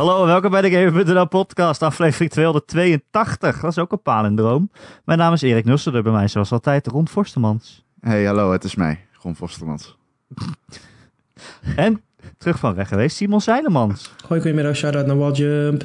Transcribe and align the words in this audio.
Hallo 0.00 0.20
en 0.20 0.26
welkom 0.26 0.50
bij 0.50 0.60
de 0.60 0.70
Gamer.nl 0.70 1.28
podcast, 1.28 1.82
aflevering 1.82 2.30
282. 2.30 3.60
Dat 3.60 3.70
is 3.70 3.78
ook 3.78 3.92
een 3.92 4.02
palindroom. 4.02 4.70
Mijn 5.04 5.18
naam 5.18 5.32
is 5.32 5.42
Erik 5.42 5.64
Nusselder, 5.64 6.02
bij 6.02 6.12
mij 6.12 6.28
zoals 6.28 6.52
altijd 6.52 6.86
Ron 6.86 7.08
Forstemans. 7.08 7.84
Hey, 8.00 8.24
hallo, 8.24 8.52
het 8.52 8.64
is 8.64 8.74
mij, 8.74 9.06
Ron 9.22 9.36
Vostermans. 9.36 9.96
En 11.76 12.02
terug 12.38 12.58
van 12.58 12.74
weg 12.74 12.88
geweest, 12.88 13.16
Simon 13.16 13.40
Zeilemans. 13.40 14.12
Hoi, 14.26 14.40
goedemiddag, 14.40 14.76
shout-out 14.76 15.06
naar 15.06 15.16
Walljump. 15.16 15.84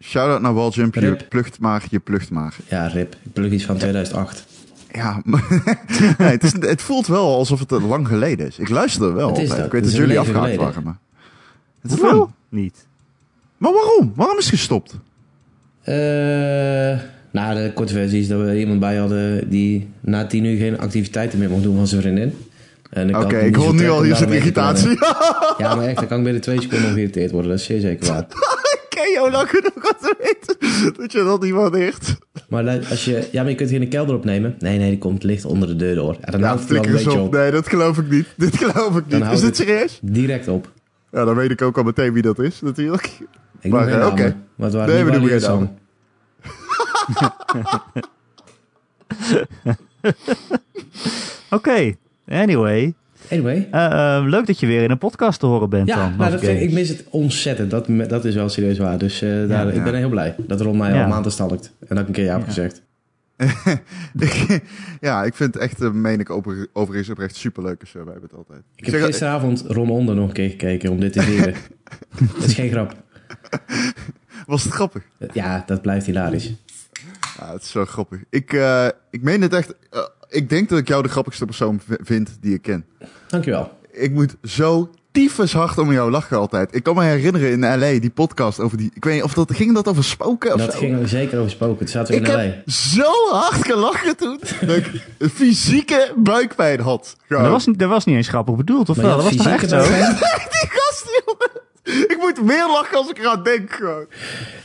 Shout-out 0.00 0.40
naar 0.40 0.54
Walljump, 0.54 0.94
je 0.94 1.16
plucht 1.28 1.60
maar, 1.60 1.84
je 1.90 1.98
plucht 1.98 2.30
maar. 2.30 2.56
Ja, 2.68 2.86
rip. 2.86 3.16
Ik 3.22 3.32
plug 3.32 3.52
iets 3.52 3.64
van 3.64 3.76
2008. 3.76 4.46
Ja, 4.92 5.20
maar- 5.24 5.62
nee, 6.18 6.28
het, 6.28 6.42
is, 6.42 6.52
het 6.52 6.82
voelt 6.82 7.06
wel 7.06 7.34
alsof 7.34 7.58
het 7.58 7.70
lang 7.70 8.08
geleden 8.08 8.46
is. 8.46 8.58
Ik 8.58 8.68
luister 8.68 9.14
wel 9.14 9.28
Het 9.28 9.38
is 9.38 9.42
altijd. 9.42 9.56
dat. 9.56 9.66
Ik 9.66 9.72
weet 9.72 9.82
Het 9.84 9.90
dat 9.90 10.00
jullie 10.00 10.18
afgehaakt 10.18 10.56
waren, 10.56 10.82
maar... 10.82 10.98
Het 11.80 11.92
is 11.92 12.00
lang. 12.00 12.30
Niet. 12.48 12.85
Maar 13.58 13.72
waarom? 13.72 14.12
Waarom 14.16 14.38
is 14.38 14.44
het 14.44 14.54
gestopt? 14.54 14.94
Eh, 15.82 15.94
nou, 17.30 17.54
de 17.54 17.70
korte 17.74 17.92
versie 17.92 18.20
is 18.20 18.28
dat 18.28 18.40
we 18.40 18.58
iemand 18.58 18.80
bij 18.80 18.96
hadden 18.96 19.48
die 19.50 19.88
na 20.00 20.26
tien 20.26 20.44
uur 20.44 20.56
geen 20.58 20.78
activiteiten 20.78 21.38
meer 21.38 21.50
mocht 21.50 21.62
doen 21.62 21.76
van 21.76 21.86
zijn 21.86 22.00
vriendin. 22.00 22.34
En 22.90 23.16
Oké, 23.16 23.38
ik 23.38 23.54
hoor 23.54 23.74
nu 23.74 23.88
al, 23.88 24.02
hier 24.02 24.16
zit 24.16 24.30
irritatie. 24.30 24.98
Ja, 25.58 25.74
maar 25.74 25.84
echt, 25.86 25.96
dan 25.96 26.06
kan 26.06 26.18
ik 26.18 26.24
binnen 26.24 26.42
twee 26.42 26.60
seconden 26.60 26.92
geïrriteerd 26.92 27.30
worden. 27.30 27.50
Dat 27.50 27.60
is 27.60 27.66
zeer 27.66 27.80
zeker 27.80 28.06
waar. 28.08 28.26
Ken 28.88 29.12
jou 29.12 29.30
lang 29.30 29.48
genoeg 29.48 29.74
om 29.74 29.96
te 30.00 30.14
weten 30.18 30.92
dat 31.00 31.12
je 31.12 31.18
dat 31.24 31.42
niet 31.42 31.52
waardeert. 31.52 32.16
Maar 32.48 32.86
als 32.90 33.04
je... 33.04 33.28
Ja, 33.32 33.42
maar 33.42 33.50
je 33.50 33.56
kunt 33.56 33.70
hier 33.70 33.80
een 33.80 33.88
kelder 33.88 34.14
opnemen. 34.16 34.54
Nee, 34.58 34.78
nee, 34.78 34.88
die 34.90 34.98
komt 34.98 35.22
licht 35.22 35.44
onder 35.44 35.68
de 35.68 35.76
deur 35.76 35.94
door. 35.94 36.16
Dan 36.20 36.40
Ja, 36.40 36.46
houdt 36.46 36.68
het 36.68 37.04
wel 37.04 37.14
op. 37.18 37.20
op. 37.20 37.32
Nee, 37.32 37.50
dat 37.50 37.68
geloof 37.68 37.98
ik 37.98 38.10
niet. 38.10 38.26
Dit 38.36 38.56
geloof 38.56 38.96
ik 38.96 39.04
niet. 39.06 39.24
Is 39.32 39.40
dit 39.40 39.56
serieus? 39.56 39.98
Direct 40.02 40.48
op. 40.48 40.72
Ja, 41.12 41.24
dan 41.24 41.34
weet 41.34 41.50
ik 41.50 41.62
ook 41.62 41.76
al 41.78 41.82
meteen 41.82 42.12
wie 42.12 42.22
dat 42.22 42.38
is, 42.38 42.60
natuurlijk. 42.60 43.18
Ik 43.66 43.72
Maar, 43.72 43.86
noem 43.86 43.94
geen 44.00 44.06
oké. 44.06 44.22
namen. 44.22 44.44
Want 44.54 44.72
we 44.72 44.78
waren 44.78 44.94
Nee, 44.94 45.04
niet 45.04 45.12
we 45.12 45.18
noemen 45.18 45.40
geen. 45.40 45.68
Oké, 51.50 51.94
anyway. 52.28 52.94
Anyway. 53.30 53.68
Eh, 53.70 54.16
eh, 54.16 54.24
leuk 54.24 54.46
dat 54.46 54.60
je 54.60 54.66
weer 54.66 54.82
in 54.82 54.90
een 54.90 54.98
podcast 54.98 55.40
te 55.40 55.46
horen 55.46 55.70
bent 55.70 55.88
Ja, 55.88 55.96
dan. 55.96 56.16
nou, 56.16 56.30
dat 56.30 56.40
vind 56.40 56.60
ik, 56.60 56.72
mis 56.72 56.88
het 56.88 57.04
ontzettend. 57.10 57.70
Dat, 57.70 57.86
dat 58.08 58.24
is 58.24 58.34
wel 58.34 58.48
serieus 58.48 58.78
waar. 58.78 58.98
Dus 58.98 59.22
eh, 59.22 59.28
daar, 59.30 59.66
Ja. 59.66 59.72
ik 59.72 59.84
ben 59.84 59.94
heel 59.94 60.08
blij 60.08 60.34
dat 60.38 60.60
Ron 60.60 60.76
mij 60.76 60.90
Ja. 60.90 60.96
al 60.96 61.02
een 61.02 61.08
maand 61.08 61.32
stalkt. 61.32 61.72
En 61.80 61.86
dat 61.88 61.98
ik 61.98 62.06
een 62.06 62.12
keer 62.14 62.24
ja 62.24 62.36
heb 62.38 62.46
gezegd. 62.46 62.82
ja, 65.00 65.24
ik 65.24 65.34
vind 65.34 65.54
het 65.54 65.62
echt, 65.62 65.80
eh, 65.82 65.90
meen 65.90 66.20
ik 66.20 66.30
over, 66.30 66.66
overigens 66.72 67.08
oprecht 67.10 67.36
superleuke 67.36 67.86
show. 67.86 68.02
Wij 68.04 68.12
hebben 68.12 68.30
het 68.30 68.38
altijd. 68.38 68.62
Ik 68.76 68.86
heb 68.86 69.02
gisteravond 69.02 69.64
Ron 69.68 69.90
Onder 69.90 70.14
nog 70.14 70.28
een 70.28 70.34
keer 70.34 70.50
gekeken 70.50 70.90
om 70.90 71.00
dit 71.00 71.12
te 71.12 71.22
vieren. 71.22 71.54
dat 72.38 72.44
is 72.44 72.54
geen 72.54 72.70
grap. 72.70 72.94
Was 74.46 74.64
het 74.64 74.72
grappig? 74.72 75.02
Ja, 75.32 75.62
dat 75.66 75.82
blijft 75.82 76.06
hilarisch. 76.06 76.52
Ja, 77.38 77.52
het 77.52 77.62
is 77.62 77.70
zo 77.70 77.84
grappig. 77.84 78.20
Ik, 78.30 78.52
eh, 78.52 78.86
ik 79.10 79.22
meen 79.22 79.42
het 79.42 79.52
echt. 79.52 79.74
eh, 79.90 80.00
ik 80.28 80.48
denk 80.48 80.68
dat 80.68 80.78
ik 80.78 80.88
jou 80.88 81.02
de 81.02 81.08
grappigste 81.08 81.44
persoon 81.44 81.80
vind 81.88 82.38
die 82.40 82.54
ik 82.54 82.62
ken. 82.62 82.84
Dankjewel. 83.26 83.78
Ik 83.92 84.12
moet 84.12 84.36
zo 84.42 84.90
tyfus 85.12 85.52
hard 85.52 85.78
om 85.78 85.92
jou 85.92 86.10
lachen 86.10 86.36
altijd. 86.38 86.74
Ik 86.74 86.82
kan 86.82 86.94
me 86.94 87.02
herinneren 87.04 87.50
in 87.50 87.60
L.A. 87.78 88.00
die 88.00 88.10
podcast 88.10 88.60
over 88.60 88.76
die... 88.76 88.90
Ik 88.94 89.04
weet 89.04 89.14
niet 89.14 89.22
of 89.22 89.32
dat... 89.34 89.54
Ging 89.54 89.74
dat 89.74 89.88
over 89.88 90.04
spoken 90.04 90.52
of 90.54 90.60
Dat 90.60 90.72
zo? 90.72 90.78
ging 90.78 91.08
zeker 91.08 91.38
over 91.38 91.50
spoken. 91.50 91.78
Het 91.78 91.90
zaten 91.90 92.14
we 92.14 92.20
ik 92.20 92.26
in 92.26 92.32
L.A. 92.34 92.38
heb 92.40 92.70
zo 92.70 93.28
hard 93.30 93.64
gelachen 93.66 94.16
toen. 94.16 94.40
dat 94.60 94.76
ik 94.76 94.90
een 95.18 95.30
fysieke 95.30 96.12
buikpijn 96.16 96.80
had. 96.80 97.16
Maar 97.28 97.38
dat, 97.42 97.50
was, 97.50 97.66
niet- 97.66 97.78
dat 97.78 97.88
was 97.88 98.04
niet 98.04 98.16
eens 98.16 98.28
grappig 98.28 98.54
bedoeld, 98.56 98.88
of 98.88 98.96
wel? 98.96 99.16
Dat 99.16 99.22
was 99.24 99.36
toch 99.36 99.46
echt 99.46 99.68
zo? 99.68 99.76
buikpijn? 99.88 100.14
Die 100.50 100.68
gast, 100.70 101.22
jongen. 101.26 101.50
Ik 102.12 102.16
moet 102.18 102.42
meer 102.42 102.66
lachen 102.66 102.96
als 102.96 103.10
ik 103.10 103.18
eraan 103.18 103.42
denk 103.42 103.72
gewoon. 103.72 104.06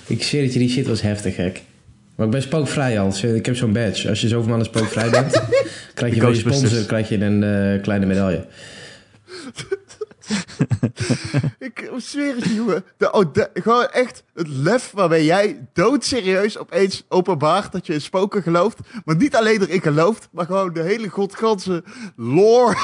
Ik 0.07 0.23
zweer 0.23 0.43
dat 0.43 0.53
je 0.53 0.59
die 0.59 0.69
shit 0.69 0.87
was 0.87 1.01
heftig, 1.01 1.35
gek. 1.35 1.61
Maar 2.15 2.25
ik 2.25 2.31
ben 2.31 2.41
spookvrij 2.41 2.99
al. 2.99 3.13
Ik 3.21 3.45
heb 3.45 3.55
zo'n 3.55 3.73
badge. 3.73 4.09
Als 4.09 4.21
je 4.21 4.27
zoveel 4.27 4.49
maanden 4.49 4.67
spookvrij 4.67 5.09
bent, 5.09 5.31
krijg 5.93 6.15
je 6.15 6.21
van 6.21 6.29
je 6.29 6.31
Ghostbusters. 6.35 6.57
sponsor 6.69 6.85
krijg 6.87 7.09
je 7.09 7.17
een 7.17 7.43
eh, 7.75 7.81
kleine 7.81 8.05
medaille. 8.05 8.45
Ik 11.59 11.89
zweer 11.97 12.35
het 12.35 12.43
je, 12.43 12.53
jongen. 12.53 12.83
De, 12.97 13.11
oh, 13.11 13.33
de- 13.33 13.49
gewoon 13.53 13.85
echt 13.87 14.23
het 14.33 14.47
lef 14.47 14.91
waarbij 14.91 15.23
jij 15.23 15.67
doodserieus 15.73 16.57
opeens 16.57 17.03
openbaart 17.09 17.71
dat 17.71 17.87
je 17.87 17.93
in 17.93 18.01
spoken 18.01 18.43
gelooft. 18.43 18.77
Maar 19.05 19.15
niet 19.15 19.35
alleen 19.35 19.61
erin 19.61 19.81
gelooft, 19.81 20.27
maar 20.31 20.45
gewoon 20.45 20.73
de 20.73 20.81
hele 20.81 21.07
godganse 21.09 21.83
lore 22.15 22.75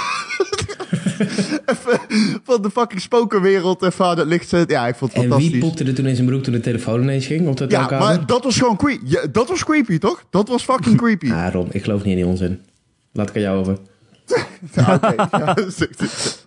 even 1.71 1.99
van 2.43 2.61
de 2.61 2.69
fucking 2.71 3.01
spokenwereld 3.01 3.83
even 3.83 4.05
aan 4.05 4.17
het 4.17 4.27
licht. 4.27 4.49
Ja, 4.67 4.87
ik 4.87 4.95
vond 4.95 5.13
het 5.13 5.21
En 5.23 5.27
wie 5.29 5.31
fantastisch. 5.31 5.59
poepte 5.59 5.83
er 5.83 5.93
toen 5.93 6.05
in 6.05 6.15
zijn 6.15 6.27
broek 6.27 6.43
toen 6.43 6.53
de 6.53 6.59
telefoon 6.59 7.01
ineens 7.01 7.25
ging 7.25 7.47
op 7.47 7.57
de 7.57 7.65
Ja, 7.67 7.89
maar 7.99 8.25
dat 8.25 8.43
was 8.43 8.57
gewoon 8.57 8.77
creepy. 8.77 9.03
Ja, 9.05 9.21
dat 9.31 9.47
was 9.49 9.63
creepy, 9.63 9.97
toch? 9.97 10.23
Dat 10.29 10.47
was 10.47 10.63
fucking 10.63 10.97
creepy. 11.01 11.31
Ah, 11.31 11.53
Ron, 11.53 11.67
ik 11.71 11.83
geloof 11.83 11.99
niet 12.03 12.09
in 12.09 12.15
die 12.15 12.25
onzin. 12.25 12.59
Laat 13.13 13.29
ik 13.29 13.35
aan 13.35 13.41
jou 13.41 13.59
over. 13.59 13.77
Ja, 14.73 14.93
oké. 15.03 15.37
Ja, 15.37 15.55
zeg- 15.69 15.89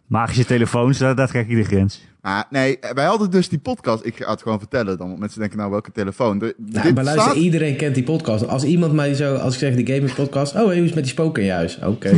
Magische 0.06 0.44
telefoons, 0.44 0.98
daar, 0.98 1.14
daar 1.14 1.28
trek 1.28 1.48
je 1.48 1.56
de 1.56 1.64
grens. 1.64 2.00
Ah, 2.20 2.40
nee, 2.50 2.78
wij 2.94 3.04
hadden 3.04 3.30
dus 3.30 3.48
die 3.48 3.58
podcast. 3.58 4.04
Ik 4.04 4.16
ga 4.16 4.30
het 4.30 4.42
gewoon 4.42 4.58
vertellen 4.58 4.98
dan, 4.98 5.06
want 5.08 5.18
mensen 5.18 5.40
denken 5.40 5.58
nou 5.58 5.70
welke 5.70 5.92
telefoon. 5.92 6.38
De, 6.38 6.54
Nou, 6.58 6.82
dit 6.86 6.94
maar 6.94 7.04
luister, 7.04 7.30
staat- 7.30 7.42
iedereen 7.42 7.76
kent 7.76 7.94
die 7.94 8.04
podcast. 8.04 8.46
Als 8.48 8.64
iemand 8.64 8.92
mij 8.92 9.14
zo, 9.14 9.34
als 9.34 9.52
ik 9.54 9.58
zeg 9.60 9.74
die 9.74 9.94
gamers 9.94 10.12
podcast, 10.12 10.54
oh, 10.54 10.58
hey, 10.58 10.64
hoe 10.64 10.74
is 10.74 10.84
het 10.84 10.94
met 10.94 11.04
die 11.04 11.12
spoken 11.12 11.42
in 11.42 11.48
je 11.48 11.54
huis? 11.54 11.78
Oké. 11.84 12.10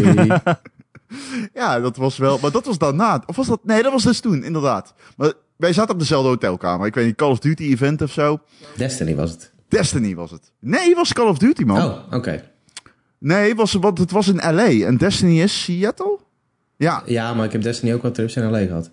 Ja, 1.55 1.81
dat 1.81 1.97
was 1.97 2.17
wel. 2.17 2.39
Maar 2.43 2.51
dat 2.51 2.67
was 2.67 2.79
daarna. 2.79 3.23
Of 3.27 3.37
was 3.37 3.47
dat? 3.47 3.61
Nee, 3.65 3.83
dat 3.83 3.93
was 3.93 4.03
dus 4.03 4.21
toen, 4.21 4.45
inderdaad. 4.45 4.95
Maar 5.17 5.33
wij 5.57 5.73
zaten 5.73 5.93
op 5.95 5.99
dezelfde 6.01 6.29
hotelkamer. 6.29 6.87
Ik 6.87 6.95
weet 6.95 7.07
niet, 7.07 7.17
Call 7.17 7.31
of 7.31 7.39
Duty 7.39 7.63
event 7.63 8.03
of 8.03 8.13
zo. 8.13 8.41
Destiny 8.77 9.15
was 9.15 9.31
het. 9.31 9.53
Destiny 9.69 10.15
was 10.15 10.31
het. 10.31 10.51
Nee, 10.61 10.89
het 10.89 10.97
was 10.97 11.13
Call 11.13 11.29
of 11.29 11.39
Duty, 11.39 11.63
man. 11.63 11.85
Oh, 11.85 11.99
oké. 12.13 12.45
Nee, 13.19 13.49
het 13.49 13.57
was, 13.57 13.73
want 13.73 13.99
het 13.99 14.11
was 14.11 14.29
in 14.29 14.37
LA. 14.37 14.87
En 14.87 14.97
Destiny 14.97 15.41
is 15.43 15.63
Seattle? 15.65 16.19
Ja. 16.77 17.03
Ja, 17.07 17.35
maar 17.35 17.45
ik 17.45 17.53
heb 17.53 17.63
Destiny 17.63 17.93
ook 17.93 18.03
wat 18.03 18.15
trips 18.15 18.37
in 18.37 18.51
LA 18.51 18.59
gehad. 18.59 18.91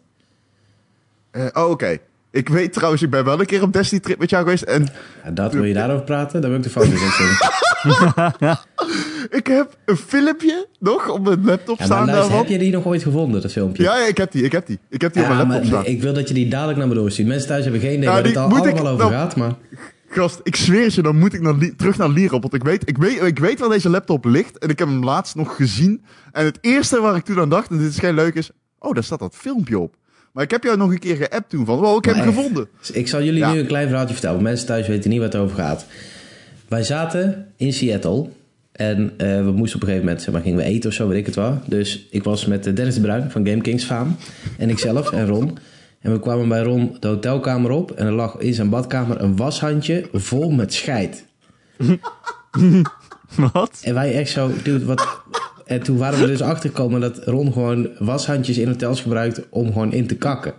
Eh, 1.31 1.45
oh, 1.53 1.69
oké. 1.69 1.97
Ik 2.31 2.49
weet 2.49 2.73
trouwens, 2.73 3.01
ik 3.01 3.09
ben 3.09 3.25
wel 3.25 3.39
een 3.39 3.45
keer 3.45 3.61
op 3.61 3.73
Destiny 3.73 4.01
trip 4.01 4.19
met 4.19 4.29
jou 4.29 4.43
geweest. 4.43 4.63
En 4.63 4.87
Ja, 5.23 5.31
dat 5.31 5.53
wil 5.53 5.63
je 5.63 5.73
daarover 5.73 6.03
praten? 6.03 6.41
Dan 6.41 6.49
wil 6.49 6.59
ik 6.59 6.65
de 6.65 6.69
foto's 6.69 6.89
inzien. 7.01 7.37
ik 9.39 9.47
heb 9.47 9.77
een 9.85 9.97
filmpje 9.97 10.67
nog 10.79 11.09
op 11.09 11.23
mijn 11.23 11.45
laptop 11.45 11.79
Ja, 11.79 11.85
staan. 11.85 12.05
luister, 12.05 12.37
heb 12.37 12.47
je 12.47 12.57
die 12.57 12.71
nog 12.71 12.85
ooit 12.85 13.03
gevonden, 13.03 13.41
dat 13.41 13.51
filmpje? 13.51 13.83
Ja, 13.83 13.97
ja, 13.97 14.05
ik 14.07 14.17
heb 14.17 14.31
die. 14.31 14.43
Ik 14.43 14.51
heb 14.51 14.67
die. 14.67 14.79
Ik 14.89 15.01
heb 15.01 15.13
die 15.13 15.21
op 15.21 15.27
mijn 15.27 15.39
laptop 15.39 15.61
maar 15.71 15.81
staan. 15.81 15.93
ik 15.93 16.01
wil 16.01 16.13
dat 16.13 16.27
je 16.27 16.33
die 16.33 16.47
dadelijk 16.47 16.77
naar 16.77 16.87
me 16.87 16.93
doorstuurt. 16.93 17.27
Mensen 17.27 17.47
thuis 17.47 17.63
hebben 17.63 17.81
geen 17.81 17.91
idee 17.93 18.03
Ja, 18.03 18.13
waar 18.13 18.23
het 18.23 18.37
al 18.37 18.47
ik- 18.47 18.63
allemaal 18.63 18.87
over 18.87 18.97
nou- 19.05 19.11
gaat, 19.11 19.35
maar... 19.35 19.53
Gast, 20.11 20.39
ik 20.43 20.55
zweer 20.55 20.83
het 20.83 20.93
je, 20.93 21.01
dan 21.01 21.17
moet 21.19 21.33
ik 21.33 21.41
naar 21.41 21.55
terug 21.77 21.97
naar 21.97 22.09
Lierop. 22.09 22.41
Want 22.41 22.53
ik 22.53 22.63
weet, 22.63 22.89
ik, 22.89 22.97
weet, 22.97 23.21
ik 23.21 23.39
weet 23.39 23.59
waar 23.59 23.69
deze 23.69 23.89
laptop 23.89 24.25
ligt. 24.25 24.57
En 24.57 24.69
ik 24.69 24.79
heb 24.79 24.87
hem 24.87 25.03
laatst 25.03 25.35
nog 25.35 25.55
gezien. 25.55 26.03
En 26.31 26.45
het 26.45 26.57
eerste 26.61 27.01
waar 27.01 27.15
ik 27.15 27.23
toen 27.25 27.39
aan 27.39 27.49
dacht, 27.49 27.69
en 27.69 27.77
dit 27.77 27.89
is 27.89 27.99
geen 27.99 28.15
leuk, 28.15 28.35
is... 28.35 28.49
Oh, 28.79 28.93
daar 28.93 29.03
staat 29.03 29.19
dat 29.19 29.35
filmpje 29.35 29.79
op. 29.79 29.95
Maar 30.33 30.43
ik 30.43 30.51
heb 30.51 30.63
jou 30.63 30.77
nog 30.77 30.91
een 30.91 30.99
keer 30.99 31.15
geappt 31.15 31.49
toen 31.49 31.65
van... 31.65 31.77
Wow, 31.79 31.97
ik 31.97 32.05
heb 32.05 32.15
Maar 32.15 32.23
hem 32.23 32.33
echt. 32.33 32.37
gevonden. 32.43 32.67
Dus 32.79 32.91
ik 32.91 33.07
zal 33.07 33.21
jullie 33.23 33.45
nu 33.45 33.59
een 33.59 33.67
klein 33.67 33.87
verhaaltje 33.87 34.13
vertellen. 34.13 34.41
Mensen 34.43 34.67
thuis 34.67 34.87
weten 34.87 35.09
niet 35.09 35.19
waar 35.19 35.27
het 35.27 35.37
over 35.37 35.55
gaat. 35.55 35.85
Wij 36.69 36.83
zaten 36.83 37.51
in 37.55 37.73
Seattle. 37.73 38.27
En 38.71 39.13
eh, 39.17 39.43
we 39.43 39.51
moesten 39.51 39.75
op 39.75 39.81
een 39.81 39.87
gegeven 39.87 40.05
moment, 40.05 40.21
zeg 40.21 40.33
maar, 40.33 40.41
gingen 40.41 40.57
we 40.57 40.63
eten 40.63 40.89
of 40.89 40.95
zo, 40.95 41.07
weet 41.07 41.17
ik 41.17 41.25
het 41.25 41.35
wel. 41.35 41.61
Dus 41.65 42.07
ik 42.09 42.23
was 42.23 42.45
met 42.45 42.67
eh, 42.67 42.75
Dennis 42.75 42.95
de 42.95 43.01
Bruin 43.01 43.31
van 43.31 43.47
Game 43.47 43.61
Kings 43.61 43.83
faam. 43.83 44.15
En 44.57 44.69
ikzelf 44.69 45.11
en 45.11 45.27
Ron. 45.27 45.57
En 45.99 46.11
we 46.11 46.19
kwamen 46.19 46.47
bij 46.47 46.61
Ron 46.61 46.97
de 46.99 47.07
hotelkamer 47.07 47.71
op. 47.71 47.91
En 47.91 48.05
er 48.05 48.11
lag 48.11 48.37
in 48.37 48.53
zijn 48.53 48.69
badkamer 48.69 49.21
een 49.21 49.35
washandje 49.35 50.09
vol 50.13 50.49
met 50.49 50.73
scheid. 50.73 51.25
Wat? 53.53 53.79
En 53.83 53.93
wij 53.93 54.13
echt 54.13 54.31
zo, 54.31 54.51
dude, 54.63 54.85
wat... 54.85 55.21
En 55.65 55.83
toen 55.83 55.97
waren 55.97 56.19
we 56.19 56.27
dus 56.27 56.41
achtergekomen 56.41 57.01
dat 57.01 57.17
Ron 57.17 57.53
gewoon 57.53 57.89
washandjes 57.99 58.57
in 58.57 58.67
hotels 58.67 59.01
gebruikt 59.01 59.41
om 59.49 59.67
gewoon 59.67 59.93
in 59.93 60.07
te 60.07 60.15
kakken. 60.15 60.53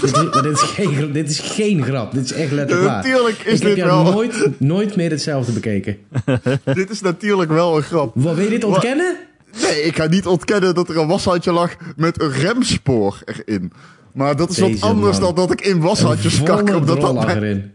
Dit 0.00 0.12
maar 0.34 0.42
dit, 0.42 0.52
is 0.52 0.60
geen, 0.60 1.12
dit 1.12 1.30
is 1.30 1.38
geen 1.38 1.84
grap. 1.84 2.12
Dit 2.12 2.24
is 2.24 2.32
echt 2.32 2.52
letterlijk. 2.52 2.90
Natuurlijk 2.90 3.38
is 3.38 3.52
Ik 3.52 3.58
heb 3.66 3.74
dit 3.74 3.84
jou 3.84 4.04
wel- 4.04 4.12
nooit, 4.12 4.60
nooit 4.60 4.96
meer 4.96 5.10
hetzelfde 5.10 5.52
bekeken. 5.52 5.96
dit 6.64 6.90
is 6.90 7.00
natuurlijk 7.00 7.50
wel 7.50 7.76
een 7.76 7.82
grap. 7.82 8.12
Wat, 8.14 8.34
wil 8.34 8.44
je 8.44 8.50
dit 8.50 8.64
ontkennen? 8.64 9.16
Nee, 9.60 9.82
ik 9.82 9.96
ga 9.96 10.06
niet 10.06 10.26
ontkennen 10.26 10.74
dat 10.74 10.88
er 10.88 10.98
een 10.98 11.06
washandje 11.06 11.52
lag 11.52 11.74
met 11.96 12.20
een 12.20 12.32
remspoor 12.32 13.18
erin. 13.24 13.72
Maar 14.12 14.36
dat 14.36 14.50
is 14.50 14.58
wat 14.58 14.80
anders 14.80 15.18
man. 15.18 15.34
dan 15.34 15.36
dat 15.46 15.52
ik 15.52 15.60
in 15.60 15.80
washandjes 15.80 16.42
kak. 16.42 16.74
Omdat 16.74 17.00
dat 17.00 17.12
lag 17.12 17.34
erin. 17.34 17.72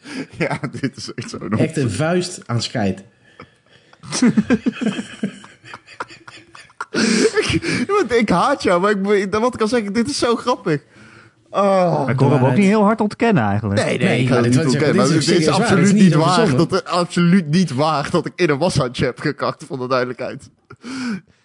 Ja, 0.38 0.60
dit 0.80 0.96
is 0.96 1.12
echt 1.14 1.30
zo. 1.30 1.38
Echt 1.38 1.76
een 1.76 1.90
vuist 1.90 2.40
aan 2.46 2.62
scheid. 2.62 3.02
Ik 8.08 8.28
haat 8.28 8.62
jou, 8.62 8.80
maar 8.80 8.90
ik, 8.90 9.26
wat 9.30 9.54
ik 9.54 9.60
al 9.60 9.68
zeg, 9.68 9.82
dit 9.82 10.08
is 10.08 10.18
zo 10.18 10.36
grappig. 10.36 10.80
Oh. 11.50 12.04
Ik 12.08 12.18
hoor 12.18 12.32
hem 12.32 12.44
ook 12.44 12.54
niet 12.56 12.66
heel 12.66 12.82
hard 12.82 13.00
ontkennen 13.00 13.42
eigenlijk. 13.42 13.84
Nee, 13.84 13.98
nee, 13.98 14.08
Nee, 14.08 14.20
ik 14.20 14.28
ga 14.28 14.34
maar 14.34 14.42
het 14.42 14.52
dit 14.52 14.64
niet 14.64 14.72
ontkennen. 14.72 14.96
dit 14.96 15.10
Maar 15.10 15.16
is 15.16 15.26
het 15.26 15.44
waar, 15.46 15.60
absoluut 15.60 15.92
niet 15.92 16.02
niet 16.02 16.14
waar. 16.14 16.56
Dat, 16.56 16.84
absoluut 16.84 17.48
niet 17.48 17.74
waar 17.74 18.10
dat 18.10 18.26
ik 18.26 18.32
in 18.36 18.50
een 18.50 18.58
washandje 18.58 19.04
heb 19.04 19.18
gekakt, 19.20 19.64
voor 19.64 19.78
de 19.78 19.88
duidelijkheid. 19.88 20.50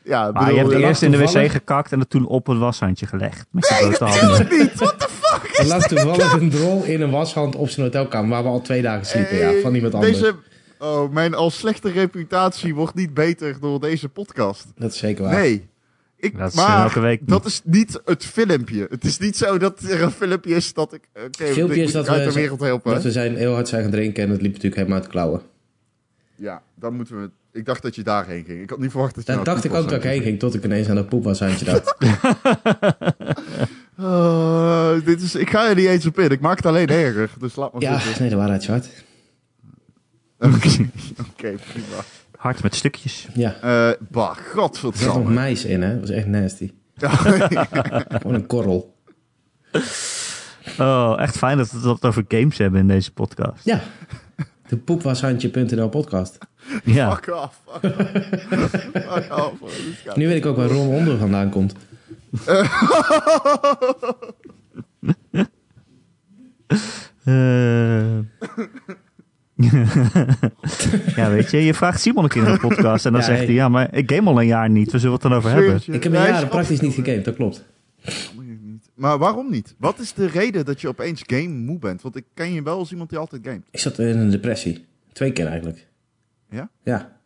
Ja, 0.03 0.31
Maar 0.31 0.51
je 0.53 0.57
hebt 0.57 0.71
ja, 0.71 0.77
eerst 0.77 1.01
in 1.01 1.11
de 1.11 1.17
wc 1.17 1.51
gekakt 1.51 1.91
en 1.91 1.99
het 1.99 2.09
toen 2.09 2.27
op 2.27 2.47
een 2.47 2.59
washandje 2.59 3.05
gelegd. 3.05 3.45
Met 3.51 3.67
je 3.67 3.75
Nee, 3.81 3.89
natuurlijk 3.99 4.51
niet. 4.51 4.73
What 4.73 4.99
the 4.99 5.07
fuck? 5.09 5.57
Er 5.57 5.65
lag 5.65 5.87
toevallig 5.87 6.33
een 6.33 6.49
drol 6.49 6.83
in 6.83 7.01
een 7.01 7.11
washand 7.11 7.55
op 7.55 7.69
zijn 7.69 7.85
hotelkamer 7.85 8.29
waar 8.29 8.43
we 8.43 8.49
al 8.49 8.61
twee 8.61 8.81
dagen 8.81 9.05
sliepen. 9.05 9.37
Ja, 9.37 9.61
van 9.61 9.75
iemand 9.75 9.93
anders. 9.93 10.19
Deze, 10.19 10.35
oh, 10.79 11.11
mijn 11.11 11.33
al 11.33 11.49
slechte 11.51 11.91
reputatie 11.91 12.75
wordt 12.75 12.95
niet 12.95 13.13
beter 13.13 13.57
door 13.59 13.79
deze 13.79 14.09
podcast. 14.09 14.67
Dat 14.75 14.91
is 14.91 14.97
zeker 14.97 15.23
waar. 15.23 15.33
Nee. 15.33 15.67
Ik, 16.25 16.37
Dat 16.37 16.49
is 16.49 16.55
maar 16.55 16.83
elke 16.83 16.99
week 16.99 17.19
niet. 17.19 17.29
dat 17.29 17.45
is 17.45 17.61
niet 17.63 18.01
het 18.05 18.25
filmpje. 18.25 18.87
Het 18.89 19.03
is 19.03 19.17
niet 19.17 19.37
zo 19.37 19.57
dat 19.57 19.79
er 19.81 20.01
een 20.01 20.11
filmpje 20.11 20.55
is 20.55 20.73
dat 20.73 20.93
ik... 20.93 21.01
Oké, 21.13 21.43
Het 21.43 21.53
filmpje 21.53 21.77
ik 21.81 21.83
is 21.87 21.91
dat 21.91 22.09
uit 22.09 22.19
we, 22.23 22.27
de 22.27 22.33
wereld 22.33 22.59
helpen. 22.59 22.93
dat 22.93 23.03
we 23.03 23.11
zijn 23.11 23.35
heel 23.35 23.53
hard 23.53 23.67
zijn 23.67 23.81
gaan 23.81 23.91
drinken 23.91 24.23
en 24.23 24.29
het 24.29 24.41
liep 24.41 24.49
natuurlijk 24.51 24.75
helemaal 24.75 24.97
uit 24.97 25.05
de 25.05 25.11
klauwen. 25.11 25.41
Ja, 26.35 26.61
dan 26.75 26.95
moeten 26.95 27.21
we... 27.21 27.29
Ik 27.51 27.65
dacht 27.65 27.81
dat 27.81 27.95
je 27.95 28.03
daarheen 28.03 28.43
ging. 28.45 28.61
Ik 28.61 28.69
had 28.69 28.79
niet 28.79 28.91
verwacht 28.91 29.15
dat 29.15 29.25
je 29.25 29.31
Daar 29.33 29.43
dacht 29.43 29.63
ik 29.63 29.73
ook 29.73 29.89
dat 29.89 30.03
ik 30.03 30.09
heen 30.09 30.21
ging, 30.21 30.39
tot 30.39 30.53
ik 30.53 30.63
ineens 30.63 30.89
aan 30.89 30.95
de 30.95 31.05
poepwashandje 31.05 31.65
dacht. 31.65 31.95
Oh, 33.97 35.05
dit 35.05 35.21
is, 35.21 35.35
ik 35.35 35.49
ga 35.49 35.69
er 35.69 35.75
niet 35.75 35.85
eens 35.85 36.05
op 36.05 36.19
in. 36.19 36.29
Ik 36.29 36.39
maak 36.39 36.57
het 36.57 36.65
alleen 36.65 36.87
erger. 36.87 37.29
Dus 37.39 37.55
laat 37.55 37.73
maar 37.73 37.81
ja, 37.81 37.99
zitten. 37.99 38.21
nee, 38.21 38.29
de 38.29 38.35
waarheid. 38.35 38.69
Oké, 38.69 38.89
Oké, 41.29 41.55
prima. 41.71 42.03
Hard 42.45 42.63
met 42.63 42.75
stukjes. 42.75 43.27
Ja, 43.33 43.55
Eh 43.61 43.91
bah, 44.09 44.37
er 44.55 44.69
zat 44.97 45.15
nog 45.15 45.29
mais 45.33 45.65
in, 45.65 45.81
hè? 45.81 45.91
Dat 45.91 45.99
was 45.99 46.09
echt 46.09 46.25
nasty. 46.25 46.71
Gewoon 48.21 48.33
een 48.33 48.45
korrel. 48.47 48.95
Oh, 50.79 51.15
echt 51.17 51.37
fijn 51.37 51.57
dat 51.57 51.71
we 51.71 51.89
het 51.89 52.05
over 52.05 52.25
games 52.27 52.57
hebben 52.57 52.79
in 52.79 52.87
deze 52.87 53.11
podcast. 53.11 53.65
Ja, 53.65 53.81
de 54.67 54.77
poepwashandje.nl 54.77 55.89
podcast. 55.89 56.37
Ja. 56.83 57.15
Fuck 57.15 57.35
off. 57.35 57.61
Fuck 57.81 57.93
off. 58.51 58.69
Fuck 58.69 59.37
off. 59.37 60.15
Nu 60.15 60.27
weet 60.27 60.37
ik 60.37 60.45
ook 60.45 60.55
waar 60.55 60.69
Ron 60.69 60.87
onder 60.87 61.17
vandaan 61.17 61.49
komt. 61.49 61.73
Eh. 67.23 68.19
Ja, 71.15 71.29
weet 71.29 71.51
je, 71.51 71.57
je 71.57 71.73
vraagt 71.73 72.01
Simon 72.01 72.23
een 72.23 72.29
keer 72.29 72.45
in 72.47 72.53
de 72.53 72.59
podcast 72.59 73.05
en 73.05 73.11
dan 73.11 73.21
Ja, 73.21 73.27
zegt 73.27 73.37
hey. 73.37 73.47
hij, 73.47 73.55
ja, 73.55 73.69
maar 73.69 73.95
ik 73.95 74.11
game 74.11 74.29
al 74.29 74.39
een 74.41 74.47
jaar 74.47 74.69
niet, 74.69 74.91
we 74.91 74.97
zullen 74.97 75.13
het 75.13 75.21
dan 75.21 75.33
over 75.33 75.49
hebben. 75.49 75.75
Ik 75.85 76.03
heb 76.03 76.13
een 76.13 76.21
jaren 76.21 76.47
praktisch 76.47 76.79
niet 76.79 76.93
gegamed, 76.93 77.25
dat 77.25 77.35
klopt. 77.35 77.65
Niet. 78.63 78.89
Maar 78.95 79.17
waarom 79.17 79.49
niet? 79.51 79.75
Wat 79.77 79.99
is 79.99 80.13
de 80.13 80.25
reden 80.27 80.65
dat 80.65 80.81
je 80.81 80.87
opeens 80.87 81.21
game 81.25 81.47
moe 81.47 81.79
bent? 81.79 82.01
Want 82.01 82.15
ik 82.15 82.23
ken 82.33 82.53
je 82.53 82.63
wel 82.63 82.77
als 82.77 82.91
iemand 82.91 83.09
die 83.09 83.19
altijd 83.19 83.41
gamet. 83.45 83.67
Ik 83.71 83.79
zat 83.79 83.99
in 83.99 84.17
een 84.17 84.29
depressie. 84.29 84.85
Twee 85.13 85.31
keer 85.31 85.45
eigenlijk. 85.47 85.87
Ja? 86.49 86.69
Ja. 86.83 87.17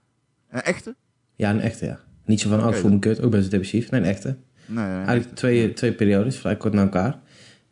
Een 0.50 0.62
echte? 0.62 0.96
Ja, 1.36 1.50
een 1.50 1.62
echte, 1.62 1.86
ja. 1.86 2.00
Niet 2.26 2.40
zo 2.40 2.50
van, 2.50 2.58
oh, 2.58 2.64
ik 2.64 2.70
Oké, 2.72 2.80
voel 2.80 2.92
me 2.92 3.00
kut, 3.00 3.22
ook 3.22 3.32
best 3.32 3.52
depressief. 3.52 3.92
Nee, 3.92 4.02
een 4.02 4.08
echte. 4.08 4.38
Nee, 4.66 4.86
nee. 4.86 4.94
Eigenlijk 5.06 5.36
twee, 5.36 5.74
twee 5.74 5.94
periodes, 5.94 6.38
vrij 6.38 6.58
kort 6.58 6.74
na 6.74 6.82
elkaar. 6.82 7.20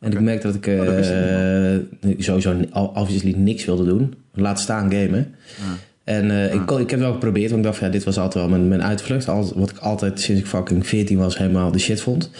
En 0.00 0.12
ik 0.12 0.20
merkte 0.20 0.46
dat 0.46 0.56
ik 0.56 0.66
Oh, 0.66 0.84
dat 0.86 1.06
eh, 1.06 2.14
sowieso 2.18 2.60
al- 2.70 2.86
obviously 2.86 3.32
niks 3.36 3.64
wilde 3.64 3.84
doen. 3.84 4.14
Laat 4.40 4.60
staan 4.60 4.90
gamen. 4.92 5.34
Ah. 5.60 5.66
En 6.04 6.30
eh, 6.30 6.54
ik, 6.54 6.60
Ah. 6.60 6.66
kon- 6.66 6.80
ik 6.80 6.90
heb 6.90 6.98
het 6.98 7.08
wel 7.08 7.12
geprobeerd, 7.12 7.50
want 7.50 7.64
ik 7.64 7.70
dacht, 7.70 7.80
ja, 7.80 7.88
dit 7.88 8.04
was 8.04 8.18
altijd 8.18 8.34
wel 8.44 8.48
mijn, 8.52 8.68
mijn 8.68 8.82
uitvlucht. 8.82 9.28
Al, 9.28 9.52
wat 9.54 9.70
ik 9.70 9.78
altijd 9.78 10.20
sinds 10.20 10.40
ik 10.40 10.46
fucking 10.46 10.86
14 10.86 11.18
was 11.18 11.38
helemaal 11.38 11.72
de 11.72 11.78
shit 11.78 12.00
vond. 12.00 12.30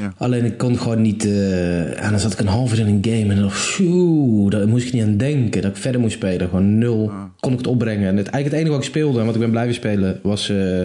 Ja. 0.00 0.12
Alleen 0.16 0.44
ik 0.44 0.58
kon 0.58 0.78
gewoon 0.78 1.02
niet... 1.02 1.24
eh, 1.24 2.04
en 2.04 2.10
dan 2.10 2.20
zat 2.20 2.32
ik 2.32 2.38
een 2.38 2.46
half 2.46 2.72
uur 2.72 2.78
in 2.78 2.86
een 2.86 3.04
game 3.12 3.30
en 3.32 3.40
dan 3.40 3.44
dacht 3.48 3.56
ik, 3.56 3.62
"Phew, 3.62 4.50
daar 4.50 4.68
moest 4.68 4.86
ik 4.86 4.92
niet 4.92 5.02
aan 5.02 5.16
denken. 5.16 5.62
Dat 5.62 5.70
ik 5.70 5.76
verder 5.76 6.00
moest 6.00 6.14
spelen. 6.14 6.48
Gewoon 6.48 6.78
nul. 6.78 7.08
Ah. 7.10 7.22
Kon 7.40 7.52
ik 7.52 7.58
het 7.58 7.66
opbrengen. 7.66 8.08
En 8.08 8.16
het, 8.16 8.26
eigenlijk 8.26 8.44
het 8.44 8.54
enige 8.54 8.70
wat 8.70 8.78
ik 8.84 8.88
speelde 8.90 9.18
en 9.20 9.24
wat 9.26 9.34
ik 9.34 9.40
ben 9.40 9.50
blijven 9.50 9.74
spelen 9.74 10.18
was, 10.22 10.48
eh, 10.48 10.80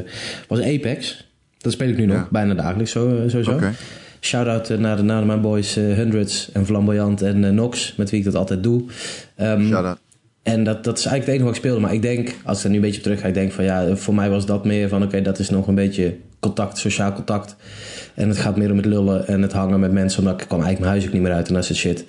was 0.47 0.61
Apex. 0.61 1.27
Dat 1.57 1.71
speel 1.73 1.87
ik 1.89 1.97
nu 1.97 2.05
nog, 2.05 2.15
Ja. 2.17 2.27
bijna 2.31 2.53
dagelijks 2.53 2.91
zo, 2.91 3.23
sowieso. 3.27 3.51
Oké. 3.53 3.73
Shout-out 4.21 4.79
naar, 4.79 4.95
de- 4.95 5.03
naar 5.03 5.25
mijn 5.25 5.41
boys 5.41 5.75
Hundreds 5.75 6.49
en 6.53 6.65
Flamboyant 6.65 7.21
en 7.21 7.55
Nox, 7.55 7.93
met 7.97 8.09
wie 8.09 8.19
ik 8.19 8.25
dat 8.25 8.35
altijd 8.35 8.63
doe. 8.63 8.83
Shout-out. 9.39 9.97
En 10.45 10.63
dat, 10.63 10.83
dat 10.83 10.97
is 10.97 11.05
eigenlijk 11.05 11.25
het 11.25 11.27
enige 11.27 11.43
wat 11.43 11.53
ik 11.53 11.59
speelde. 11.59 11.79
Maar 11.81 11.93
ik 11.93 12.01
denk, 12.01 12.35
als 12.43 12.57
ik 12.57 12.63
er 12.63 12.69
nu 12.69 12.75
een 12.75 12.81
beetje 12.81 12.97
op 12.97 13.03
terug 13.03 13.19
ga, 13.19 13.27
ik 13.27 13.33
denk 13.33 13.51
van 13.51 13.63
ja, 13.63 13.95
voor 13.95 14.13
mij 14.13 14.29
was 14.29 14.45
dat 14.45 14.65
meer 14.65 14.89
van 14.89 15.03
oké, 15.03 15.21
dat 15.21 15.39
is 15.39 15.49
nog 15.49 15.67
een 15.67 15.75
beetje 15.75 16.15
contact, 16.39 16.77
sociaal 16.77 17.13
contact. 17.13 17.55
En 18.13 18.29
het 18.29 18.37
gaat 18.37 18.57
meer 18.57 18.71
om 18.71 18.77
het 18.77 18.85
lullen 18.85 19.27
en 19.27 19.41
het 19.41 19.51
hangen 19.51 19.79
met 19.79 19.91
mensen, 19.91 20.19
omdat 20.19 20.41
ik 20.41 20.47
kwam 20.47 20.61
eigenlijk 20.61 20.79
mijn 20.79 20.91
huis 20.91 21.05
ook 21.05 21.13
niet 21.13 21.21
meer 21.21 21.37
uit 21.37 21.47
en 21.47 21.53
dat 21.53 21.65
soort 21.65 21.79
shit. 21.79 22.05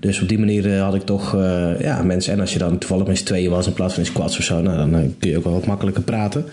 Dus 0.00 0.20
op 0.20 0.28
die 0.28 0.38
manier 0.38 0.74
eh, 0.74 0.82
had 0.82 0.94
ik 0.94 1.02
toch 1.02 1.34
eh, 1.34 1.80
ja, 1.80 2.02
mensen. 2.02 2.32
En 2.32 2.40
als 2.40 2.52
je 2.52 2.58
dan 2.58 2.78
toevallig 2.78 3.06
met 3.06 3.18
z'n 3.18 3.24
tweeën 3.24 3.50
was 3.50 3.66
in 3.66 3.72
plaats 3.72 3.94
van 3.94 4.02
in 4.02 4.08
squads 4.08 4.38
of 4.38 4.44
zo, 4.44 4.60
nou, 4.60 4.76
dan 4.76 4.94
eh, 4.94 5.08
kun 5.18 5.30
je 5.30 5.36
ook 5.36 5.44
wel 5.44 5.52
wat 5.52 5.66
makkelijker 5.66 6.02
praten. 6.02 6.44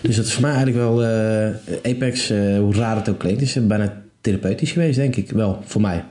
Dus 0.00 0.16
dat 0.16 0.24
is 0.24 0.32
voor 0.32 0.42
mij 0.42 0.52
eigenlijk 0.54 0.84
wel 0.84 1.04
eh, 1.04 1.92
Apex, 1.92 2.28
hoe 2.58 2.74
raar 2.74 2.96
het 2.96 3.08
ook 3.08 3.18
klinkt, 3.18 3.42
is 3.42 3.66
bijna 3.66 4.02
therapeutisch 4.20 4.72
geweest, 4.72 4.96
denk 4.96 5.16
ik 5.16 5.30
wel, 5.30 5.58
voor 5.64 5.80
mij. 5.80 6.04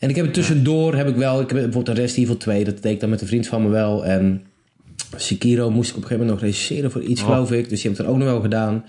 En 0.00 0.08
ik 0.08 0.16
heb 0.16 0.24
het 0.24 0.34
tussendoor, 0.34 0.94
heb 0.94 1.08
ik 1.08 1.16
wel, 1.16 1.40
ik 1.40 1.48
heb 1.50 1.58
bijvoorbeeld 1.58 1.88
een 1.88 2.02
Rest 2.04 2.16
Evil 2.16 2.36
2, 2.36 2.64
dat 2.64 2.82
deed 2.82 2.92
ik 2.92 3.00
dan 3.00 3.10
met 3.10 3.20
een 3.20 3.26
vriend 3.26 3.46
van 3.46 3.62
me 3.62 3.68
wel. 3.68 4.04
En 4.04 4.42
Sekiro 5.16 5.70
moest 5.70 5.90
ik 5.90 5.96
op 5.96 6.02
een 6.02 6.08
gegeven 6.08 6.26
moment 6.26 6.30
nog 6.30 6.50
regisseren 6.50 6.90
voor 6.90 7.02
iets, 7.02 7.20
Oh. 7.20 7.26
geloof 7.26 7.52
ik. 7.52 7.68
Dus 7.68 7.80
die 7.80 7.90
heb 7.90 8.00
ik 8.00 8.06
dan 8.06 8.14
ook 8.14 8.20
nog 8.20 8.28
wel 8.28 8.40
gedaan. 8.40 8.84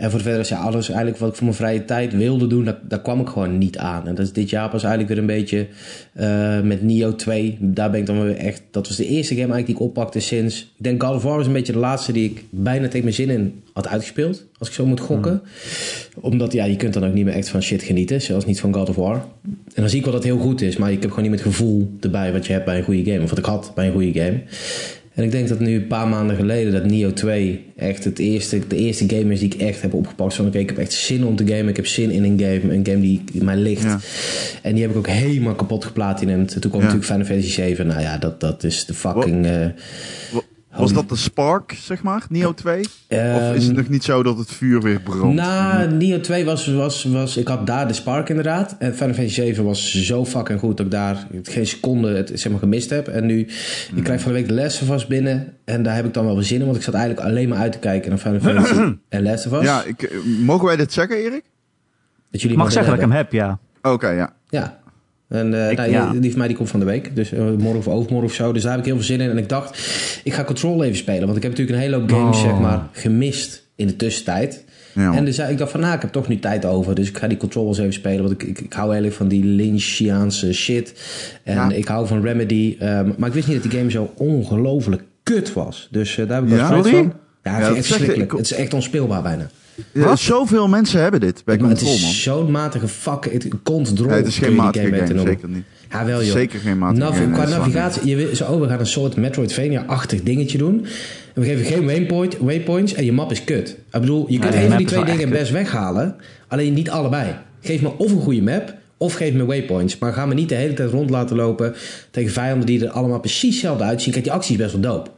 En 0.00 0.10
voor 0.10 0.18
de 0.18 0.24
verder 0.24 0.40
is 0.40 0.48
ja, 0.48 0.58
alles 0.58 0.88
eigenlijk 0.88 1.18
wat 1.18 1.28
ik 1.28 1.34
voor 1.34 1.44
mijn 1.44 1.56
vrije 1.56 1.84
tijd 1.84 2.16
wilde 2.16 2.46
doen, 2.46 2.64
daar, 2.64 2.78
daar 2.88 3.00
kwam 3.00 3.20
ik 3.20 3.28
gewoon 3.28 3.58
niet 3.58 3.78
aan. 3.78 4.06
En 4.06 4.14
dat 4.14 4.26
is 4.26 4.32
dit 4.32 4.50
jaar 4.50 4.68
pas 4.68 4.82
eigenlijk 4.82 5.12
weer 5.12 5.20
een 5.20 5.38
beetje 5.38 5.66
eh, 6.12 6.60
met 6.60 6.82
Nio 6.82 7.14
2. 7.14 7.56
Daar 7.60 7.90
ben 7.90 8.00
ik 8.00 8.06
dan 8.06 8.22
weer 8.22 8.36
echt, 8.36 8.62
dat 8.70 8.88
was 8.88 8.96
de 8.96 9.06
eerste 9.06 9.34
game 9.34 9.52
eigenlijk 9.52 9.66
die 9.66 9.74
ik 9.74 9.80
oppakte 9.80 10.20
sinds, 10.20 10.60
ik 10.60 10.84
denk 10.84 11.02
God 11.02 11.14
of 11.14 11.22
War 11.22 11.36
was 11.36 11.46
een 11.46 11.52
beetje 11.52 11.72
de 11.72 11.78
laatste 11.78 12.12
die 12.12 12.30
ik 12.30 12.44
bijna 12.50 12.86
tegen 12.86 13.02
mijn 13.02 13.14
zin 13.14 13.30
in 13.30 13.62
had 13.72 13.88
uitgespeeld. 13.88 14.44
Als 14.58 14.68
ik 14.68 14.74
zo 14.74 14.86
moet 14.86 15.00
gokken. 15.00 15.42
Omdat 16.20 16.52
ja, 16.52 16.64
je 16.64 16.76
kunt 16.76 16.94
dan 16.94 17.06
ook 17.06 17.14
niet 17.14 17.24
meer 17.24 17.34
echt 17.34 17.48
van 17.48 17.62
shit 17.62 17.82
genieten, 17.82 18.22
zelfs 18.22 18.44
niet 18.44 18.60
van 18.60 18.74
God 18.74 18.88
of 18.88 18.96
War. 18.96 19.24
En 19.44 19.82
dan 19.82 19.88
zie 19.88 19.98
ik 19.98 20.04
wel 20.04 20.14
dat 20.14 20.24
het 20.24 20.32
heel 20.32 20.42
goed 20.42 20.60
is, 20.60 20.76
maar 20.76 20.92
ik 20.92 21.00
heb 21.00 21.10
gewoon 21.10 21.30
niet 21.30 21.30
meer 21.30 21.44
het 21.44 21.54
gevoel 21.54 21.90
erbij 22.00 22.32
wat 22.32 22.46
je 22.46 22.52
hebt 22.52 22.64
bij 22.64 22.78
een 22.78 22.84
goede 22.84 23.10
game. 23.10 23.22
Of 23.22 23.28
wat 23.28 23.38
ik 23.38 23.44
had 23.44 23.72
bij 23.74 23.86
een 23.86 23.92
goede 23.92 24.20
game. 24.20 24.40
En 25.14 25.24
ik 25.24 25.30
denk 25.30 25.48
dat 25.48 25.60
nu 25.60 25.74
een 25.74 25.86
paar 25.86 26.08
maanden 26.08 26.36
geleden 26.36 26.72
dat 26.72 26.84
Nio 26.84 27.12
2 27.12 27.64
echt 27.76 28.04
het 28.04 28.18
eerste, 28.18 28.66
de 28.68 28.76
eerste 28.76 29.08
game 29.08 29.32
is 29.32 29.38
die 29.40 29.54
ik 29.54 29.60
echt 29.60 29.82
heb 29.82 29.94
opgepakt. 29.94 30.34
Van 30.34 30.46
oké, 30.46 30.58
ik 30.58 30.68
heb 30.68 30.78
echt 30.78 30.92
zin 30.92 31.24
om 31.24 31.36
te 31.36 31.46
gamen. 31.46 31.68
Ik 31.68 31.76
heb 31.76 31.86
zin 31.86 32.10
in 32.10 32.24
een 32.24 32.38
game. 32.38 32.74
Een 32.74 32.86
game 32.86 33.00
die 33.00 33.22
mij 33.34 33.56
ligt. 33.56 33.82
Ja. 33.82 34.00
En 34.62 34.72
die 34.74 34.82
heb 34.82 34.90
ik 34.90 34.96
ook 34.96 35.08
helemaal 35.08 35.54
kapot 35.54 35.84
geplatinumd. 35.84 36.50
Toen 36.60 36.70
kwam 36.70 36.82
Ja. 36.82 36.86
natuurlijk 36.86 37.04
Final 37.12 37.26
Fantasy 37.26 37.50
7. 37.52 37.86
Nou 37.86 38.00
ja, 38.00 38.18
dat, 38.18 38.40
dat 38.40 38.64
is 38.64 38.84
de 38.84 38.94
fucking... 38.94 39.46
eh, 39.46 39.66
Was 40.76 40.92
dat 40.92 41.08
de 41.08 41.16
Spark, 41.16 41.76
zeg 41.80 42.02
maar? 42.02 42.24
Neo 42.28 42.54
2? 42.54 42.80
of 42.80 42.86
is 43.54 43.62
het 43.62 43.62
ehm, 43.62 43.74
nog 43.74 43.88
niet 43.88 44.04
zo 44.04 44.22
dat 44.22 44.38
het 44.38 44.52
vuur 44.52 44.82
weer 44.82 45.00
brandt? 45.00 45.34
Nou, 45.34 45.90
Nio 45.90 46.20
2 46.20 46.44
was, 46.44 46.66
was, 46.66 47.04
was... 47.04 47.36
Ik 47.36 47.48
had 47.48 47.66
daar 47.66 47.88
de 47.88 47.92
Spark 47.92 48.28
inderdaad. 48.28 48.76
En 48.78 48.94
Final 48.94 49.14
Fantasy 49.14 49.34
7 49.34 49.64
was 49.64 50.06
zo 50.06 50.24
fucking 50.24 50.60
goed 50.60 50.76
dat 50.76 50.86
ik 50.86 50.92
daar 50.92 51.26
geen 51.42 51.66
seconde 51.66 52.16
het, 52.16 52.30
zeg 52.34 52.52
maar, 52.52 52.60
gemist 52.60 52.90
heb. 52.90 53.08
En 53.08 53.26
nu, 53.26 53.40
ik 53.94 54.04
krijg 54.04 54.20
van 54.20 54.32
de 54.32 54.38
week 54.38 54.48
de 54.48 54.54
Last 54.54 54.82
of 54.82 54.90
Us 54.90 55.06
binnen. 55.06 55.54
En 55.64 55.82
daar 55.82 55.94
heb 55.94 56.04
ik 56.04 56.14
dan 56.14 56.24
wel 56.24 56.34
weer 56.34 56.44
zin 56.44 56.58
in. 56.58 56.64
Want 56.64 56.76
ik 56.76 56.82
zat 56.82 56.94
eigenlijk 56.94 57.26
alleen 57.26 57.48
maar 57.48 57.58
uit 57.58 57.72
te 57.72 57.78
kijken 57.78 58.10
naar 58.10 58.18
Final 58.18 58.40
Fantasy 58.40 58.74
en 59.08 59.22
Last 59.22 59.46
of 59.46 59.52
Us. 59.52 59.62
Ja, 59.62 59.84
ik, 59.84 60.02
eh, 60.02 60.18
mogen 60.44 60.66
wij 60.66 60.76
dit 60.76 60.92
zeggen, 60.92 61.16
Erik? 61.16 61.44
dat 62.30 62.40
jullie 62.40 62.56
Ik 62.56 62.62
mag 62.62 62.72
zeggen 62.72 62.92
dat 62.92 63.02
ik 63.02 63.08
hem 63.08 63.16
heb, 63.16 63.32
ja. 63.32 63.58
Oké, 63.82 64.08
ja. 64.08 64.32
Ja. 64.48 64.79
En 65.30 65.54
eh, 65.64 65.70
Ik- 65.70 65.76
nou, 65.76 65.90
ja. 65.90 66.12
die 66.12 66.30
van 66.30 66.38
mij 66.38 66.48
die 66.48 66.56
komt 66.56 66.68
van 66.70 66.80
de 66.80 66.86
week. 66.86 67.16
Dus 67.16 67.32
eh, 67.32 67.40
morgen 67.58 67.76
of 67.78 67.88
overmorgen 67.88 68.28
of 68.28 68.34
zo. 68.34 68.52
Dus 68.52 68.62
daar 68.62 68.70
heb 68.70 68.80
ik 68.80 68.86
heel 68.86 68.94
veel 68.96 69.04
zin 69.04 69.20
in. 69.20 69.30
En 69.30 69.38
ik 69.38 69.48
dacht, 69.48 69.78
ik 70.24 70.32
ga 70.32 70.44
Control 70.44 70.84
even 70.84 70.96
spelen. 70.96 71.24
Want 71.24 71.36
ik 71.36 71.42
heb 71.42 71.50
natuurlijk 71.50 71.78
een 71.78 71.84
hele 71.84 71.96
hoop 71.96 72.10
games 72.10 72.36
Oh. 72.36 72.42
zeg 72.42 72.58
maar, 72.60 72.88
gemist 72.92 73.68
in 73.76 73.86
de 73.86 73.96
tussentijd. 73.96 74.64
ja. 74.94 75.12
En 75.14 75.24
dus 75.24 75.38
ik 75.38 75.58
dacht 75.58 75.70
van, 75.70 75.80
nou, 75.80 75.94
ik 75.94 76.00
heb 76.00 76.12
toch 76.12 76.28
nu 76.28 76.38
tijd 76.38 76.64
over. 76.64 76.94
Dus 76.94 77.08
ik 77.08 77.18
ga 77.18 77.26
die 77.28 77.36
Control 77.38 77.68
eens 77.68 77.78
even 77.78 77.92
spelen. 77.92 78.20
Want 78.20 78.32
ik, 78.32 78.42
ik, 78.42 78.60
ik 78.60 78.72
hou 78.72 78.94
heel 78.94 79.04
erg 79.04 79.14
van 79.14 79.28
die 79.28 79.44
Lynchiaanse 79.44 80.52
shit. 80.52 80.94
En 81.44 81.54
Ja. 81.54 81.70
ik 81.70 81.88
hou 81.88 82.06
van 82.06 82.22
Remedy. 82.22 82.76
Ehm, 82.78 83.10
maar 83.16 83.28
ik 83.28 83.34
wist 83.34 83.46
niet 83.48 83.62
dat 83.62 83.70
die 83.70 83.78
game 83.78 83.90
zo 83.90 84.12
ongelooflijk 84.16 85.02
kut 85.22 85.52
was. 85.52 85.88
Dus 85.90 86.18
eh, 86.18 86.28
daar 86.28 86.36
heb 86.42 86.50
ik 86.50 86.56
Ja? 86.56 86.70
wel 86.70 86.82
Sorry? 86.84 86.98
van. 86.98 87.12
Ja, 87.42 87.58
dat 87.60 87.60
ik 87.60 87.64
vind 87.64 87.68
het 87.68 87.76
echt 87.76 87.86
zeg 87.86 87.96
je, 87.98 88.04
verschrikkelijk. 88.04 88.32
ik- 88.32 88.38
Het 88.38 88.50
is 88.50 88.56
echt 88.56 88.74
onspeelbaar 88.74 89.22
bijna. 89.22 89.50
Ja, 89.92 90.16
zoveel 90.16 90.68
mensen 90.68 91.00
hebben 91.02 91.20
dit 91.20 91.42
bij 91.44 91.54
het 91.54 91.64
Control, 91.64 91.98
man. 91.98 92.10
is 92.10 92.22
zo'n 92.22 92.50
matige 92.50 92.88
fuck. 92.88 93.32
Het 93.32 93.48
kont 93.62 93.96
drol. 93.96 94.08
Nee, 94.08 94.16
het 94.18 94.26
is 94.26 94.38
geen 94.38 94.54
matige 94.54 94.84
game, 94.86 95.06
noemen. 95.06 95.26
zeker 95.26 95.48
niet. 95.48 95.64
Ja, 95.90 96.04
wel 96.04 96.22
joh. 96.22 96.32
Zeker 96.32 96.60
geen 96.60 96.78
matige 96.78 97.00
Nav- 97.02 97.16
game. 97.18 97.32
Qua 97.32 97.48
navigatie, 97.48 98.06
je 98.08 98.16
wil, 98.16 98.34
zo, 98.36 98.44
oh, 98.52 98.60
we 98.60 98.68
gaan 98.68 98.78
een 98.80 98.86
soort 98.86 99.16
Metroidvania-achtig 99.16 100.22
dingetje 100.22 100.58
doen. 100.58 100.86
En 101.34 101.42
we 101.42 101.48
geven 101.48 101.64
geen 101.64 101.86
waypoint, 101.86 102.36
waypoints 102.38 102.94
en 102.94 103.04
je 103.04 103.12
map 103.12 103.30
is 103.30 103.44
kut. 103.44 103.68
Ik 103.68 104.00
bedoel, 104.00 104.26
je 104.28 104.38
kunt 104.38 104.52
die 104.52 104.60
een 104.62 104.68
van 104.68 104.76
map 104.78 104.78
die 104.78 104.86
twee 104.86 105.04
dingen 105.16 105.28
best 105.30 105.50
weghalen. 105.50 106.16
Alleen 106.48 106.74
niet 106.74 106.90
allebei. 106.90 107.34
Geef 107.60 107.80
me 107.82 107.90
of 107.98 108.12
een 108.12 108.20
goede 108.20 108.42
map, 108.42 108.74
of 108.96 109.14
geef 109.14 109.32
me 109.32 109.44
waypoints. 109.44 109.98
Maar 109.98 110.12
ga 110.12 110.26
me 110.26 110.34
niet 110.34 110.48
de 110.48 110.54
hele 110.54 110.74
tijd 110.74 110.90
rond 110.90 111.10
laten 111.10 111.36
lopen 111.36 111.74
tegen 112.10 112.32
vijanden 112.32 112.66
die 112.66 112.84
er 112.84 112.90
allemaal 112.90 113.20
precies 113.20 113.50
hetzelfde 113.52 113.84
uitzien. 113.84 114.12
Kijk, 114.12 114.24
die 114.24 114.32
actie 114.32 114.52
is 114.56 114.60
best 114.62 114.72
wel 114.72 114.80
dope. 114.94 115.10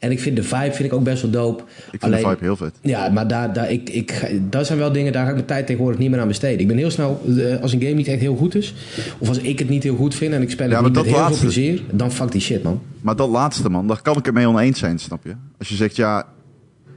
En 0.00 0.10
ik 0.10 0.20
vind 0.20 0.36
de 0.36 0.42
vibe 0.42 0.72
vind 0.72 0.84
ik 0.84 0.92
ook 0.92 1.02
best 1.04 1.22
wel 1.22 1.30
dope. 1.30 1.62
Ik 1.62 1.68
vind 1.90 2.02
Alleen, 2.02 2.22
de 2.22 2.28
vibe 2.28 2.44
heel 2.44 2.56
vet. 2.56 2.72
ja, 2.82 3.08
maar 3.08 3.28
daar, 3.28 3.52
daar, 3.52 3.70
ik, 3.70 3.90
ik, 3.90 4.30
dat 4.50 4.66
zijn 4.66 4.78
wel 4.78 4.92
dingen, 4.92 5.12
daar 5.12 5.22
ga 5.22 5.28
ik 5.28 5.34
mijn 5.34 5.46
tijd 5.46 5.66
tegenwoordig 5.66 6.00
niet 6.00 6.10
meer 6.10 6.20
aan 6.20 6.28
besteden. 6.28 6.58
Ik 6.60 6.66
ben 6.68 6.76
heel 6.76 6.90
snel, 6.90 7.22
eh, 7.38 7.60
als 7.62 7.72
een 7.72 7.80
game 7.80 7.92
niet 7.94 8.06
echt 8.08 8.20
heel 8.20 8.36
goed 8.36 8.54
is, 8.54 8.74
of 9.18 9.28
als 9.28 9.38
ik 9.38 9.58
het 9.58 9.68
niet 9.68 9.82
heel 9.82 9.96
goed 9.96 10.14
vind 10.14 10.32
en 10.34 10.42
ik 10.42 10.50
speel 10.50 10.66
het 10.66 10.74
Ja, 10.76 10.82
niet 10.82 10.92
maar 10.94 11.02
met 11.04 11.12
heel 11.12 11.20
laatste- 11.22 11.38
veel 11.40 11.50
plezier, 11.52 11.82
dan 11.92 12.12
fuck 12.12 12.32
die 12.32 12.40
shit, 12.40 12.62
man. 12.62 12.80
Maar 13.00 13.16
dat 13.16 13.28
laatste, 13.28 13.68
man, 13.70 13.86
daar 13.86 14.02
kan 14.02 14.16
ik 14.16 14.24
het 14.24 14.34
mee 14.34 14.48
oneens 14.48 14.78
zijn, 14.78 14.98
snap 14.98 15.24
je? 15.24 15.32
Als 15.58 15.68
je 15.68 15.74
zegt, 15.74 15.96
ja, 15.96 16.26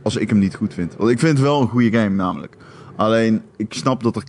als 0.02 0.16
ik 0.16 0.30
hem 0.30 0.40
niet 0.40 0.56
goed 0.56 0.74
vind. 0.74 0.96
Want 0.98 1.12
ik 1.12 1.20
vind 1.20 1.32
het 1.32 1.42
wel 1.42 1.62
een 1.62 1.68
goede 1.68 1.98
game, 1.98 2.16
namelijk. 2.16 2.58
Alleen, 2.96 3.42
ik 3.58 3.74
snap 3.74 4.04
dat 4.04 4.16
er 4.16 4.24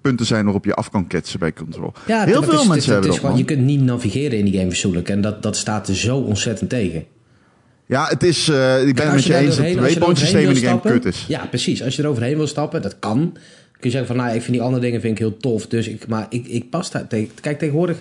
punten 0.00 0.26
zijn 0.26 0.44
waarop 0.44 0.64
je 0.64 0.74
af 0.74 0.90
kan 0.90 1.06
ketsen 1.06 1.38
bij 1.38 1.52
Control. 1.52 1.92
Ja, 2.06 2.24
Heel 2.24 2.42
veel 2.42 2.52
het 2.52 2.60
is- 2.60 2.66
mensen 2.68 2.74
het 2.74 2.84
hebben 2.84 2.94
het 2.94 3.04
is 3.04 3.10
dat, 3.14 3.20
gewoon-. 3.20 3.38
Je 3.38 3.44
kunt 3.44 3.60
niet 3.60 3.80
navigeren 3.82 4.38
in 4.38 4.44
die 4.44 4.54
game 4.56 4.68
verzoenlijk. 4.68 5.08
En 5.08 5.20
dat, 5.20 5.42
dat 5.42 5.56
staat 5.56 5.88
er 5.88 5.94
zo 5.96 6.16
ontzettend 6.18 6.70
tegen. 6.70 7.04
Ja, 7.92 8.06
het 8.08 8.22
is, 8.22 8.48
eh, 8.48 8.86
ik 8.86 8.94
ben 8.94 9.04
het 9.06 9.14
met 9.14 9.24
je 9.24 9.34
eens 9.36 9.56
dat 9.56 9.66
het 9.66 9.66
als 9.66 9.68
je 9.68 9.74
er 9.74 9.80
waypoint 9.80 10.18
systeem 10.18 10.48
in 10.48 10.54
de 10.54 10.60
game 10.60 10.80
kut 10.80 11.04
is. 11.04 11.24
Ja, 11.28 11.46
precies. 11.46 11.82
Als 11.82 11.96
je 11.96 12.02
er 12.02 12.08
overheen 12.08 12.36
wil 12.36 12.46
stappen, 12.46 12.82
dat 12.82 12.98
kan. 12.98 13.32
Kun 13.72 13.90
je 13.90 13.96
zeggen 13.96 14.06
van, 14.06 14.16
nou, 14.24 14.34
ik 14.36 14.40
vind 14.42 14.52
die 14.52 14.62
andere 14.62 14.82
dingen 14.82 15.00
vind 15.00 15.12
ik 15.12 15.18
heel 15.18 15.36
tof. 15.36 15.66
Dus 15.66 15.88
ik, 15.88 16.06
maar 16.06 16.26
ik, 16.28 16.46
ik 16.46 16.70
pas 16.70 16.90
daar 16.90 17.06
tegen. 17.06 17.28
Kijk, 17.40 17.58
tegenwoordig, 17.58 18.00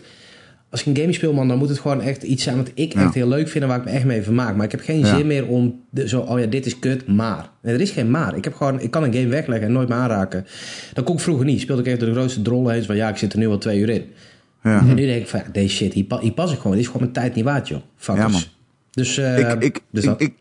als 0.70 0.80
ik 0.82 0.86
een 0.86 0.96
game 0.98 1.14
speel, 1.14 1.34
man, 1.34 1.48
dan 1.48 1.58
moet 1.58 1.70
het 1.70 1.80
gewoon 1.80 2.02
echt 2.02 2.24
iets 2.24 2.44
zijn 2.44 2.58
wat 2.58 2.72
ik 2.74 2.94
Ja. 2.94 3.04
echt 3.04 3.14
heel 3.14 3.28
leuk 3.28 3.48
vind 3.50 3.64
en 3.64 3.70
waar 3.70 3.80
ik 3.80 3.86
me 3.86 3.92
echt 3.92 4.06
mee 4.06 4.22
vermaak. 4.22 4.56
Maar 4.56 4.66
ik 4.66 4.72
heb 4.72 4.82
geen 4.82 5.00
Ja. 5.00 5.16
zin 5.18 5.28
meer 5.28 5.48
om 5.48 5.80
de, 5.90 6.08
zo, 6.08 6.20
oh 6.20 6.40
ja, 6.40 6.46
dit 6.46 6.66
is 6.66 6.80
kut, 6.80 7.08
maar. 7.08 7.50
Nee, 7.62 7.74
er 7.74 7.82
is 7.82 7.92
geen 7.92 8.12
maar. 8.12 8.38
Ik 8.38 8.44
heb 8.44 8.54
gewoon, 8.54 8.80
ik 8.82 8.92
kan 8.92 9.04
een 9.04 9.14
game 9.14 9.28
wegleggen 9.28 9.68
en 9.68 9.74
nooit 9.74 9.88
meer 9.90 9.98
aanraken. 9.98 10.46
Dat 10.94 11.04
kon 11.06 11.16
ik 11.16 11.22
vroeger 11.22 11.46
niet. 11.46 11.62
Speelde 11.62 11.82
ik 11.82 11.88
even 11.88 12.06
de 12.06 12.12
grootste 12.12 12.42
drollen 12.42 12.74
heen. 12.74 12.84
Van 12.84 12.96
ja, 12.96 13.10
ik 13.10 13.18
zit 13.18 13.34
er 13.34 13.40
nu 13.40 13.48
al 13.48 13.58
twee 13.58 13.80
uur 13.80 13.90
in. 13.90 14.04
Ja. 14.64 14.80
En 14.80 14.96
nu 14.96 15.06
denk 15.06 15.22
ik 15.22 15.28
van, 15.28 15.40
ja, 15.40 15.52
deze 15.52 15.76
shit, 15.76 15.94
hier, 15.94 16.04
pa- 16.04 16.20
hier 16.20 16.32
pas 16.34 16.52
ik 16.52 16.58
gewoon. 16.58 16.72
Dit 16.72 16.80
is 16.82 16.88
gewoon 16.88 17.02
mijn 17.02 17.14
tijd 17.14 17.36
niet 17.36 17.44
waard, 17.46 17.68
joh. 17.68 17.80
Fuckers. 17.98 18.60
Dus, 18.92 19.18
eh, 19.18 19.40
ik, 19.40 19.62
ik, 19.64 19.82
dus 19.92 20.04
ik, 20.04 20.10
dat. 20.10 20.22
ik, 20.22 20.34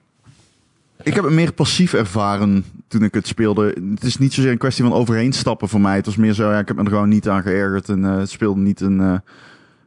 ik 1.02 1.14
heb 1.14 1.24
het 1.24 1.32
meer 1.32 1.52
passief 1.52 1.92
ervaren 1.92 2.64
toen 2.88 3.02
ik 3.02 3.14
het 3.14 3.26
speelde. 3.26 3.66
Het 3.94 4.02
is 4.04 4.18
niet 4.18 4.32
zozeer 4.32 4.50
een 4.50 4.58
kwestie 4.58 4.84
van 4.84 4.92
overheen 4.92 5.32
stappen 5.32 5.68
voor 5.68 5.80
mij. 5.80 5.96
Het 5.96 6.06
was 6.06 6.16
meer 6.16 6.32
zo, 6.32 6.50
ja, 6.50 6.58
ik 6.58 6.68
heb 6.68 6.76
me 6.76 6.82
er 6.82 6.90
gewoon 6.90 7.08
niet 7.08 7.28
aan 7.28 7.42
geërgerd. 7.42 7.88
En 7.88 8.04
eh, 8.04 8.16
het 8.18 8.30
speelde 8.30 8.60
niet 8.60 8.80
een, 8.80 9.00
eh, 9.00 9.14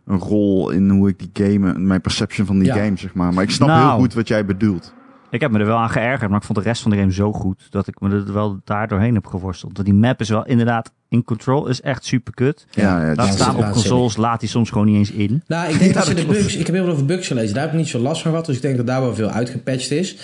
een 0.06 0.18
rol 0.20 0.70
in 0.70 0.90
hoe 0.90 1.10
ik 1.10 1.20
die 1.20 1.30
game, 1.48 1.80
mijn 1.80 2.02
perception 2.02 2.46
van 2.46 2.60
die 2.60 2.68
Ja. 2.68 2.76
game, 2.76 2.98
zeg 2.98 3.14
maar. 3.14 3.34
Maar 3.34 3.44
ik 3.44 3.50
snap 3.52 3.68
Nou. 3.68 3.90
heel 3.90 3.98
goed 4.00 4.14
wat 4.14 4.28
jij 4.28 4.46
bedoelt. 4.46 4.94
Ik 5.30 5.42
heb 5.42 5.52
me 5.52 5.60
er 5.60 5.66
wel 5.66 5.78
aan 5.78 5.90
geërgerd, 5.90 6.30
maar 6.30 6.40
ik 6.40 6.46
vond 6.46 6.58
de 6.58 6.64
rest 6.64 6.82
van 6.82 6.92
de 6.92 6.98
game 6.98 7.12
zo 7.14 7.34
goed 7.34 7.68
dat 7.70 7.88
ik 7.88 8.00
me 8.00 8.10
er 8.10 8.34
wel 8.34 8.60
daar 8.64 8.88
doorheen 8.88 9.14
heb 9.14 9.26
geworsteld. 9.28 9.72
Want 9.74 9.86
die 9.88 9.98
map 9.98 10.20
is 10.20 10.30
wel 10.30 10.46
inderdaad 10.46 10.92
in 11.14 11.24
control, 11.24 11.68
is 11.68 11.82
echt 11.82 12.06
super 12.06 12.34
kut. 12.34 12.66
Ja, 12.72 13.06
ja, 13.06 13.14
Laat 13.16 13.34
staan 13.34 13.56
op 13.56 13.70
consoles, 13.72 14.18
laat 14.18 14.40
die 14.40 14.50
soms 14.50 14.70
gewoon 14.70 14.86
niet 14.88 14.96
eens 14.96 15.12
in. 15.12 15.44
Nou, 15.48 15.72
ik 15.72 15.80
denk 15.80 15.94
Ja, 15.94 15.98
dat 16.00 16.08
ze 16.08 16.14
de 16.14 16.26
bugs... 16.26 16.56
Ik 16.56 16.66
heb 16.66 16.76
heel 16.76 16.84
veel 16.84 16.94
over 16.94 17.06
bugs 17.06 17.28
gelezen. 17.28 17.54
Daar 17.54 17.64
heb 17.64 17.72
ik 17.72 17.78
niet 17.78 17.88
zo 17.88 18.00
last 18.00 18.22
van 18.22 18.32
gehad. 18.32 18.46
Dus 18.46 18.56
ik 18.56 18.62
denk 18.62 18.78
dat 18.78 18.88
daar 18.88 19.02
wel 19.02 19.16
veel 19.16 19.28
uitgepatcht 19.30 19.92
is. 19.92 20.16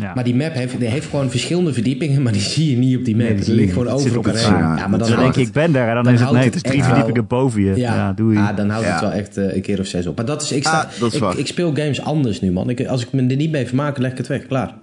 Ja. 0.00 0.12
Maar 0.14 0.24
die 0.24 0.34
map 0.34 0.54
heeft, 0.54 0.78
die 0.78 0.88
heeft 0.88 1.08
gewoon 1.10 1.30
verschillende 1.30 1.72
verdiepingen. 1.72 2.22
Maar 2.22 2.32
die 2.32 2.42
zie 2.54 2.70
je 2.70 2.76
niet 2.76 2.96
op 2.96 3.04
die 3.04 3.16
map. 3.16 3.28
Nee, 3.28 3.38
die 3.40 3.54
ligt 3.54 3.72
gewoon 3.72 3.88
over 3.88 4.14
elkaar 4.14 4.34
heen. 4.34 4.58
Ja, 4.58 4.86
maar 4.86 4.98
dan, 4.98 5.08
Dan 5.08 5.18
denk 5.18 5.34
je, 5.34 5.40
het, 5.40 5.48
ik 5.48 5.52
ben 5.54 5.72
daar 5.72 5.88
en 5.88 5.94
dan, 5.94 6.04
dan 6.04 6.12
is 6.14 6.20
het 6.20 6.30
nee, 6.30 6.44
het 6.44 6.54
is 6.54 6.62
drie 6.62 6.82
verdiepingen 6.84 7.26
boven 7.26 7.62
je. 7.62 7.76
ja, 7.76 8.12
doe 8.12 8.32
je. 8.32 8.38
Ah, 8.38 8.56
dan 8.56 8.70
houdt 8.70 8.86
het 8.88 9.00
wel 9.00 9.10
echt 9.12 9.36
eh, 9.36 9.54
een 9.54 9.62
keer 9.62 9.80
of 9.80 9.86
zes 9.86 10.06
op. 10.06 10.16
Maar 10.16 10.26
dat 10.26 10.42
is... 10.42 10.52
Ik, 10.52 10.62
sta, 10.62 10.80
Ah, 10.80 11.00
dat 11.00 11.08
is 11.08 11.14
ik, 11.14 11.20
waar. 11.20 11.38
ik 11.38 11.46
speel 11.46 11.74
games 11.74 12.00
anders 12.02 12.40
nu, 12.40 12.52
man. 12.52 12.70
Ik, 12.70 12.86
als 12.86 13.02
ik 13.02 13.12
me 13.12 13.26
er 13.26 13.36
niet 13.36 13.50
mee 13.50 13.66
vermaak, 13.66 13.98
leg 13.98 14.10
ik 14.10 14.16
het 14.16 14.26
weg. 14.26 14.46
Klaar. 14.46 14.74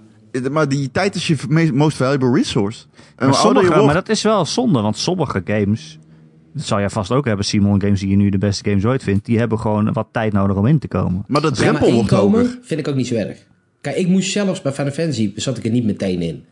Maar 0.50 0.68
die 0.68 0.90
tijd 0.90 1.14
is 1.14 1.26
je 1.26 1.70
most 1.74 1.96
valuable 1.96 2.32
resource. 2.32 2.84
En 3.16 3.26
maar, 3.28 3.34
sommige, 3.36 3.66
wordt- 3.66 3.84
maar 3.84 3.94
dat 3.94 4.08
is 4.08 4.22
wel 4.22 4.44
zonde, 4.44 4.80
want 4.80 4.96
sommige 4.96 5.42
games, 5.44 5.98
dat 6.54 6.64
zou 6.64 6.80
jij 6.80 6.90
vast 6.90 7.10
ook 7.10 7.24
hebben, 7.24 7.44
Simon, 7.44 7.80
games 7.80 8.00
die 8.00 8.08
je 8.08 8.16
nu 8.16 8.28
de 8.28 8.38
beste 8.38 8.68
games 8.70 8.84
ooit 8.84 9.02
vindt, 9.02 9.24
die 9.26 9.38
hebben 9.38 9.58
gewoon 9.58 9.92
wat 9.92 10.06
tijd 10.12 10.32
nodig 10.32 10.56
om 10.56 10.66
in 10.66 10.78
te 10.78 10.88
komen. 10.88 11.24
maar 11.26 11.40
de 11.40 11.46
Ja, 11.46 11.52
drempel 11.54 11.86
maar 11.86 11.94
wordt 11.96 12.10
hoger. 12.10 12.58
vind 12.62 12.80
ik 12.80 12.88
ook 12.88 12.94
niet 12.96 13.06
zo 13.06 13.14
erg. 13.14 13.38
Kijk, 13.80 13.96
ik 13.96 14.08
moest 14.08 14.30
zelfs 14.30 14.62
bij 14.62 14.72
Final 14.72 14.92
Fantasy, 14.92 15.32
zat 15.36 15.56
ik 15.58 15.64
er 15.64 15.70
niet 15.70 15.84
meteen 15.84 16.22
in. 16.22 16.44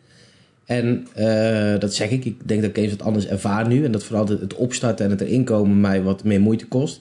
En 0.65 1.07
eh, 1.15 1.79
dat 1.81 1.95
zeg 1.95 2.11
ik, 2.11 2.25
ik 2.25 2.37
denk 2.49 2.61
dat 2.61 2.71
ik 2.71 2.77
games 2.77 2.91
wat 2.91 3.03
anders 3.07 3.27
ervaar 3.27 3.69
nu. 3.69 3.85
En 3.85 3.93
dat 3.93 4.05
vooral 4.05 4.27
het, 4.29 4.41
het 4.41 4.55
opstarten 4.55 5.05
en 5.05 5.11
het 5.11 5.21
erin 5.21 5.45
komen 5.45 5.81
mij 5.81 6.03
wat 6.03 6.25
meer 6.25 6.41
moeite 6.41 6.67
kost. 6.67 7.01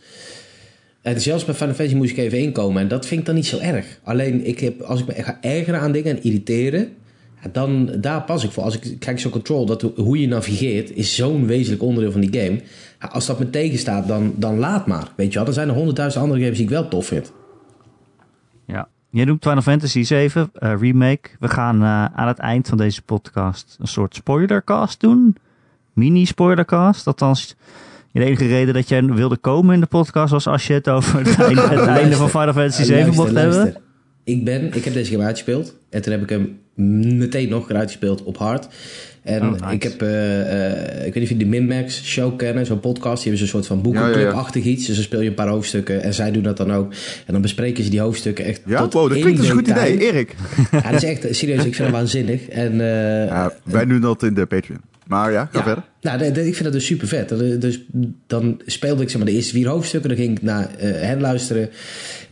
En 1.01 1.21
zelfs 1.21 1.45
bij 1.45 1.53
Final 1.53 1.73
Fantasy 1.73 1.97
moest 1.97 2.11
ik 2.11 2.17
even 2.17 2.39
inkomen. 2.39 2.81
En 2.81 2.87
dat 2.87 3.05
vind 3.05 3.19
ik 3.19 3.25
dan 3.25 3.35
niet 3.35 3.45
zo 3.45 3.57
erg. 3.57 3.99
Alleen, 4.03 4.45
ik 4.45 4.59
heb, 4.59 4.81
als 4.81 4.99
ik 4.99 5.07
me 5.07 5.23
ga 5.23 5.37
ergeren 5.41 5.79
aan 5.79 5.91
dingen 5.91 6.15
en 6.15 6.23
irriteren... 6.23 6.89
dan, 7.51 7.91
daar 7.99 8.21
pas 8.21 8.43
ik 8.43 8.51
voor. 8.51 8.63
Als 8.63 8.79
ik 8.79 8.99
kijk 8.99 9.19
zo 9.19 9.29
control, 9.29 9.65
dat 9.65 9.81
hoe 9.81 10.19
je 10.19 10.27
navigeert... 10.27 10.95
is 10.95 11.15
zo'n 11.15 11.45
wezenlijk 11.45 11.83
onderdeel 11.83 12.11
van 12.11 12.21
die 12.21 12.41
game. 12.41 12.61
Als 13.11 13.25
dat 13.25 13.39
me 13.39 13.49
tegenstaat, 13.49 14.07
dan, 14.07 14.33
dan 14.35 14.57
laat 14.57 14.87
maar. 14.87 15.11
Weet 15.15 15.27
je 15.27 15.35
wel, 15.35 15.45
dan 15.45 15.53
zijn 15.53 15.67
er 15.67 15.73
honderdduizend 15.73 16.23
andere 16.23 16.41
games 16.41 16.57
die 16.57 16.65
ik 16.65 16.71
wel 16.71 16.87
tof 16.87 17.05
vind. 17.05 17.31
Ja. 18.65 18.87
Jij 19.09 19.25
doet 19.25 19.43
Final 19.43 19.61
Fantasy 19.61 20.03
7 20.03 20.49
eh, 20.53 20.73
remake. 20.79 21.29
We 21.39 21.47
gaan 21.47 21.81
eh, 21.81 22.05
aan 22.05 22.27
het 22.27 22.39
eind 22.39 22.67
van 22.67 22.77
deze 22.77 23.01
podcast 23.01 23.77
een 23.79 23.87
soort 23.87 24.15
spoilercast 24.15 24.99
doen. 24.99 25.35
Mini 25.93 26.25
spoilercast. 26.25 27.07
Althans, 27.07 27.55
de 28.19 28.25
enige 28.25 28.47
reden 28.47 28.73
dat 28.73 28.89
jij 28.89 29.03
wilde 29.03 29.37
komen 29.37 29.73
in 29.73 29.79
de 29.79 29.85
podcast 29.85 30.31
was 30.31 30.47
als 30.47 30.67
je 30.67 30.73
het 30.73 30.89
over 30.89 31.19
het 31.19 31.39
einde, 31.45 31.61
het 31.61 31.87
einde 31.87 32.15
van 32.15 32.29
Final 32.29 32.53
Fantasy 32.53 32.83
7 32.83 32.95
Luister, 33.03 33.23
mocht 33.23 33.35
hebben. 33.35 33.75
Ik, 34.23 34.45
ben, 34.45 34.73
ik 34.73 34.83
heb 34.83 34.93
deze 34.93 35.11
game 35.11 35.23
uitgespeeld. 35.23 35.75
En 35.89 36.01
toen 36.01 36.11
heb 36.11 36.21
ik 36.21 36.29
hem 36.29 36.59
meteen 37.17 37.49
nog 37.49 37.69
een 37.69 37.77
uitgespeeld 37.77 38.23
op 38.23 38.37
hard. 38.37 38.67
En 39.23 39.41
Oh, 39.41 39.51
nice. 39.51 39.73
ik 39.73 39.83
heb, 39.83 40.01
eh, 40.01 40.71
eh, 40.71 40.97
ik 40.97 41.13
weet 41.13 41.13
niet 41.13 41.23
of 41.23 41.29
je 41.29 41.37
de 41.37 41.45
Minmax 41.45 42.03
show 42.03 42.37
kennen, 42.37 42.65
zo'n 42.65 42.79
podcast. 42.79 43.23
Die 43.23 43.31
hebben 43.31 43.37
zo'n 43.47 43.47
soort 43.61 43.67
van 43.67 43.81
boekenclub-achtig 43.81 44.63
iets. 44.63 44.85
Dus 44.85 44.95
dan 44.95 45.03
speel 45.03 45.21
je 45.21 45.29
een 45.29 45.33
paar 45.35 45.47
hoofdstukken 45.47 46.01
en 46.03 46.13
zij 46.13 46.31
doen 46.31 46.43
dat 46.43 46.57
dan 46.57 46.71
ook. 46.73 46.91
En 47.25 47.33
dan 47.33 47.41
bespreken 47.41 47.83
ze 47.83 47.89
die 47.89 47.99
hoofdstukken 47.99 48.45
echt 48.45 48.61
Ja, 48.65 48.81
tot 48.81 48.93
wow, 48.93 49.07
dat 49.07 49.17
in 49.17 49.21
klinkt 49.23 49.39
als 49.39 49.49
een 49.49 49.55
goed 49.55 49.67
idee. 49.67 49.97
Erik. 49.99 50.35
Ja, 50.71 50.81
dat 50.81 51.03
is 51.03 51.09
echt, 51.09 51.35
serieus, 51.35 51.65
ik 51.65 51.75
vind 51.75 51.87
het 51.87 51.91
waanzinnig. 51.99 52.47
En, 52.47 52.71
eh, 52.71 53.27
Ja, 53.27 53.53
wij 53.63 53.85
doen 53.85 54.01
dat 54.01 54.23
in 54.23 54.33
de 54.33 54.45
Patreon. 54.45 54.81
Maar 55.07 55.31
ja, 55.31 55.49
ga 55.51 55.57
ja. 55.57 55.63
verder. 55.63 55.83
Nou, 56.01 56.23
ik 56.23 56.33
vind 56.33 56.63
dat 56.63 56.73
dus 56.73 56.85
super 56.85 57.07
vet. 57.07 57.29
Dat- 57.29 57.61
Dus 57.61 57.79
dan 58.27 58.61
speelde 58.65 59.01
ik 59.03 59.09
zeg 59.09 59.17
maar, 59.17 59.25
de 59.29 59.35
eerste 59.35 59.53
vier 59.53 59.67
hoofdstukken. 59.67 60.09
Dan 60.09 60.17
ging 60.19 60.37
ik 60.37 60.41
naar 60.43 60.75
eh, 60.77 60.91
hen 60.91 61.21
luisteren. 61.21 61.69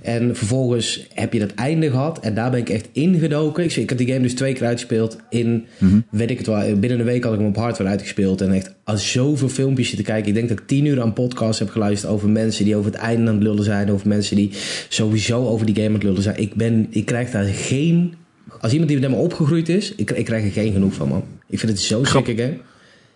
En 0.01 0.35
vervolgens 0.35 1.05
heb 1.13 1.33
je 1.33 1.39
dat 1.39 1.53
einde 1.53 1.89
gehad. 1.89 2.19
En 2.19 2.33
daar 2.33 2.51
ben 2.51 2.59
ik 2.59 2.69
echt 2.69 2.89
ingedoken. 2.91 3.63
Ik, 3.63 3.75
ik 3.75 3.89
heb 3.89 3.97
die 3.97 4.07
game 4.07 4.19
dus 4.21 4.33
twee 4.33 4.53
keer 4.53 4.65
uitgespeeld. 4.67 5.17
In, 5.29 5.65
weet 6.11 6.29
ik 6.29 6.37
het 6.37 6.47
wel, 6.47 6.75
binnen 6.79 6.99
een 6.99 7.05
week 7.05 7.23
had 7.23 7.33
ik 7.33 7.39
hem 7.39 7.47
op 7.47 7.55
hardware 7.55 7.89
uitgespeeld. 7.89 8.41
En 8.41 8.51
echt 8.53 8.73
al 8.83 8.97
zoveel 8.97 9.49
filmpjes 9.49 9.95
te 9.95 10.01
kijken. 10.01 10.27
Ik 10.27 10.33
denk 10.33 10.49
dat 10.49 10.59
ik 10.59 10.67
tien 10.67 10.85
uur 10.85 11.01
aan 11.01 11.13
podcasts 11.13 11.59
heb 11.59 11.69
geluisterd 11.69 12.11
over 12.13 12.29
mensen 12.29 12.65
die 12.65 12.75
over 12.75 12.91
het 12.91 12.99
einde 12.99 13.29
aan 13.29 13.35
het 13.35 13.43
lullen 13.43 13.63
zijn. 13.63 13.91
Over 13.91 14.07
mensen 14.07 14.35
die 14.35 14.49
sowieso 14.89 15.45
over 15.47 15.65
die 15.65 15.75
game 15.75 15.87
aan 15.87 15.93
het 15.93 16.03
lullen 16.03 16.21
zijn. 16.21 16.37
Ik, 16.37 16.53
ben, 16.53 16.87
ik 16.89 17.05
krijg 17.05 17.31
daar 17.31 17.43
geen... 17.45 18.13
Als 18.61 18.71
iemand 18.71 18.89
die 18.91 18.99
met 18.99 19.09
me 19.09 19.15
opgegroeid 19.15 19.69
is, 19.69 19.93
ik, 19.95 20.11
ik 20.11 20.25
krijg 20.25 20.43
er 20.45 20.51
geen 20.51 20.73
genoeg 20.73 20.93
van, 20.93 21.07
man. 21.07 21.23
Ik 21.49 21.59
vind 21.59 21.71
het 21.71 21.81
zo'n 21.81 22.05
Grap- 22.05 22.25
game. 22.25 22.57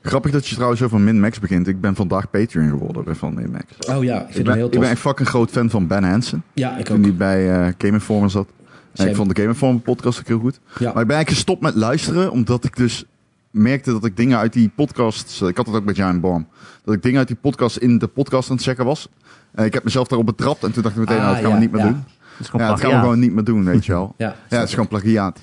Grappig 0.03 0.31
dat 0.31 0.48
je 0.48 0.55
trouwens 0.55 0.81
over 0.81 1.00
Min-Max 1.00 1.39
begint. 1.39 1.67
Ik 1.67 1.81
ben 1.81 1.95
vandaag 1.95 2.29
Patreon 2.29 2.69
geworden 2.69 3.15
van 3.15 3.33
Min-Max. 3.33 3.65
Oh 3.89 4.03
ja, 4.03 4.19
ik 4.19 4.25
vind 4.25 4.38
Ik 4.38 4.43
ben, 4.45 4.53
heel 4.55 4.65
ik 4.65 4.72
tof. 4.72 4.81
ben 4.81 4.89
echt 4.89 5.00
fucking 5.00 5.27
groot 5.27 5.50
fan 5.51 5.69
van 5.69 5.88
Ben 5.88 6.03
Hansen. 6.03 6.43
Ja, 6.53 6.77
ik 6.77 6.86
Toen 6.86 6.98
ook. 6.98 7.03
hij 7.03 7.13
bij 7.15 7.51
eh 7.51 7.74
Game 7.77 7.93
Informer 7.93 8.29
zat. 8.29 8.48
En 8.93 9.07
ik 9.10 9.15
vond 9.15 9.29
de 9.29 9.36
Game 9.36 9.48
Informer 9.53 9.81
podcast 9.81 10.19
ook 10.19 10.27
heel 10.27 10.39
goed. 10.39 10.60
Ja. 10.65 10.91
Maar 10.93 11.01
ik 11.01 11.07
ben 11.07 11.15
eigenlijk 11.15 11.29
gestopt 11.29 11.62
met 11.62 11.75
luisteren. 11.75 12.31
Omdat 12.31 12.63
ik 12.63 12.75
dus 12.75 13.05
merkte 13.51 13.91
dat 13.91 14.05
ik 14.05 14.17
dingen 14.17 14.38
uit 14.38 14.53
die 14.53 14.72
podcast... 14.75 15.41
Ik 15.41 15.57
had 15.57 15.65
het 15.65 15.75
ook 15.75 15.83
met 15.86 15.95
Jan 15.95 16.19
Baum. 16.19 16.48
Dat 16.83 16.93
ik 16.93 17.03
dingen 17.03 17.17
uit 17.19 17.27
die 17.27 17.38
podcast 17.41 17.77
in 17.77 17.98
de 17.98 18.07
podcast 18.07 18.50
aan 18.50 18.55
het 18.55 18.65
checken 18.65 18.86
was. 18.86 19.10
En 19.51 19.65
ik 19.65 19.74
heb 19.74 19.83
mezelf 19.83 20.07
daarop 20.07 20.27
betrapt. 20.27 20.63
En 20.63 20.72
toen 20.72 20.83
dacht 20.83 20.95
ik 20.95 21.01
meteen, 21.01 21.17
Ah, 21.17 21.24
nou, 21.24 21.33
dat 21.36 21.43
gaan 21.43 21.51
ja, 21.51 21.57
we 21.57 21.62
niet 21.63 21.72
meer 21.72 21.81
ja. 21.86 21.88
doen. 21.91 22.03
Gewoon 22.41 22.62
Ja, 22.62 22.67
dat 22.72 22.79
gaan 22.81 22.89
we 22.91 22.98
gewoon 23.00 23.19
niet 23.19 23.33
meer 23.33 23.43
doen, 23.43 23.63
weet 23.63 23.86
je 23.86 23.91
wel. 23.91 24.13
Ja, 24.17 24.36
Ja, 24.50 24.57
het 24.57 24.67
is 24.67 24.74
gewoon 24.74 24.88
plagiaat. 24.88 25.39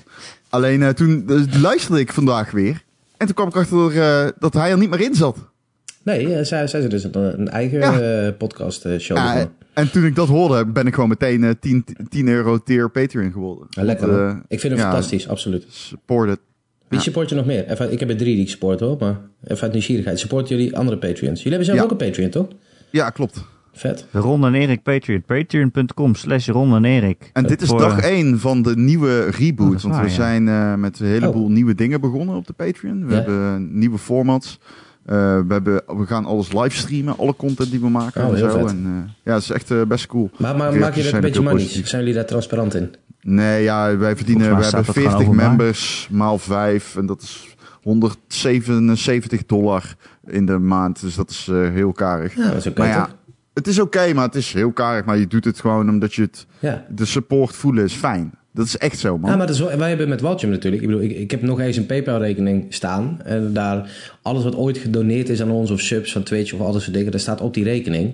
Alleen 0.49 0.83
eh, 0.83 0.89
toen 0.89 1.23
dus 1.25 1.57
luisterde 1.61 1.99
ik 2.01 2.13
vandaag 2.13 2.51
weer. 2.51 2.83
En 3.21 3.27
toen 3.27 3.35
kwam 3.35 3.47
ik 3.47 3.55
achter 3.55 4.01
eh, 4.01 4.27
dat 4.39 4.53
hij 4.53 4.71
er 4.71 4.77
niet 4.77 4.89
meer 4.89 5.01
in 5.01 5.15
zat. 5.15 5.37
Nee, 6.03 6.33
eh, 6.35 6.45
zij, 6.45 6.67
zij 6.67 6.87
dus 6.87 7.03
een, 7.03 7.15
een 7.39 7.49
eigen 7.49 7.79
Ja. 7.79 7.99
eh, 7.99 8.37
podcast 8.37 8.87
show. 8.99 9.17
Ja, 9.17 9.35
en, 9.35 9.49
en 9.73 9.91
toen 9.91 10.05
ik 10.05 10.15
dat 10.15 10.27
hoorde, 10.27 10.65
ben 10.65 10.87
ik 10.87 10.93
gewoon 10.93 11.09
meteen 11.09 11.43
eh, 11.43 11.49
10, 11.59 11.85
10 12.09 12.27
euro 12.27 12.57
tier 12.57 12.89
Patreon 12.89 13.31
geworden. 13.31 13.67
Ja, 13.69 13.83
lekker 13.83 14.41
Ik 14.47 14.59
vind 14.59 14.73
hem 14.73 14.81
fantastisch, 14.81 15.27
absoluut. 15.27 15.65
Support 15.69 16.29
it. 16.29 16.39
Wie 16.87 16.99
support 16.99 17.29
je 17.29 17.35
nog 17.35 17.45
meer? 17.45 17.67
Even, 17.67 17.91
ik 17.91 17.99
heb 17.99 18.09
er 18.09 18.17
drie 18.17 18.33
die 18.35 18.43
ik 18.43 18.49
support 18.49 18.79
hoor, 18.79 18.95
maar 18.99 19.19
even 19.43 19.61
uit 19.63 19.71
nieuwsgierigheid. 19.71 20.19
Support 20.19 20.47
jullie 20.47 20.77
andere 20.77 20.97
Patreons? 20.97 21.43
Jullie 21.43 21.57
hebben 21.57 21.75
zelf 21.75 21.79
ook 21.91 21.91
een 21.91 22.07
Patreon, 22.07 22.29
toch? 22.29 22.47
Ja, 22.89 23.09
klopt. 23.09 23.43
Vet. 23.73 24.05
Ron 24.11 24.45
en 24.45 24.53
Erik 24.53 24.83
Patreon. 24.83 25.21
Patreon.com 25.25 26.15
slash 26.15 26.47
Ron 26.47 26.75
en 26.75 26.85
Erik. 26.85 27.29
En 27.33 27.43
dit 27.47 27.61
is 27.61 27.67
Voor- 27.67 27.79
dag 27.79 27.99
1 28.01 28.39
van 28.39 28.61
de 28.61 28.75
nieuwe 28.77 29.25
reboot. 29.29 29.71
dat 29.71 29.81
want 29.81 29.93
waar, 29.95 30.03
we 30.03 30.09
ja. 30.09 30.15
zijn 30.15 30.47
eh, 30.47 30.75
met 30.75 30.99
een 30.99 31.05
heleboel 31.07 31.43
Oh. 31.43 31.49
nieuwe 31.49 31.75
dingen 31.75 32.01
begonnen 32.01 32.35
op 32.35 32.47
de 32.47 32.53
Patreon. 32.53 33.05
We 33.07 33.13
Ja. 33.13 33.21
hebben 33.21 33.69
nieuwe 33.79 33.97
formats. 33.97 34.59
Eh, 35.05 35.15
we, 35.47 35.53
hebben, 35.53 35.81
we 35.87 36.05
gaan 36.05 36.25
alles 36.25 36.53
livestreamen, 36.53 37.17
alle 37.17 37.35
content 37.35 37.71
die 37.71 37.79
we 37.79 37.89
maken. 37.89 38.21
Oh, 38.23 38.29
en 38.29 38.35
heel 38.35 38.49
zo. 38.49 38.57
vet. 38.59 38.69
En, 38.69 38.83
eh, 39.05 39.11
ja, 39.23 39.33
het 39.33 39.43
is 39.43 39.49
echt 39.49 39.71
eh, 39.71 39.81
best 39.87 40.05
cool. 40.07 40.29
Maar, 40.37 40.57
maar 40.57 40.75
maak 40.77 40.95
je 40.95 41.01
zijn 41.01 41.15
een 41.15 41.21
beetje 41.21 41.41
money? 41.41 41.59
Zijn 41.67 42.01
jullie 42.01 42.13
daar 42.13 42.25
transparant 42.25 42.73
in? 42.75 42.93
Nee, 43.21 43.63
ja, 43.63 43.97
wij 43.97 44.15
verdienen, 44.15 44.43
we 44.43 44.49
hebben 44.49 44.65
staat 44.67 44.85
het 44.85 44.95
40 44.95 45.11
gewoon 45.11 45.25
openbaar. 45.27 45.47
members 45.49 46.07
maal 46.11 46.37
5 46.37 46.95
en 46.95 47.05
dat 47.05 47.21
is 47.21 47.55
177 47.81 49.45
dollar 49.45 49.95
in 50.27 50.45
de 50.45 50.57
maand. 50.57 51.01
Dus 51.01 51.15
dat 51.15 51.29
is 51.29 51.47
eh, 51.51 51.69
heel 51.69 51.91
karig. 51.91 52.35
Ja, 52.35 52.47
dat 52.47 52.55
is 52.55 52.67
oké 52.67 52.79
maar 52.79 52.87
ja, 52.89 53.05
toch? 53.05 53.15
Het 53.53 53.67
is 53.67 53.79
oké, 53.79 54.13
maar 54.13 54.25
het 54.25 54.35
is 54.35 54.53
heel 54.53 54.71
karig. 54.71 55.05
Maar 55.05 55.17
je 55.17 55.27
doet 55.27 55.45
het 55.45 55.59
gewoon 55.59 55.89
omdat 55.89 56.13
je 56.13 56.21
het, 56.21 56.45
Ja. 56.59 56.85
de 56.89 57.05
support 57.05 57.55
voelen 57.55 57.83
is 57.83 57.93
fijn. 57.93 58.31
Dat 58.53 58.65
is 58.65 58.77
echt 58.77 58.99
zo, 58.99 59.17
man. 59.17 59.29
Ja, 59.29 59.35
maar 59.37 59.47
dat 59.47 59.55
is 59.55 59.75
wij 59.75 59.89
hebben 59.89 60.09
met 60.09 60.21
Waltje 60.21 60.47
natuurlijk. 60.47 60.81
Ik 60.81 60.87
bedoel, 60.87 61.03
ik, 61.03 61.11
ik 61.17 61.31
heb 61.31 61.41
nog 61.41 61.59
eens 61.59 61.77
een 61.77 61.85
PayPal-rekening 61.85 62.65
staan. 62.73 63.19
En 63.23 63.53
daar 63.53 63.89
alles 64.21 64.43
wat 64.43 64.55
ooit 64.55 64.77
gedoneerd 64.77 65.29
is 65.29 65.41
aan 65.41 65.51
ons, 65.51 65.71
of 65.71 65.79
subs 65.79 66.11
van 66.11 66.23
Twitch 66.23 66.53
of 66.53 66.59
al 66.59 66.71
dat 66.71 66.81
soort 66.81 66.93
dingen, 66.93 67.11
dat 67.11 67.21
staat 67.21 67.41
op 67.41 67.53
die 67.53 67.63
rekening. 67.63 68.13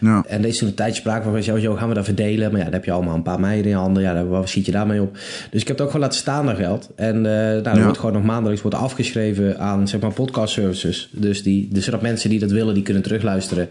Ja. 0.00 0.24
En 0.28 0.42
toen 0.50 0.68
een 0.68 0.74
tijdje 0.74 1.00
sprake 1.00 1.30
van, 1.30 1.42
zo, 1.42 1.58
zo 1.58 1.74
gaan 1.74 1.88
we 1.88 1.94
dat 1.94 2.04
verdelen. 2.04 2.48
Maar 2.50 2.58
ja, 2.58 2.64
dan 2.64 2.74
heb 2.74 2.84
je 2.84 2.90
allemaal 2.92 3.14
een 3.14 3.22
paar 3.22 3.40
meiden 3.40 3.64
in 3.64 3.70
je 3.70 3.76
handen. 3.76 4.02
Ja, 4.02 4.24
waar 4.24 4.48
schiet 4.48 4.66
je 4.66 4.72
daarmee 4.72 5.00
op? 5.02 5.18
Dus 5.50 5.60
ik 5.60 5.68
heb 5.68 5.76
het 5.76 5.80
ook 5.80 5.86
gewoon 5.86 6.06
laten 6.06 6.18
staan, 6.18 6.46
dat 6.46 6.56
geld. 6.56 6.88
En 6.96 7.16
eh 7.16 7.22
nou, 7.32 7.62
dat 7.62 7.76
Ja. 7.76 7.82
wordt 7.82 7.98
gewoon 7.98 8.14
nog 8.14 8.24
maandelijks 8.24 8.62
wordt 8.62 8.76
afgeschreven 8.76 9.58
aan, 9.58 9.88
zeg 9.88 10.00
maar, 10.00 10.12
podcast 10.12 10.52
services. 10.52 11.08
Dus, 11.12 11.42
die, 11.42 11.68
dus 11.72 11.84
zodat 11.84 12.02
mensen 12.02 12.30
die 12.30 12.38
dat 12.38 12.50
willen, 12.50 12.74
die 12.74 12.82
kunnen 12.82 13.02
terugluisteren. 13.02 13.68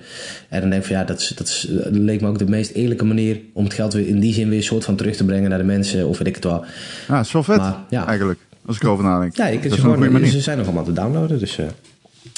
En 0.50 0.60
dan 0.62 0.70
denk 0.70 0.82
ik 0.82 0.88
van, 0.88 0.98
ja, 0.98 1.03
dat, 1.03 1.20
is, 1.20 1.27
dat, 1.27 1.48
is, 1.48 1.67
dat 1.70 1.96
leek 1.96 2.22
me 2.22 2.27
ook 2.27 2.38
de 2.39 2.46
meest 2.50 2.72
eerlijke 2.72 3.06
manier 3.06 3.39
om 3.53 3.63
het 3.63 3.74
geld 3.74 3.94
weer 3.94 4.08
in 4.08 4.20
die 4.20 4.34
zin 4.34 4.50
weer 4.50 4.58
een 4.58 4.63
soort 4.63 4.84
van 4.86 4.96
terug 4.96 5.15
te 5.15 5.25
brengen 5.25 5.50
naar 5.50 5.60
de 5.60 5.63
mensen. 5.65 6.08
Of 6.08 6.17
weet 6.17 6.27
ik 6.27 6.36
het 6.36 6.44
wel. 6.44 6.65
Ja, 7.08 7.17
dat 7.17 7.32
wel 7.32 7.44
vet, 7.44 7.58
Maar, 7.58 7.75
ja. 7.89 8.08
eigenlijk. 8.08 8.39
Als 8.67 8.75
ik 8.75 8.83
erover 8.83 9.03
nadenk. 9.03 9.36
Ja, 9.36 9.47
ik, 9.47 9.63
dat 9.63 9.71
is 9.71 9.79
gewoon, 9.79 10.12
manier. 10.12 10.27
ze 10.27 10.41
zijn 10.41 10.57
nog 10.57 10.65
allemaal 10.65 10.83
te 10.83 10.93
downloaden. 10.93 11.39
Dus 11.39 11.57
eh, 11.57 11.65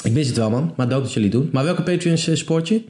ik 0.02 0.12
mis 0.12 0.26
het 0.26 0.36
wel, 0.36 0.50
man. 0.50 0.72
Maar 0.76 0.88
dope 0.88 1.02
dat 1.02 1.12
jullie 1.12 1.30
het 1.30 1.38
doen. 1.38 1.48
Maar 1.52 1.64
welke 1.64 1.82
Patreons 1.82 2.28
eh, 2.28 2.34
support 2.34 2.68
je? 2.68 2.84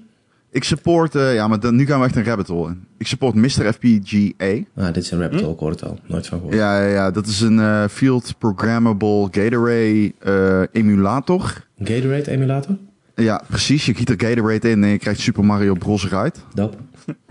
Ik 0.52 0.64
support, 0.64 1.14
eh, 1.14 1.34
ja, 1.34 1.48
maar 1.48 1.60
dan, 1.60 1.76
nu 1.76 1.86
gaan 1.86 2.00
we 2.00 2.06
echt 2.06 2.16
een 2.16 2.24
rabbit 2.24 2.46
hole 2.46 2.68
in. 2.68 2.86
Ik 2.98 3.06
support 3.06 3.34
Mr. 3.34 3.72
FPGA. 3.72 4.58
Ah, 4.74 4.84
dit 4.84 4.96
is 4.96 5.10
een 5.10 5.20
rabbit 5.20 5.40
hole, 5.40 5.52
ik 5.52 5.58
hoor 5.58 5.70
het 5.70 5.84
al. 5.84 5.98
Nooit 6.06 6.26
van 6.26 6.38
gehoord. 6.38 6.56
Ja, 6.56 6.82
ja, 6.82 6.88
ja, 6.88 7.10
dat 7.10 7.26
is 7.26 7.40
een 7.40 7.60
eh, 7.60 7.84
Field 7.88 8.34
Programmable 8.38 9.28
Gatorade 9.30 10.12
eh, 10.18 10.62
emulator. 10.80 11.66
Gatorade 11.78 12.30
emulator? 12.30 12.76
Ja, 13.14 13.42
precies. 13.48 13.86
Je 13.86 13.94
giet 13.94 14.08
er 14.08 14.14
Gatorade 14.26 14.70
in 14.70 14.84
en 14.84 14.90
je 14.90 14.98
krijgt 14.98 15.20
Super 15.20 15.44
Mario 15.44 15.74
Bros. 15.74 16.04
eruit. 16.04 16.44
Dope. 16.54 16.76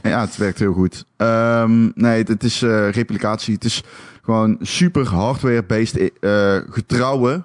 Ja, 0.04 0.22
het 0.22 0.38
werkt 0.38 0.60
heel 0.60 0.74
goed. 0.74 1.06
Ehm, 1.18 1.90
nee, 1.96 2.18
het, 2.18 2.28
het 2.28 2.44
is 2.44 2.62
eh, 2.62 2.92
replicatie. 2.92 3.54
Het 3.54 3.64
is 3.64 3.84
gewoon 4.30 4.58
super 4.62 5.08
hardware-based 5.08 6.12
eh, 6.20 6.56
getrouwe 6.70 7.44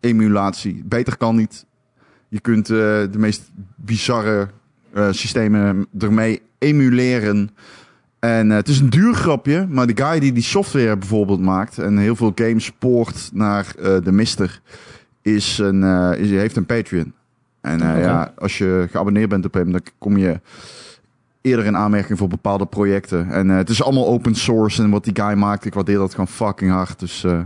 emulatie. 0.00 0.82
Beter 0.84 1.16
kan 1.16 1.36
niet. 1.36 1.66
Je 2.28 2.40
kunt 2.40 2.70
eh, 2.70 2.76
de 2.76 3.18
meest 3.18 3.50
bizarre 3.76 4.48
eh, 4.92 5.08
systemen 5.10 5.86
ermee 5.98 6.42
emuleren. 6.58 7.50
En 8.18 8.50
het 8.50 8.68
is 8.68 8.80
een 8.80 8.90
duur 8.90 9.14
grapje, 9.14 9.66
maar 9.70 9.86
de 9.86 10.04
guy 10.04 10.20
die 10.20 10.32
die 10.32 10.42
software 10.42 10.96
bijvoorbeeld 10.96 11.40
maakt 11.40 11.78
en 11.78 11.98
heel 11.98 12.16
veel 12.16 12.32
games 12.34 12.72
poort 12.72 13.30
naar 13.32 13.72
de 13.76 14.12
Mister, 14.12 14.60
is 15.22 15.58
een, 15.58 15.82
is, 16.14 16.30
heeft 16.30 16.56
een 16.56 16.66
Patreon. 16.66 17.12
En 17.60 17.78
ja, 17.78 18.32
als 18.36 18.58
je 18.58 18.86
geabonneerd 18.90 19.28
bent 19.28 19.44
op 19.44 19.54
hem, 19.54 19.72
dan 19.72 19.82
kom 19.98 20.16
je 20.16 20.40
eerder 21.40 21.64
in 21.64 21.76
aanmerking 21.76 22.18
voor 22.18 22.28
bepaalde 22.28 22.66
projecten. 22.66 23.30
En 23.30 23.50
eh, 23.50 23.56
het 23.56 23.68
is 23.68 23.82
allemaal 23.82 24.06
open 24.06 24.34
source 24.34 24.82
en 24.82 24.90
wat 24.90 25.04
die 25.04 25.22
guy 25.22 25.32
maakt, 25.34 25.64
ik 25.64 25.74
waardeer 25.74 25.98
dat 25.98 26.10
gewoon 26.10 26.28
fucking 26.28 26.70
hard. 26.70 26.98
Dus 26.98 27.24
eh, 27.24 27.40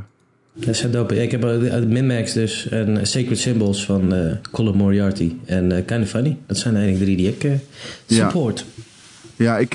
Dat 0.55 0.69
is 0.69 0.87
dope. 0.91 1.23
Ik 1.23 1.31
heb 1.31 1.45
uh, 1.45 1.85
Minmax 1.85 2.33
dus 2.33 2.69
en 2.69 2.97
eh, 2.99 3.05
Sacred 3.05 3.39
Symbols 3.39 3.85
van 3.85 4.15
Colin 4.51 4.77
Moriarty 4.77 5.33
en 5.45 5.73
eh 5.73 5.85
Kind 5.85 6.03
of 6.03 6.09
Funny. 6.09 6.37
Dat 6.47 6.59
zijn 6.59 6.75
de 6.75 6.81
enige 6.81 7.05
drie 7.05 7.17
die 7.17 7.29
ik 7.29 7.43
Ja. 8.07 8.27
support. 8.29 8.65
ja, 9.37 9.59
ik, 9.59 9.73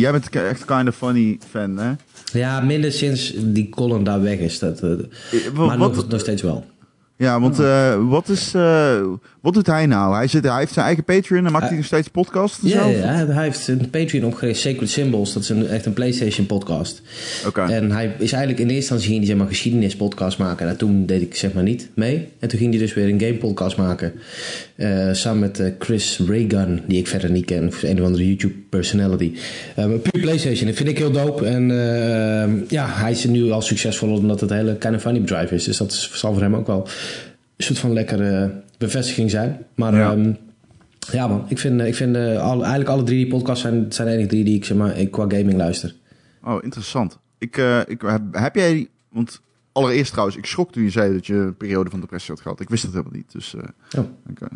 jij 0.00 0.12
bent 0.12 0.28
echt 0.30 0.64
kind 0.64 0.88
of 0.88 0.96
funny 0.96 1.38
fan, 1.50 1.76
hè? 1.78 1.92
Ja. 2.32 2.60
minder 2.60 2.92
sinds 2.92 3.34
die 3.36 3.68
Colin 3.68 4.04
daar 4.04 4.22
weg 4.22 4.38
is. 4.38 4.58
Dat, 4.58 4.82
maar 4.82 5.78
wat, 5.78 5.94
nog, 5.94 6.08
nog 6.08 6.20
steeds 6.20 6.42
wel. 6.42 6.64
Ja, 7.20 7.40
want 7.40 7.58
eh, 7.58 8.08
wat, 8.08 8.28
is, 8.28 8.54
eh, 8.54 9.00
wat 9.40 9.54
doet 9.54 9.66
hij 9.66 9.86
nou? 9.86 10.14
Hij, 10.14 10.26
zit, 10.26 10.44
hij 10.44 10.58
heeft 10.58 10.72
zijn 10.72 10.86
eigen 10.86 11.04
Patreon 11.04 11.46
en 11.46 11.52
maakt 11.52 11.68
hij 11.68 11.76
nog 11.76 11.84
steeds 11.84 12.08
podcasts 12.08 12.58
Ja, 12.62 12.86
hij 12.88 13.44
heeft 13.44 13.68
een 13.68 13.90
Patreon 13.90 14.24
opgericht, 14.24 14.60
Sacred 14.60 14.90
Symbols. 14.90 15.32
Dat 15.32 15.42
is 15.42 15.48
een, 15.48 15.66
echt 15.66 15.86
een 15.86 15.92
PlayStation 15.92 16.46
podcast. 16.46 17.02
Oké. 17.46 17.60
En 17.60 17.90
hij 17.90 18.14
is 18.18 18.32
eigenlijk 18.32 18.62
in 18.62 18.68
eerste 18.68 18.74
instantie 18.74 19.06
ging 19.06 19.18
hij 19.18 19.26
zeg 19.26 19.36
maar 19.36 19.46
geschiedenispodcast 19.46 20.38
maken. 20.38 20.68
En 20.68 20.76
toen 20.76 21.06
deed 21.06 21.22
ik 21.22 21.34
zeg 21.34 21.52
maar 21.52 21.62
niet 21.62 21.88
mee. 21.94 22.28
En 22.38 22.48
toen 22.48 22.58
ging 22.58 22.70
hij 22.70 22.80
dus 22.80 22.94
weer 22.94 23.08
een 23.08 23.20
game 23.20 23.34
podcast 23.34 23.76
maken. 23.76 24.12
Eh, 24.76 25.08
samen 25.12 25.40
met 25.40 25.72
Chris 25.78 26.20
Raygun, 26.26 26.82
die 26.86 26.98
ik 26.98 27.08
verder 27.08 27.30
niet 27.30 27.44
ken. 27.44 27.66
Of 27.66 27.82
een 27.82 28.00
of 28.00 28.06
andere 28.06 28.26
YouTube 28.26 28.54
personality. 28.68 29.32
Puur 29.74 30.20
PlayStation, 30.20 30.66
dat 30.66 30.76
vind 30.76 30.88
ik 30.88 30.98
heel 30.98 31.10
dope. 31.10 31.46
En 31.46 31.68
ja, 32.68 32.86
hij 32.88 33.10
is 33.10 33.24
nu 33.24 33.50
al 33.50 33.62
succesvol 33.62 34.12
omdat 34.12 34.40
het 34.40 34.50
een 34.50 34.56
hele 34.56 34.76
kind 34.76 34.94
of 34.94 35.00
funny 35.00 35.20
bedrijf 35.20 35.50
is. 35.50 35.64
Dus 35.64 35.76
dat 35.76 35.92
zal 35.92 36.32
voor 36.32 36.42
hem 36.42 36.54
ook 36.54 36.66
wel 36.66 36.88
soort 37.62 37.78
van 37.78 37.92
lekkere 37.92 38.62
bevestiging 38.78 39.30
zijn. 39.30 39.66
Maar 39.74 39.94
Ja. 39.94 40.12
ja, 40.12 40.36
ja 41.12 41.28
man, 41.28 41.44
ik 41.48 41.58
vind, 41.58 41.80
ik 41.80 41.94
vind 41.94 42.16
eh, 42.16 42.42
al, 42.42 42.58
eigenlijk 42.58 42.90
alle 42.90 43.02
drie 43.02 43.18
die 43.18 43.32
podcasts 43.32 43.62
zijn, 43.62 43.92
zijn 43.92 44.08
de 44.08 44.14
enige 44.14 44.28
drie 44.28 44.44
die 44.44 44.56
ik 44.56 44.64
zeg 44.64 44.76
maar, 44.76 44.98
ik 44.98 45.10
qua 45.10 45.22
gaming 45.22 45.56
luister. 45.56 45.94
Oh, 46.44 46.62
interessant. 46.62 47.18
Ik, 47.38 47.56
eh, 47.56 47.80
ik, 47.86 48.02
heb, 48.02 48.22
heb 48.32 48.54
jij... 48.54 48.88
Want 49.08 49.40
allereerst 49.72 50.10
trouwens, 50.10 50.36
ik 50.38 50.46
schrok 50.46 50.72
toen 50.72 50.82
je 50.82 50.90
zei 50.90 51.12
dat 51.12 51.26
je 51.26 51.34
een 51.34 51.56
periode 51.56 51.90
van 51.90 52.00
depressie 52.00 52.34
had 52.34 52.42
gehad. 52.42 52.60
Ik 52.60 52.68
wist 52.70 52.82
dat 52.82 52.92
helemaal 52.92 53.12
niet. 53.14 53.32
Dus 53.32 53.54
eh, 53.54 54.00
Oh. 54.00 54.04
eh, 54.40 54.48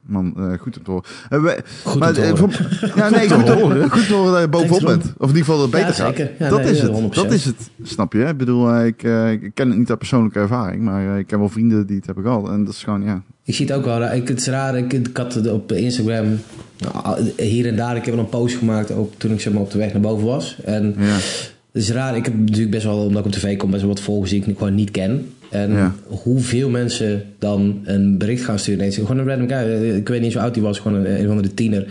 man, 0.00 0.34
eh, 0.36 0.58
goed 0.58 0.76
om 0.78 0.84
te 0.84 0.90
horen. 0.90 1.04
We- 1.42 1.62
Goed 1.84 1.98
maar, 1.98 2.08
om 2.08 2.14
te 2.14 2.20
horen. 2.20 2.36
voor- 2.38 2.92
ja, 2.96 3.08
nee, 3.10 3.30
goed, 3.30 3.46
te 3.46 3.52
horen. 3.52 3.90
goed 3.96 4.06
te 4.06 4.14
horen 4.14 4.32
dat 4.32 4.40
je 4.40 4.48
bovenop 4.48 4.78
Thanks, 4.78 5.04
bent. 5.04 5.14
Of 5.18 5.30
in 5.30 5.36
ieder 5.36 5.44
geval 5.52 5.58
dat 5.70 5.80
Ja, 5.80 5.86
beter 5.86 6.04
gaat. 6.04 6.16
Ja, 6.38 6.48
dat 6.48 6.62
nee, 6.62 6.70
is 6.70 6.80
het. 6.82 6.90
100%. 6.90 7.14
Dat 7.14 7.32
is 7.32 7.44
het, 7.44 7.70
snap 7.82 8.12
je? 8.12 8.24
Ik 8.24 8.36
bedoel, 8.36 8.84
ik, 8.84 9.02
ik 9.42 9.50
ken 9.54 9.68
het 9.68 9.78
niet 9.78 9.88
uit 9.90 9.98
persoonlijke 9.98 10.38
ervaring. 10.38 10.82
Maar 10.82 11.18
ik 11.18 11.30
heb 11.30 11.38
wel 11.38 11.48
vrienden 11.48 11.86
die 11.86 11.96
het 11.96 12.06
hebben 12.06 12.24
gehad. 12.24 12.48
En 12.48 12.64
dat 12.64 12.74
is 12.74 12.82
gewoon, 12.84 13.02
ja... 13.04 13.22
Ik 13.44 13.54
zie 13.54 13.66
het 13.66 13.74
ook 13.76 13.84
wel. 13.84 14.12
Ik, 14.12 14.28
het 14.28 14.38
is 14.38 14.46
raar. 14.46 14.76
Ik, 14.78 14.92
ik 14.92 15.16
had 15.16 15.34
het 15.34 15.50
op 15.50 15.72
Instagram 15.72 16.38
nou, 16.78 17.30
hier 17.36 17.66
en 17.66 17.76
daar. 17.76 17.96
Ik 17.96 18.04
heb 18.04 18.16
een 18.16 18.28
post 18.28 18.56
gemaakt. 18.56 18.90
Ook 18.92 19.12
toen 19.16 19.30
ik 19.30 19.40
zeg 19.40 19.52
maar, 19.52 19.62
op 19.62 19.70
de 19.70 19.78
weg 19.78 19.92
naar 19.92 20.02
boven 20.02 20.26
was. 20.26 20.56
En 20.64 20.94
ja. 20.98 21.16
Het 21.72 21.82
is 21.82 21.90
raar. 21.90 22.16
Ik 22.16 22.24
heb 22.24 22.38
natuurlijk 22.38 22.70
best 22.70 22.84
wel, 22.84 22.98
omdat 22.98 23.20
ik 23.20 23.26
op 23.26 23.32
tv 23.32 23.56
kom, 23.56 23.70
best 23.70 23.82
wel 23.82 23.90
wat 23.92 24.00
volgers 24.00 24.30
die 24.30 24.44
ik 24.46 24.56
gewoon 24.58 24.74
niet 24.74 24.90
ken. 24.90 25.26
En 25.50 25.72
Ja. 25.72 25.94
hoeveel 26.06 26.68
mensen 26.68 27.24
dan 27.38 27.80
een 27.84 28.18
bericht 28.18 28.44
gaan 28.44 28.58
sturen. 28.58 28.80
Nee, 28.80 28.92
gewoon 28.92 29.18
een 29.18 29.26
random 29.26 29.48
guy. 29.48 29.94
Ik 29.96 30.08
weet 30.08 30.20
niet 30.20 30.32
hoe 30.32 30.42
oud 30.42 30.54
die 30.54 30.62
was. 30.62 30.78
Gewoon 30.78 31.04
een, 31.04 31.20
een 31.20 31.26
van 31.26 31.42
de 31.42 31.54
tiener. 31.54 31.86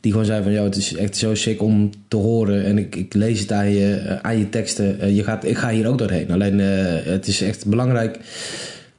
Die 0.00 0.12
gewoon 0.12 0.26
zei 0.26 0.42
van, 0.42 0.52
joh, 0.52 0.64
het 0.64 0.76
is 0.76 0.94
echt 0.96 1.16
zo 1.16 1.34
sick 1.34 1.62
om 1.62 1.90
te 2.08 2.16
horen. 2.16 2.64
En 2.64 2.78
ik, 2.78 2.96
ik 2.96 3.14
lees 3.14 3.40
het 3.40 3.52
aan 3.52 3.70
je, 3.70 3.94
eh, 3.94 4.16
aan 4.22 4.38
je 4.38 4.48
teksten. 4.48 5.00
Eh, 5.00 5.16
je 5.16 5.24
gaat, 5.24 5.44
ik 5.44 5.56
ga 5.56 5.70
hier 5.70 5.86
ook 5.86 5.98
doorheen. 5.98 6.30
Alleen, 6.30 6.60
eh, 6.60 6.66
het 7.04 7.26
is 7.26 7.42
echt 7.42 7.66
belangrijk 7.66 8.18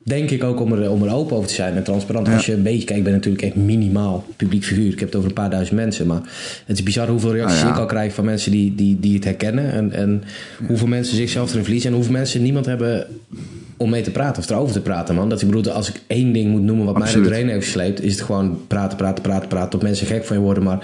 denk 0.08 0.30
ik 0.30 0.44
ook 0.44 0.60
om 0.60 0.74
er, 0.74 0.90
om 0.90 1.04
er 1.04 1.14
open 1.14 1.36
over 1.36 1.48
te 1.48 1.54
zijn 1.54 1.76
en 1.76 1.84
transparant. 1.84 2.28
Ja. 2.28 2.34
Als 2.34 2.46
je 2.46 2.54
een 2.54 2.64
beetje 2.64 2.84
kijkt, 2.84 2.98
ik 2.98 3.04
ben 3.04 3.14
natuurlijk 3.14 3.44
echt 3.44 3.56
minimaal 3.56 4.26
publiek 4.38 4.64
figuur. 4.64 4.92
Ik 4.92 5.00
heb 5.00 5.08
het 5.08 5.18
over 5.18 5.30
een 5.30 5.36
paar 5.36 5.50
duizend 5.50 5.76
mensen. 5.76 6.08
Maar 6.08 6.22
het 6.66 6.78
is 6.78 6.84
bizar 6.84 7.08
hoeveel 7.08 7.34
reacties 7.34 7.62
Ah, 7.62 7.68
ja. 7.68 7.74
ik 7.74 7.80
al 7.80 7.86
krijg 7.86 8.14
van 8.14 8.26
mensen 8.26 8.52
die, 8.52 8.76
die, 8.76 9.00
die 9.00 9.14
het 9.16 9.24
herkennen. 9.24 9.72
En, 9.72 9.92
en 9.92 10.24
hoeveel 10.68 10.88
mensen 10.88 11.16
zichzelf 11.16 11.50
erin 11.52 11.64
verliezen. 11.64 11.90
En 11.90 11.96
hoeveel 11.96 12.14
mensen 12.14 12.42
niemand 12.42 12.66
hebben 12.66 13.08
om 13.78 13.90
mee 13.90 14.02
te 14.02 14.12
praten 14.12 14.44
of 14.44 14.50
erover 14.50 14.74
te 14.74 14.82
praten, 14.82 15.16
man. 15.16 15.30
Dat 15.30 15.42
ik 15.42 15.48
bedoel, 15.48 15.72
als 15.72 15.90
ik 15.90 16.02
één 16.08 16.34
ding 16.34 16.52
moet 16.52 16.62
noemen 16.62 16.86
wat 16.86 16.98
mij 16.98 17.14
er 17.14 17.24
doorheen 17.24 17.50
heeft 17.50 17.66
gesleept, 17.66 18.02
is 18.02 18.12
het 18.12 18.22
gewoon 18.22 18.60
praten, 18.68 18.98
praten, 18.98 19.24
praten, 19.24 19.48
praten. 19.48 19.70
Tot 19.70 19.82
mensen 19.82 20.08
gek 20.08 20.26
van 20.26 20.38
je 20.38 20.42
worden. 20.42 20.64
Maar 20.64 20.78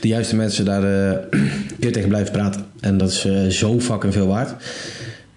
de 0.00 0.08
juiste 0.08 0.36
mensen 0.36 0.64
daar 0.64 0.82
eh 0.82 1.18
kun 1.78 1.88
je 1.88 1.90
tegen 1.90 2.08
blijven 2.08 2.32
praten. 2.32 2.64
En 2.80 2.98
dat 2.98 3.10
is 3.10 3.24
eh, 3.24 3.46
zo 3.46 3.80
fucking 3.80 4.12
veel 4.12 4.26
waard. 4.26 4.62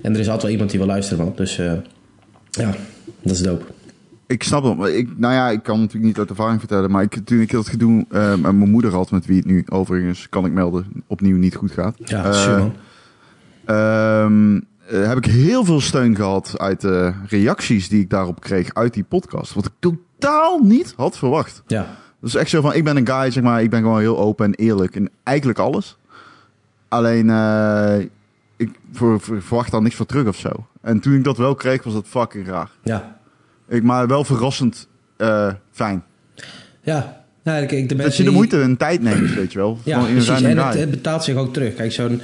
En 0.02 0.14
er 0.14 0.20
is 0.20 0.26
altijd 0.26 0.42
wel 0.42 0.52
iemand 0.52 0.70
die 0.70 0.80
wil 0.80 0.88
luisteren, 0.88 1.26
man. 1.26 1.34
Dus 1.36 1.60
eh, 1.60 1.74
ja, 2.52 2.76
dat 3.22 3.32
is 3.32 3.42
dope. 3.42 3.66
Ik 4.28 4.44
snap 4.44 4.64
het. 4.64 4.78
maar 4.78 4.90
Ik, 4.90 5.18
nou 5.18 5.34
ja, 5.34 5.50
ik 5.50 5.64
kan 5.64 5.78
natuurlijk 5.80 6.06
niet 6.06 6.18
uit 6.20 6.30
ervaring 6.30 6.60
vertellen. 6.60 6.92
Maar 6.92 7.04
ik, 7.04 7.16
toen 7.26 7.40
ik 7.40 7.52
dat 7.52 7.68
gedoe 7.70 8.06
eh, 8.10 8.30
met 8.30 8.42
mijn 8.42 8.70
moeder 8.70 8.94
had, 8.94 9.12
met 9.12 9.26
wie 9.26 9.38
het 9.38 9.46
nu 9.46 9.64
overigens, 9.70 10.30
kan 10.30 10.46
ik 10.46 10.52
melden, 10.52 10.86
opnieuw 11.08 11.38
niet 11.38 11.56
goed 11.56 11.72
gaat. 11.72 11.96
Ja, 12.06 12.26
Eh, 12.26 12.34
super 12.34 12.58
man. 12.58 12.74
ehm, 13.66 14.60
eh, 14.88 15.08
heb 15.08 15.18
ik 15.18 15.26
heel 15.26 15.66
veel 15.66 15.82
steun 15.82 16.16
gehad 16.16 16.54
uit 16.60 16.82
de 16.82 17.14
reacties 17.28 17.90
die 17.90 18.02
ik 18.02 18.10
daarop 18.10 18.40
kreeg 18.40 18.74
uit 18.74 18.94
die 18.94 19.04
podcast. 19.04 19.54
Wat 19.54 19.66
ik 19.66 19.72
totaal 19.80 20.60
niet 20.60 20.94
had 20.98 21.18
verwacht. 21.18 21.64
Ja, 21.68 21.98
Dat 22.20 22.30
is 22.30 22.36
echt 22.36 22.50
zo 22.50 22.62
van, 22.62 22.74
ik 22.74 22.84
ben 22.84 22.98
een 22.98 23.08
guy, 23.08 23.32
zeg 23.32 23.44
maar, 23.44 23.62
ik 23.64 23.70
ben 23.70 23.82
gewoon 23.82 24.00
heel 24.00 24.20
open 24.20 24.46
en 24.46 24.54
eerlijk 24.54 24.96
in 24.96 25.10
eigenlijk 25.24 25.60
alles. 25.60 25.98
Alleen, 26.88 27.30
eh, 27.30 28.00
ik 28.58 28.70
ver- 28.92 29.20
ver- 29.20 29.42
verwacht 29.42 29.72
daar 29.72 29.82
niks 29.82 29.96
voor 29.96 30.06
terug 30.06 30.28
of 30.28 30.36
zo. 30.36 30.50
En 30.82 31.00
toen 31.00 31.14
ik 31.16 31.24
dat 31.24 31.38
wel 31.38 31.56
kreeg, 31.56 31.84
was 31.84 31.94
dat 31.94 32.08
fucking 32.08 32.48
raar. 32.48 32.70
ja. 32.84 33.20
Ik, 33.70 33.84
maar 33.84 34.08
wel 34.08 34.24
verrassend 34.24 34.88
eh, 35.18 35.54
fijn. 35.72 36.04
Ja, 36.82 37.24
ik, 37.44 37.72
ik, 37.72 37.90
de 37.90 37.96
Dat 37.96 38.12
je 38.18 38.24
de 38.24 38.30
die- 38.30 38.38
moeite 38.38 38.62
en 38.62 38.78
tijd 38.78 39.02
neemt, 39.02 39.34
weet 39.34 39.52
je 39.52 39.58
wel. 39.58 39.78
Ja, 39.84 39.94
Gewoon 39.94 40.10
in 40.10 40.18
een 40.18 40.24
precies. 40.26 40.46
En 40.46 40.58
het, 40.80 40.90
betaalt 40.92 41.24
zich 41.24 41.36
ook 41.36 41.54
terug. 41.54 41.76
Kijk, 41.76 41.92
zo'n, 41.92 42.22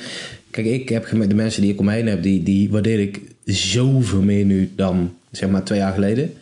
kijk, 0.51 0.65
ik 0.67 0.89
heb 0.89 1.09
de 1.29 1.35
mensen 1.35 1.61
die 1.61 1.73
ik 1.73 1.79
om 1.79 1.85
me 1.85 1.91
heen 1.91 2.07
heb, 2.07 2.23
die, 2.23 2.43
die 2.43 2.69
waardeer 2.71 2.99
ik 2.99 3.21
zoveel 3.45 4.21
meer 4.21 4.45
nu 4.45 4.71
dan 4.75 5.13
zeg 5.31 5.49
maar 5.49 5.63
twee 5.63 5.79
jaar 5.79 5.93
geleden. 5.93 6.33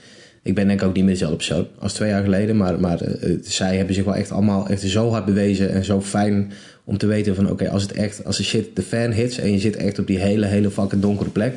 Ik 0.44 0.56
ben 0.56 0.68
denk 0.68 0.82
ik 0.82 0.88
ook 0.88 0.94
niet 0.96 1.04
meer 1.04 1.14
dezelfde 1.14 1.38
persoon 1.38 1.68
als 1.80 1.94
twee 1.94 2.10
jaar 2.10 2.24
geleden. 2.24 2.58
Maar, 2.58 2.80
maar 2.80 3.02
eh, 3.02 3.38
zij 3.42 3.78
hebben 3.78 3.96
zich 3.96 4.04
wel 4.04 4.16
echt 4.16 4.32
allemaal 4.32 4.68
echt 4.68 4.82
zo 4.82 5.10
hard 5.10 5.26
bewezen 5.26 5.70
en 5.72 5.86
zo 5.86 6.02
fijn 6.02 6.52
Om 6.88 6.98
te 6.98 7.08
weten 7.08 7.36
van 7.36 7.50
oké, 7.50 7.70
als 7.70 7.82
het 7.82 7.92
echt, 7.92 8.26
als 8.26 8.38
de 8.38 8.44
shit 8.44 8.76
de 8.76 8.82
fan 8.82 9.12
hits 9.12 9.38
en 9.38 9.52
je 9.52 9.60
zit 9.60 9.76
echt 9.76 10.00
op 10.00 10.08
die 10.08 10.20
hele, 10.20 10.46
hele 10.46 10.70
fucking 10.72 11.02
donkere 11.02 11.30
plek, 11.30 11.54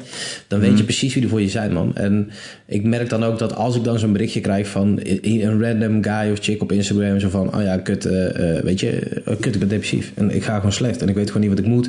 dan 0.46 0.60
weet 0.60 0.78
je 0.78 0.84
precies 0.84 1.14
wie 1.14 1.22
er 1.22 1.28
voor 1.28 1.40
je 1.40 1.48
zijn, 1.48 1.72
man. 1.72 1.96
En 1.96 2.30
ik 2.66 2.84
merk 2.84 3.08
dan 3.08 3.24
ook 3.24 3.38
dat 3.38 3.54
als 3.54 3.76
ik 3.76 3.84
dan 3.84 3.98
zo'n 3.98 4.12
berichtje 4.12 4.40
krijg 4.40 4.68
van 4.68 5.00
een 5.02 5.62
random 5.62 6.02
guy 6.02 6.32
of 6.32 6.38
chick 6.40 6.62
op 6.62 6.72
Instagram, 6.72 7.20
zo 7.20 7.28
van, 7.28 7.54
oh 7.56 7.62
ja, 7.62 7.76
kut, 7.76 8.04
eh, 8.04 8.56
eh, 8.56 8.64
weet 8.64 8.80
je, 8.80 8.90
eh, 9.24 9.34
kut, 9.40 9.54
ik 9.54 9.60
ben 9.60 9.68
depressief 9.68 10.12
en 10.14 10.30
ik 10.30 10.42
ga 10.42 10.56
gewoon 10.56 10.72
slecht 10.72 11.02
en 11.02 11.08
ik 11.08 11.14
weet 11.14 11.26
gewoon 11.26 11.48
niet 11.48 11.56
wat 11.56 11.64
ik 11.64 11.70
moet, 11.70 11.88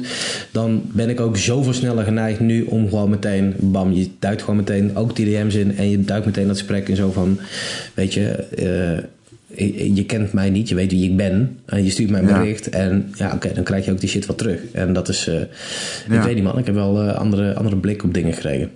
dan 0.51 0.81
ben 0.93 1.09
ik 1.09 1.19
ook 1.19 1.37
zoveel 1.37 1.73
sneller 1.73 2.03
geneigd 2.03 2.39
nu 2.39 2.63
om 2.63 2.89
gewoon 2.89 3.09
meteen, 3.09 3.53
bam, 3.59 3.91
je 3.91 4.07
duikt 4.19 4.41
gewoon 4.41 4.55
meteen 4.55 4.95
ook 4.95 5.15
die 5.15 5.25
DM's 5.25 5.55
in 5.55 5.77
en 5.77 5.89
je 5.89 6.01
duikt 6.01 6.25
meteen 6.25 6.47
dat 6.47 6.57
gesprek 6.57 6.87
in 6.87 6.95
zo 6.95 7.11
van, 7.11 7.39
weet 7.93 8.13
je, 8.13 8.45
je 9.55 9.95
je 9.95 10.05
kent 10.05 10.33
mij 10.33 10.49
niet, 10.49 10.69
je 10.69 10.75
weet 10.75 10.91
wie 10.91 11.09
ik 11.11 11.17
ben. 11.17 11.59
En 11.65 11.83
je 11.83 11.89
stuurt 11.89 12.09
mij 12.09 12.21
een 12.21 12.27
Ja. 12.27 12.37
bericht. 12.39 12.69
En 12.69 13.11
ja, 13.15 13.33
oké, 13.33 13.53
dan 13.53 13.63
krijg 13.63 13.85
je 13.85 13.91
ook 13.91 13.99
die 13.99 14.09
shit 14.09 14.25
wat 14.25 14.37
terug. 14.37 14.61
En 14.71 14.93
dat 14.93 15.07
is, 15.09 15.27
eh, 15.27 15.41
ik 16.17 16.21
weet 16.23 16.35
niet 16.35 16.43
man, 16.43 16.57
ik 16.57 16.65
heb 16.65 16.75
wel 16.75 17.01
eh, 17.01 17.15
andere, 17.15 17.55
andere 17.55 17.77
blik 17.77 18.03
op 18.03 18.13
dingen 18.13 18.33
gekregen. 18.33 18.71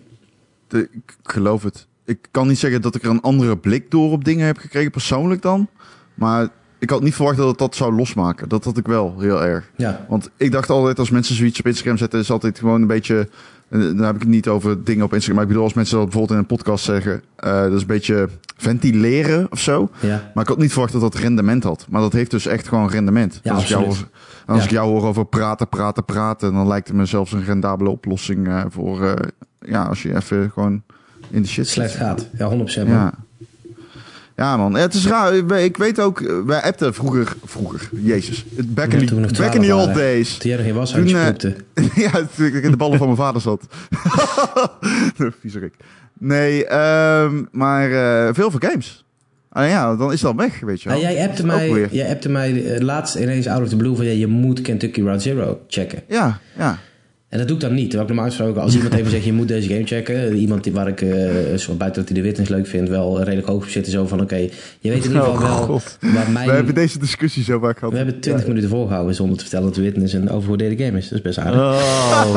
De- 0.68 0.90
ik 0.92 1.16
geloof 1.24 1.64
het. 1.64 1.88
Ik 2.06 2.18
kan 2.32 2.48
niet 2.48 2.60
zeggen 2.60 2.82
dat 2.82 2.96
ik 2.96 3.04
er 3.04 3.10
een 3.10 3.22
andere 3.22 3.58
blik 3.58 3.92
door 3.92 4.12
op 4.12 4.24
dingen 4.26 4.46
heb 4.46 4.58
gekregen, 4.58 4.92
persoonlijk 4.92 5.42
dan. 5.42 5.68
Maar 6.14 6.48
ik 6.80 6.90
had 6.90 7.02
niet 7.04 7.16
verwacht 7.16 7.38
dat 7.38 7.48
het 7.48 7.58
dat 7.58 7.76
zou 7.76 7.96
losmaken. 7.96 8.50
Dat 8.50 8.64
had 8.64 8.78
ik 8.78 8.88
wel 8.88 9.20
heel 9.20 9.44
erg. 9.44 9.72
Ja, 9.78 10.06
Want 10.10 10.30
ik 10.38 10.52
dacht 10.52 10.70
altijd, 10.70 11.00
als 11.00 11.10
mensen 11.10 11.36
zoiets 11.36 11.60
op 11.60 11.68
Instagram 11.68 11.98
zetten, 11.98 12.20
is 12.20 12.32
altijd 12.32 12.60
gewoon 12.60 12.82
een 12.82 12.88
beetje. 12.88 13.30
En 13.74 13.98
Dan 13.98 14.06
heb 14.06 14.16
ik 14.16 14.22
het 14.22 14.30
niet 14.30 14.48
over 14.48 14.84
dingen 14.84 15.06
op 15.06 15.14
Instagram. 15.14 15.34
Maar 15.36 15.44
ik 15.44 15.50
bedoel, 15.50 15.64
als 15.64 15.74
mensen 15.74 15.96
dat 15.98 16.04
bijvoorbeeld 16.06 16.34
in 16.34 16.44
een 16.44 16.56
podcast 16.58 16.86
zeggen, 16.86 17.22
eh, 17.36 17.62
dat 17.62 17.72
is 17.74 17.82
een 17.82 17.88
beetje 17.88 18.30
ventileren 18.58 19.48
of 19.52 19.60
zo. 19.60 19.90
ja, 20.00 20.32
Maar 20.34 20.44
ik 20.44 20.50
had 20.50 20.58
niet 20.58 20.72
verwacht 20.72 20.92
dat 20.94 21.02
dat 21.02 21.16
rendement 21.16 21.64
had. 21.64 21.86
Maar 21.90 22.02
dat 22.02 22.14
heeft 22.14 22.32
dus 22.32 22.46
echt 22.46 22.68
gewoon 22.68 22.90
rendement. 22.90 23.40
Ja, 23.44 23.54
als 23.54 23.64
ik 23.64 23.70
jou, 23.70 23.86
als 23.86 24.58
Ja. 24.58 24.64
ik 24.64 24.70
jou 24.70 24.90
hoor 24.90 25.04
over 25.06 25.26
praten, 25.26 25.68
praten, 25.70 26.06
praten, 26.06 26.54
dan 26.54 26.68
lijkt 26.68 26.88
het 26.88 26.98
me 26.98 27.06
zelfs 27.06 27.32
een 27.32 27.44
rendabele 27.44 27.90
oplossing 27.90 28.48
eh, 28.48 28.64
voor, 28.70 29.04
eh, 29.06 29.14
ja, 29.60 29.84
als 29.84 30.04
je 30.04 30.16
even 30.16 30.52
gewoon 30.54 30.82
in 31.30 31.42
de 31.42 31.48
shit 31.48 31.68
slecht 31.68 31.92
zit. 31.92 32.00
gaat. 32.00 32.28
Ja, 32.38 32.48
100% 32.50 32.88
man. 32.88 32.96
Ja. 32.98 33.14
Ja, 34.44 34.58
man. 34.58 34.76
Het 34.76 34.94
is 34.94 35.08
raar. 35.08 35.36
Ik- 35.64 35.78
weet 35.78 36.00
ook, 36.00 36.22
eh, 36.22 36.34
wij 36.46 36.62
appten 36.62 36.94
vroeger, 36.94 37.34
vroeger, 37.46 37.90
jezus. 37.92 38.46
Back 38.66 38.92
Ja, 38.92 38.98
in, 38.98 39.06
toen 39.06 39.16
we 39.16 39.22
nog 39.22 39.32
the, 39.32 39.42
back 39.42 39.52
12 39.52 39.56
in 39.56 39.62
the 39.70 39.76
old 39.76 39.86
waren. 39.86 40.02
days. 40.02 40.38
Toen 40.38 40.50
jij 40.50 40.58
nog 40.58 40.66
geen 40.68 40.76
was 40.76 40.92
Toen, 40.92 41.08
eh, 41.08 41.96
ja, 42.06 42.12
toen 42.36 42.46
ik 42.46 42.54
in 42.64 42.72
de 42.72 42.78
ballen 42.78 42.98
van 42.98 43.08
mijn 43.08 43.20
vader 43.20 43.42
zat. 43.42 43.66
Viezerik. 45.42 45.74
Nee, 46.20 46.66
ehm, 46.66 47.44
maar 47.52 47.92
eh, 47.92 48.34
veel 48.34 48.52
voor 48.52 48.64
games. 48.64 49.06
Ah 49.50 49.68
ja, 49.70 49.96
dan 49.96 50.12
is 50.12 50.22
dat 50.22 50.36
weg, 50.36 50.60
weet 50.60 50.82
je 50.82 50.90
wel. 50.90 50.98
Ah, 50.98 51.04
jij 51.04 51.28
appte 51.28 51.46
mij, 51.46 51.88
jij 51.92 52.10
appte 52.10 52.30
mij 52.30 52.82
laatst 52.82 53.16
ineens 53.16 53.48
out 53.48 53.62
of 53.62 53.70
the 53.70 53.76
blue 53.76 53.96
van 53.96 54.06
ja, 54.06 54.12
je 54.12 54.28
moet 54.28 54.62
Kentucky 54.62 55.02
Route 55.02 55.22
Zero 55.22 55.60
checken. 55.68 56.00
Ja, 56.08 56.40
ja. 56.58 56.78
En 57.34 57.40
dat 57.40 57.48
doe 57.48 57.58
ik 57.58 57.64
dan 57.64 57.74
niet. 57.74 57.90
Terwijl 57.90 58.02
ik 58.02 58.08
normaal 58.16 58.26
gesproken, 58.32 58.62
als 58.62 58.76
iemand 58.76 58.94
even 58.94 59.12
zegt 59.12 59.24
je 59.24 59.34
moet 59.34 59.48
deze 59.48 59.68
game 59.68 59.86
checken. 59.86 60.36
Iemand 60.36 60.64
die, 60.64 60.74
waar 60.74 60.88
ik, 60.88 61.02
eh, 61.02 61.56
zo 61.58 61.74
buiten 61.74 62.02
dat 62.02 62.12
hij 62.12 62.22
de 62.22 62.28
witness 62.28 62.50
leuk 62.50 62.68
vindt, 62.68 62.90
wel 62.90 63.18
redelijk 63.24 63.48
hoog 63.48 63.64
op 63.64 63.70
zit. 63.70 63.88
Zo 63.88 64.08
van 64.08 64.22
oké, 64.22 64.36
je 64.36 64.50
weet 64.80 65.06
in 65.06 65.12
ieder 65.12 65.12
geval 65.24 65.32
Oh, 65.34 65.40
wel 65.42 65.58
God. 65.58 65.98
waar 66.02 66.30
mijn... 66.32 66.48
We 66.48 66.54
hebben 66.54 66.74
deze 66.76 67.00
discussie 67.00 67.44
zo 67.44 67.60
vaak 67.60 67.78
gehad. 67.78 67.92
We 67.92 67.98
hebben 68.00 68.20
20 68.20 68.48
minuten 68.48 68.70
volgehouden 68.70 69.16
zonder 69.16 69.36
te 69.38 69.42
vertellen 69.44 69.66
dat 69.66 69.76
de 69.76 69.82
witness 69.82 70.14
een 70.14 70.30
overgewaardeerde 70.30 70.84
game 70.84 70.98
is. 70.98 71.04
Dat 71.10 71.18
is 71.18 71.22
best 71.24 71.38
aardig. 71.38 71.60
Oh. 71.62 72.36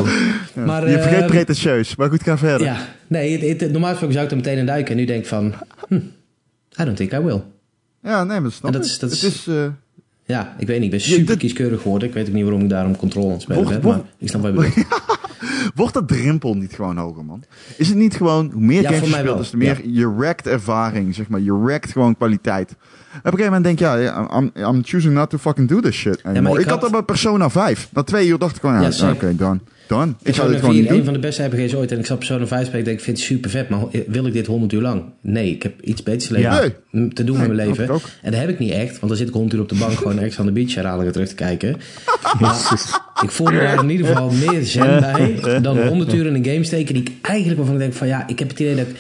Maar, 0.67 0.91
je 0.91 0.99
vergeet 1.01 1.21
eh, 1.21 1.27
pretentieus, 1.27 1.97
maar 1.97 2.09
goed, 2.09 2.23
ga 2.23 2.39
verder. 2.39 2.67
Ja, 2.67 2.77
nee, 3.07 3.49
het, 3.49 3.61
het- 3.61 3.71
normaal 3.73 3.89
gesproken 3.91 4.15
zou 4.15 4.25
ik 4.27 4.31
er 4.31 4.37
meteen 4.37 4.59
in 4.59 4.67
duiken. 4.67 4.91
En 4.93 4.97
nu 4.97 5.05
denk 5.05 5.21
ik 5.21 5.27
van, 5.27 5.55
hm, 5.89 5.95
I 6.81 6.85
don't 6.85 6.97
think 6.97 7.13
I 7.13 7.19
will. 7.19 7.43
Ja, 8.03 8.25
nee, 8.25 8.41
maar 8.41 8.43
dat 8.43 8.53
snap 8.53 8.73
En 8.73 8.79
dat 8.79 8.87
is- 8.87 8.99
dat 8.99 9.11
is- 9.11 9.23
Het 9.23 9.33
is... 9.33 9.47
eh, 9.47 9.67
Ja, 10.27 10.55
ik 10.59 10.67
weet 10.67 10.77
niet. 10.77 10.85
Ik 10.85 10.91
ben 10.91 11.01
super 11.01 11.27
dit- 11.27 11.37
kieskeurig 11.39 11.83
geworden. 11.83 12.09
Ik 12.09 12.15
weet 12.15 12.29
ook 12.29 12.35
niet 12.35 12.43
waarom 12.45 12.63
ik 12.63 12.69
daarom 12.69 12.97
controle 12.97 13.27
aan 13.27 13.33
het 13.33 13.43
spelen 13.43 13.65
ben. 13.65 13.81
Maar 13.83 14.01
ik 14.19 14.29
snap 14.29 14.43
wat 14.43 14.53
je 14.53 14.57
bedoelt. 14.57 14.87
Wordt 15.75 15.95
dat 15.95 16.09
drempel 16.09 16.55
niet 16.55 16.73
gewoon 16.73 16.97
hoger, 16.97 17.25
man? 17.25 17.43
Is 17.77 17.89
het 17.89 17.97
niet 17.97 18.15
gewoon, 18.17 18.51
hoe 18.53 18.63
meer 18.63 18.83
Ja, 18.83 18.91
games 18.93 19.09
je 19.09 19.15
speelt, 19.15 19.39
des 19.39 19.51
te 19.51 19.57
meer 19.57 19.81
je 19.89 20.15
rekt 20.19 20.47
ervaring, 20.47 21.15
zeg 21.15 21.29
maar. 21.29 21.41
Je 21.41 21.63
rekt 21.67 21.93
gewoon 21.93 22.17
kwaliteit. 22.17 22.71
Op 22.71 22.77
een 23.25 23.31
gegeven 23.31 23.45
moment 23.45 23.65
denk 23.65 23.79
je, 23.79 23.85
ja, 23.85 23.95
ja, 23.97 24.29
I'm, 24.39 24.51
I'm 24.55 24.81
choosing 24.85 25.15
not 25.15 25.31
to 25.31 25.39
fucking 25.39 25.69
do 25.69 25.81
this 25.81 25.95
shit 25.95 26.23
anymore. 26.25 26.55
ik 26.55 26.61
ik, 26.61 26.65
had 26.71 26.73
had- 26.73 26.81
dat 26.81 26.91
bij 26.91 27.03
Persona 27.03 27.51
5. 27.51 27.89
Na 27.93 28.03
twee 28.03 28.29
uur 28.29 28.39
dacht 28.39 28.55
ik 28.57 28.61
gewoon, 28.61 28.83
ja, 28.83 28.91
Ja, 28.97 29.11
oké, 29.11 29.35
done. 29.37 29.59
Done. 29.87 30.11
Ik 30.11 30.17
ga 30.17 30.23
Persona 30.23 30.49
dit 30.49 30.59
gewoon 30.59 30.75
4, 30.75 30.83
niet 30.83 30.91
een 30.91 30.97
doen. 30.97 31.05
van 31.05 31.15
de 31.15 31.19
beste 31.19 31.45
RPG's 31.45 31.75
ooit. 31.75 31.93
En 31.93 31.99
ik 31.99 32.07
zat 32.07 32.19
Persona 32.19 32.47
5 32.47 32.63
spelen. 32.63 32.79
Ik 32.79 32.85
denk, 32.85 32.99
ik 32.99 33.05
vind 33.05 33.17
het 33.17 33.27
super 33.27 33.51
vet. 33.51 33.69
Maar 33.69 33.81
wil 34.07 34.27
ik 34.27 34.33
dit 34.33 34.47
100 34.47 34.73
uur 34.73 34.81
lang? 34.81 35.03
Nee, 35.21 35.51
ik 35.51 35.63
heb 35.63 35.81
iets 35.81 36.03
beters 36.03 36.29
leven. 36.29 36.75
Nee. 36.91 37.09
te 37.09 37.25
doen 37.25 37.39
Nee, 37.39 37.49
met 37.49 37.57
mijn 37.57 37.69
leven. 37.69 38.01
En 38.23 38.31
dat 38.31 38.41
heb 38.41 38.49
ik 38.49 38.59
niet 38.59 38.73
echt. 38.73 38.91
Want 38.99 39.09
dan 39.09 39.17
zit 39.17 39.29
ik 39.29 39.35
100 39.35 39.55
uur 39.55 39.61
op 39.61 39.69
de 39.69 39.75
bank 39.75 39.93
gewoon 39.93 40.19
extra 40.19 40.41
aan 40.41 40.47
de 40.47 40.61
beach 40.61 40.75
herhalingen 40.75 41.13
terug 41.13 41.29
te 41.29 41.35
kijken. 41.35 41.77
Maar 42.41 42.73
ik 43.23 43.31
voel 43.31 43.47
me 43.47 43.59
daar 43.61 43.83
in 43.83 43.91
ieder 43.91 44.07
geval 44.07 44.31
meer 44.31 44.65
zen 44.65 45.01
bij 45.01 45.61
dan 45.61 45.87
100 45.87 46.15
uur 46.15 46.27
in 46.27 46.35
een 46.35 46.45
game 46.45 46.65
steken 46.65 46.95
die 46.95 47.03
ik 47.03 47.11
eigenlijk 47.23 47.57
waarvan 47.57 47.75
ik 47.77 47.81
denk 47.81 47.95
van 47.95 48.07
ja, 48.07 48.27
ik 48.29 48.39
heb 48.39 48.49
het 48.49 48.61
idee 48.61 48.75
dat 48.75 48.87
ik 48.87 48.97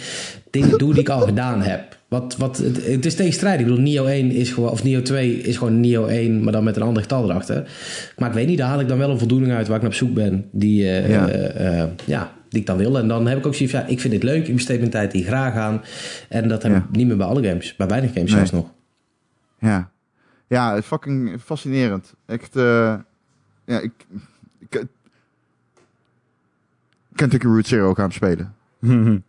dingen 0.51 0.79
doe 0.79 0.92
die 0.92 1.03
ik 1.03 1.09
al 1.09 1.20
gedaan 1.20 1.62
heb. 1.62 1.95
Wat, 2.09 2.37
wat, 2.37 2.57
het, 2.57 2.87
het 2.87 3.05
is 3.07 3.14
tegenstrijdig. 3.14 3.61
Ik 3.61 3.66
bedoel, 3.66 3.83
Nio 3.85 4.05
1 4.05 4.31
is 4.31 4.51
gewoon, 4.53 4.71
of 4.71 4.83
Nio 4.85 5.03
2 5.03 5.33
is 5.40 5.57
gewoon 5.57 5.81
Nio 5.81 6.07
1, 6.07 6.42
maar 6.42 6.53
dan 6.53 6.64
met 6.64 6.77
een 6.77 6.83
ander 6.83 7.03
getal 7.03 7.31
erachter. 7.31 7.71
Maar 8.16 8.29
ik 8.29 8.35
weet 8.35 8.47
niet, 8.47 8.59
daar 8.59 8.69
haal 8.69 8.81
ik 8.81 8.88
dan 8.88 8.99
wel 8.99 9.11
een 9.11 9.19
voldoening 9.19 9.53
uit 9.53 9.66
waar 9.66 9.77
ik 9.77 9.83
naar 9.83 9.90
op 9.90 9.97
zoek 9.97 10.14
ben. 10.14 10.49
Die, 10.53 10.88
eh, 10.88 11.09
Ja. 11.11 11.29
eh, 11.29 11.81
eh, 11.83 11.88
ja, 12.05 12.33
die 12.49 12.61
ik 12.61 12.66
dan 12.66 12.77
wil. 12.77 12.99
En 12.99 13.09
dan 13.09 13.27
heb 13.27 13.38
ik 13.38 13.47
ook 13.47 13.55
zoiets 13.55 13.75
van, 13.75 13.85
ja, 13.85 13.90
ik 13.90 14.01
vind 14.01 14.12
dit 14.12 14.23
leuk, 14.23 14.47
ik 14.49 14.55
besteed 14.55 14.79
mijn 14.79 14.90
tijd 14.90 15.12
hier 15.12 15.25
graag 15.25 15.55
aan. 15.55 15.83
En 16.29 16.49
dat 16.49 16.62
heb 16.62 16.73
Ja. 16.73 16.79
ik 16.79 16.97
niet 16.97 17.07
meer 17.07 17.16
bij 17.16 17.27
alle 17.27 17.49
games. 17.49 17.77
Bij 17.77 17.87
weinig 17.87 18.12
games 18.12 18.31
Nee. 18.31 18.37
zelfs 18.47 18.53
nog. 18.53 18.73
Ja. 19.59 19.90
Ja, 20.49 20.83
fucking 20.83 21.40
fascinerend. 21.45 22.14
Echt, 22.27 22.57
eh 22.57 22.95
ja, 23.66 23.81
ik... 23.81 23.92
ik 24.69 24.85
Kentucky 27.14 27.47
Route 27.47 27.69
Zero 27.69 27.95
gaan 27.95 28.12
spelen. 28.12 28.55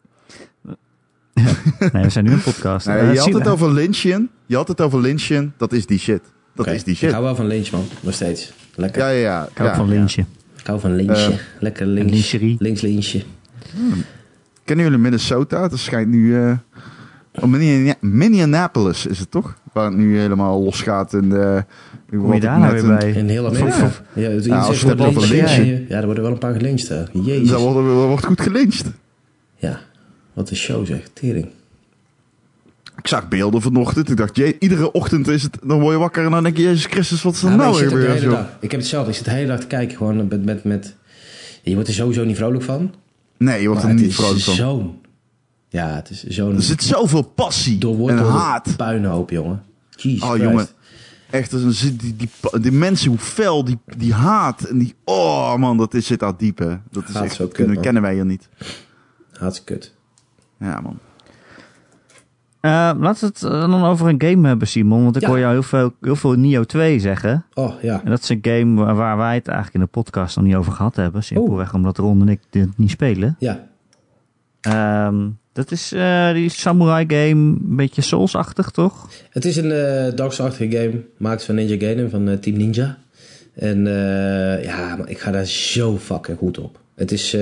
Nee, 1.93 2.03
we 2.03 2.09
zijn 2.09 2.25
nu 2.25 2.31
een 2.31 2.41
podcast. 2.41 2.87
Nee, 2.87 2.97
Eh, 2.97 3.13
je 3.13 3.19
had 3.19 3.33
het 3.33 3.47
over 3.47 3.71
Lynchian. 3.73 4.29
Je 4.45 4.55
had 4.55 4.67
het 4.67 4.81
over 4.81 5.01
Lynchian. 5.01 5.53
Dat 5.57 5.73
is 5.73 5.85
die 5.85 5.99
shit. 5.99 6.21
Dat 6.55 6.67
is 6.67 6.83
die 6.83 6.93
Ik 6.93 6.99
shit. 6.99 7.11
hou 7.11 7.23
wel 7.23 7.35
van 7.35 7.47
Lynch, 7.47 7.71
man. 7.71 7.83
Nog 8.01 8.13
steeds. 8.13 8.53
Lekker. 8.75 9.01
Ja, 9.01 9.09
ja, 9.09 9.19
ja. 9.19 9.47
Ik 9.51 9.57
hou 9.57 9.69
ja. 9.69 9.75
van 9.75 9.87
lynchje. 9.89 10.25
Ik 10.59 10.65
hou 10.67 10.79
van 10.79 10.95
Lynchje. 10.95 11.31
Eh, 11.31 11.37
Lekker 11.59 11.81
en 11.85 11.91
links. 11.93 12.31
Links 12.57 12.81
Lynchje. 12.81 13.23
Kennen 14.63 14.85
jullie 14.85 14.99
Minnesota? 15.01 15.67
Dat 15.67 15.79
schijnt 15.79 16.09
nu... 16.09 16.35
eh 16.43 16.51
oh, 17.31 17.43
Minne- 17.49 17.95
Minneapolis 17.99 19.05
is 19.05 19.19
het 19.19 19.31
toch? 19.31 19.55
Waar 19.73 19.85
het 19.85 19.95
nu 19.97 20.17
helemaal 20.19 20.63
losgaat. 20.63 21.13
En 21.13 21.29
de, 21.29 21.63
Kom 22.09 22.33
je 22.33 22.39
daar 22.39 22.59
nou 22.59 22.73
weer 22.73 22.97
bij? 22.97 23.11
In 23.11 23.27
heel 23.29 23.45
Amerika. 23.47 23.91
Ja. 24.13 24.21
Ja, 24.21 24.29
het- 24.29 24.49
als 24.51 24.81
hebt 24.81 25.01
over 25.01 25.27
lynchen. 25.27 25.85
Ja, 25.89 25.97
er 25.99 26.05
worden 26.05 26.23
wel 26.23 26.31
een 26.31 26.37
paar 26.37 26.53
gelyncht. 26.53 26.87
hè. 26.87 27.03
Jezus. 27.13 27.49
Dat 27.49 27.61
wordt, 27.61 27.75
dat 27.87 28.05
wordt 28.07 28.25
goed 28.25 28.41
gelyncht. 28.41 28.85
Ja, 29.55 29.79
wat 30.37 30.49
een 30.49 30.55
show 30.55 30.85
zeg. 30.85 31.07
Tering. 31.13 31.47
Ik 32.97 33.07
zag 33.07 33.27
beelden 33.27 33.61
vanochtend. 33.61 34.09
Ik 34.09 34.17
dacht, 34.17 34.37
iedere 34.37 34.91
ochtend 34.91 35.27
is 35.27 35.43
het, 35.43 35.57
dan 35.63 35.79
word 35.79 35.93
je 35.93 35.99
wakker 35.99 36.25
en 36.25 36.31
dan 36.31 36.43
denk 36.43 36.57
je, 36.57 36.63
Jezus 36.63 36.85
Christus, 36.85 37.21
wat 37.23 37.33
is 37.33 37.43
er 37.43 37.55
nou 37.55 37.73
weer 37.73 37.83
er 37.83 38.17
gebeurd? 38.19 38.47
ik 38.59 38.71
heb 38.71 38.79
hetzelfde. 38.79 39.09
Ik 39.09 39.15
zit 39.15 39.25
de 39.25 39.31
hele 39.31 39.47
dag 39.47 39.59
te 39.59 39.67
kijken. 39.67 39.97
Gewoon 39.97 40.27
met... 40.27 40.45
met, 40.45 40.63
met 40.63 40.95
je 41.63 41.73
wordt 41.73 41.87
er 41.89 41.95
sowieso 41.95 42.23
niet 42.23 42.35
vrolijk 42.37 42.63
van. 42.63 42.93
Nee, 43.37 43.61
je 43.61 43.67
wordt 43.67 43.83
er 43.83 43.93
niet 43.93 44.05
is 44.05 44.15
vrolijk 44.15 44.39
van. 44.41 44.53
zo'n... 44.55 45.01
Ja, 45.69 45.95
het 45.95 46.09
is 46.09 46.23
zo'n 46.23 46.55
Er 46.55 46.61
zit 46.61 46.83
zoveel 46.83 47.21
passie 47.21 47.79
en 48.07 48.17
haat. 48.17 48.73
puinhoop, 48.77 49.29
jongen. 49.29 49.63
Jesus 49.95 50.21
Oh, 50.23 50.29
Christ. 50.29 50.43
jongen. 50.49 50.67
Echt, 51.29 51.51
er 51.51 51.73
zit 51.73 51.99
die, 51.99 52.15
die, 52.61 52.71
mensen, 52.71 53.09
hoe 53.09 53.17
fel, 53.17 53.63
die, 53.63 53.77
die 53.97 54.13
haat. 54.13 54.61
En 54.63 54.77
die, 54.77 54.95
oh 55.03 55.55
man, 55.55 55.77
dat 55.77 55.93
is, 55.93 56.05
zit 56.05 56.19
daar 56.19 56.37
diep, 56.37 56.57
hè. 56.57 56.75
Dat 56.91 57.03
is 57.07 57.13
Haat 57.13 57.23
echt, 57.23 57.39
is 57.39 57.47
kunnen- 57.51 57.73
kut, 57.73 57.83
kennen 57.83 58.01
wij 58.01 58.13
hier 58.13 58.25
niet. 58.25 58.47
Hartstikke 59.31 59.73
kut. 59.73 59.93
Ja, 60.59 60.79
man. 60.81 60.99
Eh, 62.59 62.91
laten 62.99 63.19
we 63.19 63.25
het 63.25 63.43
eh, 63.43 63.49
dan 63.71 63.83
over 63.85 64.07
een 64.07 64.21
game 64.21 64.47
hebben, 64.47 64.67
Simon. 64.67 65.03
Want 65.03 65.15
ik 65.15 65.21
Ja. 65.21 65.27
hoor 65.27 65.39
jou 65.39 65.51
heel 65.53 65.63
veel, 65.63 65.93
heel 66.01 66.15
veel 66.15 66.31
Nio 66.33 66.63
2 66.63 66.99
zeggen. 66.99 67.45
Oh, 67.53 67.81
ja. 67.81 68.01
En 68.03 68.09
dat 68.09 68.21
is 68.23 68.29
een 68.29 68.39
game 68.41 68.83
waar, 68.83 68.95
waar 68.95 69.17
wij 69.17 69.35
het 69.35 69.47
eigenlijk 69.47 69.75
in 69.77 69.81
de 69.81 69.99
podcast 70.01 70.35
nog 70.35 70.45
niet 70.45 70.55
over 70.55 70.71
gehad 70.71 70.95
hebben. 70.95 71.23
Simpelweg 71.23 71.73
omdat 71.73 71.97
Ron 71.97 72.21
en 72.21 72.29
ik 72.29 72.39
dit 72.49 72.77
niet 72.77 72.89
spelen. 72.89 73.35
Ja. 73.39 73.67
Ehm, 74.61 75.27
dat 75.53 75.71
is 75.71 75.91
eh, 75.91 76.31
die 76.33 76.49
samurai 76.49 77.05
game, 77.07 77.29
een 77.59 77.75
beetje 77.75 78.01
Souls-achtig, 78.01 78.69
toch? 78.69 79.09
Het 79.29 79.45
is 79.45 79.57
een 79.57 79.71
eh 79.71 80.15
Dark-achtige 80.15 80.77
game. 80.77 81.03
Maakt 81.17 81.43
van 81.43 81.55
Ninja 81.55 81.77
Gaiden, 81.77 82.09
van 82.09 82.39
Team 82.39 82.57
Ninja. 82.57 82.97
En 83.55 83.85
ja, 84.63 84.95
maar 84.95 85.09
ik 85.09 85.19
ga 85.19 85.31
daar 85.31 85.45
zo 85.45 85.97
fucking 85.97 86.37
goed 86.37 86.59
op. 86.59 86.79
Het 86.95 87.11
is 87.11 87.37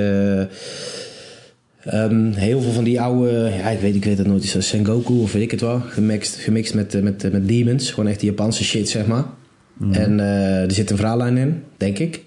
eh, 1.86 2.04
ehm, 2.04 2.32
heel 2.32 2.62
veel 2.62 2.72
van 2.72 2.84
die 2.84 3.02
oude... 3.02 3.32
Ja, 3.58 3.70
ik 3.70 3.80
weet, 3.80 3.96
ik 3.96 4.06
weet 4.06 4.18
het 4.18 4.28
nooit. 4.28 4.44
Is 4.44 4.52
dat 4.52 4.64
Sengoku 4.64 5.14
of 5.14 5.32
weet 5.32 5.42
ik 5.44 5.52
het 5.52 5.62
wel? 5.62 5.82
Gemixt, 5.90 6.36
gemixt 6.36 6.74
met, 6.74 6.96
eh, 6.96 7.02
met, 7.02 7.24
eh, 7.24 7.32
met 7.32 7.48
demons. 7.48 7.92
Gewoon 7.92 8.10
echt 8.10 8.20
die 8.20 8.30
Japanse 8.30 8.64
shit, 8.64 8.90
zeg 8.90 9.06
maar. 9.08 9.24
En 9.92 10.20
eh, 10.20 10.62
er 10.62 10.72
zit 10.72 10.90
een 10.90 10.98
verhaallijn 10.98 11.38
in, 11.38 11.64
denk 11.78 11.98
ik. 12.00 12.22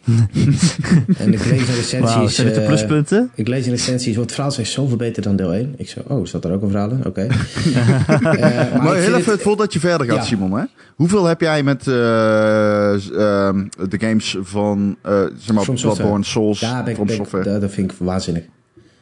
en 1.19 1.33
ik 1.33 1.45
lees 1.45 1.61
in 1.61 1.75
recensies... 1.75 2.01
Wauw, 2.01 2.27
zijn 2.29 2.47
het 2.47 2.57
de 2.57 2.63
pluspunten? 2.63 3.31
ik 3.35 3.49
lees 3.49 3.65
in 3.65 3.71
recensies, 3.71 4.15
wordt 4.17 4.31
het 4.31 4.41
verhaal 4.41 4.61
is 4.61 4.73
zoveel 4.73 4.97
beter 4.97 5.23
dan 5.23 5.37
deel 5.37 5.53
1. 5.55 5.75
Ik 5.77 5.89
zo, 5.89 6.01
oh, 6.09 6.25
staat 6.27 6.45
er 6.45 6.53
ook 6.53 6.63
een 6.63 6.71
verhaal 6.71 6.91
in? 6.91 7.07
Oké. 7.07 7.27
Maar 8.83 8.97
heel 8.97 9.15
even, 9.15 9.33
het- 9.33 9.43
voordat 9.43 9.73
je 9.73 9.81
verder 9.81 10.07
gaat, 10.07 10.17
Ja. 10.17 10.23
Simon. 10.23 10.59
Hè? 10.59 10.65
Hoeveel 10.97 11.25
heb 11.25 11.41
jij 11.41 11.63
met 11.63 11.87
eh, 11.87 12.93
ehm, 12.95 13.67
de 13.89 13.99
games 13.99 14.37
van 14.41 14.97
eh 15.03 15.21
zeg 15.39 15.55
maar. 15.55 15.65
Bloodborne, 15.75 16.25
Souls, 16.25 16.61
Ja, 16.61 16.83
ben 16.83 16.89
ik, 16.89 16.95
From 16.95 17.07
ben 17.07 17.15
ik- 17.15 17.21
Software? 17.21 17.45
dat, 17.45 17.61
dat 17.61 17.71
vind 17.71 17.91
ik 17.93 17.97
waanzinnig. 18.01 18.43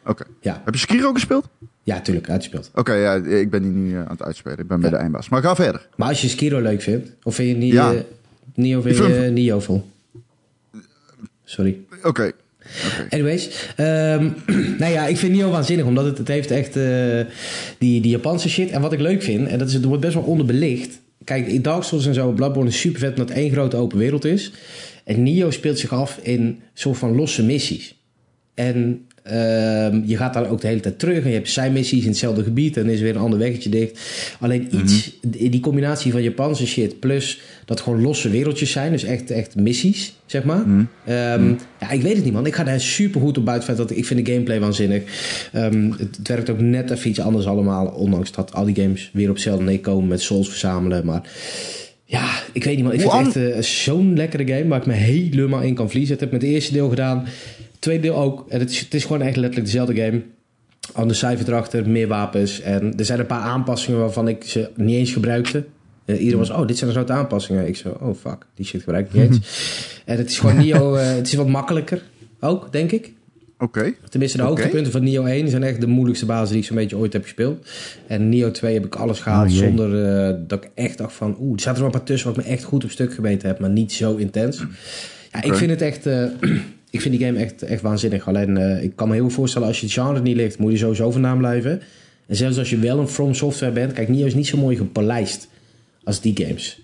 Oké. 0.07 0.25
Ja, 0.41 0.63
Heb 0.65 0.75
je 0.75 0.81
Sekiro 0.81 1.13
gespeeld? 1.13 1.49
ja 1.83 2.01
tuurlijk, 2.01 2.31
uitgespeeld. 2.31 2.71
Oké, 2.75 2.93
ja, 2.93 3.15
ik 3.15 3.51
ben 3.51 3.63
die 3.63 3.71
nu 3.71 3.93
eh, 3.93 3.99
aan 4.01 4.07
het 4.11 4.23
uitspelen. 4.23 4.59
Ik 4.59 4.67
ben 4.69 4.81
bij 4.81 4.91
de 4.91 4.97
eindbaas. 4.97 5.29
Maar 5.29 5.43
ga 5.43 5.55
verder. 5.55 5.89
Maar 5.97 6.09
als 6.09 6.21
je 6.21 6.29
Skiro 6.29 6.61
leuk 6.61 6.83
vindt, 6.83 7.13
of 7.23 7.35
vind 7.35 7.49
je 7.49 7.55
niet, 7.57 7.73
Ja. 7.73 7.93
eh, 7.95 8.01
Nio, 8.55 8.81
vind 8.81 8.97
je 8.97 9.31
Nio 9.33 9.61
vol? 9.61 9.85
Sorry. 11.45 11.79
Oké. 12.03 12.33
Anyways, 13.11 13.73
ehm, 13.77 14.31
nou 14.81 14.93
ja, 14.93 15.07
ik 15.07 15.17
vind 15.17 15.33
Nio 15.33 15.51
waanzinnig, 15.51 15.85
omdat 15.87 16.05
het, 16.05 16.19
het 16.19 16.29
heeft 16.29 16.51
echt 16.51 16.77
eh, 16.77 17.21
die, 17.79 18.01
die 18.01 18.11
Japanse 18.11 18.49
shit. 18.49 18.71
En 18.71 18.81
wat 18.81 18.93
ik 18.93 19.01
leuk 19.01 19.23
vind, 19.23 19.49
en 19.49 19.59
dat 19.59 19.69
is, 19.69 19.75
het 19.75 19.85
wordt 19.85 20.03
best 20.03 20.15
wel 20.15 20.23
onderbelicht. 20.23 21.01
Kijk, 21.25 21.47
in 21.47 21.63
Dark 21.63 21.83
Souls 21.83 22.07
en 22.07 22.15
zo, 22.15 22.33
Bloodborne 22.33 22.69
is 22.71 22.81
super 22.81 23.01
vet 23.01 23.11
omdat 23.11 23.29
het 23.29 23.39
één 23.39 23.51
grote 23.51 23.77
open 23.77 23.99
wereld 23.99 24.25
is. 24.25 24.53
En 25.05 25.23
Nio 25.23 25.51
speelt 25.51 25.79
zich 25.79 25.93
af 25.93 26.19
in 26.23 26.61
soort 26.75 26.99
van 26.99 27.15
losse 27.17 27.45
missies. 27.45 28.01
En 28.55 29.06
ehm, 29.27 30.01
je 30.05 30.17
gaat 30.17 30.35
daar 30.35 30.49
ook 30.51 30.61
de 30.61 30.67
hele 30.67 30.81
tijd 30.81 30.99
terug. 30.99 31.23
En 31.23 31.29
je 31.29 31.35
hebt 31.35 31.51
zijmissies 31.51 32.03
in 32.03 32.09
hetzelfde 32.09 32.43
gebied. 32.43 32.77
En 32.77 32.89
is 32.89 33.01
weer 33.01 33.15
een 33.15 33.21
ander 33.23 33.39
weggetje 33.39 33.69
dicht. 33.69 33.99
Alleen 34.41 34.69
iets, 34.83 35.19
die 35.27 35.51
die 35.51 35.61
combinatie 35.61 36.13
van 36.13 36.23
Japanse 36.23 36.67
shit. 36.67 37.01
Plus 37.01 37.41
dat 37.65 37.81
gewoon 37.81 38.03
losse 38.03 38.31
wereldjes 38.31 38.71
zijn. 38.71 38.93
Dus 38.93 39.05
echt, 39.05 39.31
echt 39.31 39.57
missies, 39.57 40.15
zeg 40.27 40.45
maar. 40.45 40.65
Ehm, 41.05 41.53
Ja, 41.81 41.91
ik 41.91 42.03
weet 42.03 42.15
het 42.17 42.25
niet, 42.25 42.33
man. 42.33 42.47
Ik 42.47 42.55
ga 42.55 42.65
daar 42.65 42.81
super 42.81 43.21
goed 43.21 43.39
op 43.39 43.45
buiten. 43.45 43.77
Dat 43.77 43.91
ik 43.91 44.05
vind 44.07 44.27
de 44.27 44.33
gameplay 44.33 44.61
waanzinnig. 44.61 45.03
Ehm, 45.53 45.91
het, 45.91 46.17
het 46.17 46.29
werkt 46.29 46.51
ook 46.51 46.61
net 46.61 46.91
even 46.91 47.11
iets 47.11 47.21
anders 47.21 47.47
allemaal. 47.47 47.87
Ondanks 47.87 48.33
dat 48.33 48.53
al 48.55 48.65
die 48.65 48.75
games 48.75 49.11
weer 49.13 49.29
op 49.29 49.35
hetzelfde 49.35 49.65
neer 49.65 49.81
komen 49.81 50.09
met 50.09 50.21
souls 50.21 50.49
verzamelen. 50.49 51.07
Maar 51.07 51.23
ja, 52.05 52.29
ik 52.53 52.65
weet 52.65 52.75
niet, 52.77 52.85
man. 52.85 52.93
Ik 52.95 53.01
vind 53.01 53.13
het 53.13 53.37
echt 53.37 53.55
eh, 53.55 53.63
zo'n 53.63 54.17
lekkere 54.17 54.47
game 54.47 54.67
waar 54.67 54.81
ik 54.81 54.87
me 54.87 54.93
helemaal 54.93 55.61
in 55.63 55.75
kan 55.75 55.87
verliezen. 55.89 56.15
Het 56.15 56.25
heb 56.25 56.33
ik 56.33 56.39
met 56.39 56.47
het 56.47 56.57
eerste 56.57 56.73
deel 56.73 56.89
gedaan. 56.89 57.27
Tweede 57.87 58.03
deel 58.03 58.17
ook. 58.17 58.45
En 58.49 58.61
het 58.61 58.71
is, 58.71 58.81
het 58.81 58.95
is 58.95 59.05
gewoon 59.05 59.23
echt 59.23 59.37
letterlijk 59.37 59.67
dezelfde 59.67 59.95
game. 59.95 60.23
Ander 60.93 61.17
cijfer 61.17 61.49
erachter, 61.49 61.89
meer 61.89 62.09
wapens. 62.09 62.61
En 62.61 62.99
er 62.99 63.05
zijn 63.05 63.19
een 63.19 63.27
paar 63.27 63.43
aanpassingen 63.43 64.01
waarvan 64.01 64.29
ik 64.29 64.45
ze 64.45 64.71
niet 64.77 64.97
eens 64.97 65.13
gebruikte. 65.13 65.65
Iedereen 66.07 66.39
was, 66.39 66.51
oh, 66.51 66.67
dit 66.67 66.79
zijn 66.79 66.91
een 66.91 66.97
soort 66.97 67.11
aanpassingen. 67.11 67.67
Ik 67.67 67.77
zo, 67.77 67.97
oh 68.01 68.17
fuck, 68.17 68.47
die 68.55 68.67
shit 68.67 68.83
gebruik 68.83 69.07
ik 69.07 69.13
niet 69.13 69.31
eens. 69.31 69.39
en 70.05 70.17
het 70.17 70.31
is 70.31 70.39
gewoon 70.39 70.57
Nio, 70.57 70.95
eh, 70.95 71.15
het 71.15 71.27
is 71.27 71.35
wat 71.35 71.49
makkelijker 71.49 72.03
ook, 72.41 72.73
denk 72.73 72.93
ik. 72.93 73.13
Oké. 73.59 73.95
Tenminste, 74.09 74.39
de 74.39 74.45
hoogtepunten 74.45 74.93
van 74.93 75.03
Nio 75.03 75.25
1 75.25 75.49
zijn 75.49 75.63
echt 75.63 75.81
de 75.81 75.87
moeilijkste 75.87 76.27
bazen 76.27 76.53
die 76.53 76.59
ik 76.59 76.65
zo'n 76.65 76.77
beetje 76.77 76.97
ooit 76.97 77.13
heb 77.13 77.23
gespeeld. 77.23 77.69
En 78.07 78.29
Nio 78.29 78.51
2 78.51 78.75
heb 78.75 78.85
ik 78.85 78.95
alles 78.95 79.21
gehaald 79.21 79.51
Oh, 79.51 79.57
zonder 79.57 80.05
eh, 80.05 80.35
dat 80.47 80.65
ik 80.65 80.71
echt 80.75 80.99
dacht 80.99 81.13
van... 81.13 81.37
Oeh, 81.41 81.55
er 81.55 81.61
zaten 81.61 81.75
er 81.75 81.87
wel 81.87 81.87
een 81.87 81.99
paar 81.99 82.09
tussen 82.09 82.29
waar 82.29 82.39
ik 82.39 82.47
me 82.47 82.53
echt 82.53 82.65
goed 82.65 82.85
op 82.85 82.91
stuk 82.91 83.15
gebeten 83.15 83.49
heb, 83.49 83.59
maar 83.59 83.71
niet 83.71 83.93
zo 83.93 84.17
intens. 84.17 84.65
Ja, 85.33 85.43
ik 85.43 85.55
vind 85.55 85.71
het 85.71 85.83
echt... 85.83 86.07
ik 86.91 87.01
vind 87.01 87.19
die 87.19 87.27
game 87.27 87.39
echt, 87.39 87.63
echt 87.63 87.83
waanzinnig. 87.83 88.29
Alleen, 88.29 88.57
eh, 88.57 88.83
ik 88.83 88.93
kan 88.95 89.09
me 89.09 89.15
heel 89.15 89.25
goed 89.25 89.33
voorstellen, 89.33 89.69
als 89.69 89.81
je 89.81 89.87
het 89.87 89.95
genre 89.95 90.21
niet 90.21 90.37
ligt, 90.37 90.59
moet 90.59 90.73
je 90.73 90.79
sowieso 90.79 91.11
vandaan 91.11 91.39
blijven. 91.39 91.81
En 92.27 92.37
zelfs 92.37 92.59
als 92.59 92.71
je 92.71 92.79
wel 92.79 92.99
een 92.99 93.09
From 93.09 93.35
Software 93.35 93.73
bent, 93.73 93.93
kijk, 93.93 94.09
Nio 94.09 94.27
is 94.27 94.35
niet 94.35 94.47
zo 94.47 94.59
mooi 94.59 94.77
gepolijst 94.77 95.49
als 96.05 96.21
die 96.21 96.37
games. 96.45 96.81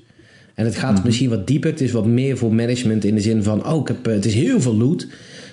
En 0.55 0.65
het 0.65 0.77
gaat 0.77 1.05
misschien 1.05 1.31
wat 1.31 1.47
dieper. 1.47 1.71
Het 1.71 1.81
is 1.81 1.93
wat 1.93 2.07
meer 2.07 2.37
voor 2.37 2.55
management 2.55 3.05
in 3.05 3.15
de 3.15 3.21
zin 3.21 3.43
van... 3.43 3.67
oh, 3.67 3.81
ik 3.81 3.89
heb, 3.89 4.07
eh, 4.07 4.13
het 4.13 4.25
is 4.25 4.35
heel 4.35 4.61
veel 4.61 4.77
loot. 4.77 5.07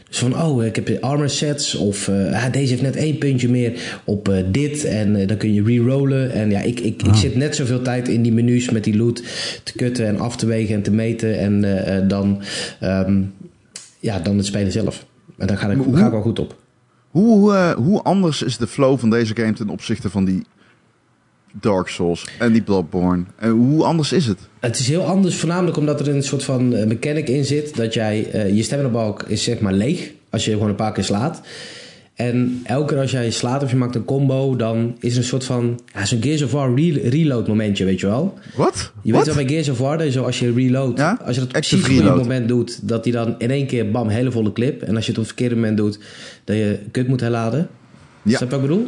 Dus 0.10 0.18
van, 0.18 0.42
oh, 0.42 0.66
ik 0.66 0.76
heb 0.76 0.98
armor 1.02 1.30
sets. 1.30 1.76
Of 1.76 2.10
ah, 2.10 2.52
deze 2.52 2.70
heeft 2.70 2.82
net 2.82 2.96
één 2.96 3.18
puntje 3.18 3.50
meer 3.50 4.02
op 4.06 4.44
dit. 4.52 4.84
En 4.84 5.28
dan 5.28 5.38
kun 5.38 5.54
je 5.54 5.64
re-rollen. 5.64 6.32
En 6.32 6.50
ja, 6.50 6.62
ik, 6.62 6.80
ik, 6.80 7.04
ik 7.04 7.16
zit 7.16 7.36
net 7.36 7.56
zoveel 7.56 7.82
tijd 7.82 8.08
in 8.08 8.22
die 8.22 8.34
menus 8.34 8.70
met 8.70 8.84
die 8.84 8.98
loot 8.98 9.24
te 9.64 9.74
kutten 9.76 10.08
en 10.08 10.20
af 10.20 10.38
te 10.38 10.46
wegen 10.46 10.76
en 10.76 10.82
te 10.82 10.92
meten. 10.92 11.40
En 11.40 12.08
dan, 12.08 12.42
ehm, 12.80 13.22
ja, 14.00 14.20
dan 14.20 14.38
het 14.38 14.46
spelen 14.46 14.72
zelf. 14.72 15.06
En 15.38 15.48
daar 15.48 15.58
ga 15.58 15.70
ik, 15.70 15.78
hoe- 15.78 15.98
ga 15.98 16.06
ik 16.06 16.12
wel 16.12 16.22
goed 16.22 16.40
op. 16.40 16.56
Hoe, 17.10 17.54
eh, 17.56 17.72
hoe 17.72 18.02
anders 18.02 18.42
is 18.42 18.58
de 18.58 18.68
flow 18.68 19.00
van 19.00 19.10
deze 19.10 19.36
game 19.36 19.54
ten 19.54 19.70
opzichte 19.70 20.10
van 20.10 20.26
die 20.26 20.44
Dark 21.54 21.88
Souls 21.88 22.26
en 22.40 22.52
die 22.52 22.62
Bloodborne? 22.62 23.24
En 23.36 23.50
hoe 23.50 23.84
anders 23.84 24.12
is 24.12 24.26
het? 24.26 24.40
Het 24.60 24.80
is 24.80 24.88
heel 24.88 25.04
anders, 25.06 25.36
voornamelijk 25.36 25.78
omdat 25.78 26.00
er 26.00 26.10
een 26.16 26.24
soort 26.24 26.44
van 26.44 26.74
eh, 26.76 26.88
mechanic 26.88 27.28
in 27.30 27.46
zit. 27.46 27.76
Dat 27.76 27.94
jij, 27.94 28.32
eh, 28.32 28.56
je 28.56 28.64
stamina-balk 28.64 29.24
is 29.24 29.44
zeg 29.44 29.60
maar 29.60 29.74
leeg 29.74 30.12
als 30.30 30.46
je 30.46 30.52
gewoon 30.52 30.70
een 30.70 30.76
paar 30.76 30.92
keer 30.94 31.04
slaat. 31.04 31.42
En 32.20 32.62
elke 32.64 32.88
keer 32.94 33.02
als 33.02 33.12
jij 33.12 33.32
slaat 33.32 33.64
of 33.64 33.70
je 33.70 33.76
maakt 33.76 33.96
een 33.96 34.06
combo, 34.06 34.56
dan 34.56 34.96
is 35.00 35.12
er 35.12 35.18
een 35.18 35.24
soort 35.24 35.44
van, 35.44 35.80
ja, 35.94 36.06
zo'n 36.06 36.22
Gears 36.22 36.42
of 36.42 36.52
War 36.52 36.74
re- 36.76 37.10
reload 37.10 37.48
momentje, 37.48 37.86
weet 37.86 38.00
je 38.00 38.06
wel. 38.08 38.38
Wat? 38.56 38.92
Je 39.02 39.12
weet 39.14 39.26
wel 39.26 39.36
bij 39.36 39.48
Gears 39.48 39.70
of 39.70 39.78
War, 39.78 39.98
dat 39.98 40.06
je 40.06 40.12
zo 40.12 40.24
als 40.24 40.40
je 40.40 40.54
reload, 40.54 40.98
Ja, 40.98 41.20
als 41.26 41.36
je 41.36 41.42
dat 41.42 41.52
precies 41.52 42.00
op 42.00 42.06
het 42.06 42.16
moment 42.16 42.48
doet, 42.48 42.88
dat 42.88 43.04
hij 43.04 43.14
dan 43.14 43.36
in 43.38 43.52
één 43.52 43.68
keer, 43.68 43.92
bam, 43.92 44.08
hele 44.08 44.32
volle 44.32 44.52
clip. 44.54 44.82
En 44.82 44.96
als 44.96 45.06
je 45.06 45.12
het 45.12 45.20
op 45.20 45.26
het 45.26 45.34
verkeerde 45.36 45.56
moment 45.56 45.78
doet, 45.78 46.00
dat 46.44 46.56
je 46.56 46.80
kut 46.92 47.08
moet 47.08 47.20
herladen. 47.20 47.68
Ja. 48.22 48.38
Snap 48.38 48.50
je 48.52 48.56
wat 48.56 48.64
ik 48.64 48.70
bedoel? 48.70 48.88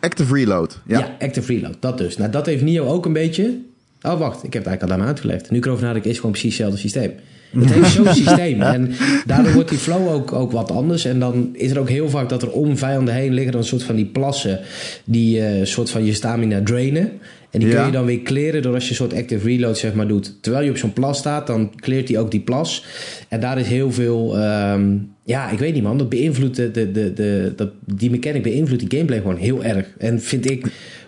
Active 0.00 0.34
Reload. 0.34 0.80
Ja. 0.86 0.98
Ja. 0.98 1.16
active 1.18 1.52
reload. 1.52 1.76
Dat 1.80 1.98
dus. 1.98 2.16
Nou, 2.16 2.30
dat 2.30 2.46
heeft 2.46 2.62
Nio 2.62 2.86
ook 2.86 3.06
een 3.06 3.12
beetje. 3.12 3.58
Oh, 4.02 4.18
wacht. 4.18 4.36
Ik 4.44 4.52
heb 4.52 4.62
het 4.64 4.66
eigenlijk 4.66 4.82
al 4.82 4.88
daarmee 4.88 5.06
uitgelegd. 5.06 5.50
Nu 5.50 5.56
ik 5.58 5.64
erover 5.66 5.84
nadenk, 5.84 6.04
is 6.04 6.10
het 6.10 6.20
gewoon 6.20 6.32
precies 6.32 6.50
hetzelfde 6.58 6.78
systeem. 6.80 7.12
Het 7.58 7.72
heeft 7.72 7.90
zo'n 7.90 8.14
systeem. 8.24 8.62
En 8.62 8.92
daardoor 9.26 9.52
wordt 9.52 9.68
die 9.68 9.78
flow 9.78 10.08
ook, 10.08 10.32
ook 10.32 10.52
wat 10.52 10.70
anders. 10.70 11.04
En 11.04 11.20
dan 11.20 11.50
is 11.52 11.70
er 11.70 11.78
ook 11.78 11.88
heel 11.88 12.08
vaak 12.08 12.28
dat 12.28 12.42
er 12.42 12.50
om 12.50 12.76
vijanden 12.76 13.14
heen 13.14 13.32
liggen 13.32 13.52
dan 13.52 13.60
een 13.60 13.66
soort 13.66 13.82
van 13.82 13.96
die 13.96 14.06
plassen. 14.06 14.60
Die 15.04 15.40
eh 15.40 15.64
soort 15.66 15.90
van 15.90 16.04
je 16.04 16.12
stamina 16.14 16.62
drainen. 16.62 17.10
En 17.50 17.60
die 17.60 17.68
Ja. 17.68 17.74
kun 17.76 17.86
je 17.86 17.92
dan 17.92 18.04
weer 18.04 18.22
clearen 18.22 18.62
door 18.62 18.74
als 18.74 18.84
je 18.84 18.90
een 18.90 18.96
soort 18.96 19.14
active 19.14 19.46
reload 19.46 19.78
zeg 19.78 19.94
maar 19.94 20.08
doet. 20.08 20.36
Terwijl 20.42 20.64
je 20.64 20.70
op 20.70 20.76
zo'n 20.76 20.92
plas 20.92 21.18
staat, 21.18 21.46
dan 21.46 21.72
cleart 21.76 22.08
hij 22.08 22.18
ook 22.18 22.30
die 22.30 22.40
plas. 22.40 22.84
En 23.28 23.40
daar 23.40 23.58
is 23.58 23.66
heel 23.66 23.92
veel... 23.92 24.38
ehm, 24.38 24.96
ja, 25.24 25.50
ik 25.50 25.58
weet 25.58 25.74
niet 25.74 25.82
man. 25.82 25.98
Dat 25.98 26.08
beïnvloedt 26.08 26.56
de, 26.56 26.70
de, 26.70 26.90
de, 26.92 27.12
de, 27.12 27.52
dat, 27.56 27.70
die 27.84 28.10
mechanic 28.10 28.42
beïnvloedt 28.42 28.80
die 28.80 28.90
gameplay 28.90 29.20
gewoon 29.20 29.36
heel 29.36 29.64
erg. 29.64 29.86
En 29.98 30.20
vind 30.20 30.50
ik 30.50 30.66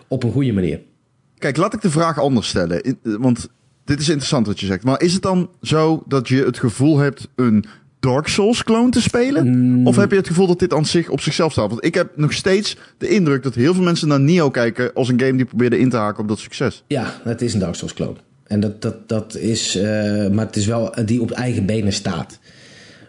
op 0.09 0.23
een 0.23 0.33
goede 0.33 0.53
manier. 0.53 0.81
Kijk, 1.39 1.57
laat 1.57 1.75
ik 1.75 1.81
de 1.81 1.91
vraag 1.91 2.19
anders 2.21 2.49
stellen. 2.49 2.83
Eh, 2.83 2.93
Want 3.03 3.49
dit 3.85 4.01
is 4.01 4.09
interessant 4.09 4.47
wat 4.47 4.61
je 4.61 4.67
zegt. 4.67 4.85
Maar 4.85 5.01
is 5.01 5.13
het 5.13 5.23
dan 5.23 5.49
zo 5.63 6.03
dat 6.07 6.29
je 6.29 6.45
het 6.45 6.59
gevoel 6.59 6.99
hebt 6.99 7.29
een 7.35 7.65
Dark 8.01 8.27
Souls 8.29 8.65
clone 8.65 8.91
te 8.91 9.01
spelen? 9.03 9.49
Mm. 9.49 9.87
Of 9.87 9.97
heb 9.97 10.11
je 10.11 10.17
het 10.17 10.27
gevoel 10.27 10.47
dat 10.47 10.59
dit 10.59 10.75
aan 10.75 10.87
zich 10.87 11.09
op 11.09 11.21
zichzelf 11.21 11.53
staat? 11.53 11.69
Want 11.69 11.85
ik 11.85 11.95
heb 11.95 12.17
nog 12.17 12.33
steeds 12.33 12.77
de 12.99 13.09
indruk 13.09 13.43
dat 13.43 13.55
heel 13.55 13.75
veel 13.75 13.83
mensen 13.83 14.09
naar 14.09 14.21
Nio 14.21 14.51
kijken 14.51 14.93
als 14.95 15.09
een 15.09 15.21
game 15.21 15.37
die 15.37 15.45
probeerde 15.45 15.79
in 15.79 15.91
te 15.91 15.97
haken 15.97 16.23
op 16.23 16.29
dat 16.29 16.39
succes. 16.39 16.85
Ja, 16.87 17.21
het 17.25 17.43
is 17.43 17.55
een 17.55 17.61
Dark 17.61 17.75
Souls 17.75 17.95
clone. 17.95 18.17
En 18.47 18.61
dat, 18.61 18.83
dat, 18.83 19.09
dat 19.09 19.37
is, 19.37 19.77
eh, 19.77 19.83
maar 20.31 20.47
het 20.47 20.57
is 20.57 20.67
wel 20.67 20.95
die 21.05 21.21
op 21.21 21.31
eigen 21.31 21.67
benen 21.67 21.93
staat. 21.93 22.39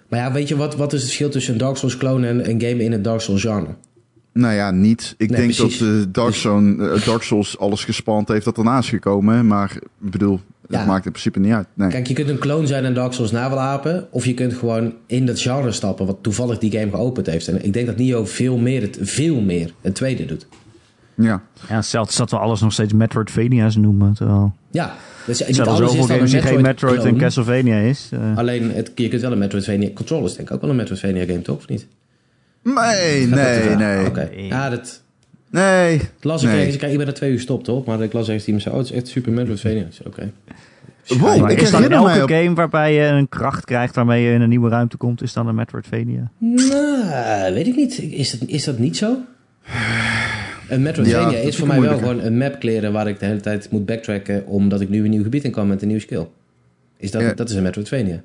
Maar 0.10 0.20
ja, 0.20 0.32
weet 0.32 0.48
je 0.48 0.56
wat, 0.56 0.76
wat 0.76 0.94
is 0.94 1.00
het 1.00 1.08
verschil 1.08 1.30
tussen 1.30 1.54
een 1.54 1.60
Dark 1.60 1.78
Souls 1.78 1.98
clone 1.98 2.28
en 2.28 2.50
een 2.50 2.62
game 2.62 2.84
in 2.84 2.92
het 2.92 3.04
Dark 3.04 3.22
Souls 3.22 3.42
genre? 3.42 3.76
Nou 4.34 4.54
ja, 4.54 4.72
niet. 4.72 5.16
Ik 5.18 5.30
Nee, 5.30 5.40
denk 5.40 5.56
precies. 5.56 5.78
dat 5.80 5.88
eh, 5.90 5.96
Dark, 6.12 6.32
Dus- 6.32 6.42
Zone, 6.42 6.90
eh, 6.90 7.06
Dark 7.06 7.22
Souls 7.24 7.58
alles 7.60 7.84
gespand 7.84 8.28
heeft 8.28 8.46
dat 8.46 8.58
ernaast 8.58 8.90
gekomen. 8.90 9.48
Maar 9.48 9.72
ik 10.04 10.12
bedoel, 10.12 10.40
het 10.68 10.72
Ja. 10.80 10.86
maakt 10.86 11.06
in 11.06 11.12
principe 11.12 11.40
niet 11.40 11.54
uit. 11.54 11.68
Nee. 11.74 11.90
Kijk, 11.90 12.08
je 12.08 12.14
kunt 12.14 12.30
een 12.30 12.38
clone 12.38 12.68
zijn 12.68 12.86
en 12.86 12.94
Dark 12.94 13.14
Souls 13.14 13.32
na 13.32 13.50
wil 13.50 13.60
apen. 13.60 14.08
Of 14.12 14.26
je 14.26 14.34
kunt 14.34 14.54
gewoon 14.54 14.94
in 15.08 15.26
dat 15.26 15.40
genre 15.42 15.72
stappen, 15.72 16.06
wat 16.06 16.18
toevallig 16.22 16.58
die 16.58 16.72
game 16.72 16.92
geopend 16.92 17.26
heeft. 17.26 17.48
En 17.48 17.66
ik 17.66 17.74
denk 17.74 17.86
dat 17.88 17.98
Nio 17.98 18.26
veel 18.26 18.58
meer, 18.58 18.82
het, 18.82 18.98
veel 19.02 19.42
meer 19.42 19.74
het 19.82 19.96
tweede 19.96 20.26
doet. 20.26 20.48
Ja. 21.16 21.42
Ja, 21.70 21.76
hetzelfde 21.76 22.12
is 22.12 22.18
dat 22.18 22.30
we 22.32 22.38
alles 22.38 22.62
nog 22.62 22.74
steeds 22.74 22.94
Metroidvania's 22.94 23.76
noemen. 23.76 24.14
Terwijl 24.14 24.54
Ja, 24.72 24.96
dus 25.26 25.42
er 25.42 25.48
niet 25.48 25.60
alles 25.62 25.80
is 25.80 25.86
zoveel 25.88 26.08
dan 26.08 26.16
games 26.16 26.32
een 26.34 26.40
die 26.42 26.48
geen 26.50 26.62
Metroid 26.62 27.04
en. 27.04 27.18
Castlevania 27.18 27.78
is. 27.78 28.10
eh. 28.14 28.38
Alleen, 28.38 28.72
het, 28.72 28.92
je 28.96 29.08
kunt 29.08 29.22
wel 29.22 29.32
een 29.32 29.38
Metroidvania... 29.38 29.90
Control 29.94 30.26
is 30.26 30.36
denk 30.36 30.48
ik 30.48 30.54
ook 30.56 30.62
wel 30.62 30.70
een 30.70 30.76
Metroidvania 30.76 31.26
game, 31.26 31.42
toch? 31.42 31.58
Of 31.58 31.68
niet? 31.68 31.88
Nee, 32.64 33.28
nee, 33.28 33.76
nee. 33.76 34.06
Oké, 34.06 34.30
ja, 34.36 34.70
dat... 34.70 35.03
Nee. 35.54 36.02
las 36.22 36.44
ik 36.44 36.50
Nee. 36.50 36.58
ergens. 36.60 36.78
Kijk, 36.78 36.92
ik 36.92 36.98
ben 36.98 37.08
er 37.08 37.14
twee 37.14 37.30
uur 37.30 37.36
gestopt, 37.36 37.68
hoor. 37.68 37.84
Maar 37.86 38.02
ik 38.02 38.14
las 38.14 38.26
ergens 38.28 38.46
die 38.46 38.54
me 38.54 38.60
zei, 38.60 38.74
oh, 38.74 38.80
het 38.82 38.90
is 38.90 38.96
echt 38.96 39.08
super 39.08 39.32
Metroidvania. 39.32 39.82
Ik 39.86 39.94
zei, 39.94 40.08
oké. 40.10 40.32
Wow, 41.08 41.40
maar 41.42 41.52
ik 41.52 41.62
is 41.62 41.72
herinner 41.72 41.98
elke 41.98 42.24
op- 42.24 42.30
game 42.30 42.54
waarbij 42.54 42.94
je 42.94 43.02
een 43.02 43.30
kracht 43.30 43.66
krijgt 43.66 43.96
waarmee 43.96 44.24
je 44.24 44.34
in 44.34 44.42
een 44.42 44.50
nieuwe 44.50 44.70
ruimte 44.70 44.98
komt, 44.98 45.22
is 45.22 45.34
dan 45.34 45.48
een 45.48 45.56
Metroidvania? 45.56 46.32
Nou, 46.38 47.54
weet 47.54 47.68
ik 47.68 47.76
niet. 47.76 48.00
Is 48.00 48.40
dat, 48.40 48.50
is 48.50 48.64
dat 48.64 48.78
niet 48.78 48.98
zo? 48.98 49.18
Een 50.70 50.82
Metroidvania 50.82 51.30
Ja, 51.30 51.36
dat 51.38 51.46
is 51.48 51.56
voor 51.58 51.68
mij 51.68 51.80
wel 51.82 51.98
gewoon 51.98 52.20
een 52.22 52.38
map 52.38 52.60
kleren 52.60 52.92
waar 52.94 53.08
ik 53.08 53.20
de 53.20 53.26
hele 53.26 53.40
tijd 53.40 53.72
moet 53.72 53.86
backtracken 53.86 54.46
omdat 54.46 54.82
ik 54.82 54.90
nu 54.90 55.04
een 55.04 55.10
nieuw 55.10 55.24
gebied 55.24 55.44
in 55.44 55.52
kan 55.52 55.68
met 55.68 55.82
een 55.82 55.88
nieuwe 55.88 56.02
skill. 56.04 56.28
Is 56.98 57.12
dat, 57.12 57.22
Ja. 57.22 57.34
dat 57.34 57.50
is 57.50 57.56
een 57.56 57.64
Metroidvania. 57.64 58.22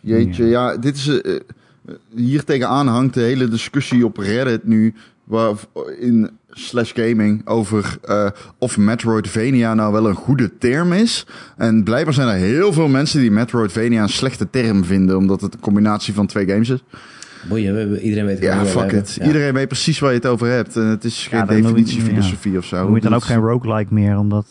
Jeetje, 0.00 0.44
ja, 0.44 0.76
dit 0.76 0.96
is. 0.96 1.08
eh, 1.08 1.34
eh, 1.34 1.40
hier 2.14 2.44
tegenaan 2.44 2.86
hangt 2.86 3.14
de 3.14 3.20
hele 3.20 3.48
discussie 3.48 4.04
op 4.04 4.16
Reddit 4.16 4.64
nu. 4.66 4.94
Waarin 5.30 6.30
slash 6.50 6.92
gaming 6.94 7.46
over 7.46 7.96
eh, 8.02 8.26
of 8.58 8.76
Metroidvania 8.78 9.74
nou 9.74 9.92
wel 9.92 10.08
een 10.08 10.14
goede 10.14 10.58
term 10.58 10.92
is. 10.92 11.26
En 11.56 11.84
blijkbaar 11.84 12.14
zijn 12.14 12.28
er 12.28 12.34
heel 12.34 12.72
veel 12.72 12.88
mensen 12.88 13.20
die 13.20 13.30
Metroidvania 13.30 14.02
een 14.02 14.08
slechte 14.08 14.50
term 14.50 14.84
vinden, 14.84 15.16
omdat 15.16 15.40
het 15.40 15.54
een 15.54 15.60
combinatie 15.60 16.14
van 16.14 16.26
twee 16.26 16.46
games 16.48 16.68
is. 16.68 16.82
Boeien, 17.48 17.98
iedereen 18.00 18.26
weet 18.26 18.38
Ja, 18.42 18.64
fuck 18.64 18.92
it. 18.92 19.16
Ja. 19.20 19.26
Iedereen 19.26 19.52
weet 19.54 19.68
precies 19.68 19.98
waar 19.98 20.10
je 20.10 20.16
het 20.16 20.26
over 20.26 20.48
hebt. 20.48 20.76
En 20.76 20.86
het 20.86 21.04
is 21.04 21.26
geen 21.30 21.40
je- 21.40 21.46
definitiefilosofie 21.62 22.58
of 22.58 22.64
zo. 22.64 22.88
Moet 22.88 23.02
je 23.02 23.08
dan 23.08 23.14
ook 23.18 23.24
geen 23.24 23.38
roguelike 23.40 23.94
meer, 23.94 24.18
omdat... 24.18 24.46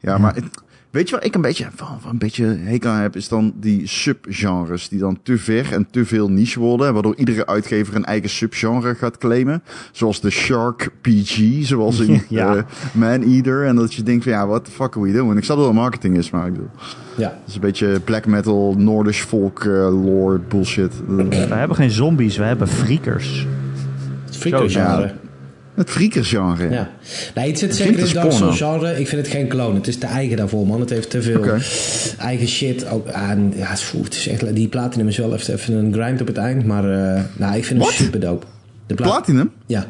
Ja, 0.00 0.18
maar 0.18 0.34
het- 0.34 0.62
weet 0.94 1.08
je 1.08 1.14
waar 1.14 1.24
ik 1.24 1.34
een 1.34 1.40
beetje, 1.40 1.66
van- 1.74 2.00
van 2.00 2.10
een 2.10 2.18
beetje 2.18 2.44
hekel 2.46 2.90
aan 2.90 3.00
heb? 3.00 3.16
Is 3.16 3.28
dan 3.28 3.52
die 3.56 3.86
subgenres 3.86 4.88
die 4.88 4.98
dan 4.98 5.18
te 5.22 5.38
ver 5.38 5.72
en 5.72 5.86
te 5.90 6.04
veel 6.04 6.30
niche 6.30 6.60
worden. 6.60 6.92
Waardoor 6.92 7.16
iedere 7.16 7.46
uitgever 7.46 7.94
een 7.96 8.04
eigen 8.04 8.30
subgenre 8.30 8.94
gaat 8.94 9.18
claimen. 9.18 9.62
Zoals 9.92 10.20
de 10.20 10.30
Shark 10.30 10.90
PG, 11.00 11.38
zoals 11.66 12.00
in 12.06 12.22
Ja. 12.28 12.56
eh, 12.56 12.62
Man 12.92 13.22
Eater. 13.22 13.64
En 13.66 13.76
dat 13.76 13.94
je 13.94 14.02
denkt 14.02 14.22
van 14.24 14.32
ja, 14.32 14.46
what 14.46 14.64
the 14.64 14.70
fuck 14.70 14.96
are 14.96 15.00
we 15.06 15.12
doing? 15.12 15.38
Ik 15.38 15.44
snap 15.44 15.56
dat 15.56 15.66
het 15.66 15.74
marketing 15.74 16.16
is, 16.16 16.30
maar 16.30 16.46
ik 16.46 16.52
bedoel... 16.52 16.70
Ja. 17.16 17.28
Het 17.28 17.48
is 17.48 17.54
een 17.54 17.60
beetje 17.60 18.00
black 18.00 18.26
metal, 18.26 18.74
Noordisch 18.78 19.20
folk, 19.20 19.64
eh, 19.64 20.04
lore 20.04 20.38
bullshit. 20.48 20.92
We 21.06 21.34
hebben 21.36 21.76
geen 21.76 21.90
zombies, 21.90 22.36
we 22.36 22.44
hebben 22.44 22.68
freakers. 22.68 23.46
Het 24.24 24.36
freaker 24.36 24.70
Zo, 24.70 24.78
ja. 24.80 25.12
Genre. 25.74 25.80
Het 25.82 25.90
freakersgenre. 25.90 26.70
Ja. 26.70 26.90
Nee, 27.34 27.48
het 27.48 27.58
zit 27.58 27.68
Het 27.68 27.78
zeker 27.78 27.98
in 28.48 28.52
genre. 28.52 29.00
Ik 29.00 29.08
vind 29.08 29.22
het 29.26 29.30
geen 29.30 29.48
clone. 29.48 29.74
Het 29.74 29.86
is 29.86 29.96
te 29.98 30.06
eigen 30.06 30.36
daarvoor, 30.36 30.66
man. 30.66 30.80
Het 30.80 30.90
heeft 30.90 31.10
te 31.10 31.22
veel 31.22 31.44
eigen 32.18 32.48
shit. 32.48 32.86
Ook 32.88 33.08
aan, 33.08 33.52
ja, 33.56 33.66
het 33.70 34.14
is- 34.14 34.28
echt, 34.28 34.54
die 34.54 34.68
platinum 34.68 35.08
is 35.08 35.16
wel 35.16 35.34
even, 35.34 35.74
een 35.74 35.92
grind 35.92 36.20
op 36.20 36.26
het 36.26 36.36
eind. 36.36 36.64
Maar 36.66 36.84
eh, 37.16 37.22
nou, 37.36 37.56
ik 37.56 37.64
vind 37.64 37.78
het 37.80 37.88
What? 37.88 37.92
super 37.92 38.20
dope. 38.20 38.46
De 38.86 38.94
pla- 38.94 39.06
Platinum? 39.06 39.50
Ja. 39.66 39.86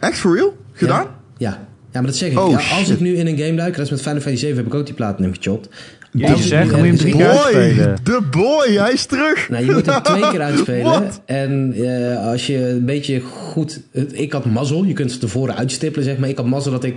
Echt 0.00 0.18
for 0.18 0.34
real? 0.36 0.56
Gedaan? 0.72 1.06
Ja. 1.36 1.48
ja. 1.50 1.66
Ja, 1.92 2.00
maar 2.00 2.10
dat 2.10 2.16
zeg 2.18 2.30
ik. 2.30 2.38
Oh, 2.38 2.50
ja, 2.50 2.56
als 2.56 2.64
shit. 2.66 2.88
ik 2.88 3.00
nu 3.00 3.14
in 3.16 3.26
een 3.26 3.38
game 3.38 3.54
duik, 3.54 3.76
dat 3.76 3.84
is 3.84 3.90
met 3.90 4.00
Final 4.00 4.20
Fantasy 4.20 4.40
7, 4.40 4.56
heb 4.56 4.66
ik 4.66 4.74
ook 4.74 4.86
die 4.86 4.94
platinum 4.94 5.34
gechopt. 5.40 5.68
Ik 6.12 6.36
zeg, 6.36 6.64
moet 6.64 6.76
je 6.76 6.76
hem 6.86 6.96
drie 6.96 7.12
keer 7.16 7.26
Boy, 7.26 7.54
uitspelen. 7.54 7.96
de 8.04 8.20
boy, 8.30 8.68
hij 8.74 8.92
is 8.92 9.04
terug. 9.04 9.48
Nou, 9.50 9.64
je 9.64 9.72
moet 9.72 9.86
hem 9.86 10.02
twee 10.02 10.30
keer 10.30 10.40
uitspelen. 10.50 11.10
En 11.24 11.72
eh, 11.76 12.26
als 12.26 12.46
je 12.46 12.68
een 12.68 12.84
beetje 12.84 13.20
goed... 13.20 13.80
het- 13.92 14.18
Ik 14.20 14.32
had 14.32 14.44
mazzel. 14.44 14.84
Je 14.84 14.92
kunt 14.92 15.12
ze 15.12 15.18
tevoren 15.18 15.56
uitstippelen, 15.56 16.04
zeg 16.06 16.18
maar. 16.18 16.28
Ik 16.28 16.36
had 16.36 16.46
mazzel 16.46 16.72
dat 16.72 16.84
ik 16.84 16.94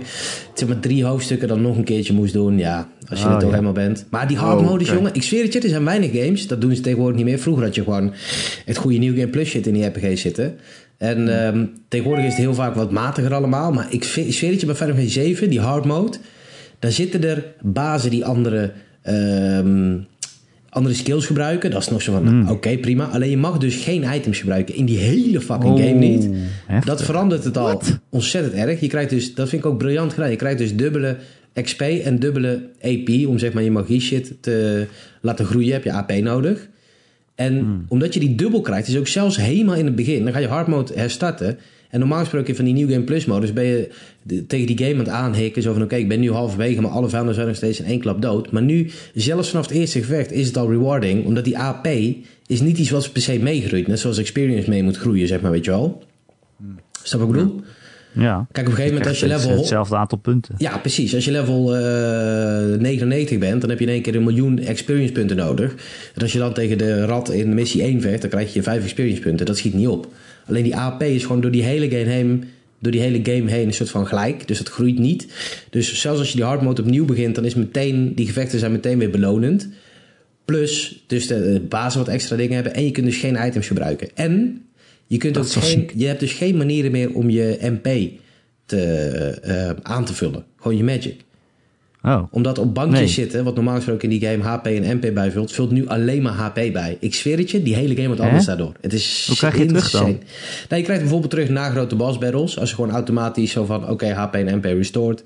zeg 0.54 0.68
maar, 0.68 0.78
drie 0.80 1.04
hoofdstukken 1.04 1.48
dan 1.48 1.62
nog 1.62 1.76
een 1.76 1.84
keertje 1.84 2.12
moest 2.12 2.32
doen. 2.32 2.58
Ja, 2.58 2.88
als 3.08 3.20
je 3.20 3.26
Oh, 3.26 3.32
er 3.32 3.38
toch 3.38 3.48
ja. 3.48 3.54
helemaal 3.54 3.72
bent. 3.74 4.06
Maar 4.10 4.28
die 4.28 4.36
hard 4.36 4.60
Oh, 4.60 4.66
modus, 4.66 4.86
oké. 4.88 4.96
jongen. 4.96 5.14
Ik 5.14 5.22
zweer 5.22 5.42
het 5.42 5.52
je, 5.52 5.60
er 5.60 5.68
zijn 5.68 5.84
weinig 5.84 6.10
games. 6.24 6.46
Dat 6.46 6.60
doen 6.60 6.74
ze 6.74 6.80
tegenwoordig 6.82 7.16
niet 7.16 7.26
meer. 7.26 7.38
Vroeger 7.38 7.64
had 7.64 7.74
je 7.74 7.82
gewoon 7.82 8.12
het 8.64 8.76
goede 8.76 8.98
New 8.98 9.14
Game 9.14 9.28
Plus 9.28 9.48
shit 9.48 9.66
in 9.66 9.74
die 9.74 9.86
RPG 9.86 10.18
zitten. 10.18 10.56
En 10.98 11.40
ehm, 11.46 11.64
tegenwoordig 11.88 12.24
is 12.24 12.30
het 12.30 12.40
heel 12.40 12.54
vaak 12.54 12.74
wat 12.74 12.90
matiger 12.90 13.34
allemaal. 13.34 13.72
Maar 13.72 13.86
ik 13.90 14.04
zweer 14.04 14.50
het 14.50 14.60
je, 14.60 14.66
bij 14.66 14.74
Final 14.74 14.94
Fantasy 14.94 15.12
7, 15.12 15.50
die 15.50 15.60
hard 15.60 15.84
mode... 15.84 16.16
Daar 16.78 16.92
zitten 16.92 17.24
er 17.24 17.44
bazen 17.60 18.10
die 18.10 18.24
andere... 18.24 18.72
ehm, 19.06 19.96
andere 20.68 20.94
skills 20.94 21.26
gebruiken. 21.26 21.70
Dat 21.70 21.82
is 21.82 21.88
nog 21.88 22.02
zo 22.02 22.12
van, 22.12 22.26
Hmm. 22.26 22.48
oké, 22.50 22.76
prima. 22.78 23.04
Alleen 23.04 23.30
je 23.30 23.36
mag 23.36 23.58
dus 23.58 23.74
geen 23.76 24.04
items 24.14 24.38
gebruiken 24.38 24.74
in 24.74 24.84
die 24.84 24.98
hele 24.98 25.40
fucking 25.40 25.72
Oh, 25.74 25.78
game 25.80 25.98
niet. 25.98 26.28
heftig. 26.66 26.84
Dat 26.88 27.02
verandert 27.02 27.44
het 27.44 27.56
al 27.56 27.82
ontzettend 28.10 28.54
erg. 28.54 28.80
Je 28.80 28.86
krijgt 28.88 29.10
dus, 29.10 29.34
dat 29.34 29.48
vind 29.48 29.64
ik 29.64 29.70
ook 29.70 29.78
briljant 29.78 30.12
gedaan. 30.12 30.30
Je 30.30 30.36
krijgt 30.36 30.58
dus 30.58 30.76
dubbele 30.76 31.16
XP 31.62 31.80
en 31.80 32.18
dubbele 32.18 32.68
AP 32.82 33.26
om 33.28 33.38
zeg 33.38 33.52
maar 33.52 33.62
je 33.62 33.70
magie 33.70 34.00
shit 34.00 34.32
te 34.40 34.86
laten 35.20 35.44
groeien. 35.44 35.72
Heb 35.72 35.84
je 35.84 35.92
AP 35.92 36.12
nodig. 36.12 36.68
En 37.34 37.58
Hmm. 37.58 37.84
omdat 37.88 38.14
je 38.14 38.20
die 38.20 38.34
dubbel 38.34 38.60
krijgt, 38.60 38.88
is 38.88 38.96
ook 38.98 39.08
zelfs 39.08 39.36
helemaal 39.36 39.74
in 39.74 39.86
het 39.86 39.94
begin. 39.96 40.24
Dan 40.24 40.32
ga 40.32 40.38
je 40.38 40.46
hard 40.48 40.66
mode 40.66 40.92
herstarten. 40.94 41.58
En 41.96 42.02
normaal 42.02 42.20
gesproken 42.20 42.56
van 42.56 42.64
die 42.64 42.74
New 42.74 42.90
Game 42.90 43.04
Plus 43.04 43.24
modus 43.24 43.52
ben 43.52 43.64
je 43.64 43.88
de- 44.22 44.46
tegen 44.46 44.66
die 44.66 44.78
game 44.78 44.92
aan 44.92 44.98
het 44.98 45.08
aanhikken. 45.08 45.62
Zo 45.62 45.72
van 45.72 45.82
oké, 45.82 45.96
ik 45.96 46.08
ben 46.08 46.20
nu 46.20 46.30
halverwege, 46.30 46.80
maar 46.80 46.90
alle 46.90 47.08
vijanden 47.08 47.34
zijn 47.34 47.46
nog 47.46 47.56
steeds 47.56 47.80
in 47.80 47.86
één 47.86 48.00
klap 48.00 48.22
dood. 48.22 48.50
Maar 48.50 48.62
nu, 48.62 48.90
zelfs 49.14 49.50
vanaf 49.50 49.68
het 49.68 49.76
eerste 49.76 49.98
gevecht, 49.98 50.32
is 50.32 50.46
het 50.46 50.56
al 50.56 50.70
rewarding. 50.70 51.24
Omdat 51.24 51.44
die 51.44 51.58
AP 51.58 51.86
is 52.46 52.60
niet 52.60 52.78
iets 52.78 52.90
wat 52.90 53.12
per 53.12 53.22
se 53.22 53.38
meegroeit. 53.38 53.86
Net 53.86 53.98
zoals 54.00 54.18
experience 54.18 54.70
mee 54.70 54.82
moet 54.82 54.96
groeien, 54.96 55.28
zeg 55.28 55.40
maar, 55.40 55.50
weet 55.50 55.64
je 55.64 55.70
wel. 55.70 56.02
Snap 57.02 57.20
wat 57.20 57.28
ik 57.30 57.36
bedoel? 57.36 57.60
Ja. 58.12 58.46
Kijk, 58.52 58.66
op 58.66 58.72
een 58.72 58.78
gegeven 58.78 58.88
moment 58.98 59.06
als 59.06 59.20
je 59.20 59.26
level... 59.26 59.56
Hetzelfde 59.56 59.96
aantal 59.96 60.18
punten. 60.18 60.54
Ja, 60.58 60.78
precies. 60.78 61.14
Als 61.14 61.24
je 61.24 61.30
level 61.30 61.76
eh 61.76 62.78
99 62.78 63.38
bent, 63.38 63.60
dan 63.60 63.70
heb 63.70 63.78
je 63.78 63.84
in 63.86 63.92
één 63.92 64.02
keer 64.02 64.14
een 64.16 64.24
miljoen 64.24 64.58
experience 64.58 65.12
punten 65.12 65.36
nodig. 65.36 65.74
En 66.14 66.22
als 66.22 66.32
je 66.32 66.38
dan 66.38 66.52
tegen 66.52 66.78
de 66.78 67.04
rat 67.04 67.30
in 67.30 67.54
missie 67.54 67.82
1 67.82 68.00
vecht, 68.00 68.20
dan 68.20 68.30
krijg 68.30 68.52
je 68.54 68.62
5 68.62 68.82
experience 68.82 69.20
punten. 69.20 69.46
Dat 69.46 69.56
schiet 69.56 69.74
niet 69.74 69.88
op. 69.88 70.08
Alleen 70.46 70.62
die 70.62 70.76
AP 70.76 71.02
is 71.02 71.22
gewoon 71.22 71.40
door 71.40 71.50
die 71.50 71.62
hele 71.62 71.90
game 71.90 72.10
heen, 72.10 72.44
door 72.78 72.92
die 72.92 73.00
hele 73.00 73.20
game 73.22 73.50
heen 73.50 73.66
een 73.66 73.74
soort 73.74 73.90
van 73.90 74.06
gelijk. 74.06 74.48
Dus 74.48 74.58
dat 74.58 74.68
groeit 74.68 74.98
niet. 74.98 75.26
Dus 75.70 76.00
zelfs 76.00 76.18
als 76.18 76.28
je 76.30 76.36
die 76.36 76.44
hard 76.44 76.62
mode 76.62 76.82
opnieuw 76.82 77.04
begint, 77.04 77.34
dan 77.34 77.44
is 77.44 77.54
meteen, 77.54 78.14
die 78.14 78.26
gevechten 78.26 78.58
zijn 78.58 78.72
meteen 78.72 78.98
weer 78.98 79.10
belonend. 79.10 79.68
Plus, 80.44 81.02
dus 81.06 81.26
de, 81.26 81.52
de 81.52 81.60
bazen 81.60 81.98
wat 81.98 82.08
extra 82.08 82.36
dingen 82.36 82.54
hebben. 82.54 82.74
En 82.74 82.84
je 82.84 82.90
kunt 82.90 83.06
dus 83.06 83.16
geen 83.16 83.46
items 83.46 83.66
gebruiken. 83.66 84.08
En 84.14 84.62
je, 85.06 85.18
kunt 85.18 85.34
Dat 85.34 85.46
ook 85.46 85.62
geen, 85.62 85.70
ziek. 85.70 85.92
je 85.96 86.06
hebt 86.06 86.20
dus 86.20 86.32
geen 86.32 86.56
manieren 86.56 86.90
meer 86.90 87.14
om 87.14 87.30
je 87.30 87.58
MP 87.60 88.10
te, 88.66 88.80
eh, 89.42 89.70
aan 89.82 90.04
te 90.04 90.14
vullen. 90.14 90.44
Gewoon 90.56 90.76
je 90.76 90.84
magic. 90.84 91.24
Oh. 92.06 92.22
Omdat 92.30 92.58
op 92.58 92.74
bankjes 92.74 92.98
Nee. 93.00 93.08
zitten, 93.08 93.44
wat 93.44 93.54
normaal 93.54 93.74
gesproken 93.74 94.10
in 94.10 94.18
die 94.18 94.28
game 94.28 94.42
HP 94.42 94.66
en 94.66 94.96
MP 94.96 95.14
bijvult, 95.14 95.52
vult 95.52 95.70
nu 95.70 95.86
alleen 95.86 96.22
maar 96.22 96.32
HP 96.32 96.54
bij. 96.54 96.96
Ik 97.00 97.14
zweer 97.14 97.38
het 97.38 97.50
je, 97.50 97.62
die 97.62 97.74
hele 97.74 97.94
game 97.94 98.06
wordt 98.06 98.20
anders 98.20 98.44
daardoor. 98.44 98.72
Het 98.80 98.92
is 98.92 99.24
Hoe 99.26 99.36
krijg 99.36 99.54
je 99.54 99.60
het 99.60 99.68
terug 99.68 99.90
dan? 99.90 100.00
insane. 100.00 100.24
Nou, 100.68 100.76
je 100.80 100.82
krijgt 100.82 101.02
bijvoorbeeld 101.02 101.30
terug 101.30 101.48
na 101.48 101.70
grote 101.70 101.96
boss 101.96 102.18
battles. 102.18 102.58
Als 102.58 102.68
je 102.68 102.74
gewoon 102.74 102.90
automatisch 102.90 103.50
zo 103.50 103.64
van, 103.64 103.88
oké, 103.88 104.06
HP 104.06 104.34
en 104.34 104.56
MP 104.56 104.64
restored. 104.64 105.22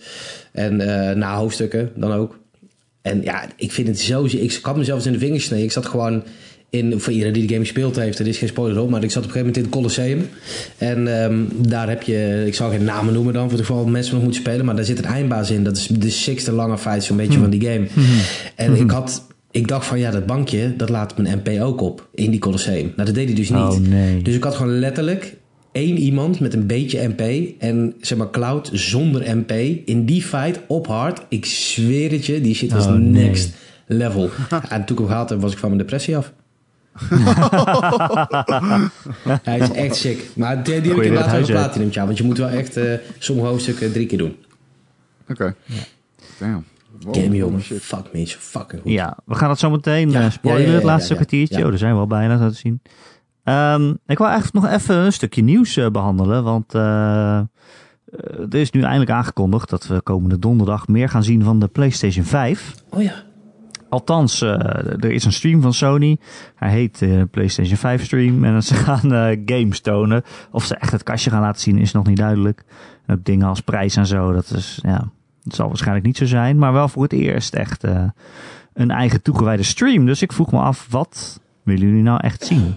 En 0.53 0.81
eh, 0.81 1.17
na 1.17 1.37
hoofdstukken 1.37 1.91
dan 1.97 2.13
ook. 2.13 2.39
En 3.03 3.23
ja, 3.23 3.45
ik 3.57 3.73
vind 3.73 3.89
het 3.89 4.01
zo... 4.01 4.25
Ik 4.25 4.59
kan 4.63 4.79
mezelf 4.79 5.07
in 5.07 5.13
de 5.13 5.19
vingers 5.19 5.45
snijden. 5.45 5.67
Ik 5.67 5.73
zat 5.73 5.87
gewoon 5.87 6.23
in... 6.71 7.01
Voor 7.01 7.13
iedereen 7.13 7.33
die 7.33 7.47
de 7.47 7.53
game 7.53 7.65
gespeeld 7.65 7.97
heeft, 7.97 8.19
er 8.19 8.27
is 8.27 8.39
geen 8.39 8.49
spoiler 8.49 8.83
op. 8.83 8.91
Maar 8.91 9.03
ik 9.03 9.11
zat 9.11 9.25
op 9.25 9.29
een 9.29 9.35
gegeven 9.35 9.55
moment 9.55 9.57
in 9.57 9.63
het 9.63 9.73
Colosseum. 9.73 10.29
En 10.79 11.23
ehm, 11.23 11.39
daar 11.69 11.89
heb 11.89 12.03
je... 12.03 12.43
Ik 12.47 12.55
zal 12.55 12.71
geen 12.71 12.85
namen 12.85 13.15
noemen 13.15 13.33
dan, 13.33 13.49
voor 13.49 13.59
het 13.59 13.67
geval 13.67 13.87
mensen 13.87 14.15
nog 14.15 14.23
moeten 14.23 14.41
spelen. 14.41 14.65
Maar 14.65 14.77
daar 14.77 14.85
zit 14.85 14.99
een 14.99 15.05
eindbaas 15.05 15.51
in. 15.51 15.65
Dat 15.65 15.77
is 15.77 15.87
de 15.87 16.11
sixte 16.11 16.53
lange 16.53 16.79
fight 16.79 17.05
zo'n 17.05 17.17
beetje 17.17 17.39
van 17.39 17.51
die 17.51 17.71
game. 17.71 17.87
En 18.55 18.77
ik 18.77 18.91
had... 18.91 19.29
Ik 19.53 19.69
dacht 19.69 19.87
van, 19.87 19.99
ja, 19.99 20.11
dat 20.11 20.27
bankje, 20.27 20.77
dat 20.77 20.89
laat 20.89 21.19
mijn 21.19 21.43
MP 21.45 21.63
ook 21.63 21.81
op. 21.81 22.09
In 22.15 22.31
die 22.31 22.41
Colosseum. 22.41 22.93
Nou, 22.97 23.07
dat 23.07 23.15
deed 23.15 23.27
hij 23.27 23.35
dus 23.35 23.51
niet. 23.51 23.59
Oh, 23.59 23.79
nee. 23.79 24.23
Dus 24.23 24.35
ik 24.35 24.45
had 24.45 24.55
gewoon 24.55 24.79
letterlijk 24.79 25.37
één 25.73 25.97
iemand 25.97 26.41
met 26.41 26.55
een 26.55 26.67
beetje 26.67 27.09
MP 27.17 27.53
en 27.59 27.95
zeg 28.01 28.19
maar 28.19 28.31
Cloud 28.31 28.71
zonder 28.73 29.37
MP 29.37 29.53
in 29.85 30.05
die 30.05 30.23
fight 30.23 30.61
op 30.67 30.87
hard. 30.87 31.23
Ik 31.29 31.45
zweer 31.45 32.11
het 32.11 32.27
je, 32.27 32.41
die 32.41 32.55
shit 32.55 32.73
was 32.73 32.87
Oh, 32.87 32.93
nee. 32.93 33.25
next 33.25 33.51
level. 33.87 34.31
en 34.69 34.85
toen 34.85 34.99
ik 34.99 35.09
hem 35.09 35.19
heb, 35.19 35.41
was 35.41 35.53
ik 35.53 35.59
van 35.59 35.69
mijn 35.69 35.81
depressie 35.81 36.17
af. 36.17 36.33
Hij 39.43 39.59
is 39.59 39.71
echt 39.71 39.97
sick. 39.97 40.31
Maar 40.37 40.63
die, 40.63 40.81
die 40.81 40.93
heb 40.95 41.03
ik 41.03 41.19
huis 41.19 41.33
uit. 41.33 41.47
platinum, 41.47 41.91
tja, 41.91 42.05
want 42.05 42.19
je 42.19 42.25
moet 42.25 42.39
wel 42.39 42.49
echt 42.49 42.77
eh, 42.77 42.95
sommige 43.19 43.49
hoofdstukken 43.49 43.93
drie 43.93 44.07
keer 44.07 44.19
doen. 44.19 44.37
Oké. 45.29 45.55
Damn. 46.39 46.65
Wow, 47.01 47.15
Game 47.15 47.27
holy 47.27 47.39
jongen, 47.39 47.63
shit. 47.63 47.83
fuck 47.83 48.13
me, 48.13 48.21
is 48.21 48.35
fucking 48.35 48.83
goed. 48.83 48.93
Ja, 48.93 49.17
we 49.25 49.35
gaan 49.35 49.51
het 49.51 49.59
zo 49.59 49.71
meteen 49.71 50.11
Ja, 50.11 50.25
eh, 50.25 50.31
spoilen, 50.31 50.63
ja, 50.63 50.67
ja, 50.67 50.73
ja, 50.73 50.79
het 50.79 50.87
laatste 50.87 51.09
ja, 51.09 51.19
ja. 51.19 51.21
kwartiertje. 51.25 51.59
Ja. 51.59 51.65
Oh, 51.65 51.69
daar 51.69 51.79
zijn 51.79 51.95
we 51.95 52.01
al 52.01 52.07
bijna, 52.07 52.39
zo 52.39 52.49
te 52.49 52.55
zien. 52.55 52.81
Ehm, 53.45 53.91
ik 54.07 54.19
wil 54.19 54.27
eigenlijk 54.27 54.65
nog 54.65 54.75
even 54.75 54.97
een 54.97 55.13
stukje 55.13 55.43
nieuws 55.43 55.77
eh, 55.77 55.91
behandelen, 55.91 56.45
want 56.45 56.75
eh, 56.75 57.39
eh, 57.39 57.45
er 58.51 58.55
is 58.55 58.71
nu 58.71 58.83
eindelijk 58.83 59.11
aangekondigd 59.11 59.71
dat 59.71 59.87
we 59.87 60.03
komende 60.03 60.39
donderdag 60.39 60.89
meer 60.89 61.09
gaan 61.09 61.25
zien 61.25 61.43
van 61.43 61.59
de 61.59 61.69
PlayStation 61.69 62.25
5. 62.25 62.75
Oh 62.91 63.03
ja. 63.03 63.23
Althans, 63.91 64.43
eh, 64.43 64.51
er 64.87 65.13
is 65.13 65.25
een 65.25 65.33
stream 65.33 65.61
van 65.63 65.73
Sony. 65.73 66.19
Hij 66.55 66.71
heet 66.71 67.03
eh, 67.03 67.23
PlayStation 67.31 67.77
5 67.77 68.05
Stream. 68.05 68.45
En 68.45 68.63
ze 68.63 68.75
gaan 68.87 69.13
eh, 69.13 69.39
games 69.45 69.81
tonen. 69.81 70.23
Of 70.51 70.65
ze 70.65 70.75
echt 70.75 70.93
het 70.93 71.03
kastje 71.03 71.31
gaan 71.31 71.41
laten 71.41 71.61
zien, 71.61 71.79
is 71.79 71.93
nog 71.93 72.07
niet 72.07 72.17
duidelijk. 72.17 72.65
Ook 73.07 73.25
dingen 73.25 73.47
als 73.47 73.61
prijs 73.61 73.97
en 73.97 74.07
zo. 74.07 74.33
Dat, 74.33 74.51
is, 74.51 74.79
ja, 74.83 75.11
dat 75.43 75.55
zal 75.55 75.69
waarschijnlijk 75.69 76.07
niet 76.07 76.17
zo 76.17 76.27
zijn. 76.27 76.59
Maar 76.59 76.73
wel 76.73 76.89
voor 76.89 77.03
het 77.03 77.13
eerst 77.13 77.55
echt 77.55 77.85
een 78.73 78.91
eigen 78.91 79.23
toegewijde 79.23 79.63
stream. 79.63 80.07
Dus 80.07 80.23
ik 80.23 80.33
vroeg 80.33 80.53
me 80.53 80.59
af, 80.59 80.87
wat 80.91 81.41
willen 81.63 81.87
jullie 81.87 82.03
nou 82.03 82.21
echt 82.23 82.45
zien? 82.45 82.75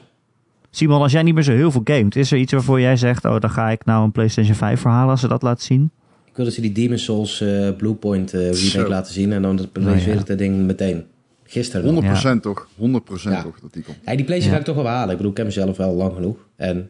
Simon, 0.70 1.02
als 1.02 1.12
jij 1.12 1.24
niet 1.24 1.34
meer 1.34 1.44
zo 1.44 1.52
heel 1.52 1.72
veel 1.72 1.82
gamet, 1.84 2.16
is 2.16 2.32
er 2.32 2.38
iets 2.38 2.52
waarvoor 2.52 2.80
jij 2.80 2.96
zegt: 2.96 3.26
Oh, 3.26 3.40
dan 3.40 3.50
ga 3.50 3.70
ik 3.70 3.86
nou 3.86 4.04
een 4.04 4.12
PlayStation 4.12 4.56
5 4.56 4.82
verhalen 4.82 5.10
als 5.10 5.20
ze 5.20 5.28
dat 5.28 5.42
laten 5.42 5.64
zien? 5.64 5.92
Ik 6.34 6.40
wil 6.40 6.46
dat 6.48 6.54
ze 6.58 6.62
die 6.62 6.72
Demon 6.72 6.98
Souls 6.98 7.42
eh 7.42 7.70
Bluepoint 7.78 8.34
eh 8.34 8.52
remake 8.52 8.90
laten 8.90 9.14
zien 9.14 9.32
en 9.34 9.42
dan 9.42 9.70
reserveer 9.74 10.14
ja. 10.14 10.20
ik 10.20 10.26
dat 10.26 10.38
ding 10.38 10.66
meteen. 10.66 11.04
Gisteren. 11.44 11.96
al. 11.96 12.38
100% 12.38 12.42
toch? 12.42 12.68
100% 12.80 12.82
Ja. 13.24 13.42
toch 13.44 13.60
dat 13.60 13.74
die 13.74 13.84
komt. 13.84 13.98
Ja, 14.06 14.16
die 14.16 14.26
PlayStation 14.26 14.40
Ja. 14.44 14.52
ga 14.52 14.58
ik 14.60 14.64
toch 14.66 14.76
wel 14.76 14.86
halen. 14.86 15.10
Ik 15.12 15.16
bedoel, 15.18 15.32
ik 15.32 15.38
heb 15.38 15.46
mezelf 15.46 15.78
wel 15.78 15.94
lang 15.96 16.14
genoeg. 16.14 16.38
En 16.56 16.78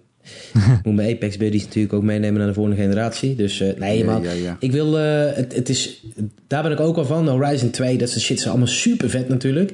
ik 0.78 0.80
moet 0.84 0.96
mijn 0.96 1.16
Apex 1.16 1.38
Buddies 1.38 1.64
natuurlijk 1.66 1.94
ook 1.94 2.04
meenemen 2.04 2.38
naar 2.38 2.48
de 2.48 2.54
volgende 2.54 2.82
generatie. 2.82 3.36
Dus 3.36 3.60
eh, 3.60 3.78
nee, 3.80 3.98
Ja, 3.98 4.06
man. 4.06 4.22
ja, 4.24 4.32
ja. 4.32 4.58
Ik 4.60 4.72
wil, 4.72 5.00
eh, 5.00 5.36
het, 5.36 5.56
het 5.56 5.70
is, 5.70 6.04
daar 6.48 6.64
ben 6.64 6.72
ik 6.72 6.80
ook 6.80 6.98
al 6.98 7.06
van. 7.06 7.28
Horizon 7.28 7.70
2, 7.70 7.98
dat 7.98 8.10
soort 8.10 8.22
shit 8.24 8.38
is 8.40 8.48
allemaal 8.48 8.68
super 8.68 9.10
vet 9.10 9.28
natuurlijk. 9.30 9.72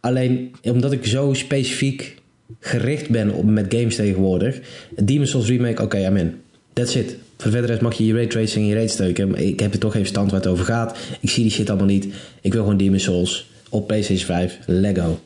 Alleen, 0.00 0.50
omdat 0.62 0.92
ik 0.92 1.06
zo 1.06 1.32
specifiek 1.32 2.16
gericht 2.60 3.10
ben 3.10 3.30
op, 3.30 3.44
met 3.44 3.74
games 3.74 3.96
tegenwoordig. 3.96 4.60
Demon's 5.04 5.30
Souls 5.30 5.48
Remake, 5.48 5.82
oké, 5.82 5.98
I'm 5.98 6.16
in. 6.16 6.34
That's 6.72 6.94
it. 6.94 7.16
Voor 7.38 7.46
de 7.46 7.50
verder 7.52 7.70
rest 7.70 7.82
mag 7.82 7.94
je 7.94 8.04
je 8.06 8.14
raytracing 8.14 8.70
in 8.70 8.80
je 8.80 8.88
steuken. 8.88 9.30
Maar 9.30 9.40
ik 9.40 9.60
heb 9.60 9.72
er 9.72 9.78
toch 9.78 9.94
even 9.94 10.06
stand 10.06 10.30
waar 10.30 10.40
het 10.40 10.48
over 10.48 10.64
gaat. 10.64 10.98
Ik 11.20 11.30
zie 11.30 11.42
die 11.42 11.52
shit 11.52 11.68
allemaal 11.68 11.86
niet. 11.86 12.14
Ik 12.40 12.52
wil 12.52 12.62
gewoon 12.62 12.76
Demon's 12.76 13.02
Souls 13.02 13.50
op 13.68 13.86
PlayStation 13.86 14.26
5. 14.26 14.58
Lego. 14.66 15.20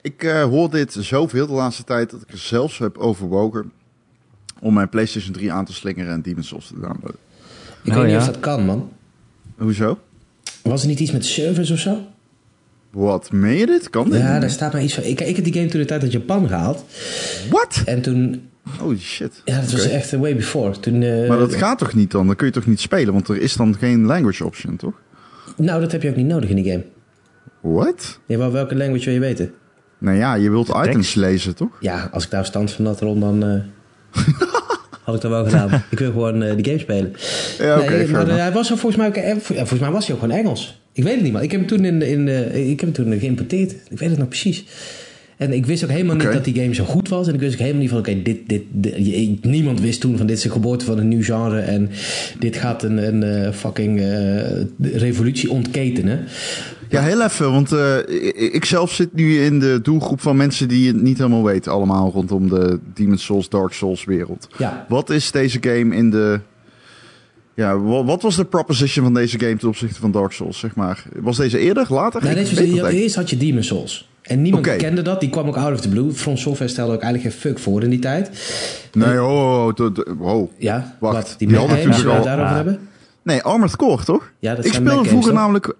Ik 0.00 0.22
eh, 0.22 0.42
hoor 0.42 0.70
dit 0.70 0.96
zoveel 1.00 1.46
de 1.46 1.52
laatste 1.52 1.84
tijd 1.84 2.10
dat 2.10 2.22
ik 2.22 2.32
er 2.32 2.38
zelfs 2.38 2.78
heb 2.78 2.98
overwogen 2.98 3.72
om 4.60 4.74
mijn 4.74 4.88
PlayStation 4.88 5.32
3 5.32 5.52
aan 5.52 5.64
te 5.64 5.72
slingeren 5.72 6.12
en 6.12 6.22
Demon's 6.22 6.48
Souls 6.48 6.66
te 6.66 6.74
downloaden. 6.74 7.16
Ik 7.82 7.90
Oh, 7.92 7.94
weet 7.96 8.04
niet 8.04 8.12
ja. 8.12 8.18
of 8.18 8.26
dat 8.26 8.40
kan, 8.40 8.64
man. 8.64 8.92
Hoezo? 9.56 9.98
Was 10.62 10.82
er 10.82 10.88
niet 10.88 11.00
iets 11.00 11.12
met 11.12 11.24
servers 11.26 11.70
of 11.70 11.78
zo? 11.78 11.98
Wat, 12.90 13.32
meen 13.32 13.56
je 13.56 13.66
dit? 13.66 13.90
Kan 13.90 14.10
dit? 14.10 14.20
Ja, 14.20 14.38
daar 14.38 14.50
staat 14.50 14.72
maar 14.72 14.82
iets 14.82 14.94
van. 14.94 15.02
Ik, 15.04 15.20
ik 15.20 15.36
heb 15.36 15.44
die 15.44 15.54
game 15.54 15.66
toen 15.66 15.80
de 15.80 15.86
tijd 15.86 16.02
uit 16.02 16.12
Japan 16.12 16.48
gehaald. 16.48 16.84
What? 17.50 17.82
En 17.84 18.02
toen. 18.02 18.50
Holy 18.78 18.98
shit. 18.98 19.40
Ja, 19.44 19.60
dat 19.60 19.70
was 19.72 19.88
echt 19.88 20.12
eh, 20.12 20.20
way 20.20 20.36
before. 20.36 20.80
Toen, 20.80 21.02
eh, 21.02 21.28
Maar 21.28 21.38
dat 21.38 21.54
gaat 21.54 21.78
toch 21.78 21.94
niet 21.94 22.10
dan? 22.10 22.26
Dan 22.26 22.36
kun 22.36 22.46
je 22.46 22.52
toch 22.52 22.66
niet 22.66 22.80
spelen, 22.80 23.12
want 23.12 23.28
er 23.28 23.40
is 23.40 23.56
dan 23.56 23.76
geen 23.78 24.04
language 24.04 24.44
option, 24.44 24.76
toch? 24.76 24.94
Nou, 25.56 25.80
dat 25.80 25.92
heb 25.92 26.02
je 26.02 26.08
ook 26.10 26.16
niet 26.16 26.26
nodig 26.26 26.50
in 26.50 26.56
die 26.56 26.70
game. 26.70 26.84
What? 27.60 28.18
Ja, 28.26 28.38
wel, 28.38 28.52
welke 28.52 28.74
language 28.76 29.04
wil 29.04 29.14
je 29.14 29.20
weten? 29.20 29.52
Nou 29.98 30.16
ja, 30.16 30.34
je 30.34 30.50
wilt 30.50 30.68
items 30.86 31.14
lezen, 31.14 31.54
toch? 31.54 31.76
Ja, 31.80 32.08
als 32.12 32.24
ik 32.24 32.30
daar 32.30 32.44
stand 32.46 32.70
van 32.70 32.86
had 32.86 33.00
rond, 33.00 33.20
dan. 33.20 33.42
eh, 33.44 33.60
had 35.04 35.14
ik 35.14 35.20
dat 35.20 35.30
wel 35.30 35.44
gedaan. 35.44 35.82
Ik 35.90 35.98
wil 35.98 36.10
gewoon 36.10 36.42
eh, 36.42 36.54
die 36.56 36.64
game 36.64 36.78
spelen. 36.78 37.12
Ja, 37.58 37.80
oké, 37.80 37.90
nee, 37.90 38.08
maar 38.08 38.26
hij 38.26 38.52
was 38.52 38.70
er 38.70 38.78
volgens 38.78 38.96
mij 39.12 39.26
ook. 39.26 39.40
volgens 39.42 39.80
mij 39.80 39.90
was 39.90 40.06
hij 40.06 40.14
ook 40.16 40.20
gewoon 40.22 40.36
Engels. 40.36 40.82
Ik 40.92 41.02
weet 41.04 41.14
het 41.14 41.22
niet, 41.22 41.32
man. 41.32 41.42
Ik 41.42 41.50
heb 41.50 41.60
hem 41.60 41.68
toen, 41.68 41.84
in, 41.84 42.02
in, 42.02 42.28
ik 42.70 42.80
heb 42.80 42.94
hem 42.94 43.04
toen 43.04 43.18
geïmporteerd. 43.18 43.72
Ik 43.72 43.98
weet 43.98 44.10
het 44.10 44.18
nog 44.18 44.28
precies. 44.28 44.64
En 45.42 45.52
ik 45.52 45.66
wist 45.66 45.84
ook 45.84 45.90
helemaal 45.90 46.16
niet 46.16 46.32
dat 46.32 46.44
die 46.44 46.54
game 46.54 46.74
zo 46.74 46.84
goed 46.84 47.08
was. 47.08 47.28
En 47.28 47.34
ik 47.34 47.40
wist 47.40 47.52
ook 47.52 47.58
helemaal 47.58 47.80
niet 47.80 47.90
van, 47.90 47.98
oké, 47.98 48.22
dit, 48.22 48.38
dit, 48.48 48.62
dit- 48.70 49.44
niemand 49.44 49.80
wist 49.80 50.00
toen 50.00 50.16
van 50.16 50.26
dit 50.26 50.36
is 50.36 50.42
de 50.42 50.50
geboorte 50.50 50.84
van 50.84 50.98
een 50.98 51.08
nieuw 51.08 51.22
genre. 51.22 51.60
En 51.60 51.90
dit 52.38 52.56
gaat 52.56 52.82
een, 52.82 53.06
een 53.06 53.22
eh, 53.22 53.52
fucking 53.52 54.00
eh, 54.00 54.62
revolutie 55.00 55.50
ontketenen. 55.50 56.24
Ja, 56.88 57.02
heel 57.02 57.22
even, 57.22 57.52
want 57.52 57.72
eh, 57.72 57.96
ik, 58.54 58.64
zelf 58.64 58.92
zit 58.92 59.14
nu 59.14 59.40
in 59.42 59.58
de 59.60 59.78
doelgroep 59.82 60.20
van 60.20 60.36
mensen 60.36 60.68
die 60.68 60.86
het 60.86 61.02
niet 61.02 61.18
helemaal 61.18 61.44
weten 61.44 61.72
allemaal 61.72 62.10
rondom 62.10 62.48
de 62.48 62.78
Demon's 62.94 63.24
Souls, 63.24 63.48
Dark 63.48 63.72
Souls 63.72 64.04
wereld. 64.04 64.48
Ja, 64.58 64.86
Wat 64.88 65.10
is 65.10 65.30
deze 65.30 65.58
game 65.60 65.96
in 65.96 66.10
de... 66.10 66.40
Ja, 67.54 67.78
wa- 67.78 68.04
wat 68.04 68.22
was 68.22 68.36
de 68.36 68.44
proposition 68.44 69.04
van 69.04 69.14
deze 69.14 69.38
game 69.38 69.56
ten 69.56 69.68
opzichte 69.68 70.00
van 70.00 70.10
Dark 70.10 70.32
Souls, 70.32 70.58
zeg 70.58 70.74
maar? 70.74 71.04
Was 71.20 71.36
deze 71.36 71.58
eerder, 71.58 71.86
later? 71.88 72.22
Nee, 72.24 72.34
deze 72.34 72.90
eerst 72.92 73.14
had 73.14 73.30
je 73.30 73.36
Demon's 73.36 73.66
Souls. 73.66 74.10
En 74.22 74.42
niemand 74.42 74.76
kende 74.76 75.02
dat. 75.02 75.20
Die 75.20 75.30
kwam 75.30 75.46
ook 75.48 75.56
out 75.56 75.72
of 75.74 75.80
the 75.80 75.88
blue. 75.88 76.12
From 76.12 76.36
Software 76.36 76.70
stelde 76.70 76.92
ook 76.94 77.02
eigenlijk 77.02 77.34
geen 77.34 77.40
fuck 77.42 77.58
voor 77.58 77.82
in 77.82 77.90
die 77.90 77.98
tijd. 77.98 78.30
Nee, 78.92 79.22
oh, 79.22 79.66
oh, 79.66 79.96
oh. 80.20 80.50
Ja, 80.58 80.96
Wacht, 81.00 81.14
wat? 81.16 81.34
die 81.38 81.48
Die, 81.48 81.56
hadden 81.56 81.76
natuurlijk 81.76 82.08
al- 82.08 82.14
het 82.14 82.24
daarover 82.24 82.50
Ah. 82.50 82.54
hebben? 82.56 82.88
Nee, 83.22 83.42
Armored 83.42 83.76
Core, 83.76 84.04
toch? 84.04 84.32
Ja, 84.38 84.54
dat 84.54 84.64
ik 84.64 84.72
speelde 84.72 84.90
vroeger 85.08 85.32
games, 85.34 85.34
namelijk. 85.34 85.74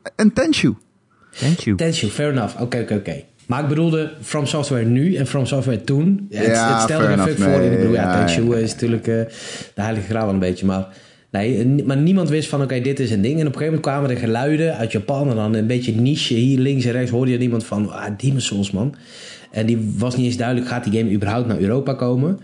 Thank 1.34 1.58
you. 1.58 1.76
Tensio, 1.76 2.08
fair 2.08 2.30
enough. 2.30 2.60
Oké, 2.60 2.78
oké, 2.80 2.94
oké. 2.94 3.22
Maar 3.46 3.62
ik 3.62 3.68
bedoelde 3.68 4.12
From 4.22 4.46
Software 4.46 4.84
nu 4.84 5.14
en 5.14 5.26
From 5.26 5.46
Software 5.46 5.84
toen. 5.84 6.26
Ja, 6.30 6.38
het, 6.40 6.46
het 6.72 6.80
stelde 6.80 7.06
geen 7.06 7.18
fuck 7.18 7.36
enough. 7.36 7.54
voor. 7.54 7.62
Ik 7.62 7.70
bedoel, 7.78 7.92
ja, 7.92 8.02
ja, 8.02 8.28
ja. 8.28 8.56
is 8.56 8.72
natuurlijk 8.72 9.06
eh, 9.06 9.14
de 9.74 9.82
heilige 9.82 10.06
graal 10.06 10.24
wel 10.24 10.34
een 10.34 10.38
beetje. 10.40 10.66
Maar, 10.66 10.86
nee, 11.32 11.84
maar 11.84 11.96
niemand 11.96 12.28
wist 12.28 12.48
van, 12.48 12.62
oké, 12.62 12.80
dit 12.80 13.00
is 13.00 13.10
een 13.10 13.22
ding. 13.22 13.40
En 13.40 13.46
op 13.46 13.52
een 13.52 13.58
gegeven 13.58 13.74
moment 13.74 13.82
kwamen 13.82 14.10
er 14.10 14.16
geluiden 14.16 14.76
uit 14.76 14.92
Japan. 14.92 15.28
En 15.30 15.36
dan 15.36 15.54
een 15.54 15.66
beetje 15.66 15.92
niche 15.92 16.34
hier 16.34 16.58
links 16.58 16.84
en 16.84 16.92
rechts 16.92 17.10
hoorde 17.10 17.30
je 17.30 17.38
niemand 17.38 17.64
van, 17.64 17.92
ah, 17.92 18.10
Demon's 18.16 18.46
Souls, 18.46 18.70
man. 18.70 18.94
En 19.50 19.66
die 19.66 19.94
was 19.98 20.16
niet 20.16 20.26
eens 20.26 20.36
duidelijk, 20.36 20.68
gaat 20.68 20.84
die 20.84 20.98
game 20.98 21.12
überhaupt 21.12 21.46
naar 21.46 21.58
Europa 21.58 21.94
komen? 21.94 22.40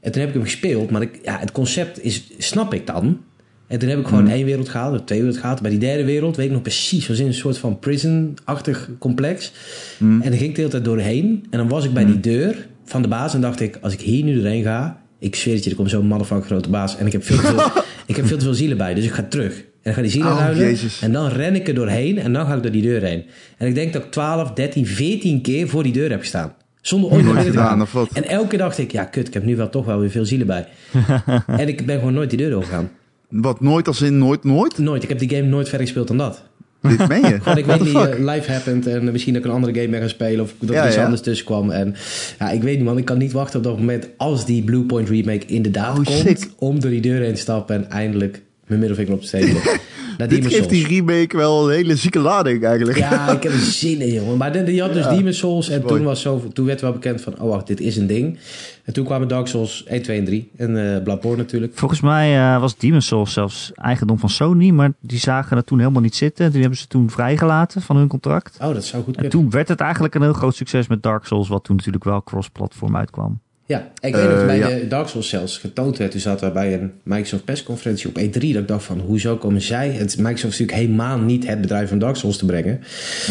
En 0.00 0.12
toen 0.12 0.20
heb 0.20 0.30
ik 0.30 0.36
hem 0.36 0.44
gespeeld, 0.44 0.90
maar 0.90 1.02
ik, 1.02 1.18
ja, 1.22 1.38
het 1.38 1.52
concept 1.52 2.04
is, 2.04 2.24
snap 2.38 2.74
ik 2.74 2.86
dan. 2.86 3.20
En 3.66 3.78
toen 3.78 3.88
heb 3.88 3.98
ik 3.98 4.06
gewoon 4.06 4.24
Hmm. 4.24 4.32
één 4.32 4.44
wereld 4.44 4.68
gehaald, 4.68 5.00
of 5.00 5.04
twee 5.04 5.18
wereld 5.18 5.38
gehaald. 5.38 5.60
Bij 5.60 5.70
die 5.70 5.78
derde 5.78 6.04
wereld 6.04 6.36
weet 6.36 6.46
ik 6.46 6.52
nog 6.52 6.62
precies, 6.62 7.08
was 7.08 7.18
in 7.18 7.26
een 7.26 7.34
soort 7.34 7.58
van 7.58 7.78
prison-achtig 7.78 8.90
complex. 8.98 9.52
Hmm. 9.98 10.22
En 10.22 10.30
dan 10.30 10.38
ging 10.38 10.48
ik 10.48 10.54
de 10.54 10.60
hele 10.60 10.72
tijd 10.72 10.84
doorheen. 10.84 11.46
En 11.50 11.58
dan 11.58 11.68
was 11.68 11.84
ik 11.84 11.92
bij 11.92 12.04
die 12.04 12.20
deur 12.20 12.66
van 12.84 13.02
de 13.02 13.08
baas 13.08 13.34
en 13.34 13.40
dacht 13.40 13.60
ik, 13.60 13.78
als 13.80 13.92
ik 13.92 14.00
hier 14.00 14.24
nu 14.24 14.34
doorheen 14.34 14.62
ga, 14.62 15.00
ik 15.18 15.34
zweer 15.36 15.54
het 15.54 15.64
je, 15.64 15.70
er 15.70 15.76
komt 15.76 15.90
zo'n 15.90 16.06
motherfucker 16.06 16.46
grote 16.46 16.68
baas. 16.68 16.96
En 16.96 17.06
ik 17.06 17.12
heb 17.12 17.24
veel 17.24 17.36
te 17.36 17.42
veel, 17.42 17.82
ik 18.06 18.16
heb 18.16 18.26
veel, 18.26 18.38
te 18.38 18.44
veel 18.44 18.54
zielen 18.54 18.76
bij, 18.76 18.94
dus 18.94 19.04
ik 19.04 19.10
ga 19.12 19.22
terug. 19.22 19.54
En 19.58 19.64
dan 19.82 19.94
ga 19.94 20.00
die 20.02 20.10
zielen 20.10 20.32
Oh, 20.32 20.38
ruilen. 20.38 20.66
Jezus. 20.66 21.00
En 21.02 21.12
dan 21.12 21.28
ren 21.28 21.54
ik 21.54 21.68
er 21.68 21.74
doorheen 21.74 22.18
en 22.18 22.32
dan 22.32 22.46
ga 22.46 22.54
ik 22.54 22.62
door 22.62 22.72
die 22.72 22.82
deur 22.82 23.02
heen. 23.02 23.24
En 23.56 23.66
ik 23.66 23.74
denk 23.74 23.92
dat 23.92 24.04
ik 24.04 24.10
12, 24.10 24.52
13, 24.52 24.86
14 24.86 25.40
keer 25.42 25.68
voor 25.68 25.82
die 25.82 25.92
deur 25.92 26.10
heb 26.10 26.20
gestaan. 26.20 26.54
Zonder 26.80 27.10
ooit 27.10 27.24
Nooit 27.24 27.38
te 27.40 27.44
gedaan, 27.46 27.66
gaan. 27.66 27.82
of 27.82 27.92
wat? 27.92 28.08
En 28.12 28.24
elke 28.28 28.48
keer 28.48 28.58
dacht 28.58 28.78
ik, 28.78 28.92
ja 28.92 29.04
kut, 29.04 29.26
ik 29.26 29.34
heb 29.34 29.44
nu 29.44 29.56
wel 29.56 29.68
toch 29.70 29.84
wel 29.84 29.98
weer 30.00 30.10
veel 30.10 30.24
zielen 30.24 30.46
bij. 30.46 30.66
en 31.46 31.68
ik 31.68 31.86
ben 31.86 31.98
gewoon 31.98 32.14
nooit 32.14 32.30
die 32.30 32.38
deur 32.38 32.50
doorgegaan. 32.50 32.90
Wat 33.28 33.60
nooit 33.60 33.86
als 33.88 34.00
in 34.02 34.18
nooit, 34.18 34.44
nooit? 34.44 34.78
Nooit. 34.78 35.02
Ik 35.02 35.08
heb 35.08 35.18
die 35.18 35.28
game 35.28 35.42
nooit 35.48 35.68
verder 35.68 35.86
gespeeld 35.86 36.08
dan 36.08 36.18
dat. 36.18 36.42
Dit 36.88 37.08
meen 37.08 37.20
je? 37.20 37.38
Gewoon, 37.42 37.58
ik 37.58 37.66
weet 37.66 37.80
niet, 37.84 37.94
eh, 37.94 38.34
live 38.34 38.52
happened 38.52 38.86
en 38.86 39.12
misschien 39.12 39.32
dat 39.34 39.42
ik 39.44 39.48
een 39.48 39.54
andere 39.54 39.74
game 39.74 39.88
ben 39.88 40.00
gaan 40.00 40.08
spelen 40.08 40.40
of 40.44 40.54
dat 40.58 40.70
Ja, 40.70 40.80
er 40.82 40.86
iets 40.86 40.96
ja. 40.96 41.02
anders 41.04 41.22
tussen 41.22 41.46
kwam. 41.46 41.70
En 41.70 41.94
ja, 42.38 42.50
ik 42.50 42.62
weet 42.62 42.76
niet 42.76 42.84
man, 42.84 42.98
ik 42.98 43.04
kan 43.04 43.18
niet 43.18 43.32
wachten 43.32 43.58
op 43.58 43.64
dat 43.64 43.78
moment 43.78 44.08
als 44.16 44.44
die 44.46 44.62
Bluepoint 44.62 45.08
remake 45.08 45.46
inderdaad 45.46 45.98
Oh, 45.98 46.04
komt, 46.04 46.38
sick. 46.38 46.50
om 46.58 46.80
door 46.80 46.90
die 46.90 47.00
deur 47.00 47.20
heen 47.20 47.34
te 47.34 47.40
stappen 47.40 47.76
en 47.76 47.90
eindelijk 47.90 48.42
mijn 48.66 48.80
middelvinger 48.80 49.12
op 49.14 49.20
te 49.20 49.26
steken. 49.26 49.56
Dit 50.28 50.46
geeft 50.46 50.68
die 50.70 50.86
remake 50.86 51.36
wel 51.36 51.68
een 51.68 51.74
hele 51.74 51.96
zieke 51.96 52.18
lading 52.18 52.64
eigenlijk. 52.64 52.98
Ja, 52.98 53.30
ik 53.32 53.42
heb 53.42 53.52
er 53.52 53.58
zin 53.58 54.00
in, 54.00 54.12
jongen. 54.12 54.36
Maar 54.36 54.52
die, 54.52 54.62
die 54.62 54.80
had 54.80 54.92
dus 54.92 55.04
Ja, 55.04 55.14
Demon's 55.14 55.38
Souls. 55.38 55.68
En 55.68 55.80
mooi. 55.80 55.94
toen, 55.94 56.04
was 56.04 56.20
zo, 56.20 56.48
toen 56.52 56.66
werd 56.66 56.80
wel 56.80 56.92
bekend 56.92 57.20
van... 57.20 57.40
Oh, 57.40 57.48
wacht, 57.48 57.66
dit 57.66 57.80
is 57.80 57.96
een 57.96 58.06
ding. 58.06 58.38
En 58.86 58.92
toen 58.92 59.04
kwamen 59.04 59.28
Dark 59.28 59.46
Souls 59.46 59.84
1, 59.84 60.02
2 60.02 60.18
en 60.18 60.24
3. 60.24 60.50
En 60.56 60.94
eh 60.94 61.02
Bloodborne 61.02 61.36
natuurlijk. 61.36 61.72
Volgens 61.74 62.00
mij 62.00 62.36
eh, 62.54 62.60
was 62.60 62.76
Demon's 62.78 63.06
Souls 63.06 63.32
zelfs 63.32 63.72
eigendom 63.74 64.18
van 64.18 64.28
Sony, 64.30 64.70
maar 64.70 64.92
die 65.00 65.18
zagen 65.18 65.56
het 65.56 65.66
toen 65.66 65.78
helemaal 65.78 66.02
niet 66.02 66.14
zitten. 66.16 66.50
Die 66.50 66.60
hebben 66.60 66.78
ze 66.78 66.86
toen 66.86 67.10
vrijgelaten 67.10 67.82
van 67.82 67.96
hun 67.96 68.08
contract. 68.08 68.58
Oh, 68.62 68.74
dat 68.74 68.84
zou 68.84 69.02
goed 69.02 69.16
En 69.16 69.22
kunnen. 69.22 69.40
toen 69.40 69.50
werd 69.50 69.68
het 69.68 69.80
eigenlijk 69.80 70.14
een 70.14 70.22
heel 70.22 70.32
groot 70.32 70.54
succes 70.54 70.86
met 70.86 71.02
Dark 71.02 71.24
Souls, 71.24 71.48
wat 71.48 71.64
toen 71.64 71.76
natuurlijk 71.76 72.04
wel 72.04 72.22
cross-platform 72.22 72.96
uitkwam. 72.96 73.40
Ja, 73.68 73.90
ik 74.00 74.14
weet 74.14 74.28
nog 74.30 74.38
Eh, 74.40 74.46
bij 74.46 74.58
ja. 74.58 74.68
de 74.68 74.86
Dark 74.88 75.08
Souls 75.08 75.28
zelfs 75.28 75.58
getoond 75.58 75.96
werd. 75.98 76.10
Toen 76.10 76.20
zaten 76.20 76.46
we 76.46 76.52
bij 76.52 76.74
een 76.74 76.92
Microsoft 77.02 77.44
persconferentie 77.44 78.08
op 78.08 78.18
E3. 78.18 78.32
Dat 78.32 78.42
ik 78.62 78.68
dacht 78.68 78.84
van, 78.84 79.00
hoezo 79.00 79.36
komen 79.36 79.62
zij... 79.62 79.90
Het, 79.90 80.16
Microsoft 80.18 80.52
is 80.52 80.58
natuurlijk 80.58 80.78
helemaal 80.78 81.18
niet 81.18 81.46
het 81.46 81.60
bedrijf 81.60 81.88
van 81.88 81.98
Dark 81.98 82.16
Souls 82.16 82.36
te 82.36 82.46
brengen. 82.46 82.80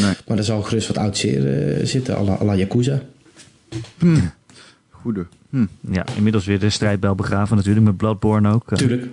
Nee. 0.01 0.13
Maar 0.27 0.37
er 0.37 0.43
zal 0.43 0.61
gerust 0.61 0.87
wat 0.87 0.97
oud 0.97 1.17
zeer 1.17 1.79
zitten, 1.87 2.15
à 2.17 2.23
la, 2.23 2.37
à 2.41 2.43
la 2.45 2.55
Yakuza. 2.55 3.01
Goede. 4.89 5.25
Hm. 5.55 5.93
Ja, 5.93 6.05
inmiddels 6.15 6.45
weer 6.45 6.59
de 6.59 6.69
strijdbel 6.69 7.15
begraven 7.15 7.55
natuurlijk, 7.55 7.85
met 7.85 7.97
Bloodborne 7.97 8.53
ook. 8.53 8.71
eh. 8.71 8.77
Tuurlijk. 8.77 9.05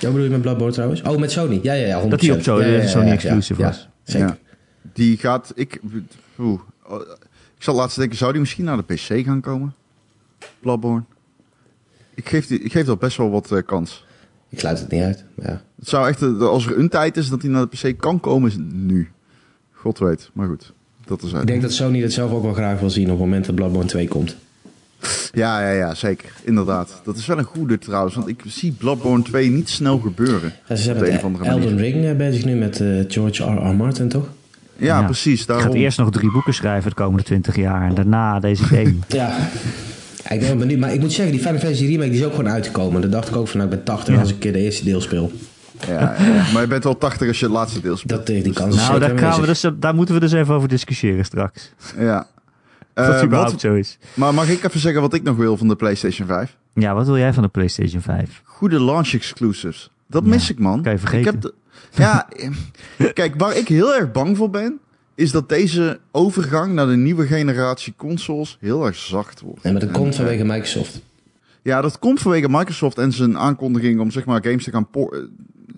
Ja, 0.00 0.08
bedoel 0.10 0.24
je 0.24 0.30
met 0.30 0.40
Bloodborne 0.42 0.72
trouwens? 0.72 1.02
Oh, 1.02 1.16
met 1.18 1.30
Sony. 1.30 1.60
Ja, 1.62 1.72
ja, 1.72 1.86
ja. 1.86 2.02
100%. 2.02 2.08
Dat 2.10 2.20
die 2.20 2.32
op 2.32 2.42
Sony- 2.42 2.64
Ja, 2.64 2.70
ja, 2.70 2.82
ja, 2.82 2.86
Sony 2.88 3.06
ja, 3.06 3.12
exclusive 3.12 3.60
ja, 3.60 3.66
was. 3.66 3.88
Ja, 4.04 4.12
zeker. 4.12 4.26
Ja. 4.28 4.36
Die 4.92 5.16
gaat... 5.16 5.52
Ik, 5.54 5.80
oeh, 6.38 6.60
ik 7.56 7.62
zal 7.62 7.74
laatst 7.74 7.96
denken, 7.98 8.16
zou 8.16 8.30
die 8.32 8.40
misschien 8.40 8.64
naar 8.64 8.76
de 8.76 8.94
PC 8.94 9.24
gaan 9.24 9.40
komen? 9.40 9.74
Bloodborne? 10.60 11.02
Ik 12.14 12.28
geef, 12.28 12.46
die, 12.46 12.58
ik 12.60 12.72
geef 12.72 12.86
dat 12.86 12.98
best 12.98 13.16
wel 13.16 13.30
wat 13.30 13.52
eh, 13.52 13.58
kans. 13.66 14.04
Ik 14.48 14.58
sluit 14.60 14.78
het 14.78 14.90
niet 14.90 15.02
uit. 15.02 15.24
Ja. 15.36 15.62
Het 15.78 15.88
zou 15.88 16.08
echt, 16.08 16.22
als 16.40 16.66
er 16.66 16.78
een 16.78 16.88
tijd 16.88 17.16
is 17.16 17.28
dat 17.28 17.42
hij 17.42 17.50
naar 17.50 17.66
de 17.70 17.90
PC 17.92 17.98
kan 18.00 18.20
komen, 18.20 18.48
is 18.48 18.54
het 18.54 18.72
nu. 18.72 19.10
God 19.72 19.98
weet. 19.98 20.30
Maar 20.32 20.48
goed, 20.48 20.72
dat 21.04 21.22
is 21.22 21.30
Ik 21.30 21.36
uit. 21.36 21.46
denk 21.46 21.62
dat 21.62 21.72
Sony 21.72 22.00
dat 22.00 22.12
zelf 22.12 22.30
ook 22.32 22.42
wel 22.42 22.52
graag 22.52 22.80
wil 22.80 22.90
zien 22.90 23.04
op 23.04 23.10
het 23.10 23.18
moment 23.18 23.46
dat 23.46 23.54
Bloodborne 23.54 23.88
2 23.88 24.08
komt. 24.08 24.36
Ja, 25.32 25.60
ja, 25.60 25.70
ja, 25.70 25.94
zeker. 25.94 26.28
Inderdaad. 26.44 27.00
Dat 27.04 27.16
is 27.16 27.26
wel 27.26 27.38
een 27.38 27.44
goede 27.44 27.78
trouwens, 27.78 28.14
want 28.14 28.28
ik 28.28 28.40
zie 28.46 28.72
Bloodborne 28.72 29.22
2 29.22 29.50
niet 29.50 29.68
snel 29.68 29.98
gebeuren. 29.98 30.52
Ja, 30.68 30.76
ze 30.76 30.82
zijn 30.82 30.96
Op 31.24 31.38
de 31.38 31.44
Elden. 31.48 31.76
Ring 31.76 32.04
eh, 32.04 32.16
bezig 32.16 32.44
nu 32.44 32.54
met 32.54 32.80
eh, 32.80 32.88
George 33.08 33.42
R. 33.42 33.46
R. 33.46 33.74
Martin, 33.74 34.08
toch? 34.08 34.26
Ja, 34.76 34.98
Ja. 35.00 35.04
precies. 35.04 35.40
Ik 35.40 35.46
Daarom. 35.46 35.72
ga 35.72 35.78
eerst 35.78 35.98
nog 35.98 36.10
drie 36.10 36.30
boeken 36.32 36.54
schrijven 36.54 36.90
de 36.90 36.96
komende 36.96 37.22
twintig 37.22 37.56
jaar 37.56 37.88
en 37.88 37.94
daarna 37.94 38.40
deze 38.40 38.64
game. 38.74 38.94
Ja. 39.08 39.36
Ik 40.28 40.38
ben 40.40 40.48
wel 40.48 40.56
benieuwd. 40.56 40.78
Maar 40.78 40.92
ik 40.94 41.00
moet 41.00 41.12
zeggen, 41.12 41.34
die 41.34 41.42
Final 41.44 41.58
Fantasy 41.60 41.86
remake 41.86 42.10
die 42.10 42.18
is 42.20 42.24
ook 42.24 42.34
gewoon 42.34 42.50
uitgekomen. 42.50 43.00
Dan 43.00 43.10
dacht 43.10 43.28
ik 43.28 43.36
ook 43.36 43.48
van, 43.48 43.58
nou, 43.60 43.70
ik 43.72 43.76
ben 43.76 43.84
80 43.94 44.14
Ja. 44.14 44.20
als 44.20 44.28
ik 44.28 44.34
een 44.34 44.40
keer 44.40 44.52
de 44.52 44.58
eerste 44.58 44.84
deel 44.84 45.00
speel. 45.00 45.32
Ja, 45.88 45.92
ja. 46.18 46.44
Maar 46.52 46.62
je 46.62 46.68
bent 46.68 46.84
wel 46.84 46.98
80 46.98 47.28
als 47.28 47.38
je 47.38 47.44
het 47.44 47.54
laatste 47.54 47.80
deel 47.80 47.96
speelt. 47.96 48.18
Dat, 48.26 48.36
eh, 48.36 48.42
die 48.44 48.52
kans 48.52 48.76
is 48.76 48.86
nou, 48.88 49.00
daar, 49.00 49.18
gaan 49.18 49.40
we 49.40 49.46
dus, 49.46 49.64
daar 49.74 49.94
moeten 49.94 50.14
we 50.14 50.20
dus 50.20 50.32
even 50.32 50.54
over 50.54 50.68
discussiëren 50.68 51.24
straks. 51.24 51.72
Ja. 51.98 52.26
Of 52.94 53.04
Eh, 53.04 53.12
dat 53.12 53.24
überhaupt 53.24 53.50
wat- 53.52 53.60
zo 53.60 53.74
is. 53.74 53.98
maar 54.14 54.34
mag 54.34 54.48
ik 54.48 54.64
even 54.64 54.80
zeggen 54.80 55.00
wat 55.00 55.14
ik 55.14 55.22
nog 55.22 55.36
wil 55.36 55.56
van 55.56 55.68
de 55.68 55.76
PlayStation 55.76 56.26
5? 56.26 56.56
Ja, 56.74 56.94
wat 56.94 57.06
wil 57.06 57.18
jij 57.18 57.32
van 57.32 57.42
de 57.42 57.48
PlayStation 57.48 58.00
5? 58.02 58.42
Goede 58.44 58.80
launch 58.84 59.12
exclusives. 59.12 59.90
Dat 60.08 60.22
Ja, 60.24 60.28
mis 60.28 60.50
ik, 60.50 60.58
man. 60.58 60.82
kan 60.82 60.92
je 60.92 60.98
vergeten. 60.98 61.20
Ik 61.26 61.32
heb 61.32 61.40
de- 61.42 61.54
ja, 61.90 62.28
eh, 62.30 63.12
kijk, 63.12 63.34
waar 63.36 63.56
ik 63.56 63.68
heel 63.68 63.94
erg 63.94 64.12
bang 64.12 64.36
voor 64.36 64.50
ben, 64.50 64.78
is 65.14 65.30
dat 65.30 65.48
deze 65.48 66.00
overgang 66.12 66.72
naar 66.74 66.86
de 66.86 66.96
nieuwe 66.96 67.26
generatie 67.26 67.94
consoles 67.96 68.56
heel 68.60 68.86
erg 68.86 68.96
zacht 68.96 69.40
wordt. 69.40 69.62
Nee, 69.62 69.72
maar 69.72 69.82
dat 69.82 69.90
En, 69.90 69.96
komt 69.96 70.14
vanwege 70.14 70.44
Microsoft. 70.44 71.00
Ja, 71.62 71.80
dat 71.80 71.98
komt 71.98 72.20
vanwege 72.20 72.48
Microsoft 72.48 72.98
en 72.98 73.12
zijn 73.12 73.38
aankondiging 73.38 74.00
om 74.00 74.10
zeg 74.10 74.24
maar 74.24 74.42
games 74.44 74.64
te 74.64 74.70
gaan 74.70 74.88
eh, 74.92 75.00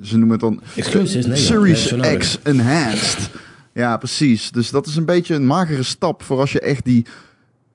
Ze 0.03 0.13
noemen 0.17 0.31
het 0.31 0.41
dan 0.41 0.61
Exclusives? 0.77 1.27
Nee. 1.27 1.37
Series. 1.37 1.95
X 2.19 2.39
Enhanced. 2.43 3.31
Ja, 3.77 3.97
precies. 3.97 4.51
Dus 4.51 4.71
dat 4.71 4.87
is 4.87 4.97
een 4.97 5.05
beetje 5.05 5.35
een 5.35 5.47
magere 5.47 5.83
stap 5.83 6.23
voor 6.23 6.39
als 6.41 6.53
je 6.53 6.61
echt 6.61 6.85
die... 6.85 7.07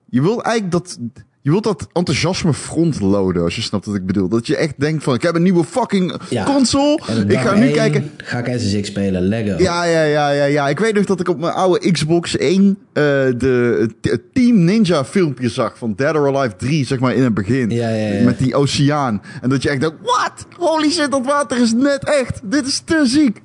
Je 0.09 0.21
wil 0.21 0.43
eigenlijk 0.43 0.71
dat... 0.71 0.97
Je 1.43 1.49
wilt 1.51 1.63
dat 1.63 1.87
enthousiasme 1.93 2.53
frontloaden, 2.53 3.43
als 3.43 3.55
je 3.55 3.61
snapt 3.61 3.85
wat 3.85 3.95
ik 3.95 4.05
bedoel. 4.05 4.27
Dat 4.29 4.47
je 4.47 4.55
echt 4.57 4.73
denkt 4.79 5.03
van, 5.03 5.13
ik 5.13 5.21
heb 5.21 5.35
een 5.35 5.43
nieuwe 5.43 5.63
fucking 5.63 6.15
Ja. 6.29 6.43
console. 6.43 6.99
Ik 7.27 7.39
ga 7.39 7.55
nu 7.55 7.69
kijken. 7.71 8.11
Ga 8.17 8.37
ik 8.45 8.59
SSX 8.59 8.87
spelen, 8.87 9.21
Lego. 9.21 9.63
Ja, 9.63 9.83
ja, 9.83 10.03
ja, 10.03 10.29
ja, 10.29 10.43
ja. 10.45 10.69
Ik 10.69 10.79
weet 10.79 10.93
nog 10.93 11.05
dat 11.05 11.19
ik 11.19 11.29
op 11.29 11.39
mijn 11.39 11.53
oude 11.53 11.91
Xbox 11.91 12.37
1 12.37 12.77
eh, 12.93 13.03
de 13.37 13.89
Team 14.33 14.63
Ninja 14.63 15.05
filmpje 15.05 15.49
zag 15.49 15.77
van 15.77 15.93
Dead 15.95 16.15
or 16.15 16.35
Alive 16.37 16.55
3, 16.55 16.85
zeg 16.85 16.99
maar 16.99 17.13
in 17.13 17.23
het 17.23 17.33
begin. 17.33 17.69
Ja, 17.69 17.89
ja. 17.89 18.23
Met 18.23 18.37
die 18.37 18.55
oceaan. 18.55 19.21
En 19.41 19.49
dat 19.49 19.63
je 19.63 19.69
echt 19.69 19.79
denkt, 19.81 19.95
what? 20.01 20.45
Holy 20.57 20.89
shit, 20.91 21.11
dat 21.11 21.25
water 21.25 21.61
is 21.61 21.73
net 21.73 22.03
echt. 22.05 22.39
Dit 22.43 22.67
is 22.67 22.79
te 22.79 23.01
ziek. 23.05 23.41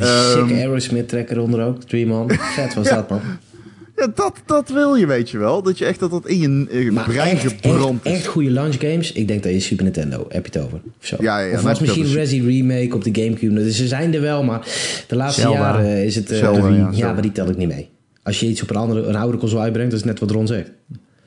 Een 0.00 0.30
sick 0.32 0.40
Ehm. 0.50 0.52
Aerosmith 0.68 1.08
trekker 1.08 1.40
onder 1.40 1.64
ook. 1.64 1.82
Dream 1.84 2.12
on. 2.12 2.30
Vet 2.30 2.74
was 2.74 2.88
Ja. 2.88 2.94
dat, 2.94 3.08
man. 3.10 3.20
Ja, 3.96 4.06
dat, 4.14 4.32
dat 4.46 4.68
wil 4.68 4.94
je, 4.94 5.06
weet 5.06 5.30
je 5.30 5.38
wel. 5.38 5.62
Dat 5.62 5.78
je 5.78 5.84
echt 5.84 6.00
dat 6.00 6.10
dat 6.10 6.26
in 6.26 6.38
je 6.70 6.92
brein 7.06 7.36
echt, 7.36 7.42
gebrand 7.42 8.00
echt, 8.04 8.14
is. 8.14 8.18
echt 8.20 8.26
goede 8.26 8.50
launch 8.50 8.74
games. 8.78 9.12
Ik 9.12 9.28
denk 9.28 9.42
dat 9.42 9.52
je 9.52 9.60
Super 9.60 9.84
Nintendo, 9.84 10.26
heb 10.28 10.46
je 10.46 10.58
het 10.58 10.66
over? 10.66 10.80
Of, 11.00 11.06
zo. 11.06 11.16
Ja, 11.20 11.50
of 11.54 11.62
was 11.62 11.80
misschien 11.80 12.04
over 12.04 12.16
Resi 12.16 12.42
Remake 12.46 12.94
op 12.94 13.04
de 13.04 13.22
Gamecube. 13.22 13.54
Dus 13.54 13.76
ze 13.76 13.86
zijn 13.86 14.14
er 14.14 14.20
wel, 14.20 14.42
maar 14.42 14.66
de 15.06 15.16
laatste 15.16 15.40
Zelda. 15.40 15.58
jaren 15.58 16.04
is 16.04 16.14
het... 16.14 16.30
eh, 16.30 16.38
Zelda, 16.38 16.88
ja, 16.92 17.12
maar 17.12 17.22
die 17.22 17.32
tel 17.32 17.48
ik 17.50 17.56
niet 17.56 17.68
mee. 17.68 17.88
Als 18.22 18.40
je 18.40 18.46
iets 18.46 18.62
op 18.62 18.70
een, 18.70 18.76
andere, 18.76 19.02
een 19.06 19.16
oude 19.16 19.38
console 19.38 19.60
uitbrengt, 19.62 19.90
dat 19.90 20.00
is 20.00 20.06
net 20.06 20.20
wat 20.20 20.30
Ron 20.30 20.46
zegt. 20.46 20.70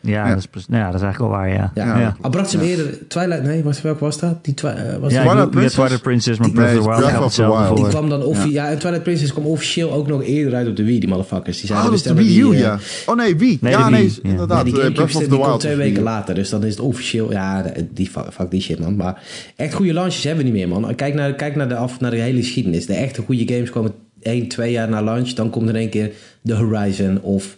Ja, 0.01 0.11
Ja. 0.23 0.29
Dat, 0.29 0.37
is, 0.37 0.45
precies- 0.47 0.67
nou 0.69 0.81
ja, 0.81 0.85
dat 0.91 0.95
is 0.95 1.01
eigenlijk 1.01 1.31
wel 1.33 1.41
waar, 1.41 1.49
ja. 1.53 1.71
Ja. 1.75 1.99
Ja. 1.99 2.15
Al 2.21 2.29
bracht 2.29 2.49
ze 2.49 2.57
hem 2.57 2.65
eerder... 2.67 3.07
Twilight... 3.07 3.43
Nee, 3.43 3.63
was, 3.63 3.81
welke 3.81 3.99
was 4.03 4.19
dat? 4.19 4.43
Die 4.45 4.53
twi, 4.53 4.67
eh, 4.67 4.75
was 4.75 5.13
Ja, 5.13 5.21
Twilight 5.23 5.51
Twilight 5.51 5.51
Princess, 5.51 5.51
Princess? 5.51 5.73
Twilight 5.73 6.01
Princess 6.01 6.39
maar 6.39 6.51
Breath 6.51 6.77
of 6.77 6.83
the 6.83 6.89
Wild 6.89 6.99
Breath 6.99 7.11
gaat 7.11 7.23
of 7.23 7.33
the 7.33 7.41
hetzelfde 7.41 7.63
Wild. 7.63 7.77
Die 7.77 7.87
kwam 7.87 8.09
dan 8.09 8.23
offi- 8.23 8.51
ja. 8.51 8.69
en 8.69 8.79
Twilight 8.79 9.03
Princess 9.03 9.31
kwam 9.31 9.45
officieel 9.45 9.91
ook 9.91 10.07
nog 10.07 10.23
eerder 10.23 10.53
uit 10.55 10.67
op 10.67 10.75
de 10.75 10.83
Wii, 10.83 10.99
die 10.99 11.09
motherfuckers. 11.09 11.61
Die 11.61 11.69
Oh, 11.69 11.75
zeiden, 11.77 12.03
dat 12.03 12.17
de 12.17 12.23
Wii 12.23 12.39
U, 12.39 12.43
die, 12.43 12.53
eh, 12.53 12.59
ja. 12.59 12.79
Oh 13.05 13.15
nee, 13.15 13.35
Wii. 13.35 13.57
Nee, 13.61 13.71
ja, 13.71 13.89
nee, 13.89 14.03
ja. 14.03 14.29
inderdaad. 14.29 14.57
Ja, 14.57 14.63
die 14.63 14.81
eh, 14.81 14.91
Breath 14.93 15.15
of 15.15 15.23
the 15.23 15.29
komt 15.37 15.59
twee 15.59 15.75
weken 15.75 16.03
later. 16.03 16.35
Dus 16.35 16.49
dan 16.49 16.63
is 16.63 16.69
het 16.71 16.79
officieel... 16.79 17.31
Ja, 17.31 17.65
die, 17.93 18.09
fuck, 18.09 18.51
die 18.51 18.61
shit, 18.61 18.79
man. 18.79 18.95
Maar 18.95 19.23
echt 19.55 19.73
goede 19.73 19.93
launches 19.93 20.23
hebben 20.23 20.43
we 20.45 20.51
niet 20.51 20.59
meer, 20.59 20.67
man. 20.81 20.95
Kijk 20.95 21.13
naar, 21.13 21.33
kijk 21.33 21.55
naar, 21.55 21.67
de, 21.69 21.75
af, 21.75 21.99
naar 21.99 22.11
de 22.11 22.17
hele 22.17 22.37
geschiedenis. 22.39 22.85
De 22.85 22.93
echte 22.93 23.21
goede 23.21 23.53
games 23.53 23.69
komen 23.69 23.91
één, 24.21 24.47
twee 24.47 24.71
jaar 24.71 24.89
na 24.89 25.03
launch. 25.03 25.29
Dan 25.29 25.49
komt 25.49 25.69
er 25.69 25.75
in 25.75 25.81
één 25.81 25.89
keer 25.89 26.11
de 26.41 26.53
Horizon. 26.53 27.19
Of, 27.21 27.55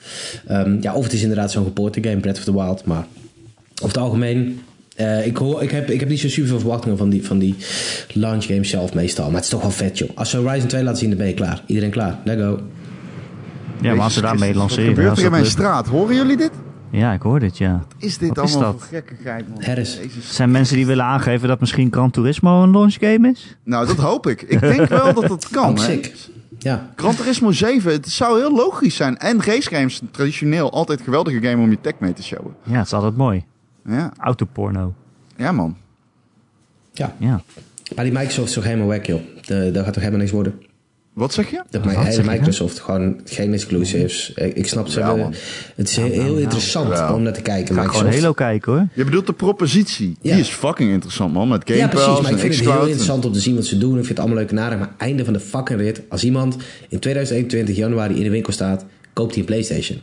ehm, 0.47 0.77
ja, 0.81 0.93
of 0.93 1.03
het 1.03 1.13
is 1.13 1.21
inderdaad 1.21 1.51
zo'n 1.51 1.63
gepoorte 1.63 2.03
game, 2.03 2.17
Breath 2.19 2.37
of 2.37 2.43
the 2.43 2.53
Wild. 2.53 2.85
Maar 2.85 3.05
over 3.81 3.95
het 3.95 3.97
algemeen... 3.97 4.61
eh, 4.95 5.25
ik, 5.25 5.37
hoor, 5.37 5.63
ik, 5.63 5.71
heb, 5.71 5.89
ik 5.89 5.99
heb 5.99 6.09
niet 6.09 6.19
zo 6.19 6.27
super 6.29 6.49
veel 6.49 6.59
verwachtingen 6.59 6.97
van 6.97 7.09
die, 7.09 7.25
van 7.25 7.39
die 7.39 7.55
launch 8.13 8.45
games 8.45 8.69
zelf 8.69 8.93
meestal. 8.93 9.25
Maar 9.25 9.35
het 9.35 9.43
is 9.43 9.49
toch 9.49 9.61
wel 9.61 9.71
vet, 9.71 9.97
joh. 9.97 10.09
Als 10.15 10.29
ze 10.29 10.37
Horizon 10.37 10.67
2 10.67 10.83
laten 10.83 10.99
zien, 10.99 11.09
dan 11.09 11.17
ben 11.17 11.27
je 11.27 11.33
klaar. 11.33 11.63
Iedereen 11.65 11.91
klaar. 11.91 12.19
Let 12.23 12.39
go. 12.39 12.59
Ja, 13.81 13.93
maar 13.93 14.03
als 14.03 14.13
ze 14.13 14.21
daarmee 14.21 14.53
lanceren... 14.55 14.85
Wat 14.85 14.95
gebeurt 14.95 15.17
er 15.17 15.25
in 15.25 15.31
mijn 15.31 15.45
straat? 15.45 15.87
Horen 15.87 16.15
jullie 16.15 16.37
dit? 16.37 16.51
Ja, 16.91 17.13
ik 17.13 17.21
hoor 17.21 17.39
dit, 17.39 17.57
ja. 17.57 17.83
Is 17.97 18.17
dit 18.17 18.35
Wat 18.35 18.47
is 18.47 18.53
allemaal 18.53 18.71
dat? 18.71 18.81
voor 18.81 18.89
gekkigheid, 18.89 19.49
man? 19.49 19.63
Harris. 19.63 19.95
Jezus. 19.95 20.13
Het 20.15 20.35
zijn 20.35 20.51
mensen 20.51 20.75
die 20.75 20.85
willen 20.85 21.05
aangeven 21.05 21.47
dat 21.47 21.59
misschien 21.59 21.91
Gran 21.91 22.11
Turismo 22.11 22.63
een 22.63 22.71
launch 22.71 22.95
game 22.99 23.29
is? 23.29 23.57
Nou, 23.63 23.87
dat 23.87 23.95
hoop 23.97 24.27
ik. 24.27 24.41
Ik 24.41 24.59
denk 24.59 24.89
wel 24.89 25.13
dat 25.13 25.27
dat 25.27 25.47
kan. 25.49 25.69
Ook 25.69 25.79
hè. 25.79 25.99
Ja. 26.63 26.89
Gran 26.95 27.15
Turismo 27.15 27.51
7, 27.51 27.91
het 27.91 28.07
zou 28.07 28.39
heel 28.39 28.55
logisch 28.55 28.95
zijn. 28.95 29.17
En 29.17 29.43
racegames, 29.43 30.01
traditioneel 30.11 30.71
altijd 30.71 31.01
geweldige 31.01 31.41
game 31.41 31.63
om 31.63 31.69
je 31.69 31.81
tech 31.81 31.93
mee 31.99 32.13
te 32.13 32.23
showen. 32.23 32.55
Ja, 32.63 32.77
het 32.77 32.85
is 32.85 32.93
altijd 32.93 33.17
mooi. 33.17 33.43
Ja, 33.85 34.13
Autoporno. 34.17 34.93
ja 35.35 35.51
man. 35.51 35.77
ja. 36.93 37.15
Ja. 37.17 37.41
Maar 37.95 38.03
die 38.03 38.13
Microsoft 38.13 38.47
is 38.47 38.53
toch 38.53 38.63
helemaal 38.63 38.87
weg, 38.87 39.05
joh. 39.05 39.21
De, 39.41 39.71
daar 39.71 39.83
gaat 39.83 39.93
toch 39.93 40.01
helemaal 40.01 40.19
niks 40.21 40.31
worden. 40.31 40.61
Wat 41.13 41.33
zeg 41.33 41.49
je? 41.51 41.61
Dat 41.69 41.83
je? 42.15 42.21
Microsoft 42.25 42.79
gewoon 42.79 43.19
geen 43.25 43.53
exclusives. 43.53 44.31
Ik, 44.35 44.55
ik 44.55 44.67
snap 44.67 44.87
ze 44.87 44.99
Ja, 44.99 45.15
man. 45.15 45.33
Het 45.75 45.89
is 45.89 45.95
heel, 45.95 46.11
heel 46.11 46.37
interessant 46.37 46.89
Ja. 46.89 47.13
om 47.13 47.21
naar 47.21 47.33
te 47.33 47.41
kijken. 47.41 47.75
Ga 47.75 47.83
gewoon. 47.87 48.13
Halo 48.13 48.33
kijken 48.33 48.71
hoor. 48.71 48.87
Je 48.93 49.03
bedoelt 49.03 49.25
de 49.27 49.33
propositie. 49.33 50.17
Ja. 50.21 50.31
Die 50.31 50.41
is 50.41 50.49
fucking 50.49 50.91
interessant, 50.91 51.33
man. 51.33 51.47
Met 51.47 51.61
Game 51.65 51.77
ja, 51.79 51.87
precies. 51.87 52.07
Pass 52.07 52.21
Maar 52.21 52.31
ik 52.31 52.37
vind 52.37 52.55
het 52.55 52.63
heel 52.63 52.81
interessant 52.85 53.25
om 53.25 53.31
te 53.31 53.39
zien 53.39 53.55
wat 53.55 53.65
ze 53.65 53.77
doen. 53.77 53.89
Ik 53.89 53.95
vind 54.05 54.07
het 54.07 54.19
allemaal 54.19 54.37
leuk 54.37 54.51
en 54.51 54.59
aardig. 54.59 54.79
Maar 54.79 54.93
einde 54.97 55.23
van 55.23 55.33
de 55.33 55.39
fucking 55.39 55.79
rit. 55.79 56.01
Als 56.09 56.23
iemand 56.23 56.57
in 56.89 56.99
2021 56.99 57.75
januari 57.75 58.15
in 58.15 58.23
de 58.23 58.29
winkel 58.29 58.53
staat, 58.53 58.85
koopt 59.13 59.31
hij 59.31 59.39
een 59.39 59.45
PlayStation. 59.45 60.01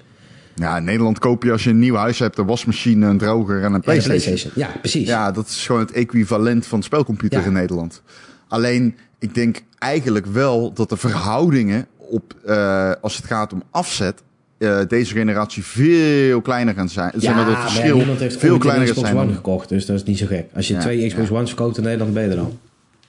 Ja, 0.54 0.76
in 0.76 0.84
Nederland 0.84 1.18
koop 1.18 1.42
je 1.42 1.52
als 1.52 1.64
je 1.64 1.70
een 1.70 1.78
nieuw 1.78 1.94
huis 1.94 2.18
hebt, 2.18 2.38
een 2.38 2.46
wasmachine, 2.46 3.06
een 3.06 3.18
droger 3.18 3.56
en 3.56 3.64
een 3.64 3.70
Ja, 3.70 3.76
de 3.76 3.82
Playstation. 3.82 4.22
PlayStation. 4.22 4.52
Ja, 4.72 4.78
precies. 4.80 5.08
Ja, 5.08 5.30
dat 5.32 5.46
is 5.48 5.66
gewoon 5.66 5.80
het 5.80 5.92
equivalent 5.92 6.66
van 6.66 6.82
spelcomputer 6.82 7.40
Ja. 7.40 7.46
in 7.46 7.52
Nederland. 7.52 8.02
Alleen, 8.48 8.94
ik 9.20 9.34
denk 9.34 9.62
eigenlijk 9.78 10.26
wel 10.26 10.72
dat 10.72 10.88
de 10.88 10.96
verhoudingen 10.96 11.86
op, 11.96 12.34
eh, 12.44 12.92
als 13.00 13.16
het 13.16 13.26
gaat 13.26 13.52
om 13.52 13.62
afzet, 13.70 14.22
eh, 14.58 14.80
deze 14.88 15.14
generatie 15.14 15.64
veel 15.64 16.40
kleiner 16.40 16.74
gaan 16.74 16.88
zijn. 16.88 17.12
Ja, 17.18 17.34
dat 17.34 17.34
maar 17.34 17.46
het 17.46 17.70
verschil 17.70 18.16
heeft 18.16 18.38
veel 18.38 18.58
kleiner 18.58 18.88
Xbox 18.88 19.08
zijn. 19.08 19.20
One 19.20 19.34
gekocht, 19.34 19.68
dus 19.68 19.86
dat 19.86 19.96
is 19.96 20.04
niet 20.04 20.18
zo 20.18 20.26
gek. 20.26 20.46
Als 20.54 20.68
je 20.68 20.74
Ja, 20.74 20.80
twee 20.80 21.08
Xbox 21.08 21.28
ja. 21.28 21.34
Ones 21.34 21.48
verkoopt 21.48 21.76
in 21.76 21.82
Nederland, 21.82 22.14
ben 22.14 22.22
je 22.22 22.30
er 22.30 22.38
al. 22.38 22.58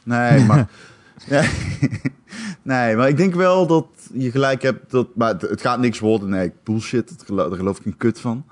Nee, 0.03 0.43
maar. 0.45 0.67
nee, 1.29 1.49
nee, 2.61 2.95
maar 2.95 3.09
ik 3.09 3.17
denk 3.17 3.35
wel 3.35 3.67
dat 3.67 3.85
je 4.13 4.31
gelijk 4.31 4.61
hebt. 4.61 4.91
Dat, 4.91 5.07
maar 5.15 5.33
het, 5.33 5.41
het 5.41 5.61
gaat 5.61 5.79
niks 5.79 5.99
worden. 5.99 6.29
Nee, 6.29 6.51
bullshit. 6.63 7.13
Geloof, 7.25 7.49
daar 7.49 7.57
geloof 7.57 7.79
ik 7.79 7.85
een 7.85 7.97
kut 7.97 8.19
van. 8.19 8.45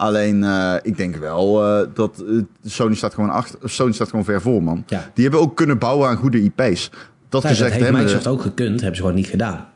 Alleen, 0.00 0.44
eh, 0.44 0.74
ik 0.82 0.96
denk 0.96 1.16
wel 1.16 1.64
eh, 1.64 1.86
dat 1.94 2.24
eh, 2.28 2.42
Sony 2.64 2.94
staat 2.94 3.14
gewoon 3.14 3.30
achter. 3.30 3.58
Sony 3.70 3.92
staat 3.92 4.08
gewoon 4.08 4.24
ver 4.24 4.40
voor, 4.40 4.62
man. 4.62 4.84
Ja. 4.86 5.10
Die 5.14 5.22
hebben 5.24 5.42
ook 5.42 5.56
kunnen 5.56 5.78
bouwen 5.78 6.08
aan 6.08 6.16
goede 6.16 6.42
IP's. 6.42 6.90
Dat 6.90 6.92
Ja, 6.92 6.98
dat 7.28 7.42
gezegd 7.44 7.72
heeft 7.72 7.84
hebben. 7.84 8.02
Microsoft 8.02 8.26
ook 8.26 8.42
gekund, 8.42 8.80
hebben 8.80 8.96
ze 8.96 9.02
gewoon 9.02 9.16
niet 9.16 9.26
gedaan. 9.26 9.68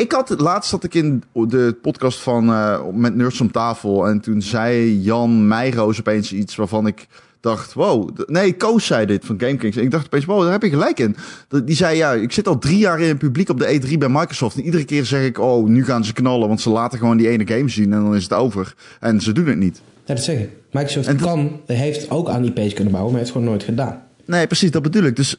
Ik 0.00 0.12
had 0.12 0.40
laatst 0.40 0.70
zat 0.70 0.84
ik 0.84 0.94
in 0.94 1.22
de 1.32 1.76
podcast 1.82 2.18
van 2.18 2.48
eh, 2.48 2.86
met 2.92 3.14
Nerds 3.14 3.40
om 3.40 3.50
tafel 3.50 4.08
en 4.08 4.20
toen 4.20 4.42
zei 4.42 5.00
Jan 5.00 5.48
Meijroos 5.48 5.98
opeens 5.98 6.32
iets 6.32 6.56
waarvan 6.56 6.86
ik 6.86 7.06
dacht, 7.40 7.72
wow, 7.72 8.10
nee, 8.26 8.56
Koos 8.56 8.86
zei 8.86 9.06
dit 9.06 9.24
van 9.24 9.40
GameKings. 9.40 9.76
En 9.76 9.82
ik 9.82 9.90
dacht 9.90 10.06
opeens, 10.06 10.24
wow, 10.24 10.42
daar 10.42 10.52
heb 10.52 10.62
je 10.62 10.68
gelijk 10.70 10.98
in. 11.00 11.16
Die 11.64 11.76
zei, 11.76 11.96
ja, 11.96 12.12
ik 12.12 12.32
zit 12.32 12.48
al 12.48 12.58
drie 12.58 12.78
jaar 12.78 13.00
in 13.00 13.08
het 13.08 13.18
publiek 13.18 13.48
op 13.48 13.58
de 13.58 13.80
E3 13.94 13.98
bij 13.98 14.08
Microsoft 14.08 14.56
en 14.56 14.64
iedere 14.64 14.84
keer 14.84 15.04
zeg 15.04 15.24
ik, 15.24 15.38
oh, 15.38 15.66
nu 15.68 15.84
gaan 15.84 16.04
ze 16.04 16.12
knallen, 16.12 16.48
want 16.48 16.60
ze 16.60 16.70
laten 16.70 16.98
gewoon 16.98 17.16
die 17.16 17.28
ene 17.28 17.46
game 17.46 17.68
zien 17.68 17.92
en 17.92 18.02
dan 18.02 18.14
is 18.16 18.22
het 18.22 18.32
over. 18.32 18.74
En 19.00 19.20
ze 19.20 19.32
doen 19.32 19.46
het 19.46 19.58
niet. 19.58 19.80
Ja, 20.04 20.14
dat 20.14 20.24
zeg 20.24 20.38
ik. 20.38 20.48
Microsoft 20.72 21.06
En 21.06 21.16
kan, 21.16 21.60
heeft 21.66 22.10
ook 22.10 22.28
aan 22.28 22.44
IP's 22.44 22.74
kunnen 22.74 22.92
bouwen, 22.92 23.12
maar 23.12 23.20
heeft 23.22 23.32
het 23.34 23.42
gewoon 23.42 23.46
nooit 23.48 23.62
gedaan. 23.62 24.02
Nee, 24.24 24.46
precies, 24.46 24.70
dat 24.70 24.82
bedoel 24.82 25.02
ik. 25.02 25.16
Dus 25.16 25.36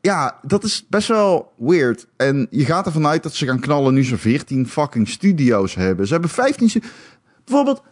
ja, 0.00 0.38
dat 0.42 0.64
is 0.64 0.84
best 0.88 1.08
wel 1.08 1.52
weird. 1.56 2.06
En 2.16 2.46
je 2.50 2.64
gaat 2.64 2.86
ervan 2.86 3.06
uit 3.06 3.22
dat 3.22 3.34
ze 3.34 3.46
gaan 3.46 3.60
knallen 3.60 3.94
nu 3.94 4.04
ze 4.04 4.18
14 4.18 4.68
fucking 4.68 5.08
studio's 5.08 5.74
hebben. 5.74 6.06
Ze 6.06 6.12
hebben 6.12 6.30
15 6.30 6.68
stu- 6.68 6.80
Bijvoorbeeld, 7.44 7.82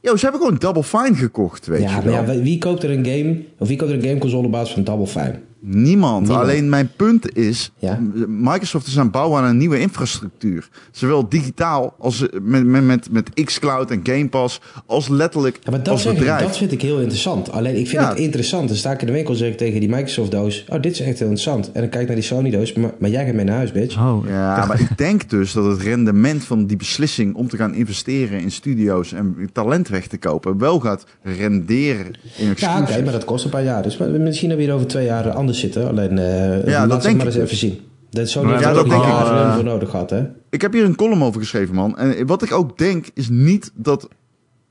yo, 0.00 0.16
ze 0.16 0.22
hebben 0.22 0.40
gewoon 0.40 0.58
Double 0.58 0.82
Fine 0.82 1.14
gekocht, 1.14 1.66
weet 1.66 1.80
ja, 1.82 1.96
je 1.96 2.02
wel. 2.02 2.12
ja, 2.14 2.42
wie 2.42 2.58
koopt 2.58 2.82
er 2.82 2.90
een 2.90 3.04
game, 3.06 3.44
of 3.58 3.68
wie 3.68 3.76
koopt 3.76 3.90
er 3.90 3.96
een 3.96 4.02
gameconsole 4.02 4.46
op 4.46 4.52
basis 4.52 4.74
van 4.74 4.84
Double 4.84 5.06
Fine? 5.06 5.40
Niemand. 5.60 6.20
Niemand. 6.20 6.42
Alleen 6.42 6.68
mijn 6.68 6.90
punt 6.96 7.36
is, 7.36 7.72
Ja. 7.78 7.98
Microsoft 8.28 8.86
is 8.86 8.96
aan 8.98 9.02
het 9.02 9.12
bouwen 9.12 9.42
aan 9.42 9.48
een 9.48 9.56
nieuwe 9.56 9.78
infrastructuur. 9.80 10.68
Zowel 10.90 11.28
digitaal 11.28 11.94
als 11.98 12.28
eh, 12.28 12.40
met, 12.42 12.64
met, 12.66 12.84
met, 12.84 13.10
met 13.12 13.44
xCloud 13.44 13.90
en 13.90 14.00
Game 14.02 14.28
Pass, 14.28 14.60
als 14.86 15.08
letterlijk 15.08 15.58
Ja, 15.62 15.70
maar 15.70 15.82
dat, 15.82 15.88
als 15.88 16.02
zeg 16.02 16.12
ik, 16.12 16.18
bedrijf. 16.18 16.42
dat 16.42 16.56
vind 16.56 16.72
ik 16.72 16.82
heel 16.82 16.98
interessant. 16.98 17.50
Alleen 17.50 17.76
ik 17.76 17.88
vind 17.88 18.02
Ja. 18.02 18.08
het 18.08 18.18
interessant. 18.18 18.68
Dan 18.68 18.76
sta 18.76 18.92
ik 18.92 19.00
in 19.00 19.06
de 19.06 19.12
winkel 19.12 19.34
zeg 19.34 19.48
ik 19.50 19.56
tegen 19.56 19.80
die 19.80 19.88
Microsoft-doos: 19.88 20.64
Oh, 20.68 20.82
dit 20.82 20.92
is 20.92 21.00
echt 21.00 21.18
heel 21.18 21.28
interessant. 21.28 21.72
En 21.72 21.80
dan 21.80 21.88
kijk 21.90 22.02
ik 22.02 22.06
naar 22.06 22.16
die 22.16 22.24
Sony-doos, 22.24 22.72
maar, 22.72 22.90
maar 22.98 23.10
jij 23.10 23.24
gaat 23.24 23.34
mee 23.34 23.44
naar 23.44 23.56
huis, 23.56 23.72
bitch. 23.72 23.98
Oh, 23.98 24.28
Ja, 24.28 24.66
maar 24.66 24.80
ik 24.80 24.98
denk 24.98 25.30
dus 25.30 25.52
dat 25.52 25.64
het 25.64 25.80
rendement 25.80 26.44
van 26.44 26.66
die 26.66 26.76
beslissing 26.76 27.34
om 27.34 27.48
te 27.48 27.56
gaan 27.56 27.74
investeren 27.74 28.40
in 28.40 28.50
studio's 28.50 29.12
en 29.12 29.48
talent 29.52 29.88
weg 29.88 30.06
te 30.06 30.18
kopen 30.18 30.58
wel 30.58 30.80
gaat 30.80 31.04
renderen 31.22 32.06
in 32.36 32.44
Ja, 32.44 32.50
exclusives. 32.50 32.90
oké, 32.94 33.02
maar 33.02 33.12
dat 33.12 33.24
kost 33.24 33.44
een 33.44 33.50
paar 33.50 33.64
jaar. 33.64 33.82
Dus 33.82 33.96
misschien 33.98 34.48
dat 34.48 34.58
we 34.58 34.64
hier 34.64 34.72
over 34.74 34.86
twee 34.86 35.04
jaar 35.04 35.30
anders 35.46 35.60
zitten. 35.60 35.88
Alleen, 35.88 36.18
eh 36.18 36.64
dat 36.64 36.88
laat 36.88 36.88
denk 36.88 37.02
het 37.02 37.02
maar 37.02 37.12
ik 37.12 37.24
eens 37.24 37.34
dus. 37.34 37.44
even 37.44 37.56
zien. 37.56 37.80
De 38.10 38.26
Sony 38.26 38.50
Ja, 38.52 38.58
dat 38.72 38.76
ook 38.76 38.88
denk 38.90 39.02
ik 39.04 39.54
voor 39.54 39.64
nodig 39.64 39.90
gehad, 39.90 40.10
hè? 40.10 40.24
Ik 40.50 40.60
heb 40.60 40.72
hier 40.72 40.84
een 40.84 40.96
column 40.96 41.22
over 41.22 41.40
geschreven, 41.40 41.74
man. 41.74 41.98
En 41.98 42.26
wat 42.26 42.42
ik 42.42 42.52
ook 42.52 42.78
denk, 42.78 43.06
is 43.14 43.28
niet 43.28 43.70
dat. 43.74 44.08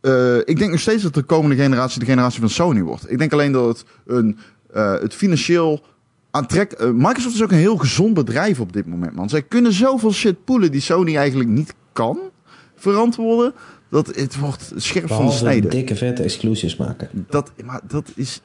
eh, 0.01 0.37
ik 0.37 0.57
denk 0.57 0.71
nog 0.71 0.79
steeds 0.79 1.03
dat 1.03 1.13
de 1.13 1.21
komende 1.23 1.55
generatie 1.55 1.99
de 1.99 2.05
generatie 2.05 2.39
van 2.39 2.49
Sony 2.49 2.81
wordt. 2.81 3.11
Ik 3.11 3.17
denk 3.17 3.33
alleen 3.33 3.51
dat 3.51 3.67
het, 3.67 3.85
een, 4.05 4.37
eh, 4.73 4.93
het 4.99 5.13
financieel 5.13 5.81
aantrek. 6.31 6.71
eh, 6.71 6.89
Microsoft 6.91 7.35
is 7.35 7.43
ook 7.43 7.51
een 7.51 7.57
heel 7.57 7.77
gezond 7.77 8.13
bedrijf 8.13 8.59
op 8.59 8.73
dit 8.73 8.85
moment, 8.85 9.15
man. 9.15 9.29
Zij 9.29 9.41
kunnen 9.41 9.73
zoveel 9.73 10.13
shit 10.13 10.43
poelen 10.45 10.71
die 10.71 10.81
Sony 10.81 11.15
eigenlijk 11.15 11.49
niet 11.49 11.73
kan 11.93 12.19
verantwoorden. 12.75 13.53
Dat 13.89 14.15
het 14.15 14.39
wordt 14.39 14.71
scherp 14.75 15.07
van 15.07 15.25
de 15.25 15.31
snede. 15.31 15.67
dikke 15.67 15.95
vette 15.95 16.23
exclusives 16.23 16.75
maken. 16.77 17.09
Dat, 17.29 17.51
maar 17.65 17.81
dat 17.87 18.11
is. 18.15 18.41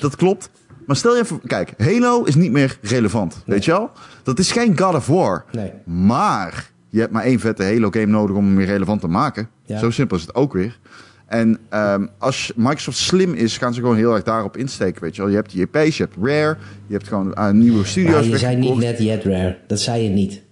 Dat 0.00 0.16
klopt. 0.16 0.50
Maar 0.88 0.96
stel 0.96 1.14
je 1.16 1.22
even. 1.22 1.40
Kijk, 1.46 1.72
Halo 1.78 2.22
is 2.24 2.34
niet 2.34 2.52
meer 2.52 2.78
relevant. 2.82 3.42
Weet 3.46 3.64
je 3.64 3.70
wel? 3.70 3.90
Dat 4.22 4.38
is 4.38 4.52
geen 4.52 4.78
God 4.78 4.94
of 4.94 5.06
War. 5.06 5.44
Nee. 5.52 5.72
Maar 5.84 6.70
je 6.88 7.00
hebt 7.00 7.12
maar 7.12 7.24
één 7.24 7.40
vette 7.40 7.62
Halo-game 7.64 8.06
nodig 8.06 8.36
om 8.36 8.44
hem 8.44 8.56
weer 8.56 8.66
relevant 8.66 9.00
te 9.00 9.08
maken. 9.08 9.48
Ja. 9.66 9.78
Zo 9.78 9.90
simpel 9.90 10.16
is 10.16 10.22
het 10.22 10.34
ook 10.34 10.52
weer. 10.52 10.78
En 11.26 11.58
ehm, 11.68 12.06
als 12.18 12.52
Microsoft 12.56 12.98
slim 12.98 13.34
is, 13.34 13.56
gaan 13.58 13.74
ze 13.74 13.80
gewoon 13.80 13.96
heel 13.96 14.14
erg 14.14 14.22
daarop 14.22 14.56
insteken. 14.56 15.02
Weet 15.02 15.16
je 15.16 15.20
wel, 15.22 15.30
je 15.30 15.36
hebt 15.36 15.50
die 15.52 15.68
EP's, 15.72 15.96
je 15.96 16.02
hebt 16.02 16.16
Rare, 16.22 16.56
je 16.86 16.92
hebt 16.94 17.08
gewoon 17.08 17.34
eh, 17.34 17.50
nieuwe 17.50 17.84
studio's. 17.84 18.12
Maar 18.14 18.24
je 18.24 18.38
zei 18.38 18.56
niet 18.56 18.76
net 18.76 18.98
yet 18.98 19.24
rare. 19.24 19.58
Dat 19.66 19.80
zei 19.80 20.02
je 20.02 20.08
niet. 20.08 20.42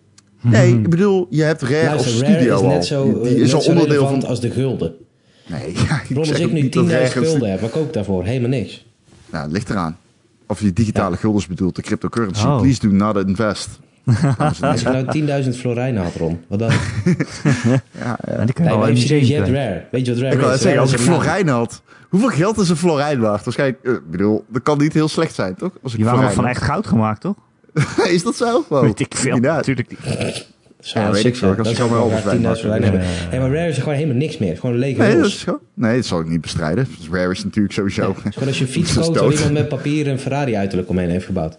Nee, 0.41 0.72
ik 0.74 0.91
bedoel, 0.91 1.26
je 1.30 1.43
hebt 1.43 1.62
Rare 1.62 1.84
Luister, 1.87 2.12
als 2.12 2.20
rare 2.20 2.32
studio 2.34 2.55
is 2.57 2.61
al. 2.62 2.68
net 2.68 2.84
zo, 2.84 3.05
Die, 3.05 3.22
die 3.22 3.34
eh, 3.34 3.41
is 3.41 3.41
net 3.47 3.55
al 3.55 3.61
zo 3.61 3.70
onderdeel 3.70 3.95
relevant 3.97 4.20
van. 4.20 4.30
als 4.30 4.41
de 4.41 4.51
gulden. 4.51 4.95
Nee, 5.47 5.72
ja, 5.89 6.01
ik 6.01 6.07
Bron, 6.09 6.18
als 6.18 6.28
zeg 6.28 6.39
ik 6.39 6.53
nu 6.53 6.59
10.000 6.61 6.62
niet 6.62 6.72
dat 6.72 6.89
ergens- 6.91 7.28
gulden 7.28 7.51
heb, 7.51 7.61
wat 7.61 7.70
koop 7.70 7.87
ik 7.87 7.93
daarvoor? 7.93 8.24
Helemaal 8.24 8.49
niks. 8.49 8.87
Het 9.30 9.53
ligt 9.53 9.70
eraan. 9.70 9.99
Of 10.47 10.61
je 10.61 10.72
digitale 10.72 11.16
guldens 11.16 11.47
bedoelt, 11.47 11.76
de 11.76 11.82
cryptocurrency. 11.82 12.44
Oh. 12.44 12.61
Please 12.61 12.88
do 12.88 12.94
not 12.94 13.16
invest. 13.26 13.68
Als 14.61 14.82
ik 14.82 15.05
nou 15.05 15.44
10.000 15.44 15.51
florijnen 15.59 16.03
had, 16.03 16.14
Ron, 16.14 16.40
wat 16.49 16.59
dan? 16.59 16.70
ja, 16.72 17.82
ja. 17.99 18.18
En 18.18 18.47
die 18.47 18.55
je 18.57 18.62
Nee, 18.62 18.68
wel 18.68 18.78
maar 18.78 18.97
serieus, 18.97 19.28
je. 19.28 19.38
Rare. 19.38 19.84
Weet 19.90 20.07
je 20.07 20.12
wat 20.12 20.20
Rare 20.22 20.34
Ik 20.34 20.40
wou 20.40 20.51
net 20.51 20.57
is? 20.57 20.62
zeggen, 20.62 20.80
als 20.80 20.92
ik 20.92 20.99
Rare 20.99 21.11
is 21.11 21.16
een 21.16 21.22
florijn 21.22 21.49
had... 21.49 21.82
Hoeveel 22.09 22.28
geld 22.28 22.59
is 22.59 22.68
een 22.68 22.76
florijn 22.76 23.20
waard? 23.20 23.44
Waarschijnlijk, 23.44 23.84
eh, 23.84 23.92
ik 23.92 24.11
bedoel, 24.11 24.44
dat 24.49 24.62
kan 24.62 24.78
niet 24.78 24.92
heel 24.92 25.09
slecht 25.09 25.34
zijn, 25.34 25.55
toch? 25.55 25.70
Als 25.82 25.92
ik 25.92 25.99
Die 25.99 26.05
waren 26.07 26.18
florijn 26.20 26.36
van 26.36 26.47
echt 26.47 26.62
goud 26.62 26.86
gemaakt, 26.86 27.20
toch? 27.20 27.34
Is 28.09 28.22
dat 28.22 28.36
zo? 28.36 28.64
Wow. 28.68 28.82
Weet 28.82 29.01
ik 29.01 29.14
veel. 29.14 29.36
Natuurlijk 29.36 29.88
niet. 29.90 30.47
Ja, 30.81 31.11
weet 31.12 31.24
ik 31.24 31.37
veel. 31.37 31.57
Dat 31.57 31.66
zou 31.66 31.77
gewoon 31.77 31.91
wel 31.91 32.09
wel 32.09 32.18
graag 32.18 32.35
10.000 32.35 32.39
overwijn 32.39 32.57
florijnen 32.57 32.93
maken. 32.93 33.09
hebben. 33.09 33.31
Hey, 33.31 33.41
maar 33.41 33.51
Rare 33.51 33.68
is 33.68 33.79
gewoon 33.79 33.95
helemaal 33.95 34.16
niks 34.16 34.39
meer. 34.39 34.57
Gewoon 34.57 34.79
lege 34.79 35.01
Nee, 35.01 35.16
dat 35.16 35.27
is. 35.27 35.45
Nee, 35.74 35.97
dat 35.97 36.05
zal 36.05 36.20
ik 36.20 36.29
niet 36.29 36.41
bestrijden. 36.41 36.87
Rare 37.11 37.31
is 37.31 37.45
natuurlijk 37.45 37.74
sowieso... 37.74 38.11
Is 38.11 38.33
gewoon 38.33 38.49
als 38.49 38.59
je 38.59 38.64
een 38.66 38.70
fiets 38.70 38.97
is 38.97 39.05
koopt 39.05 39.18
waar 39.18 39.33
iemand 39.33 39.53
met 39.53 39.68
papier 39.68 40.09
een 40.09 40.18
Ferrari 40.18 40.57
uiterlijk 40.57 40.89
omheen 40.89 41.11
heeft 41.11 41.27
gebouwd. 41.27 41.59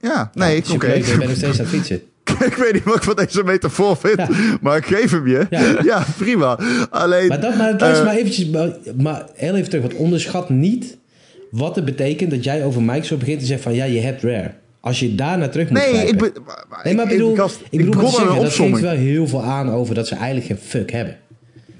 Ja, 0.00 0.30
nee, 0.34 0.62
oké. 0.72 0.92
Je 0.92 1.02
bent 1.04 1.28
nog 1.28 1.36
steeds 1.36 1.58
aan 1.58 1.64
het 1.64 1.74
fietsen. 1.74 2.02
ik 2.50 2.54
weet 2.54 2.72
niet 2.72 2.84
wat 2.84 2.96
ik 2.96 3.02
van 3.02 3.16
deze 3.16 3.44
metafoor 3.44 3.96
vind, 3.96 4.16
Ja. 4.16 4.28
maar 4.60 4.76
ik 4.76 4.86
geef 4.86 5.10
hem 5.10 5.26
je. 5.26 5.46
Ja. 5.50 5.78
Ja, 5.82 6.04
prima. 6.18 6.58
Alleen... 6.90 7.28
Maar, 7.28 7.40
dat, 7.40 7.56
maar 7.56 7.76
eh, 7.76 8.04
maar 8.04 8.16
eventjes, 8.16 8.46
maar, 8.46 8.70
maar 8.96 9.26
heel 9.34 9.54
even 9.54 9.68
terug. 9.68 9.84
Want 9.84 9.94
onderschat 9.98 10.50
niet 10.50 10.96
wat 11.50 11.76
het 11.76 11.84
betekent 11.84 12.30
dat 12.30 12.44
jij 12.44 12.64
over 12.64 12.82
Microsoft 12.82 13.20
begint 13.20 13.40
te 13.40 13.46
zeggen 13.46 13.64
van 13.64 13.74
ja, 13.74 13.84
je 13.84 14.00
hebt 14.00 14.22
Rare. 14.22 14.50
Als 14.88 15.00
je 15.00 15.14
daar 15.14 15.38
naar 15.38 15.50
terug 15.50 15.70
moet 15.70 15.78
Nee, 15.78 15.92
grijpen. 15.94 16.26
ik. 16.26 16.38
Maar, 16.46 16.64
Nee, 16.84 16.94
maar 16.94 17.04
ik 17.04 17.10
ik- 17.10 17.18
bedoel, 17.18 17.30
ik 17.70 17.78
bedoel 17.78 18.02
wat 18.02 18.14
te 18.14 18.20
met 18.24 18.30
een 18.30 18.36
zeggen, 18.40 18.42
dat 18.42 18.52
geeft 18.52 18.80
wel 18.80 18.90
heel 18.90 19.26
veel 19.26 19.42
aan 19.42 19.70
over 19.70 19.94
dat 19.94 20.06
ze 20.06 20.14
eigenlijk 20.14 20.46
geen 20.46 20.56
fuck 20.58 20.90
hebben. 20.92 21.16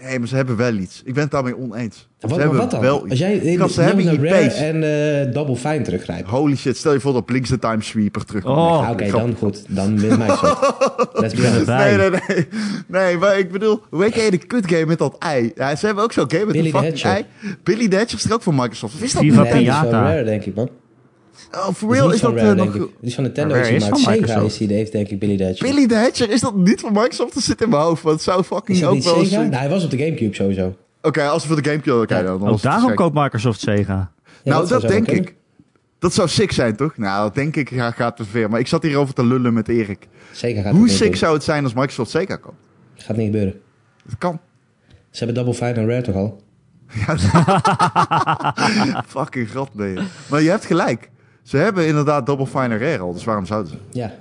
Nee, 0.02 0.18
maar 0.18 0.28
ze 0.28 0.36
hebben 0.36 0.56
wel 0.56 0.74
iets. 0.74 1.02
Ik 1.04 1.14
ben 1.14 1.22
het 1.22 1.32
daarmee 1.32 1.56
oneens. 1.58 2.08
En 2.20 2.28
Ze 2.28 2.28
Wat, 2.28 2.30
maar 2.30 2.38
hebben 2.40 2.58
wat 2.58 2.70
dan? 2.70 2.80
wel 2.80 3.06
Als 3.08 3.18
jij 3.18 3.34
in 3.36 3.58
Gast, 3.58 3.74
ze 3.74 3.80
hebben 3.80 4.04
naar 4.04 4.14
Rare 4.14 4.50
en 4.50 4.82
eh, 5.26 5.32
Double 5.34 5.56
Fine 5.56 5.80
teruggrijpt. 5.82 6.28
Holy 6.28 6.56
shit, 6.56 6.76
stel 6.76 6.92
je 6.92 7.00
voor 7.00 7.12
dat 7.12 7.24
Blinks 7.24 7.48
de 7.48 7.58
Time 7.58 7.82
Sweeper 7.82 8.24
terug 8.24 8.44
Oh. 8.44 8.88
Oké, 8.90 9.10
dan 9.10 9.34
goed. 9.38 9.64
Dan 9.68 9.98
win 10.00 10.18
Microsoft. 10.18 10.60
Let's 11.20 11.34
be. 11.34 11.62
Nee, 11.66 11.96
nee, 11.96 12.10
nee. 12.10 12.46
Nee, 12.86 13.16
maar 13.16 13.38
ik 13.38 13.50
bedoel, 13.52 13.80
hoe 13.90 14.02
heet 14.02 14.14
jij 14.14 14.30
de 14.30 14.38
kut 14.38 14.66
game 14.68 14.86
met 14.86 14.98
dat 14.98 15.16
ei? 15.18 15.52
Ja, 15.54 15.76
ze 15.76 15.86
hebben 15.86 16.04
ook 16.04 16.12
zo'n 16.12 16.30
game 16.30 16.44
met 16.44 16.52
Billy 16.52 16.66
een 16.66 16.72
fucking 16.72 17.02
ei. 17.02 17.14
Hedgehog. 17.14 17.56
Billy 17.62 17.88
the 17.88 17.96
Hedgehog 17.96 18.20
is 18.24 18.28
er 18.30 18.34
ook 18.34 18.42
van 18.42 18.54
Microsoft. 18.54 18.94
Of 18.94 19.02
is 19.02 19.12
dat 19.12 19.22
Viva 19.22 19.42
niet? 19.42 19.50
Nee, 19.52 19.60
die 19.60 19.68
is 19.70 19.74
van 19.76 19.84
Pinata. 19.88 20.06
Rare, 20.10 20.24
denk 20.24 20.44
ik, 20.44 20.54
man. 20.54 20.68
Oh, 21.52 21.68
for 21.74 21.88
Die 21.92 22.00
real? 22.00 22.12
Is 22.12 22.20
van 22.20 22.34
dat 22.34 22.42
Rare, 22.42 22.60
eh, 22.60 22.64
nog... 22.66 22.72
Die 22.72 22.88
is 23.00 23.14
van 23.14 23.24
Nintendo 23.24 23.54
Rare 23.54 23.68
is 23.68 23.68
die 23.68 23.76
is 23.76 23.82
maakt. 23.88 24.02
van 24.04 24.14
Sega 24.26 24.40
is 24.40 24.56
die, 24.56 24.72
heeft 24.72 24.92
denk 24.92 25.08
ik 25.08 25.18
Billy 25.18 25.36
the 25.36 25.42
Hedgehog. 25.42 25.74
Billy 25.74 25.86
the 25.88 25.94
Hedgehog, 25.94 26.32
is 26.32 26.40
dat 26.40 26.56
niet 26.56 26.80
van 26.80 26.92
Microsoft? 26.92 27.34
Dat 27.34 27.42
zit 27.42 27.60
in 27.62 27.68
mijn 27.68 27.82
hoofd, 27.82 28.02
want 28.02 28.14
het 28.14 28.24
zou 28.24 28.40
Is 28.40 28.46
fucking 28.46 28.84
ook 28.84 29.02
wel. 29.02 29.24
Sega? 29.24 29.36
Oké, 29.36 29.44
Nou, 29.48 29.54
hij 29.60 29.68
was 29.68 29.84
op 29.84 29.90
de 29.90 29.98
Gamecube 29.98 30.34
sowieso. 30.34 30.76
als 31.00 31.42
we 31.42 31.48
voor 31.52 31.62
de 31.62 31.68
Gamecube 31.70 32.06
kijken, 32.06 32.26
dan 32.26 32.38
was 32.38 32.48
Ook 32.48 32.54
het 32.54 32.62
daarom 32.64 32.94
koopt 32.94 33.14
Microsoft 33.14 33.60
Sega. 33.60 34.10
Ja, 34.42 34.52
nou, 34.52 34.68
dat, 34.68 34.80
denk 34.80 35.04
kunnen. 35.06 35.22
ik. 35.22 35.34
Dat 35.98 36.14
zou 36.14 36.28
sick 36.28 36.52
zijn, 36.52 36.76
toch? 36.76 36.96
Nou, 36.96 37.22
dat 37.24 37.34
denk 37.34 37.56
ik 37.56 37.68
ga- 37.68 37.90
gaat 37.90 38.16
te 38.16 38.24
ver. 38.24 38.50
Maar 38.50 38.60
ik 38.60 38.66
zat 38.66 38.82
hierover 38.82 39.14
te 39.14 39.24
lullen 39.24 39.54
met 39.54 39.68
Erik. 39.68 40.08
Sega 40.32 40.62
gaat 40.62 40.72
Hoe 40.72 40.82
het 40.82 40.92
sick 40.92 41.06
doen. 41.08 41.16
zou 41.16 41.34
het 41.34 41.44
zijn 41.44 41.64
als 41.64 41.74
Microsoft 41.74 42.10
Sega 42.10 42.36
koopt? 42.36 42.56
Gaat 42.94 43.16
niet 43.16 43.26
gebeuren. 43.26 43.60
Dat 44.04 44.18
kan. 44.18 44.40
Ze 45.10 45.24
hebben 45.24 45.44
Double 45.44 45.54
Fine 45.54 45.72
en 45.80 45.86
Rare 45.88 46.02
toch 46.02 46.14
al? 46.14 46.42
Fucking 49.06 49.52
rat 49.52 49.72
ben 49.72 49.88
je. 49.88 50.02
Maar 50.30 50.42
je 50.42 50.50
hebt 50.50 50.64
gelijk. 50.64 51.10
Ze 51.48 51.56
hebben 51.56 51.86
inderdaad 51.86 52.26
Double 52.26 52.46
Fine 52.46 52.68
en 52.68 52.78
Rare 52.78 52.98
al, 52.98 53.12
dus 53.12 53.24
waarom 53.24 53.46
zouden 53.46 53.72
ze? 53.72 53.78
Ja. 53.98 54.14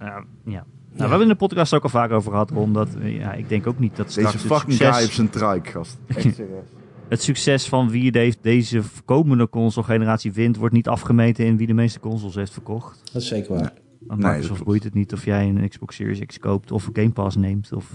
Ja, 0.00 0.24
ja. 0.44 0.50
Nou, 0.52 0.64
we 0.90 1.02
hebben 1.02 1.20
in 1.20 1.28
de 1.28 1.34
podcast 1.34 1.74
ook 1.74 1.82
al 1.82 1.88
vaak 1.88 2.10
over 2.10 2.30
gehad, 2.30 2.50
Ron. 2.50 2.72
Dat, 2.72 2.88
eh, 3.00 3.18
ja, 3.18 3.32
ik 3.32 3.48
denk 3.48 3.66
ook 3.66 3.78
niet 3.78 3.96
dat 3.96 4.10
straks 4.10 4.32
Deze 4.32 4.46
het 4.46 4.56
fucking 4.56 4.78
succes, 4.78 4.96
guy 4.96 5.04
op 5.04 5.12
zijn 5.12 5.30
trike, 5.30 5.70
gast. 5.70 5.96
Echt 6.06 6.20
serieus. 6.34 6.64
het 7.08 7.22
succes 7.22 7.68
van 7.68 7.90
wie 7.90 8.12
deze, 8.12 8.36
deze 8.40 8.82
komende 9.04 9.48
console-generatie 9.48 10.32
wint, 10.32 10.56
wordt 10.56 10.74
niet 10.74 10.88
afgemeten 10.88 11.46
in 11.46 11.56
wie 11.56 11.66
de 11.66 11.74
meeste 11.74 12.00
consoles 12.00 12.34
heeft 12.34 12.52
verkocht. 12.52 13.00
Dat 13.12 13.22
is 13.22 13.28
zeker 13.28 13.54
waar. 13.54 13.72
Want 14.00 14.20
Nee, 14.20 14.30
Microsoft 14.32 14.64
boeit 14.64 14.84
het 14.84 14.94
niet 14.94 15.12
of 15.12 15.24
jij 15.24 15.48
een 15.48 15.68
Xbox 15.68 15.96
Series 15.96 16.26
X 16.26 16.38
koopt 16.38 16.72
of 16.72 16.90
Game 16.92 17.10
Pass 17.10 17.36
neemt 17.36 17.72
of 17.72 17.90